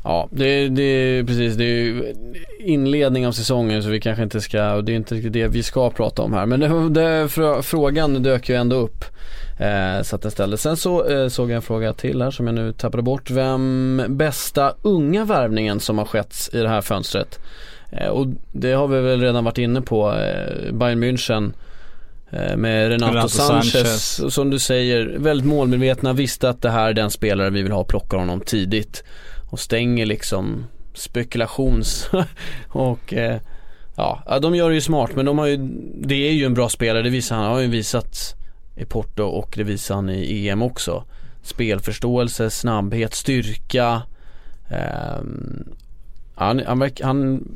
Ja, 0.08 0.28
det, 0.30 0.68
det 0.68 0.82
är 0.82 1.24
precis. 1.24 1.54
Det 1.54 1.64
är 1.64 2.14
inledning 2.58 3.26
av 3.26 3.32
säsongen 3.32 3.82
så 3.82 3.88
vi 3.88 4.00
kanske 4.00 4.22
inte 4.22 4.40
ska, 4.40 4.72
och 4.72 4.84
det 4.84 4.92
är 4.92 4.96
inte 4.96 5.14
riktigt 5.14 5.32
det 5.32 5.48
vi 5.48 5.62
ska 5.62 5.90
prata 5.90 6.22
om 6.22 6.32
här. 6.32 6.46
Men 6.46 6.60
det, 6.60 6.66
det, 6.68 7.26
frå- 7.26 7.62
frågan 7.62 8.22
dök 8.22 8.48
ju 8.48 8.54
ändå 8.54 8.76
upp. 8.76 9.04
Eh, 9.60 10.02
så 10.02 10.16
att 10.16 10.22
den 10.22 10.30
ställdes. 10.30 10.62
Sen 10.62 10.76
så 10.76 11.08
eh, 11.08 11.28
såg 11.28 11.50
jag 11.50 11.56
en 11.56 11.62
fråga 11.62 11.92
till 11.92 12.22
här 12.22 12.30
som 12.30 12.46
jag 12.46 12.54
nu 12.54 12.72
tappade 12.72 13.02
bort. 13.02 13.30
Vem 13.30 14.02
bästa 14.08 14.74
unga 14.82 15.24
värvningen 15.24 15.80
som 15.80 15.98
har 15.98 16.04
skett 16.04 16.34
i 16.52 16.58
det 16.58 16.68
här 16.68 16.80
fönstret? 16.80 17.38
Eh, 17.92 18.08
och 18.08 18.26
det 18.52 18.72
har 18.72 18.88
vi 18.88 19.00
väl 19.00 19.20
redan 19.20 19.44
varit 19.44 19.58
inne 19.58 19.80
på. 19.80 20.12
Eh, 20.12 20.72
Bayern 20.72 21.04
München 21.04 21.52
eh, 22.30 22.56
med 22.56 22.88
Renato, 22.88 23.12
Renato 23.12 23.28
Sanchez. 23.28 23.72
Sanchez. 23.72 24.18
Och 24.18 24.32
som 24.32 24.50
du 24.50 24.58
säger, 24.58 25.16
väldigt 25.18 25.46
målmedvetna, 25.46 26.12
visste 26.12 26.48
att 26.48 26.62
det 26.62 26.70
här 26.70 26.88
är 26.88 26.94
den 26.94 27.10
spelare 27.10 27.50
vi 27.50 27.62
vill 27.62 27.72
ha, 27.72 27.84
plockar 27.84 28.18
honom 28.18 28.40
tidigt. 28.40 29.04
Och 29.50 29.60
stänger 29.60 30.06
liksom 30.06 30.66
spekulations 30.94 32.10
och 32.68 33.14
eh, 33.14 33.40
ja, 33.96 34.38
de 34.42 34.54
gör 34.54 34.68
det 34.68 34.74
ju 34.74 34.80
smart 34.80 35.10
men 35.16 35.26
de 35.26 35.38
har 35.38 35.46
ju, 35.46 35.56
det 35.94 36.28
är 36.28 36.32
ju 36.32 36.44
en 36.44 36.54
bra 36.54 36.68
spelare, 36.68 37.02
det 37.02 37.10
visar 37.10 37.36
han, 37.36 37.44
han 37.44 37.54
har 37.54 37.60
ju 37.60 37.68
visat 37.68 38.34
i 38.76 38.84
Porto 38.84 39.22
och 39.22 39.52
det 39.56 39.64
visar 39.64 39.94
han 39.94 40.10
i 40.10 40.48
EM 40.48 40.62
också. 40.62 41.04
Spelförståelse, 41.42 42.50
snabbhet, 42.50 43.14
styrka. 43.14 44.02
Eh, 44.70 45.22
han, 46.34 46.62
han, 46.66 46.90
han 47.02 47.48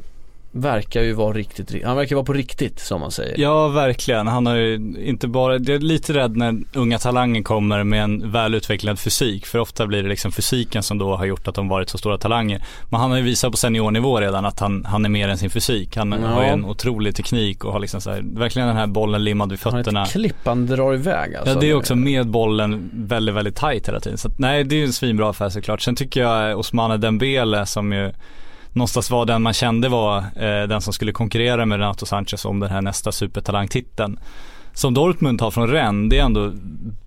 verkar 0.53 1.03
ju 1.03 1.13
vara 1.13 1.33
riktigt, 1.33 1.85
han 1.85 1.97
verkar 1.97 2.17
vara 2.17 2.25
på 2.27 2.33
riktigt 2.33 2.81
som 2.81 3.01
man 3.01 3.11
säger. 3.11 3.41
Ja, 3.41 3.69
verkligen. 3.69 4.27
Han 4.27 4.47
har 4.47 4.55
ju 4.57 4.75
inte 5.05 5.29
bara, 5.29 5.53
jag 5.55 5.69
är 5.71 5.79
lite 5.79 6.13
rädd 6.13 6.37
när 6.37 6.55
unga 6.75 6.99
talanger 6.99 7.43
kommer 7.43 7.85
med 7.85 8.03
en 8.05 8.31
välutvecklad 8.33 8.99
fysik. 8.99 9.47
För 9.47 9.59
ofta 9.59 9.87
blir 9.87 10.03
det 10.03 10.09
liksom 10.09 10.33
fysiken 10.33 10.83
som 10.83 10.99
då 10.99 11.17
har 11.17 11.25
gjort 11.25 11.49
att 11.49 11.55
de 11.55 11.69
varit 11.69 11.89
så 11.89 11.99
stora 11.99 12.19
talanger. 12.19 12.63
Men 12.91 13.01
han 13.01 13.11
har 13.11 13.19
ju 13.19 13.25
visat 13.25 13.51
på 13.51 13.57
seniornivå 13.57 14.21
redan 14.21 14.45
att 14.45 14.61
han, 14.61 14.85
han 14.85 15.05
är 15.05 15.09
mer 15.09 15.29
än 15.29 15.39
sin 15.39 15.51
fysik. 15.51 15.97
Han 15.97 16.13
Ja. 16.23 16.29
har 16.29 16.43
ju 16.43 16.49
en 16.49 16.65
otrolig 16.65 17.17
teknik 17.17 17.65
och 17.65 17.73
har 17.73 17.81
liksom 17.81 18.01
så 18.01 18.11
här, 18.11 18.23
verkligen 18.25 18.69
den 18.69 18.77
här 18.77 18.87
bollen 18.87 19.25
limmad 19.25 19.51
vid 19.51 19.61
fötterna. 19.61 20.07
han 20.45 20.67
drar 20.67 20.95
iväg 20.95 21.35
alltså. 21.37 21.55
Ja 21.55 21.61
det 21.61 21.71
är 21.71 21.75
också 21.75 21.95
med 21.95 22.27
bollen 22.31 22.91
väldigt, 22.95 23.35
väldigt 23.35 23.57
tight 23.57 23.89
hela 23.89 24.01
tiden. 24.01 24.19
Så 24.19 24.29
att, 24.29 24.39
nej 24.39 24.65
det 24.65 24.75
är 24.75 24.79
ju 24.79 24.85
en 24.85 24.93
svinbra 24.93 25.31
affär 25.31 25.49
såklart. 25.49 25.81
Sen 25.81 25.97
tycker 25.97 26.21
jag 26.21 26.59
Osmane 26.59 26.97
Dembele 26.97 27.67
som 27.67 27.93
ju 27.93 28.13
någonstans 28.73 29.11
var 29.11 29.27
den 29.27 29.43
man 29.43 29.53
kände 29.53 29.89
var 29.89 30.19
eh, 30.19 30.69
den 30.69 30.81
som 30.81 30.93
skulle 30.93 31.13
konkurrera 31.13 31.67
med 31.67 31.79
Renato 31.79 32.07
Sanchez 32.07 32.45
om 32.45 32.61
den 32.61 32.71
här 32.71 32.83
nästa 32.83 33.13
supertalangtiteln. 33.13 34.19
Som 34.75 34.95
Dortmund 34.95 35.41
har 35.41 35.51
från 35.51 35.69
Rennes, 35.69 36.11
det 36.11 36.19
är 36.19 36.25
ändå 36.25 36.53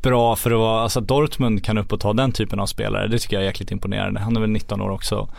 bra 0.02 0.36
för 0.36 0.52
att 0.52 0.60
vara, 0.60 0.82
alltså 0.82 1.00
att 1.00 1.08
Dortmund 1.08 1.64
kan 1.64 1.78
upp 1.78 1.94
och 1.94 2.00
ta 2.00 2.14
den 2.14 2.32
typen 2.32 2.60
av 2.60 2.66
spelare, 2.66 3.08
det 3.08 3.20
tycker 3.20 3.36
jag 3.36 3.44
är 3.44 3.48
jäkligt 3.48 3.72
imponerande. 3.72 4.20
Han 4.20 4.38
är 4.38 4.42
väl 4.42 4.50
19 4.50 4.82
år 4.82 4.90
också. 4.90 5.30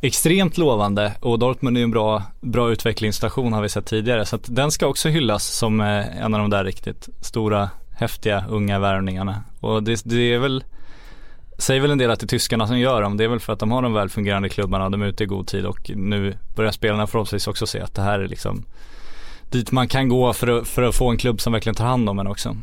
Extremt 0.00 0.58
lovande 0.58 1.12
och 1.20 1.38
Dortmund 1.38 1.76
är 1.76 1.78
ju 1.78 1.84
en 1.84 1.90
bra, 1.90 2.22
bra 2.40 2.70
utvecklingsstation 2.70 3.52
har 3.52 3.62
vi 3.62 3.68
sett 3.68 3.86
tidigare. 3.86 4.26
Så 4.26 4.36
att 4.36 4.54
den 4.54 4.70
ska 4.70 4.86
också 4.86 5.08
hyllas 5.08 5.44
som 5.44 5.80
eh, 5.80 6.24
en 6.24 6.34
av 6.34 6.40
de 6.40 6.50
där 6.50 6.64
riktigt 6.64 7.08
stora, 7.20 7.70
häftiga, 7.96 8.44
unga 8.48 8.78
värvningarna. 8.78 9.42
Och 9.60 9.82
det, 9.82 10.02
det 10.04 10.34
är 10.34 10.38
väl 10.38 10.64
Säger 11.58 11.80
väl 11.80 11.90
en 11.90 11.98
del 11.98 12.10
att 12.10 12.20
det 12.20 12.24
är 12.24 12.28
tyskarna 12.28 12.66
som 12.66 12.78
gör 12.78 13.02
dem. 13.02 13.16
Det 13.16 13.24
är 13.24 13.28
väl 13.28 13.40
för 13.40 13.52
att 13.52 13.58
de 13.58 13.70
har 13.72 13.82
de 13.82 13.92
välfungerande 13.92 14.48
klubbarna. 14.48 14.90
De 14.90 15.02
är 15.02 15.06
ute 15.06 15.24
i 15.24 15.26
god 15.26 15.46
tid 15.46 15.66
och 15.66 15.90
nu 15.94 16.34
börjar 16.56 16.70
spelarna 16.72 17.06
förhoppningsvis 17.06 17.46
också 17.46 17.66
se 17.66 17.80
att 17.80 17.94
det 17.94 18.02
här 18.02 18.20
är 18.20 18.28
liksom 18.28 18.64
dit 19.50 19.72
man 19.72 19.88
kan 19.88 20.08
gå 20.08 20.32
för 20.32 20.58
att, 20.58 20.68
för 20.68 20.82
att 20.82 20.94
få 20.94 21.10
en 21.10 21.16
klubb 21.16 21.40
som 21.40 21.52
verkligen 21.52 21.74
tar 21.74 21.84
hand 21.84 22.08
om 22.08 22.18
en 22.18 22.26
också. 22.26 22.56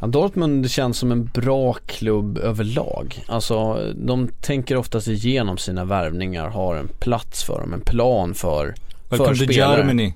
Ja, 0.00 0.06
Dortmund 0.06 0.70
känns 0.70 0.98
som 0.98 1.12
en 1.12 1.24
bra 1.24 1.72
klubb 1.86 2.38
överlag. 2.38 3.24
Alltså 3.28 3.78
de 3.96 4.28
tänker 4.40 4.76
oftast 4.76 5.08
igenom 5.08 5.58
sina 5.58 5.84
värvningar, 5.84 6.48
har 6.48 6.74
en 6.76 6.88
plats 6.88 7.44
för 7.44 7.60
dem, 7.60 7.72
en 7.72 7.80
plan 7.80 8.34
för, 8.34 8.74
för 9.08 9.16
Welcome 9.16 9.36
to 9.38 9.44
spelare. 9.44 9.76
Germany. 9.78 10.12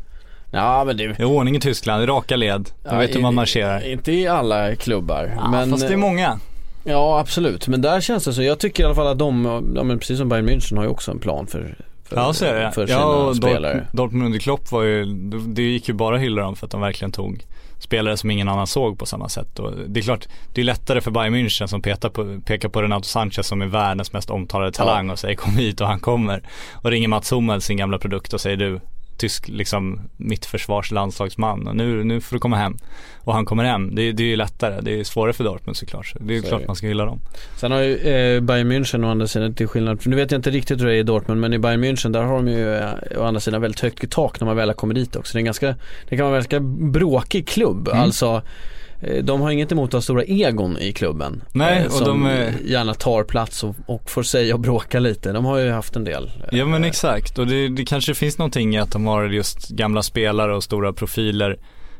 Ja 0.50 0.84
men 0.84 0.96
det, 0.96 1.04
är 1.04 1.24
ordning 1.24 1.56
i 1.56 1.60
Tyskland, 1.60 2.02
i 2.02 2.06
raka 2.06 2.36
led. 2.36 2.60
Du 2.82 2.88
Ja, 2.90 2.98
vet 2.98 3.14
hur 3.16 3.20
man 3.20 3.34
marscherar. 3.34 3.86
inte 3.92 4.12
i 4.12 4.26
alla 4.26 4.76
klubbar. 4.76 5.32
Ja, 5.36 5.50
men, 5.50 5.70
fast 5.70 5.86
det 5.88 5.92
är 5.92 5.96
många. 5.96 6.38
Ja 6.84 7.18
absolut, 7.20 7.68
men 7.68 7.80
där 7.82 8.00
känns 8.00 8.24
det 8.24 8.32
så. 8.32 8.42
Jag 8.42 8.58
tycker 8.58 8.82
i 8.82 8.86
alla 8.86 8.94
fall 8.94 9.06
att 9.06 9.18
de, 9.18 9.44
ja 9.76 9.82
men 9.82 9.98
precis 9.98 10.18
som 10.18 10.28
Bayern 10.28 10.48
München 10.48 10.76
har 10.76 10.84
ju 10.84 10.90
också 10.90 11.10
en 11.10 11.18
plan 11.18 11.46
för, 11.46 11.76
för, 12.04 12.16
Ja 12.16 12.32
så 12.32 12.44
är 12.44 12.54
det. 12.60 12.72
för 12.72 12.86
sina 12.86 12.98
ja, 12.98 13.04
och 13.26 13.36
spelare. 13.36 13.74
Dort- 13.78 13.92
Dortmund 13.96 14.24
under 14.26 14.38
Klopp 14.38 14.72
var 14.72 14.82
ju, 14.82 15.04
det 15.46 15.62
gick 15.62 15.88
ju 15.88 15.94
bara 15.94 16.16
att 16.16 16.22
hylla 16.22 16.42
dem 16.42 16.56
för 16.56 16.66
att 16.66 16.70
de 16.70 16.80
verkligen 16.80 17.12
tog 17.12 17.44
spelare 17.78 18.16
som 18.16 18.30
ingen 18.30 18.48
annan 18.48 18.66
såg 18.66 18.98
på 18.98 19.06
samma 19.06 19.28
sätt. 19.28 19.58
Och 19.58 19.72
det 19.88 20.00
är 20.00 20.04
klart, 20.04 20.28
det 20.54 20.60
är 20.60 20.64
lättare 20.64 21.00
för 21.00 21.10
Bayern 21.10 21.34
München 21.34 21.66
som 21.66 21.82
petar 21.82 22.08
på, 22.08 22.40
pekar 22.46 22.68
på 22.68 22.82
Renato 22.82 23.04
Sanchez 23.04 23.46
som 23.46 23.62
är 23.62 23.66
världens 23.66 24.12
mest 24.12 24.30
omtalade 24.30 24.72
talang 24.72 25.10
och 25.10 25.18
säger 25.18 25.34
kom 25.34 25.56
hit 25.56 25.80
och 25.80 25.86
han 25.86 26.00
kommer. 26.00 26.42
Och 26.72 26.90
ringer 26.90 27.08
Mats 27.08 27.32
Hummel, 27.32 27.60
sin 27.60 27.76
gamla 27.76 27.98
produkt 27.98 28.32
och 28.32 28.40
säger 28.40 28.56
du, 28.56 28.80
tysk 29.16 29.48
liksom 29.48 30.00
mittförsvars 30.16 30.90
landslagsman 30.90 31.66
och 31.68 31.76
nu, 31.76 32.04
nu 32.04 32.20
får 32.20 32.36
du 32.36 32.40
komma 32.40 32.56
hem. 32.56 32.76
Och 33.18 33.34
han 33.34 33.44
kommer 33.44 33.64
hem. 33.64 33.94
Det, 33.94 34.12
det 34.12 34.22
är 34.22 34.26
ju 34.26 34.36
lättare. 34.36 34.80
Det 34.80 35.00
är 35.00 35.04
svårare 35.04 35.32
för 35.32 35.44
Dortmund 35.44 35.76
såklart. 35.76 36.06
Så 36.06 36.18
Det 36.20 36.36
är 36.36 36.40
Så 36.40 36.46
är 36.46 36.48
klart 36.48 36.60
det. 36.60 36.66
man 36.66 36.76
ska 36.76 36.86
hylla 36.86 37.04
dem. 37.04 37.20
Sen 37.56 37.72
har 37.72 37.80
ju 37.80 37.96
eh, 37.96 38.40
Bayern 38.40 38.72
München 38.72 39.04
å 39.04 39.10
andra 39.10 39.26
sidan 39.26 39.54
till 39.54 39.68
skillnad, 39.68 40.06
nu 40.06 40.16
vet 40.16 40.30
jag 40.30 40.38
inte 40.38 40.50
riktigt 40.50 40.80
hur 40.80 40.86
det 40.86 40.92
är 40.92 40.96
i 40.98 41.02
Dortmund 41.02 41.40
men 41.40 41.52
i 41.52 41.58
Bayern 41.58 41.84
München 41.84 42.12
där 42.12 42.22
har 42.22 42.34
de 42.36 42.48
ju 42.48 42.74
eh, 42.74 42.90
å 43.18 43.22
andra 43.24 43.40
sidan 43.40 43.60
väldigt 43.60 43.80
högt 43.80 44.10
tak 44.10 44.40
när 44.40 44.46
man 44.46 44.56
väl 44.56 44.68
har 44.68 44.74
kommit 44.74 44.94
dit 44.94 45.16
också. 45.16 45.32
Det 45.32 45.36
är 45.36 45.40
en 45.40 45.44
ganska, 45.44 45.74
det 46.08 46.16
kan 46.16 46.26
vara 46.26 46.36
en 46.36 46.40
ganska 46.42 46.60
bråkig 46.90 47.48
klubb. 47.48 47.88
Mm. 47.88 48.00
Alltså 48.00 48.42
de 49.22 49.40
har 49.40 49.50
inget 49.50 49.72
emot 49.72 49.88
att 49.88 49.92
ha 49.92 50.00
stora 50.00 50.24
egon 50.24 50.78
i 50.78 50.92
klubben. 50.92 51.42
Nej, 51.52 51.78
eh, 51.78 51.94
och 52.00 52.04
de 52.06 52.26
är- 52.26 52.52
gärna 52.64 52.94
tar 52.94 53.24
plats 53.24 53.64
och, 53.64 53.74
och 53.86 54.10
får 54.10 54.22
säga 54.22 54.54
och 54.54 54.60
bråka 54.60 55.00
lite. 55.00 55.32
De 55.32 55.44
har 55.44 55.58
ju 55.58 55.70
haft 55.70 55.96
en 55.96 56.04
del. 56.04 56.24
eh, 56.52 56.58
Ja 56.58 56.66
men 56.66 56.84
exakt 56.84 57.38
och 57.38 57.46
det, 57.46 57.68
det 57.68 57.84
kanske 57.84 58.14
finns 58.14 58.38
någonting 58.38 58.74
i 58.74 58.78
att 58.78 58.90
de 58.92 59.06
har 59.06 59.24
just 59.24 59.68
gamla 59.68 60.02
spelare 60.02 60.56
och 60.56 60.64
stora 60.64 60.92
profiler 60.92 61.58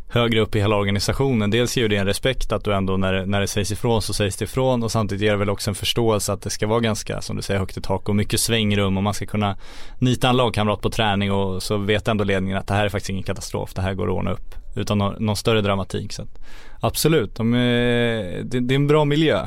högre 0.09 0.40
upp 0.40 0.57
i 0.57 0.61
hela 0.61 0.76
organisationen. 0.76 1.51
Dels 1.51 1.76
ger 1.76 1.88
det 1.88 1.97
en 1.97 2.07
respekt 2.07 2.53
att 2.53 2.64
du 2.64 2.74
ändå 2.74 2.97
när, 2.97 3.12
det- 3.12 3.26
när 3.26 3.40
det 3.40 3.47
sägs 3.47 3.72
ifrån 3.72 4.03
så 4.03 4.12
sägs 4.14 4.36
det 4.36 4.45
ifrån 4.45 4.82
och 4.82 4.90
samtidigt 4.92 5.22
ger 5.22 5.30
det 5.30 5.36
väl 5.36 5.51
också 5.51 5.70
en 5.70 5.74
förståelse 5.74 6.32
att 6.32 6.42
det 6.42 6.51
ska 6.51 6.66
vara 6.66 6.80
ganska, 6.80 7.20
som 7.20 7.36
du 7.36 7.42
säger, 7.42 7.61
högt 7.61 7.76
i 7.76 7.80
tak 7.80 8.09
och 8.09 8.16
mycket 8.16 8.40
svängrum 8.40 8.97
och 8.97 9.03
man 9.03 9.14
ska 9.14 9.26
kunna 9.26 9.57
nita 9.99 10.28
en 10.28 10.36
lagkamrat 10.36 10.80
på 10.80 10.90
träning 10.90 11.32
och 11.32 11.62
så 11.62 11.76
vet 11.76 12.09
ändå 12.09 12.24
ledningen 12.24 12.59
att 12.59 12.66
det 12.66 12.74
här 12.74 12.84
är 12.84 12.88
faktiskt 12.88 13.11
ingen 13.11 13.22
katastrof, 13.22 13.74
det 13.74 13.82
här 13.82 13.95
går 13.95 14.07
att 14.07 14.12
ordna 14.14 14.30
upp 14.32 14.55
utan 14.74 14.98
någon, 14.98 15.24
någon 15.24 15.36
större 15.36 15.60
dramatik. 15.60 16.12
Så 16.12 16.22
att, 16.22 16.38
absolut, 16.80 17.34
de 17.34 17.54
är, 17.54 18.42
det, 18.42 18.60
det 18.60 18.74
är 18.74 18.76
en 18.76 18.86
bra 18.86 19.04
miljö. 19.04 19.46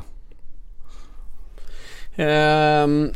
Ehm, 2.19 3.11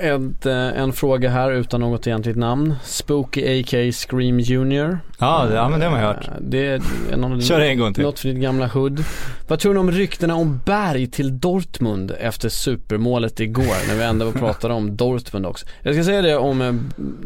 ett, 0.00 0.46
eh, 0.46 0.54
en 0.82 0.92
fråga 0.92 1.30
här 1.30 1.52
utan 1.52 1.80
något 1.80 2.06
egentligt 2.06 2.36
namn. 2.36 2.74
Spooky 2.84 3.60
AK 3.60 3.92
Scream 3.92 4.40
Junior. 4.40 4.98
Ja, 5.18 5.46
det, 5.48 5.54
ja 5.54 5.68
men 5.68 5.80
det 5.80 5.86
har 5.86 5.92
man 5.92 6.00
hört. 6.00 6.28
Eh, 6.28 6.32
Det 6.40 6.66
är 6.66 7.16
någon, 7.16 7.40
Kör 7.42 7.60
en 7.60 7.78
gång 7.78 7.94
till. 7.94 8.02
Något 8.04 8.18
för 8.18 8.28
ditt 8.28 8.38
gamla 8.38 8.66
hood. 8.66 9.04
Vad 9.48 9.58
tror 9.58 9.74
ni 9.74 9.80
om 9.80 9.90
ryktena 9.90 10.34
om 10.34 10.60
Berg 10.66 11.06
till 11.06 11.38
Dortmund 11.40 12.12
efter 12.20 12.48
supermålet 12.48 13.40
igår? 13.40 13.88
När 13.88 13.94
vi 13.98 14.04
ändå 14.04 14.32
pratade 14.32 14.74
om 14.74 14.96
Dortmund 14.96 15.46
också. 15.46 15.66
Jag 15.82 15.94
ska 15.94 16.04
säga 16.04 16.22
det 16.22 16.36
om, 16.36 16.60
eh, 16.62 16.72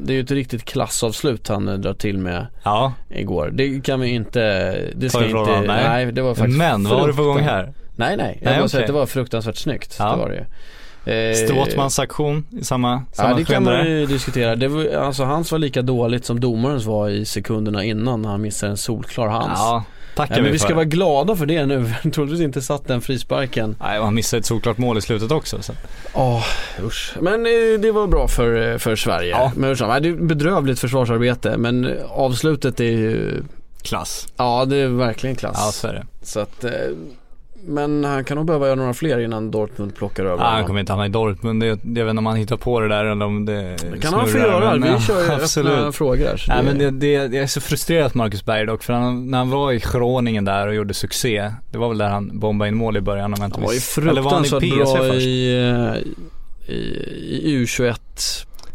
det 0.00 0.12
är 0.12 0.14
ju 0.16 0.22
ett 0.22 0.30
riktigt 0.30 0.64
klassavslut 0.64 1.48
han 1.48 1.80
drar 1.80 1.94
till 1.94 2.18
med 2.18 2.46
Ja, 2.62 2.92
igår. 3.08 3.50
Det 3.52 3.80
kan 3.84 4.00
vi 4.00 4.08
inte, 4.08 4.40
det 4.94 5.10
ska 5.10 5.24
inte, 5.24 5.36
honom, 5.36 5.64
nej. 5.66 5.84
nej 5.88 6.12
det 6.12 6.22
var 6.22 6.34
faktiskt 6.34 6.58
men 6.58 6.84
vad 6.84 7.00
har 7.00 7.06
du 7.08 7.14
på 7.14 7.22
gång 7.24 7.40
här? 7.40 7.72
Nej 7.96 8.16
nej, 8.16 8.38
jag 8.42 8.50
Nej, 8.50 8.60
bara 8.60 8.68
säger 8.68 8.78
okej. 8.78 8.80
att 8.80 8.86
det 8.86 8.92
var 8.92 9.06
fruktansvärt 9.06 9.56
snyggt. 9.56 9.96
Ja. 9.98 10.10
Det 10.10 10.16
var 10.16 10.28
det 10.28 10.34
ju. 10.34 10.44
Eh, 11.04 11.34
Stråtmans 11.34 11.98
aktion 11.98 12.46
i 12.60 12.64
samma, 12.64 13.02
samma 13.12 13.30
Ja 13.30 13.36
det 13.36 13.44
kan 13.44 13.64
man 13.64 13.86
ju 13.86 14.06
diskutera. 14.06 14.56
Det 14.56 14.68
var, 14.68 14.94
alltså 14.94 15.24
hans 15.24 15.52
var 15.52 15.58
lika 15.58 15.82
dåligt 15.82 16.24
som 16.24 16.40
domarens 16.40 16.84
var 16.84 17.08
i 17.08 17.24
sekunderna 17.24 17.84
innan 17.84 18.22
när 18.22 18.28
han 18.28 18.40
missade 18.40 18.70
en 18.72 18.76
solklar 18.76 19.28
hands. 19.28 19.60
Ja, 19.60 19.84
tackar 20.16 20.34
Ja, 20.34 20.38
men 20.38 20.44
vi 20.44 20.52
vi 20.52 20.58
ska 20.58 20.68
för. 20.68 20.74
vara 20.74 20.84
glada 20.84 21.36
för 21.36 21.46
det 21.46 21.66
nu. 21.66 21.92
Du 22.02 22.44
inte 22.44 22.62
satt 22.62 22.86
den 22.86 23.00
frisparken. 23.00 23.76
Nej, 23.80 23.98
och 23.98 24.04
han 24.04 24.14
missade 24.14 24.38
ett 24.38 24.46
solklart 24.46 24.78
mål 24.78 24.98
i 24.98 25.00
slutet 25.00 25.30
också. 25.30 25.62
Så. 25.62 25.72
Ja, 26.14 26.42
usch. 26.82 27.12
Men 27.20 27.46
eh, 27.46 27.80
det 27.80 27.92
var 27.92 28.06
bra 28.06 28.28
för, 28.28 28.72
eh, 28.72 28.78
för 28.78 28.96
Sverige. 28.96 29.30
Ja. 29.30 29.52
Men 29.56 29.76
det 29.76 30.08
är 30.08 30.26
bedrövligt 30.26 30.80
försvarsarbete 30.80 31.56
men 31.56 31.84
eh, 31.84 32.10
avslutet 32.10 32.80
är 32.80 32.84
ju, 32.84 33.42
Klass. 33.82 34.28
ja 34.36 34.64
det 34.64 34.76
är 34.76 34.88
verkligen 34.88 35.36
klass. 35.36 35.56
Ja, 35.58 35.72
så 35.72 35.86
är 35.88 35.92
det. 35.92 36.06
Så 36.22 36.40
att, 36.40 36.64
eh, 36.64 36.70
men 37.70 38.04
han 38.04 38.24
kan 38.24 38.36
nog 38.36 38.46
behöva 38.46 38.66
göra 38.66 38.76
några 38.76 38.94
fler 38.94 39.18
innan 39.18 39.50
Dortmund 39.50 39.94
plockar 39.96 40.24
över 40.24 40.44
Ja, 40.44 40.50
han 40.50 40.64
kommer 40.66 40.80
inte 40.80 40.92
hamna 40.92 41.06
i 41.06 41.08
Dortmund. 41.08 41.62
Det, 41.62 41.66
jag 41.66 41.76
vet 41.76 42.10
inte 42.10 42.18
om 42.18 42.26
han 42.26 42.36
hittar 42.36 42.56
på 42.56 42.80
det 42.80 42.88
där 42.88 43.04
eller 43.04 43.24
om 43.26 43.44
det 43.46 43.76
Det 43.92 43.98
kan 44.00 44.14
han 44.14 44.28
få 44.28 44.38
göra. 44.38 44.74
Vi 44.76 45.00
kör 45.00 45.24
ju 45.24 45.30
absolut. 45.42 45.72
öppna 45.72 45.92
frågor 45.92 46.24
här. 46.26 46.44
Nej 46.48 46.62
men 46.64 46.78
det, 46.78 46.90
det, 46.90 47.06
jag 47.12 47.34
är 47.34 47.46
så 47.46 47.60
frustrerad 47.60 48.12
på 48.12 48.18
Marcus 48.18 48.44
Berg 48.44 48.66
dock 48.66 48.82
för 48.82 48.92
han, 48.92 49.30
när 49.30 49.38
han 49.38 49.50
var 49.50 49.72
i 49.72 49.78
Groningen 49.92 50.44
där 50.44 50.66
och 50.68 50.74
gjorde 50.74 50.94
succé 50.94 51.52
Det 51.70 51.78
var 51.78 51.88
väl 51.88 51.98
där 51.98 52.08
han 52.08 52.38
bombade 52.38 52.68
in 52.68 52.76
mål 52.76 52.96
i 52.96 53.00
början 53.00 53.24
om 53.34 53.34
jag 53.40 53.46
inte 53.46 53.56
Han 53.56 53.64
var 53.64 53.72
ju 53.72 53.76
miss- 53.76 53.98
Eller 53.98 54.22
var 54.22 54.30
han 54.30 54.44
i 54.44 54.48
fruktansvärt 54.48 54.76
bra 54.94 54.96
först? 54.96 55.26
i, 55.26 55.56
eh, 56.66 56.74
i, 56.74 57.40
i 57.44 57.64
U21 57.64 57.94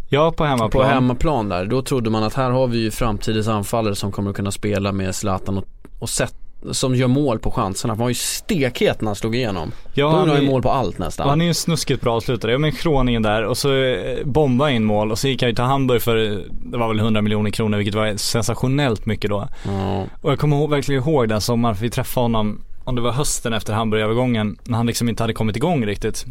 Ja 0.10 0.32
på 0.32 0.46
hemmaplan 0.46 0.70
på 0.70 0.84
hemmaplan 0.84 1.50
där. 1.50 1.66
Då 1.66 1.82
trodde 1.82 2.10
man 2.10 2.24
att 2.24 2.34
här 2.34 2.50
har 2.52 2.68
vi 2.68 2.78
ju 2.78 2.92
framtidens 2.92 3.48
anfallare 3.48 3.96
som 3.96 4.12
kommer 4.12 4.30
att 4.30 4.36
kunna 4.36 4.52
spela 4.52 4.92
med 4.92 5.16
Zlatan 5.16 5.58
och, 5.58 5.66
och 6.00 6.10
sätt, 6.10 6.36
som 6.72 6.96
gör 6.96 7.08
mål 7.08 7.40
på 7.40 7.52
chanserna. 7.52 7.92
Han 7.94 8.00
var 8.00 8.10
ju 8.10 8.16
stekhet 8.16 9.02
när 9.02 9.08
han 9.08 9.16
slog 9.16 9.36
igenom. 9.36 9.72
Ja, 9.94 10.06
Då 10.06 10.12
han 10.12 10.30
han 10.30 10.42
ju 10.42 10.50
mål 10.50 10.62
på 10.62 10.72
allt 10.72 10.98
nästan. 10.98 11.30
han 11.30 11.42
är 11.42 11.46
ju 11.46 11.50
en 11.50 11.56
snuskigt 11.56 12.02
bra 12.02 12.16
avslutare. 12.16 12.52
Jag 12.52 12.62
med 12.62 12.78
Groningen 12.82 13.22
där 13.22 13.44
och 13.44 13.58
så 13.58 13.74
eh, 13.84 14.26
bomba 14.26 14.70
in 14.70 14.84
mål 14.84 15.12
och 15.12 15.20
så 15.20 15.28
gick 15.28 15.42
han 15.42 15.50
ju 15.50 15.56
till 15.56 15.64
Hamburg 15.64 16.02
för, 16.02 16.16
det 16.50 16.78
var 16.78 16.88
väl 16.88 17.00
100 17.00 17.22
miljoner 17.22 17.52
kronor 17.52 17.78
vilket 17.78 17.96
var 17.96 18.18
sensationellt 18.18 19.06
mycket 19.06 19.30
då. 19.30 19.48
Ja. 19.66 20.06
Och 20.22 20.32
jag 20.32 20.40
kommer 20.40 20.68
verkligen 20.68 21.02
ihåg 21.04 21.30
den 21.30 21.42
sommaren 21.42 21.76
för 21.76 21.84
vi 21.84 21.90
träffade 21.90 22.24
honom, 22.24 22.62
om 22.84 22.96
det 22.96 23.02
var 23.02 23.12
hösten 23.12 23.54
efter 23.54 23.74
Hamburgövergången, 23.74 24.58
när 24.64 24.78
han 24.78 24.86
liksom 24.86 25.10
inte 25.10 25.24
hade 25.24 25.34
kommit 25.34 25.56
igång 25.56 25.86
riktigt. 25.86 26.26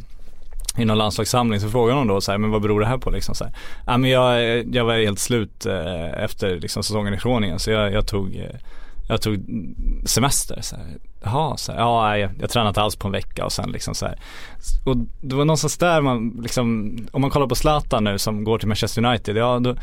I 0.78 0.84
någon 0.84 0.98
landslagssamling 0.98 1.60
så 1.60 1.68
frågade 1.68 1.92
honom 1.98 2.14
då 2.14 2.20
så 2.20 2.30
här, 2.30 2.38
men 2.38 2.50
vad 2.50 2.62
beror 2.62 2.80
det 2.80 2.86
här 2.86 2.98
på 2.98 3.10
liksom 3.10 3.34
så 3.34 3.44
här. 3.44 3.52
Ja 3.86 3.96
men 3.96 4.10
jag, 4.10 4.64
jag 4.74 4.84
var 4.84 4.94
helt 4.94 5.18
slut 5.18 5.66
eh, 5.66 6.24
efter 6.24 6.60
liksom 6.60 6.82
säsongen 6.82 7.14
i 7.14 7.16
Groningen 7.16 7.58
så 7.58 7.70
jag, 7.70 7.92
jag 7.92 8.06
tog 8.06 8.36
eh, 8.36 8.56
jag 9.08 9.22
tog 9.22 9.44
semester 10.04 10.60
så 10.60 10.76
här. 10.76 10.98
Jaha, 11.24 11.56
så 11.56 11.72
här, 11.72 11.78
ja 11.78 12.18
jag, 12.18 12.30
jag 12.40 12.50
tränade 12.50 12.68
inte 12.68 12.82
alls 12.82 12.96
på 12.96 13.08
en 13.08 13.12
vecka 13.12 13.44
och 13.44 13.52
sen 13.52 13.70
liksom 13.70 13.94
så 13.94 14.06
här. 14.06 14.18
Och 14.84 14.96
det 15.20 15.36
var 15.36 15.44
någonstans 15.44 15.78
där 15.78 16.00
man 16.00 16.38
liksom, 16.42 16.96
om 17.12 17.20
man 17.20 17.30
kollar 17.30 17.46
på 17.46 17.54
Zlatan 17.54 18.04
nu 18.04 18.18
som 18.18 18.44
går 18.44 18.58
till 18.58 18.68
Manchester 18.68 19.04
United, 19.04 19.36
ja 19.36 19.58
då, 19.58 19.74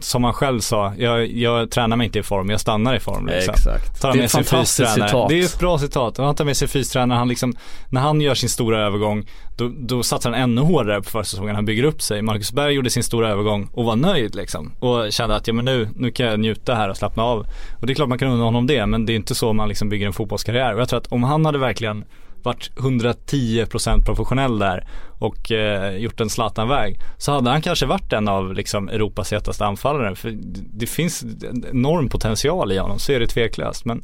som 0.00 0.24
han 0.24 0.32
själv 0.32 0.60
sa, 0.60 0.92
jag, 0.98 1.26
jag 1.26 1.70
tränar 1.70 1.96
mig 1.96 2.04
inte 2.04 2.18
i 2.18 2.22
form, 2.22 2.50
jag 2.50 2.60
stannar 2.60 2.94
i 2.94 3.00
form 3.00 3.26
liksom. 3.26 3.54
Exakt. 3.54 4.00
Tar 4.00 4.12
Det 4.12 4.18
är 4.18 4.24
ett 4.24 4.32
fantastiskt 4.32 4.88
fystränare. 4.88 5.08
citat. 5.08 5.28
Det 5.28 5.40
är 5.40 5.44
ett 5.44 5.58
bra 5.58 5.78
citat. 5.78 6.18
Han 6.18 6.34
tar 6.34 6.44
med 6.44 6.56
sig 6.56 6.68
fystränaren, 6.68 7.18
han 7.18 7.28
liksom, 7.28 7.54
när 7.88 8.00
han 8.00 8.20
gör 8.20 8.34
sin 8.34 8.48
stora 8.48 8.86
övergång, 8.86 9.26
då, 9.56 9.70
då 9.78 10.02
satsar 10.02 10.30
han 10.30 10.40
ännu 10.40 10.60
hårdare 10.60 11.02
på 11.02 11.10
försäsongen, 11.10 11.54
han 11.54 11.64
bygger 11.64 11.84
upp 11.84 12.02
sig. 12.02 12.22
Marcus 12.22 12.52
Berg 12.52 12.74
gjorde 12.74 12.90
sin 12.90 13.02
stora 13.02 13.28
övergång 13.28 13.68
och 13.72 13.84
var 13.84 13.96
nöjd 13.96 14.34
liksom. 14.34 14.72
Och 14.80 15.12
kände 15.12 15.36
att, 15.36 15.46
ja 15.46 15.54
men 15.54 15.64
nu, 15.64 15.88
nu 15.96 16.10
kan 16.10 16.26
jag 16.26 16.40
njuta 16.40 16.74
här 16.74 16.88
och 16.88 16.96
slappna 16.96 17.22
av. 17.22 17.46
Och 17.80 17.86
det 17.86 17.92
är 17.92 17.94
klart 17.94 18.08
man 18.08 18.18
kan 18.18 18.28
undra 18.28 18.44
honom 18.44 18.66
det, 18.66 18.86
men 18.86 19.06
det 19.06 19.12
är 19.12 19.16
inte 19.16 19.34
så 19.34 19.52
man 19.52 19.68
liksom 19.68 19.88
bygger 19.88 20.06
en 20.06 20.12
fotbollskarriär. 20.12 20.71
Och 20.74 20.80
jag 20.80 20.88
tror 20.88 21.00
att 21.00 21.12
om 21.12 21.22
han 21.22 21.44
hade 21.44 21.58
verkligen 21.58 22.04
varit 22.42 22.70
110% 22.76 24.04
professionell 24.04 24.58
där 24.58 24.86
och 25.18 25.52
eh, 25.52 25.96
gjort 25.96 26.20
en 26.20 26.30
Zlatan-väg 26.30 27.00
så 27.18 27.32
hade 27.32 27.50
han 27.50 27.62
kanske 27.62 27.86
varit 27.86 28.12
en 28.12 28.28
av 28.28 28.54
liksom 28.54 28.88
Europas 28.88 29.32
hetaste 29.32 29.66
anfallare. 29.66 30.14
För 30.16 30.32
det, 30.72 30.86
finns 30.86 31.22
en 31.22 31.64
enorm 31.70 32.08
potential 32.08 32.72
i 32.72 32.78
honom, 32.78 32.98
så 32.98 33.12
är 33.12 33.20
det 33.20 33.26
tveklöst. 33.26 33.84
Men 33.84 34.02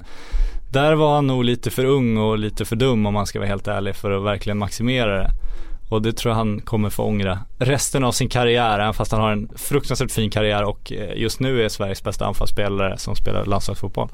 där 0.73 0.95
var 0.95 1.15
han 1.15 1.27
nog 1.27 1.45
lite 1.45 1.71
för 1.71 1.85
ung 1.85 2.17
och 2.17 2.39
lite 2.39 2.65
för 2.65 2.77
dum 2.77 3.07
om 3.07 3.15
man 3.15 3.27
ska 3.27 3.39
vara 3.39 3.49
helt 3.49 3.69
ärlig 3.69 3.97
för 3.97 4.11
att 4.11 4.25
verkligen 4.25 4.59
maximera 4.59 5.23
det. 5.23 5.31
Och 5.89 6.03
det 6.03 6.13
tror 6.13 6.31
jag 6.31 6.37
han 6.37 6.61
kommer 6.61 6.91
få 6.91 7.03
ångra 7.03 7.39
resten 7.59 8.05
av 8.05 8.13
sin 8.13 8.29
karriär, 8.29 8.79
även 8.79 8.95
fast 8.95 9.13
han 9.13 9.21
har 9.21 9.33
en 9.33 9.49
fruktansvärt 9.57 10.11
fin 10.11 10.31
karriär 10.31 10.65
och 10.65 10.93
eh, 10.93 11.17
just 11.17 11.41
nu 11.41 11.65
är 11.65 11.69
Sveriges 11.69 12.03
bästa 12.03 12.27
anfallsspelare 12.27 12.99
som 12.99 13.17
spelar 13.17 13.45
landslagsfotboll. 13.45 14.09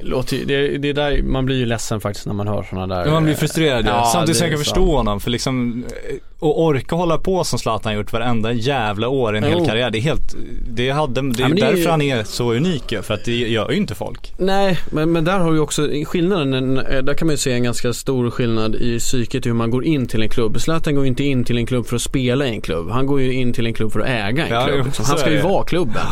Låter, 0.00 0.36
ju- 0.36 0.44
det, 0.44 0.78
det 0.78 0.88
är 0.88 0.94
där, 0.94 1.22
man 1.22 1.46
blir 1.46 1.56
ju 1.56 1.66
ledsen 1.66 2.00
faktiskt 2.00 2.26
när 2.26 2.34
man 2.34 2.48
hör 2.48 2.62
sådana 2.70 2.94
där 2.96 3.06
Ja, 3.06 3.12
man 3.12 3.24
blir 3.24 3.34
frustrerad 3.34 3.86
ja. 3.86 4.10
Samtidigt 4.12 4.36
som 4.36 4.44
jag 4.44 4.52
kan 4.52 4.64
förstå 4.64 4.96
honom 4.96 5.20
för 5.20 5.30
liksom 5.30 5.84
eh, 6.08 6.16
Och 6.38 6.62
orka 6.64 6.96
hålla 6.96 7.18
på 7.18 7.44
som 7.44 7.58
Zlatan 7.58 7.94
gjort 7.94 8.12
varenda 8.12 8.52
jävla 8.52 9.08
år 9.08 9.34
i 9.34 9.38
en 9.38 9.44
hel 9.44 9.54
Jo. 9.58 9.64
karriär 9.66 9.90
Det 9.90 9.98
är 9.98 10.02
helt 10.02 10.34
Det, 10.68 10.90
hade, 10.90 11.12
det 11.22 11.38
är 11.38 11.42
Ja, 11.42 11.48
men 11.48 11.56
det 11.56 11.62
är 11.62 11.66
därför 11.66 11.78
ju- 11.82 11.88
han 11.88 12.02
är 12.02 12.24
så 12.24 12.52
unik 12.52 12.92
ju, 12.92 13.02
för 13.02 13.14
att 13.14 13.24
det 13.24 13.32
gör 13.36 13.70
ju 13.70 13.76
inte 13.76 13.94
folk 13.94 14.32
Nej, 14.38 14.78
men, 14.90 15.12
men 15.12 15.24
där 15.24 15.38
har 15.38 15.52
du 15.52 15.58
också 15.60 15.88
skillnaden, 16.06 16.54
en- 16.54 16.78
eh, 16.78 17.02
där 17.02 17.14
kan 17.14 17.26
man 17.26 17.32
ju 17.32 17.38
se 17.38 17.52
en 17.52 17.62
ganska 17.62 17.92
stor 17.92 18.30
skillnad 18.30 18.74
i 18.74 18.98
psyket 18.98 19.46
hur 19.46 19.52
man 19.52 19.70
går 19.70 19.84
in 19.84 20.06
till 20.06 20.22
en 20.22 20.28
klubb. 20.28 20.60
Zlatan 20.60 20.94
går 20.94 21.04
ju 21.04 21.08
inte 21.08 21.24
in 21.24 21.44
till 21.44 21.58
en 21.58 21.66
klubb 21.66 21.86
för 21.86 21.96
att 21.96 22.02
spela 22.02 22.46
i 22.46 22.50
en 22.50 22.60
klubb. 22.60 22.90
Han 22.90 23.06
går 23.06 23.20
ju 23.20 23.32
in 23.32 23.52
till 23.52 23.66
en 23.66 23.74
klubb 23.74 23.92
för 23.92 24.00
att 24.00 24.08
äga 24.08 24.46
en 24.46 24.52
Ja, 24.52 24.64
klubb. 24.64 24.76
jo, 24.78 24.84
liksom. 24.84 25.04
Han 25.08 25.18
ska 25.18 25.30
ju 25.30 25.40
vara 25.40 25.64
klubben. 25.64 26.02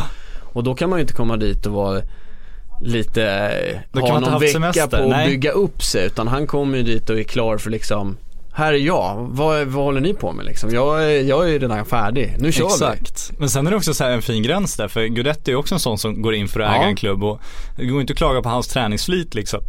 Och 0.53 0.63
då 0.63 0.75
kan 0.75 0.89
man 0.89 0.99
ju 0.99 1.01
inte 1.01 1.13
komma 1.13 1.37
dit 1.37 1.65
och 1.65 1.73
vara 1.73 2.01
lite, 2.85 3.51
Då 3.91 3.99
kan 3.99 4.09
ha 4.09 4.19
någon 4.19 4.39
vecka 4.39 4.53
semester, 4.53 4.87
på 4.87 5.13
att 5.13 5.25
bygga 5.25 5.51
upp 5.51 5.83
sig. 5.83 6.05
Utan 6.05 6.27
han 6.27 6.47
kommer 6.47 6.77
ju 6.77 6.83
dit 6.83 7.09
och 7.09 7.19
är 7.19 7.23
klar 7.23 7.57
för 7.57 7.69
liksom 7.69 8.17
här 8.57 8.73
är 8.73 8.77
jag, 8.77 9.27
vad, 9.31 9.67
vad 9.67 9.83
håller 9.85 10.01
ni 10.01 10.13
på 10.13 10.31
med 10.31 10.45
liksom? 10.45 10.69
Jag, 10.73 11.21
jag 11.23 11.43
är 11.47 11.51
ju 11.51 11.59
redan 11.59 11.85
färdig, 11.85 12.35
nu 12.39 12.51
kör 12.51 12.63
vi. 12.63 12.71
Exakt. 12.71 13.31
Men 13.37 13.49
sen 13.49 13.67
är 13.67 13.71
det 13.71 13.77
också 13.77 13.93
så 13.93 14.03
här 14.03 14.11
en 14.11 14.21
fin 14.21 14.43
gräns 14.43 14.75
där, 14.75 14.87
för 14.87 15.05
Guidetti 15.05 15.51
är 15.51 15.55
också 15.55 15.75
en 15.75 15.79
sån 15.79 15.97
som 15.97 16.21
går 16.21 16.35
in 16.35 16.47
för 16.47 16.59
att 16.59 16.75
äga 16.75 16.83
Ja. 16.83 16.89
en 16.89 16.95
klubb 16.95 17.23
och 17.23 17.41
det 17.77 17.85
går 17.85 18.01
inte 18.01 18.13
att 18.13 18.17
klaga 18.17 18.41
på 18.41 18.49
hans 18.49 18.67
träningsflit 18.67 19.35
liksom. 19.35 19.59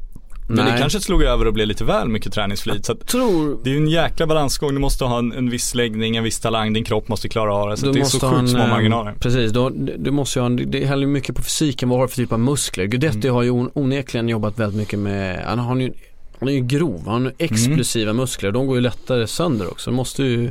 Men 0.48 0.56
Nej. 0.64 0.72
det 0.72 0.78
kanske 0.78 1.00
slog 1.00 1.22
över 1.22 1.46
och 1.46 1.52
blev 1.52 1.66
lite 1.66 1.84
väl 1.84 2.08
mycket 2.08 2.32
träningsflit. 2.32 2.84
Så 2.86 2.92
att 2.92 3.06
Tror 3.06 3.58
det 3.64 3.70
är 3.70 3.74
ju 3.74 3.80
en 3.80 3.88
jäkla 3.88 4.26
balansgång, 4.26 4.74
du 4.74 4.80
måste 4.80 5.04
ha 5.04 5.18
en, 5.18 5.32
en 5.32 5.50
viss 5.50 5.74
läggning, 5.74 6.16
en 6.16 6.24
viss 6.24 6.40
talang, 6.40 6.72
din 6.72 6.84
kropp 6.84 7.08
måste 7.08 7.28
klara 7.28 7.54
av 7.54 7.68
det. 7.70 7.76
Så 7.76 7.86
att 7.88 7.92
det 7.94 8.00
är 8.00 8.04
så 8.04 8.20
sjukt 8.30 8.50
små 8.50 8.60
eh, 8.62 8.68
marginaler. 8.68 9.14
Precis, 9.20 9.52
du, 9.52 9.70
du 9.98 10.10
måste 10.10 10.38
ju 10.38 10.40
ha, 10.40 10.46
en- 10.46 10.70
det 10.70 10.84
häller 10.84 11.02
ju 11.06 11.12
mycket 11.12 11.36
på 11.36 11.42
fysiken, 11.42 11.88
vad 11.88 11.98
har 11.98 12.06
du 12.06 12.10
för 12.10 12.16
typ 12.16 12.32
av 12.32 12.40
muskler? 12.40 12.84
Guidetti 12.84 13.18
Mm. 13.28 13.34
har 13.34 13.42
ju 13.42 13.50
on, 13.50 13.70
onekligen 13.74 14.28
jobbat 14.28 14.58
väldigt 14.58 14.78
mycket 14.78 14.98
med, 14.98 15.44
han 15.46 15.58
har 15.58 15.76
ju 15.76 15.92
han 16.40 16.48
är 16.48 16.52
ju 16.52 16.60
grov, 16.60 17.02
han 17.06 17.24
har 17.24 17.32
explosiva 17.38 18.10
Mm. 18.10 18.16
muskler, 18.20 18.52
de 18.52 18.66
går 18.66 18.76
ju 18.76 18.82
lättare 18.82 19.26
sönder 19.26 19.70
också. 19.70 19.90
De 19.90 19.96
måste 19.96 20.22
ju, 20.22 20.50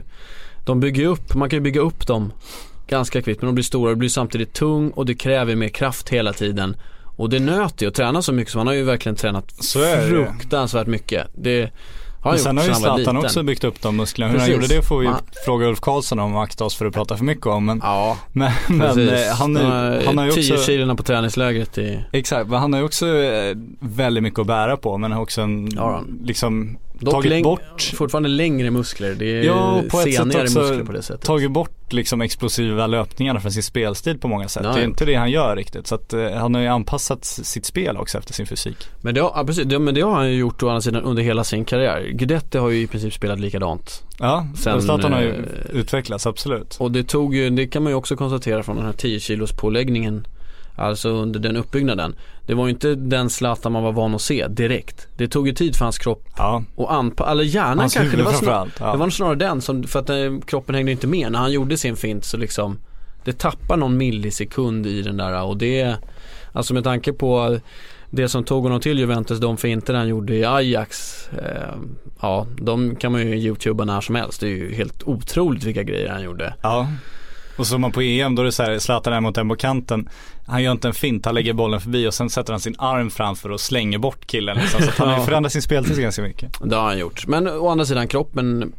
de 0.65 0.79
bygger 0.79 1.05
upp, 1.05 1.35
man 1.35 1.49
kan 1.49 1.57
ju 1.57 1.61
bygga 1.61 1.81
upp 1.81 2.07
dem 2.07 2.31
ganska 2.87 3.21
kvickt 3.21 3.41
men 3.41 3.47
de 3.47 3.55
blir 3.55 3.63
stora, 3.63 3.89
det 3.89 3.95
blir 3.95 4.09
samtidigt 4.09 4.53
tung 4.53 4.89
och 4.89 5.05
det 5.05 5.13
kräver 5.15 5.55
mer 5.55 5.67
kraft 5.69 6.09
hela 6.09 6.33
tiden. 6.33 6.75
Och 7.15 7.29
det 7.29 7.39
nöter 7.39 7.85
ju 7.85 7.89
att 7.89 7.95
träna 7.95 8.21
så 8.21 8.33
mycket 8.33 8.51
så 8.53 8.57
han 8.57 8.67
har 8.67 8.73
ju 8.73 8.83
verkligen 8.83 9.15
tränat 9.15 9.51
fruktansvärt 10.09 10.87
mycket. 10.87 11.27
Det 11.35 11.71
har 12.21 12.31
Men 12.31 12.39
sen 12.39 12.57
har 12.57 12.65
ju 12.65 12.73
Zlatan 12.73 13.17
också 13.17 13.43
byggt 13.43 13.63
upp 13.63 13.81
de 13.81 13.95
musklerna. 13.95 14.31
Hur 14.31 14.39
han 14.39 14.51
gjorde 14.51 14.67
det 14.67 14.81
får 14.81 14.99
vi 14.99 15.07
Man- 15.07 15.21
fråga 15.45 15.67
Ulf 15.67 15.79
Karlsson 15.79 16.19
om 16.19 16.35
och 16.35 16.43
akta 16.43 16.65
oss 16.65 16.75
för 16.75 16.85
att 16.85 16.93
prata 16.93 17.17
för 17.17 17.25
mycket 17.25 17.45
om. 17.45 17.65
Men, 17.65 17.79
Ja, 17.83 18.17
men, 18.31 18.51
men 18.69 19.09
eh, 19.09 19.33
han, 19.39 19.57
är, 19.57 20.05
han 20.05 20.17
har 20.17 20.25
ju 20.25 20.31
tio 20.31 20.53
också 20.53 20.65
kilorna 20.65 20.95
på 20.95 21.03
träningslägret 21.03 21.77
i 21.77 21.99
Exakt, 22.11 22.49
men 22.49 22.59
han 22.59 22.73
har 22.73 22.79
ju 22.79 22.85
också 22.85 23.07
eh, 23.07 23.55
väldigt 23.79 24.23
mycket 24.23 24.39
att 24.39 24.47
bära 24.47 24.77
på 24.77 24.97
men 24.97 25.11
har 25.11 25.21
också 25.21 25.41
en, 25.41 25.69
Ja, 25.75 26.03
liksom 26.23 26.77
Dock 26.99 27.25
läng- 27.25 27.43
bort 27.43 27.91
Fortfarande 27.95 28.29
längre 28.29 28.71
muskler, 28.71 29.15
det 29.19 29.25
är 29.39 29.43
Ja, 29.43 29.83
på 29.89 29.97
ett 29.99 30.03
sätt 30.03 30.15
senigare 30.15 30.43
muskler 30.43 30.83
på 30.83 30.91
det 30.91 31.01
sättet. 31.01 31.21
tagit 31.25 31.51
bort 31.51 31.93
liksom 31.93 32.21
explosiva 32.21 32.87
löpningarna 32.87 33.39
från 33.39 33.51
sin 33.51 33.63
spelstil 33.63 34.17
på 34.17 34.27
många 34.27 34.47
sätt. 34.47 34.63
Ja, 34.65 34.73
det 34.73 34.79
är 34.81 34.83
inte 34.85 35.05
det 35.05 35.15
han 35.15 35.31
gör 35.31 35.55
riktigt. 35.55 35.87
Så 35.87 35.95
att 35.95 36.13
eh, 36.13 36.31
han 36.31 36.53
har 36.55 36.61
ju 36.61 36.67
anpassat 36.67 37.25
sitt 37.25 37.65
spel 37.65 37.97
också 37.97 38.17
efter 38.17 38.33
sin 38.33 38.45
fysik. 38.47 38.77
Men 39.01 39.15
det, 39.15 39.21
har, 39.21 39.31
ja, 39.35 39.43
precis, 39.45 39.63
det, 39.65 39.79
men 39.79 39.95
det 39.95 40.01
har 40.01 40.11
han 40.11 40.31
ju 40.31 40.37
gjort 40.37 40.63
å 40.63 40.67
andra 40.69 40.81
sidan 40.81 41.03
under 41.03 41.23
hela 41.23 41.43
sin 41.43 41.65
karriär. 41.65 42.07
Guidetti 42.13 42.57
har 42.57 42.69
ju 42.69 42.81
i 42.81 42.87
princip 42.87 43.13
spelat 43.13 43.39
likadant. 43.39 44.03
Ja, 44.19 44.47
Sen, 44.57 44.81
Zlatan 44.81 45.13
har 45.13 45.21
ju 45.21 45.29
eh, 45.29 45.35
utvecklats 45.73 46.27
absolut. 46.27 46.75
Och 46.79 46.91
det 46.91 47.03
tog 47.03 47.35
ju, 47.35 47.49
det 47.49 47.67
kan 47.67 47.83
man 47.83 47.91
ju 47.91 47.95
också 47.95 48.15
konstatera 48.15 48.63
från 48.63 48.75
den 48.75 48.85
här 48.85 48.93
10 48.93 49.19
kilos 49.19 49.51
påläggningen 49.51 50.27
Alltså 50.75 51.09
under 51.09 51.39
den 51.39 51.57
uppbyggnaden. 51.57 52.15
Det 52.45 52.53
var 52.53 52.65
ju 52.65 52.71
inte 52.71 52.95
den 52.95 53.29
Zlatan 53.29 53.71
man 53.71 53.83
var 53.83 53.91
van 53.91 54.15
att 54.15 54.21
se 54.21 54.47
direkt. 54.47 55.07
Det 55.17 55.27
tog 55.27 55.47
ju 55.47 55.53
tid 55.53 55.75
för 55.75 55.85
hans 55.85 55.97
kropp 55.97 56.27
Ja, 56.37 56.63
och 56.75 56.93
anpassa, 56.93 57.31
eller 57.31 57.43
hjärnan 57.43 57.79
hans 57.79 57.93
kanske. 57.93 58.17
Det 58.17 58.23
var, 58.23 58.33
snar. 58.33 58.69
Ja. 58.79 58.91
det 58.91 58.97
var 58.97 59.09
snarare 59.09 59.35
den 59.35 59.61
som, 59.61 59.83
för 59.83 59.99
att 59.99 60.09
eh, 60.09 60.39
kroppen 60.45 60.75
hängde 60.75 60.91
inte 60.91 61.07
med. 61.07 61.31
När 61.31 61.39
han 61.39 61.51
gjorde 61.51 61.77
sin 61.77 61.95
fint 61.95 62.25
så 62.25 62.37
liksom 62.37 62.77
Det 63.23 63.37
tappar 63.37 63.77
någon 63.77 63.97
millisekund 63.97 64.87
i 64.87 65.01
den 65.01 65.17
där 65.17 65.43
och 65.43 65.57
det 65.57 65.95
Alltså 66.53 66.73
med 66.73 66.83
tanke 66.83 67.13
på 67.13 67.59
det 68.09 68.29
som 68.29 68.43
tog 68.43 68.63
honom 68.63 68.79
till 68.79 68.99
Juventus, 68.99 69.39
de 69.39 69.57
finter 69.57 69.93
han 69.93 70.07
gjorde 70.07 70.35
i 70.35 70.45
Ajax 70.45 71.27
eh, 71.29 71.75
Ja, 72.21 72.47
de 72.61 72.95
kan 72.95 73.11
man 73.11 73.21
ju 73.21 73.35
youtuba 73.35 73.85
när 73.85 74.01
som 74.01 74.15
helst. 74.15 74.39
Det 74.39 74.47
är 74.47 74.51
ju 74.51 74.75
helt 74.75 75.03
otroligt 75.03 75.63
vilka 75.63 75.83
grejer 75.83 76.09
han 76.09 76.23
gjorde. 76.23 76.53
Ja. 76.61 76.87
Och 77.57 77.67
så 77.67 77.77
man 77.77 77.91
på 77.91 78.01
EM 78.01 78.35
då 78.35 78.41
är 78.41 78.45
det 78.45 78.51
så 78.51 78.63
här, 78.63 78.79
Zlatan 78.79 79.13
är 79.13 79.21
mot 79.21 79.37
en 79.37 79.49
på 79.49 79.55
kanten. 79.55 80.09
Han 80.47 80.63
gör 80.63 80.71
inte 80.71 80.87
en 80.87 80.93
fint, 80.93 81.25
han 81.25 81.35
lägger 81.35 81.53
bollen 81.53 81.81
förbi 81.81 82.07
och 82.07 82.13
sen 82.13 82.29
sätter 82.29 82.53
han 82.53 82.59
sin 82.59 82.75
arm 82.77 83.09
framför 83.09 83.51
och 83.51 83.59
slänger 83.59 83.97
bort 83.97 84.27
killen 84.27 84.57
liksom. 84.57 84.81
Så 84.81 84.91
han 84.97 85.09
har 85.09 85.19
ju 85.19 85.25
förändrat 85.25 85.53
sin 85.53 85.61
speltid 85.61 86.01
ganska 86.01 86.21
mycket. 86.21 86.51
Det 86.63 86.75
har 86.75 86.83
han 86.83 86.99
gjort. 86.99 87.27
Men 87.27 87.47
å 87.47 87.67
andra 87.69 87.85
sidan 87.85 88.07
kroppen 88.07 88.73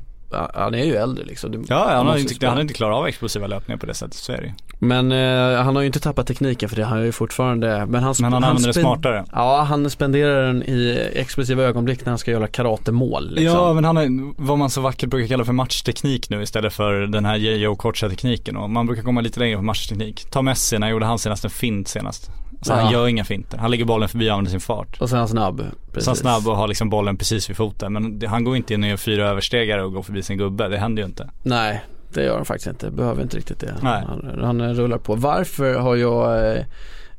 han 0.55 0.75
är 0.75 0.85
ju 0.85 0.97
äldre 0.97 1.25
liksom. 1.25 1.53
Det- 1.53 1.59
Ja, 1.69 1.89
han 1.91 2.07
har 2.07 2.17
inte, 2.19 2.47
han 2.49 2.61
inte 2.61 2.75
klarat 2.75 2.97
av 2.97 3.07
explosiva 3.07 3.47
löpningar 3.47 3.79
på 3.79 3.87
det 3.87 3.95
sättet, 3.95 4.15
så 4.15 4.33
är 4.33 4.41
det. 4.41 4.55
Men 4.79 5.13
eh, 5.13 5.63
han 5.63 5.75
har 5.77 5.83
ju 5.83 5.87
inte 5.87 6.01
tappat 6.01 6.27
tekniken 6.27 6.69
för 6.69 6.77
det, 6.77 6.85
han 6.85 6.99
är 6.99 7.03
ju 7.05 7.13
fortfarande, 7.13 7.87
men 7.87 8.03
han, 8.03 8.15
Men 8.21 8.33
han 8.33 8.45
använder 8.45 8.69
det 8.69 8.75
smartare. 8.81 9.25
Ja, 9.33 9.63
han 9.69 9.91
spenderar 9.91 10.47
den 10.47 10.63
i 10.63 11.09
explosiva 11.15 11.63
ögonblick 11.63 12.05
när 12.05 12.11
han 12.11 12.19
ska 12.19 12.31
göra 12.31 12.47
karatemål 12.47 13.31
liksom. 13.35 13.59
Ja, 13.59 13.73
men 13.73 13.85
han 13.85 13.97
har 13.97 14.33
vad 14.47 14.59
man 14.59 14.71
så 14.71 14.81
vackert 14.81 15.11
brukar 15.11 15.29
kalla 15.29 15.45
för 15.45 15.53
matchteknik 15.53 16.31
nu 16.31 16.43
istället 16.43 16.73
för 16.73 16.93
den 17.01 17.25
här 17.25 17.37
J.O. 17.37 17.77
Kortsa-tekniken 17.77 18.57
och 18.57 18.71
man 18.71 18.87
brukar 18.87 19.03
komma 19.03 19.21
lite 19.21 19.41
längre 19.41 19.57
på 19.57 19.63
matchteknik. 19.63 20.31
Ta 20.31 20.43
Messi, 20.43 20.79
när 20.79 20.89
gjorde 20.89 21.07
han 21.07 21.19
senast 21.19 21.45
en 21.45 21.51
fint 21.51 21.89
senast? 21.89 22.31
Så 22.67 22.73
Ja. 22.73 22.77
han 22.77 22.93
gör 22.93 23.09
inga 23.09 23.25
finter, 23.25 23.59
han 23.59 23.71
lägger 23.71 23.85
bollen 23.85 24.09
förbi 24.09 24.29
och 24.29 24.33
använder 24.33 24.51
sin 24.51 24.61
fart. 24.61 25.01
Och 25.01 25.09
sen 25.09 25.17
är 25.17 25.21
han 25.21 25.29
snabb. 25.29 25.57
Precis. 25.93 26.05
Så 26.05 26.11
han 26.11 26.17
snabb 26.17 26.49
och 26.49 26.57
har 26.57 26.69
liksom 26.69 26.91
bollen 26.91 27.17
precis 27.17 27.51
vid 27.51 27.57
foten 27.57 27.93
men 27.93 28.23
han 28.27 28.45
går 28.45 28.57
inte 28.57 28.75
in 28.75 28.83
och 28.83 28.89
gör 28.89 28.97
fyra 28.97 29.29
överstegare 29.29 29.83
och 29.85 29.93
går 29.93 30.03
förbi 30.03 30.23
sin 30.23 30.39
gubbe, 30.39 30.69
det 30.69 30.79
händer 30.79 31.03
ju 31.03 31.07
inte. 31.07 31.31
Nej, 31.43 31.85
det 32.13 32.23
gör 32.25 32.37
han 32.37 32.45
faktiskt 32.45 32.67
inte. 32.67 32.91
Behöver 32.91 33.23
inte 33.23 33.37
riktigt 33.37 33.61
det. 33.61 33.75
Han, 33.83 34.41
han 34.43 34.75
rullar 34.75 34.99
på. 34.99 35.15
Varför 35.15 35.75
har 35.75 35.97
jag 35.97 36.51
eh, 36.57 36.63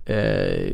eh, 0.05 0.71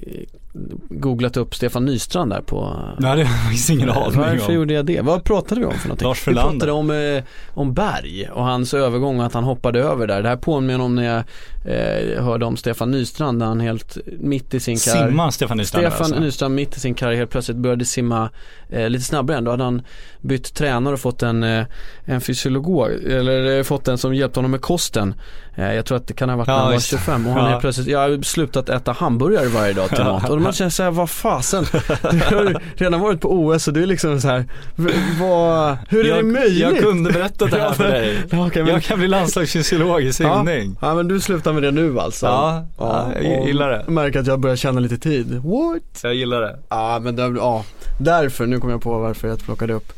googlat 0.90 1.38
upp 1.38 1.56
Stefan 1.56 1.86
Nystrand 1.86 2.32
där 2.32 2.42
på 2.42 2.80
Nej 3.00 3.18
det 3.18 3.30
finns 3.50 3.70
ingen 3.70 3.90
aning 3.90 4.20
Varför 4.20 4.50
om. 4.50 4.56
gjorde 4.56 4.74
jag 4.74 4.86
det? 4.86 5.02
Vad 5.02 5.24
pratade 5.24 5.62
vi 5.62 5.68
om 5.68 5.74
för 5.74 5.88
någonting? 5.88 6.08
Lars 6.08 6.28
vi 6.28 6.34
pratade 6.34 6.72
om, 6.72 6.92
eh, 6.92 7.24
om 7.54 7.74
Berg 7.74 8.30
och 8.34 8.44
hans 8.44 8.74
övergång 8.74 9.20
och 9.20 9.26
att 9.26 9.34
han 9.34 9.44
hoppade 9.44 9.80
över 9.80 10.08
där. 10.08 10.24
Det 10.24 10.30
här 10.30 10.38
påminner 10.38 10.82
om 10.82 10.96
när 10.96 11.04
jag 11.04 11.24
eh, 11.66 12.24
hörde 12.24 12.46
om 12.46 12.58
Stefan 12.58 12.92
Nystrand 12.92 13.38
när 13.38 13.46
han 13.46 13.60
helt 13.60 13.98
mitt 14.20 14.54
i 14.54 14.60
sin 14.60 14.78
karriär 14.78 15.08
Simmar 15.08 15.32
Stefan 15.32 15.58
Nystrand 15.58 15.86
Stefan 15.88 16.06
alltså. 16.06 16.20
Nystrand 16.20 16.56
mitt 16.56 16.78
i 16.78 16.80
sin 16.80 16.94
karriär 16.94 17.18
helt 17.18 17.32
plötsligt 17.32 17.58
började 17.58 17.86
simma 17.86 18.30
eh, 18.74 18.90
lite 18.90 19.04
snabbare 19.06 19.38
än. 19.38 19.44
Då 19.44 19.52
hade 19.52 19.64
han 19.64 19.82
bytt 20.22 20.54
tränare 20.56 20.94
och 20.94 21.00
fått 21.00 21.24
en, 21.24 21.44
eh, 21.44 21.66
en 22.06 22.22
fysiolog, 22.22 22.92
eller 23.06 23.58
eh, 23.58 23.64
fått 23.64 23.88
en 23.88 23.98
som 23.98 24.16
hjälpte 24.16 24.40
honom 24.40 24.52
med 24.52 24.62
kosten. 24.62 25.14
Eh, 25.56 25.74
jag 25.74 25.86
tror 25.86 25.98
att 25.98 26.08
det 26.08 26.14
kan 26.14 26.30
ha 26.30 26.36
varit 26.36 26.48
Ja, 26.48 26.54
när 26.54 26.60
han 26.60 26.68
var 26.68 26.74
just 26.74 26.92
det. 26.92 26.98
25 26.98 27.28
och 27.28 27.34
han 27.34 27.50
Ja. 27.52 27.56
är 27.58 27.60
plötsligt, 27.60 27.88
jag 27.88 28.00
har 28.00 28.22
slutat 28.24 28.70
äta 28.70 28.92
hamburgare 28.92 29.48
varje 29.48 29.74
dag 29.74 29.90
till 29.90 30.04
mat. 30.04 30.30
Och 30.30 30.42
man 30.42 30.54
känner 30.54 30.70
såhär, 30.72 30.92
vad 30.92 31.10
fasen, 31.10 31.66
du 32.12 32.18
har 32.36 32.62
redan 32.76 33.00
varit 33.00 33.22
på 33.22 33.32
OS 33.34 33.68
och 33.68 33.74
du 33.74 33.84
är 33.84 33.88
liksom 33.88 34.22
så 34.22 34.28
här, 34.28 34.46
v- 34.76 34.92
vad, 35.20 35.78
hur 35.90 36.00
är 36.00 36.04
det 36.04 36.10
jag, 36.10 36.26
möjligt? 36.26 36.60
jag 36.62 36.80
kunde 36.80 37.12
berätta 37.12 37.46
det 37.46 37.60
här 37.60 37.72
för 37.74 37.84
dig. 37.84 38.18
Ja, 38.32 38.48
okej, 38.48 38.64
men, 38.64 38.74
Jag 38.74 38.84
kan 38.84 39.00
bli 39.00 39.08
landslagsfysiolog 39.08 40.02
i 40.02 40.14
simning. 40.14 40.78
ja, 40.82 40.94
men 40.96 41.08
du 41.08 41.20
slutar 41.20 41.54
med 41.54 41.64
det 41.64 41.72
nu 41.72 42.00
alltså? 42.00 42.26
Ja, 42.26 42.66
ja, 42.78 43.12
jag 43.24 43.48
gillar 43.48 43.70
det. 43.70 43.82
Jag 43.86 43.94
märker 43.94 44.20
att 44.20 44.28
jag 44.28 44.40
börjar 44.40 44.56
känna 44.56 44.80
lite 44.80 44.98
tid. 44.98 45.34
What? 45.34 46.00
Jag 46.04 46.16
gillar 46.16 46.42
det. 46.42 46.60
Ja 46.70 47.00
men 47.04 47.16
där, 47.16 47.34
ja, 47.38 47.66
därför, 48.00 48.46
nu 48.46 48.60
kom 48.64 48.70
jag 48.70 48.82
på 48.82 49.00
varför 49.00 49.28
jag 49.28 49.40
plockade 49.40 49.74
upp 49.74 49.94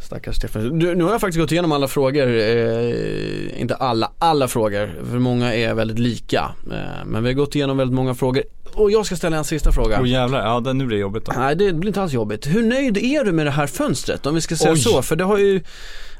Stackars 0.00 0.36
Stefan. 0.36 0.78
Du, 0.78 0.94
nu 0.94 1.04
har 1.04 1.10
jag 1.10 1.20
faktiskt 1.20 1.40
gått 1.40 1.52
igenom 1.52 1.72
alla 1.72 1.88
frågor, 1.88 2.26
eh, 2.26 3.60
inte 3.60 3.74
alla, 3.74 4.10
alla 4.18 4.48
frågor, 4.48 4.90
för 5.10 5.18
många 5.18 5.54
är 5.54 5.74
väldigt 5.74 5.98
lika. 5.98 6.50
Eh, 6.72 7.04
men 7.06 7.22
vi 7.22 7.28
har 7.28 7.34
gått 7.34 7.54
igenom 7.54 7.76
väldigt 7.76 7.94
många 7.94 8.14
frågor. 8.14 8.42
Och 8.74 8.90
jag 8.90 9.06
ska 9.06 9.16
ställa 9.16 9.36
en 9.36 9.44
sista 9.44 9.72
fråga. 9.72 9.98
Åh 10.00 10.08
jävlar, 10.08 10.46
ja 10.46 10.60
det, 10.60 10.72
nu 10.72 10.86
blir 10.86 10.96
det 10.96 11.00
jobbigt 11.00 11.26
då. 11.26 11.32
Nej 11.36 11.56
det 11.56 11.72
blir 11.72 11.88
inte 11.88 12.02
alls 12.02 12.12
jobbigt. 12.12 12.46
Hur 12.46 12.62
nöjd 12.62 12.98
är 12.98 13.24
du 13.24 13.32
med 13.32 13.46
det 13.46 13.50
här 13.50 13.66
fönstret? 13.66 14.26
Om 14.26 14.34
vi 14.34 14.40
ska 14.40 14.56
säga 14.56 14.72
Oj. 14.72 14.78
så, 14.78 15.02
för 15.02 15.16
det 15.16 15.24
har 15.24 15.38
ju, 15.38 15.60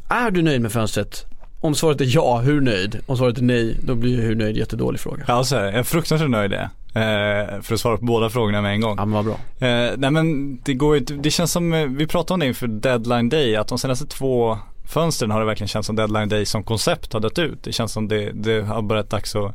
är 0.08 0.30
du 0.30 0.42
nöjd 0.42 0.60
med 0.60 0.72
fönstret? 0.72 1.24
Om 1.60 1.74
svaret 1.74 2.00
är 2.00 2.06
ja, 2.08 2.38
hur 2.38 2.60
nöjd? 2.60 3.00
Om 3.06 3.16
svaret 3.16 3.38
är 3.38 3.42
nej, 3.42 3.76
då 3.82 3.94
blir 3.94 4.10
ju 4.10 4.20
hur 4.20 4.34
nöjd 4.34 4.56
jättedålig 4.56 5.00
fråga. 5.00 5.24
Ja 5.28 5.44
så 5.44 5.56
är 5.56 5.62
det, 5.62 5.70
jag 5.70 5.78
är 5.78 5.82
fruktansvärt 5.82 6.30
nöjd 6.30 6.52
är 6.52 6.68
För 7.62 7.72
att 7.72 7.80
svara 7.80 7.96
på 7.96 8.04
båda 8.04 8.30
frågorna 8.30 8.62
med 8.62 8.72
en 8.72 8.80
gång. 8.80 8.94
Ja 8.98 9.04
men 9.04 9.14
vad 9.14 9.24
bra. 9.24 9.68
Eh, 9.68 9.92
nej 9.96 10.10
men 10.10 10.56
det 10.64 10.74
går 10.74 10.96
ju, 10.96 11.04
det 11.04 11.30
känns 11.30 11.52
som, 11.52 11.72
eh, 11.72 11.86
vi 11.86 12.06
pratade 12.06 12.34
om 12.34 12.40
det 12.40 12.46
inför 12.46 12.66
deadline 12.66 13.28
day, 13.28 13.56
att 13.56 13.68
de 13.68 13.78
senaste 13.78 14.06
två 14.06 14.58
fönstren 14.84 15.30
har 15.30 15.40
det 15.40 15.46
verkligen 15.46 15.68
känts 15.68 15.86
som 15.86 15.96
deadline 15.96 16.28
day 16.28 16.46
som 16.46 16.62
koncept 16.62 17.12
har 17.12 17.20
dött 17.20 17.38
ut. 17.38 17.62
Det 17.62 17.72
känns 17.72 17.92
som 17.92 18.08
det, 18.08 18.30
det 18.32 18.62
har 18.62 18.82
börjat 18.82 19.10
dags 19.10 19.36
att 19.36 19.54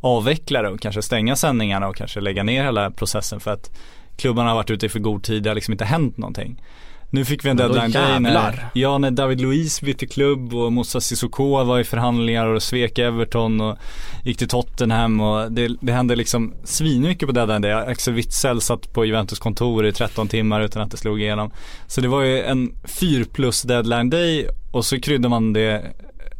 avveckla 0.00 0.62
det 0.62 0.68
och 0.68 0.80
kanske 0.80 1.02
stänga 1.02 1.36
sändningarna 1.36 1.88
och 1.88 1.96
kanske 1.96 2.20
lägga 2.20 2.42
ner 2.42 2.64
hela 2.64 2.90
processen 2.90 3.40
för 3.40 3.50
att 3.50 3.70
klubbarna 4.16 4.48
har 4.48 4.56
varit 4.56 4.70
ute 4.70 4.86
i 4.86 4.88
för 4.88 4.98
god 4.98 5.22
tid, 5.22 5.42
det 5.42 5.50
har 5.50 5.54
liksom 5.54 5.72
inte 5.72 5.84
hänt 5.84 6.16
någonting. 6.16 6.62
Nu 7.10 7.24
fick 7.24 7.44
vi 7.44 7.48
en 7.48 7.56
deadline 7.56 7.90
day 7.90 8.20
när, 8.20 8.66
ja, 8.74 8.98
när 8.98 9.10
David 9.10 9.40
Luiz 9.40 9.80
bytte 9.80 10.06
klubb 10.06 10.54
och 10.54 10.72
Moussa 10.72 11.00
Sissoko 11.00 11.64
var 11.64 11.78
i 11.78 11.84
förhandlingar 11.84 12.46
och 12.46 12.62
svek 12.62 12.98
Everton 12.98 13.60
och 13.60 13.78
gick 14.24 14.38
till 14.38 14.48
Tottenham 14.48 15.20
och 15.20 15.52
det, 15.52 15.76
det 15.80 15.92
hände 15.92 16.16
liksom 16.16 16.54
svinmycket 16.64 17.28
på 17.28 17.32
deadline 17.32 17.62
day. 17.62 17.72
Axel 17.72 18.14
Witsel 18.14 18.60
satt 18.60 18.92
på 18.92 19.04
Juventus 19.04 19.38
kontor 19.38 19.86
i 19.86 19.92
13 19.92 20.28
timmar 20.28 20.60
utan 20.60 20.82
att 20.82 20.90
det 20.90 20.96
slog 20.96 21.20
igenom. 21.20 21.50
Så 21.86 22.00
det 22.00 22.08
var 22.08 22.22
ju 22.22 22.42
en 22.42 22.72
4 22.84 23.24
plus 23.32 23.62
deadline 23.62 24.10
day 24.10 24.48
och 24.70 24.84
så 24.84 25.00
kryddar 25.00 25.28
man 25.28 25.52
det 25.52 25.92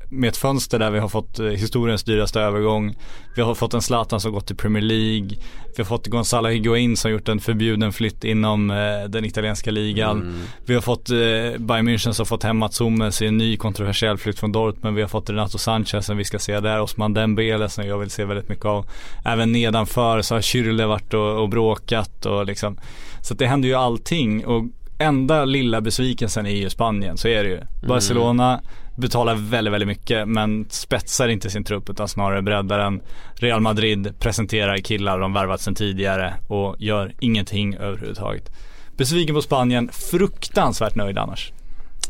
med 0.08 0.28
ett 0.28 0.36
fönster 0.36 0.78
där 0.78 0.90
vi 0.90 0.98
har 0.98 1.08
fått 1.08 1.38
eh, 1.38 1.46
historiens 1.46 2.04
dyraste 2.04 2.40
övergång. 2.40 2.96
Vi 3.36 3.42
har 3.42 3.54
fått 3.54 3.74
en 3.74 3.82
Zlatan 3.82 4.20
som 4.20 4.32
gått 4.32 4.46
till 4.46 4.56
Premier 4.56 4.82
League. 4.82 5.28
Vi 5.76 5.82
har 5.82 5.84
fått 5.84 6.06
Gonzalo 6.06 6.48
Higuain 6.48 6.96
som 6.96 7.10
gjort 7.10 7.28
en 7.28 7.40
förbjuden 7.40 7.92
flytt 7.92 8.24
inom 8.24 8.70
eh, 8.70 9.08
den 9.08 9.24
italienska 9.24 9.70
ligan. 9.70 10.42
Vi 10.64 10.74
har 10.74 10.80
fått 10.80 11.10
eh, 11.10 11.16
Bayern 11.58 11.88
München 11.88 12.12
som 12.12 12.26
fått 12.26 12.42
hem 12.42 12.58
Mats 12.58 12.80
Hummels 12.80 13.22
i 13.22 13.26
en 13.26 13.38
ny 13.38 13.56
kontroversiell 13.56 14.18
flytt 14.18 14.38
från 14.38 14.52
Dortmund. 14.52 14.96
Vi 14.96 15.02
har 15.02 15.08
fått 15.08 15.30
Renato 15.30 15.58
Sanchez 15.58 16.06
som 16.06 16.16
vi 16.16 16.24
ska 16.24 16.38
se 16.38 16.60
där. 16.60 16.80
Osman 16.80 17.14
Dembele 17.14 17.68
som 17.68 17.86
jag 17.86 17.98
vill 17.98 18.10
se 18.10 18.24
väldigt 18.24 18.48
mycket 18.48 18.64
av. 18.64 18.86
Även 19.24 19.52
nedanför 19.52 20.22
så 20.22 20.34
har 20.34 20.40
Schürrle 20.40 20.86
varit 20.86 21.14
och, 21.14 21.42
och 21.42 21.48
bråkat 21.48 22.26
och 22.26 22.46
liksom. 22.46 22.76
Så 23.20 23.34
det 23.34 23.46
händer 23.46 23.68
ju 23.68 23.74
allting 23.74 24.46
och 24.46 24.64
enda 24.98 25.44
lilla 25.44 25.80
besvikelsen 25.80 26.46
är 26.46 26.50
ju 26.50 26.70
Spanien, 26.70 27.16
så 27.16 27.28
är 27.28 27.44
det 27.44 27.50
ju. 27.50 27.60
Barcelona 27.88 28.60
betalar 28.96 29.34
väldigt, 29.34 29.72
väldigt 29.72 29.88
mycket 29.88 30.28
men 30.28 30.66
spetsar 30.70 31.28
inte 31.28 31.50
sin 31.50 31.64
trupp 31.64 31.90
utan 31.90 32.08
snarare 32.08 32.42
breddar 32.42 32.78
den. 32.78 33.00
Real 33.34 33.60
Madrid 33.60 34.14
presenterar 34.18 34.76
killar 34.76 35.18
de 35.18 35.32
värvat 35.32 35.60
sedan 35.60 35.74
tidigare 35.74 36.34
och 36.48 36.76
gör 36.78 37.14
ingenting 37.20 37.74
överhuvudtaget. 37.74 38.50
Besviken 38.96 39.34
på 39.34 39.42
Spanien, 39.42 39.90
fruktansvärt 39.92 40.94
nöjd 40.94 41.18
annars. 41.18 41.52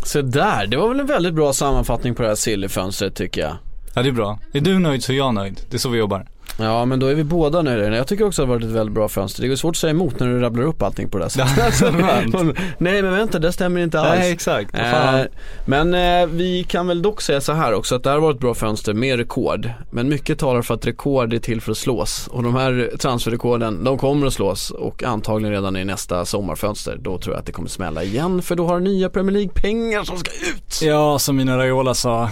Så 0.03 0.23
där, 0.23 0.67
det 0.67 0.77
var 0.77 0.89
väl 0.89 1.01
en 1.01 1.07
väldigt 1.07 1.35
bra 1.35 1.53
sammanfattning 1.53 2.15
på 2.15 2.23
det 2.23 2.29
här 2.29 2.35
sillfönstret 2.35 3.15
tycker 3.15 3.41
jag. 3.41 3.57
Ja 3.95 4.03
det 4.03 4.09
är 4.09 4.13
bra. 4.13 4.39
Är 4.53 4.61
du 4.61 4.79
nöjd 4.79 5.05
så 5.05 5.13
är 5.13 5.17
jag 5.17 5.35
nöjd. 5.35 5.61
Det 5.71 5.77
är 5.77 5.79
så 5.79 5.89
vi 5.89 5.99
jobbar. 5.99 6.27
Ja 6.59 6.85
men 6.85 7.01
då 7.01 7.07
är 7.07 7.15
vi 7.15 7.25
båda 7.25 7.63
nöjda. 7.63 7.97
Jag 7.97 8.07
tycker 8.07 8.25
också 8.25 8.43
att 8.43 8.49
det 8.49 8.53
har 8.53 8.59
varit 8.59 8.69
ett 8.69 8.77
väldigt 8.77 8.95
bra 8.95 9.09
fönster. 9.09 9.43
Det 9.43 9.53
är 9.53 9.57
svårt 9.57 9.75
att 9.75 9.77
säga 9.77 9.91
emot 9.91 10.21
när 10.21 10.27
du 10.27 10.41
rabblar 10.41 10.65
upp 10.65 10.83
allting 10.83 11.09
på 11.09 11.19
det 11.19 11.25
här 11.25 11.29
sättet. 11.71 12.35
Nej 12.79 13.03
men 13.03 13.13
vänta, 13.13 13.39
det 13.39 13.53
stämmer 13.53 13.81
inte 13.81 14.01
alls. 14.01 14.19
Nej 14.19 14.33
exakt. 14.33 14.75
Eh, 14.75 15.21
men 15.67 15.95
eh, 15.95 16.27
vi 16.27 16.65
kan 16.65 16.87
väl 16.87 17.03
dock 17.03 17.23
säga 17.23 17.41
så 17.41 17.53
här 17.53 17.73
också 17.75 17.95
att 17.95 18.03
det 18.03 18.11
här 18.11 18.19
var 18.19 18.31
ett 18.31 18.39
bra 18.39 18.55
fönster 18.55 18.95
med 18.95 19.17
rekord. 19.17 19.71
Men 19.91 20.09
mycket 20.09 20.39
talar 20.39 20.63
för 20.63 20.75
att 20.75 20.87
rekord 20.87 21.35
är 21.35 21.39
till 21.39 21.61
för 21.61 21.73
att 21.73 21.79
slås. 21.79 22.29
Och 22.29 22.43
de 22.43 22.55
här 22.55 22.91
transferrekorden, 22.99 23.85
de 23.85 23.99
kommer 23.99 24.27
att 24.27 24.33
slås 24.33 24.71
och 24.71 25.03
antagligen 25.03 25.53
redan 25.53 25.77
i 25.77 25.85
nästa 25.85 26.25
sommarfönster. 26.25 26.97
Då 27.01 27.19
tror 27.19 27.35
jag 27.35 27.41
att 27.41 27.47
det 27.47 27.53
kommer 27.53 27.69
smälla 27.69 28.03
igen 28.03 28.43
för 28.43 28.57
då 28.57 28.67
har 28.67 28.81
nya 28.81 29.09
Premier 29.09 29.33
League-pengar 29.33 30.05
som 30.05 30.19
ska 30.19 30.31
ut. 30.31 30.81
Ja, 30.83 31.19
som 31.19 31.37
Mina 31.37 31.59
Raiola 31.59 31.95
sa, 31.95 32.23
eh, 32.23 32.29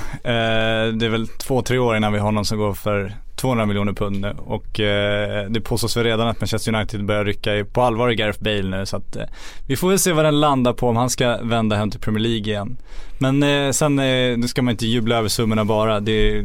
det 0.93 1.07
är 1.07 1.09
väl 1.09 1.29
två, 1.29 1.62
tre 1.62 1.79
år 1.79 1.97
innan 1.97 2.12
vi 2.12 2.18
har 2.18 2.33
någon 2.33 2.45
som 2.45 2.59
går 2.59 2.75
för 2.75 3.14
200 3.45 3.67
miljoner 3.67 3.93
pund 3.93 4.21
nu 4.21 4.35
och 4.39 4.81
eh, 4.81 5.51
det 5.51 5.61
påstås 5.61 5.97
väl 5.97 6.05
redan 6.05 6.29
att 6.29 6.41
Manchester 6.41 6.75
United 6.75 7.05
börjar 7.05 7.25
rycka 7.25 7.57
i, 7.57 7.65
på 7.65 7.83
allvar 7.83 8.11
i 8.11 8.15
Gareth 8.15 8.43
Bale 8.43 8.63
nu 8.63 8.87
så 8.87 8.97
att 8.97 9.17
eh, 9.17 9.23
vi 9.69 9.77
får 9.77 9.89
väl 9.89 9.99
se 9.99 10.13
vad 10.13 10.25
den 10.25 10.41
landar 10.41 10.73
på 10.73 10.89
om 10.89 10.97
han 10.97 11.11
ska 11.11 11.37
vända 11.43 11.77
hem 11.77 11.91
till 11.91 12.01
Premier 12.01 12.23
League 12.23 12.53
igen. 12.53 12.77
Men 13.19 13.43
eh, 13.43 13.71
sen, 13.71 13.99
eh, 13.99 14.39
nu 14.39 14.49
ska 14.49 14.63
man 14.63 14.73
inte 14.73 14.87
jubla 14.87 15.17
över 15.17 15.29
summorna 15.29 15.65
bara, 15.65 16.01
det 16.01 16.13
är 16.13 16.45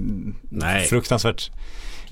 Nej. 0.49 0.85
fruktansvärt 0.85 1.51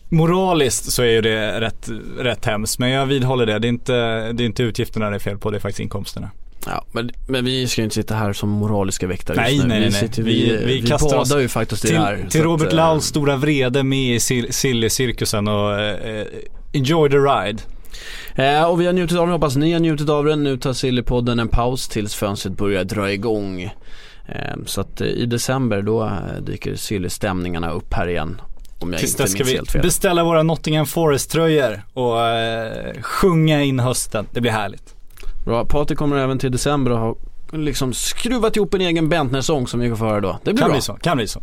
Moraliskt 0.10 0.92
så 0.92 1.02
är 1.02 1.12
ju 1.12 1.22
det 1.22 1.62
rätt, 1.62 1.90
rätt 2.20 2.46
hemskt 2.46 2.80
men 2.80 2.90
jag 2.90 3.06
vidhåller 3.06 3.46
det. 3.46 3.60
Det 3.60 3.68
är, 3.68 3.70
inte, 3.70 3.94
det 4.34 4.44
är 4.44 4.46
inte 4.46 4.64
utgifterna 4.64 5.10
det 5.10 5.16
är 5.16 5.20
fel 5.20 5.38
på, 5.38 5.52
det 5.52 5.58
är 5.58 5.60
faktiskt 5.60 5.80
inkomsterna. 5.80 6.30
Ja, 6.66 6.86
men, 6.92 7.12
men 7.28 7.46
vi 7.46 7.68
ska 7.68 7.82
ju 7.82 7.84
inte 7.84 7.96
sitta 7.96 8.16
här 8.16 8.34
som 8.34 8.50
moraliska 8.50 9.08
väktare 9.08 9.38
Nej, 9.38 9.54
just 9.56 9.64
nu. 9.64 9.70
nej, 9.70 9.80
nej, 9.80 9.88
vi, 9.90 9.94
nej. 9.94 10.02
sitter, 10.02 10.24
Vi- 10.24 10.50
vi, 10.50 10.66
vi 10.66 10.82
vi, 10.82 10.88
kastar 10.88 11.18
oss 11.18 11.36
ju 11.36 11.48
faktiskt 11.48 11.86
i 11.86 11.88
Till, 11.88 11.96
det 11.96 12.02
här. 12.02 12.28
till 12.30 12.44
Robert 12.44 12.68
att, 12.68 12.74
eh, 12.74 12.78
Laus 12.78 13.06
stora 13.06 13.36
vrede 13.36 13.84
med 13.84 14.16
i 14.16 14.18
sil- 14.28 14.52
silly-cirkusen 14.52 15.48
och 15.48 15.80
eh, 15.80 16.26
enjoy 16.74 17.10
the 17.10 17.18
ride. 17.18 17.62
Eh, 18.36 18.64
och 18.64 18.82
vi 18.82 18.86
har 18.86 18.94
njutit 18.94 19.18
av 19.18 19.26
den, 19.28 19.34
hoppas 19.34 19.56
ni 19.56 19.74
har 19.74 19.80
njutit 19.80 20.10
av 20.10 20.26
den. 20.26 20.44
Nu 20.44 20.58
tar 20.58 20.74
Sillypodden 20.74 21.40
en 21.40 21.48
paus 21.48 21.88
tills 21.88 22.16
fönstret 22.16 22.58
börjar 22.58 22.84
dra 22.84 23.12
igång. 23.12 23.62
Eh, 24.28 24.56
så 24.66 24.82
att 24.82 25.02
eh, 25.02 25.08
i 25.08 25.26
december 25.26 25.82
då 25.82 26.04
eh, 26.04 26.42
dyker 26.42 26.76
Silly-stämningarna 26.76 27.72
upp 27.72 27.94
här 27.94 28.08
igen. 28.10 28.42
Om 28.80 28.92
jag 28.92 29.00
Tills 29.00 29.20
inte 29.20 29.28
ska 29.32 29.44
vi 29.44 29.80
beställa 29.82 30.24
våra 30.24 30.44
Nottingham 30.44 30.86
Forest-tröjor 30.86 31.82
och 31.94 32.22
eh, 32.26 33.02
sjunga 33.02 33.64
in 33.64 33.80
hösten. 33.80 34.26
Det 34.32 34.42
blir 34.42 34.52
härligt. 34.52 34.94
Bra, 35.48 35.66
Patrik 35.66 36.00
kommer 36.00 36.18
även 36.18 36.40
till 36.40 36.52
december 36.52 36.92
och 36.92 36.98
har 37.00 37.16
liksom 37.52 37.94
skruvat 37.94 38.56
ihop 38.56 38.74
en 38.74 38.82
egen 38.82 39.10
Bentner-sång 39.10 39.68
som 39.68 39.80
vi 39.80 39.96
får 39.96 40.06
höra 40.06 40.22
då. 40.22 40.40
Det 40.44 40.54
blir 40.54 40.62
Kan 40.62 40.70
bra. 40.70 40.76
bli 40.76 40.82
så, 40.82 40.94
kan 40.94 41.18
bli 41.18 41.28
så. 41.28 41.42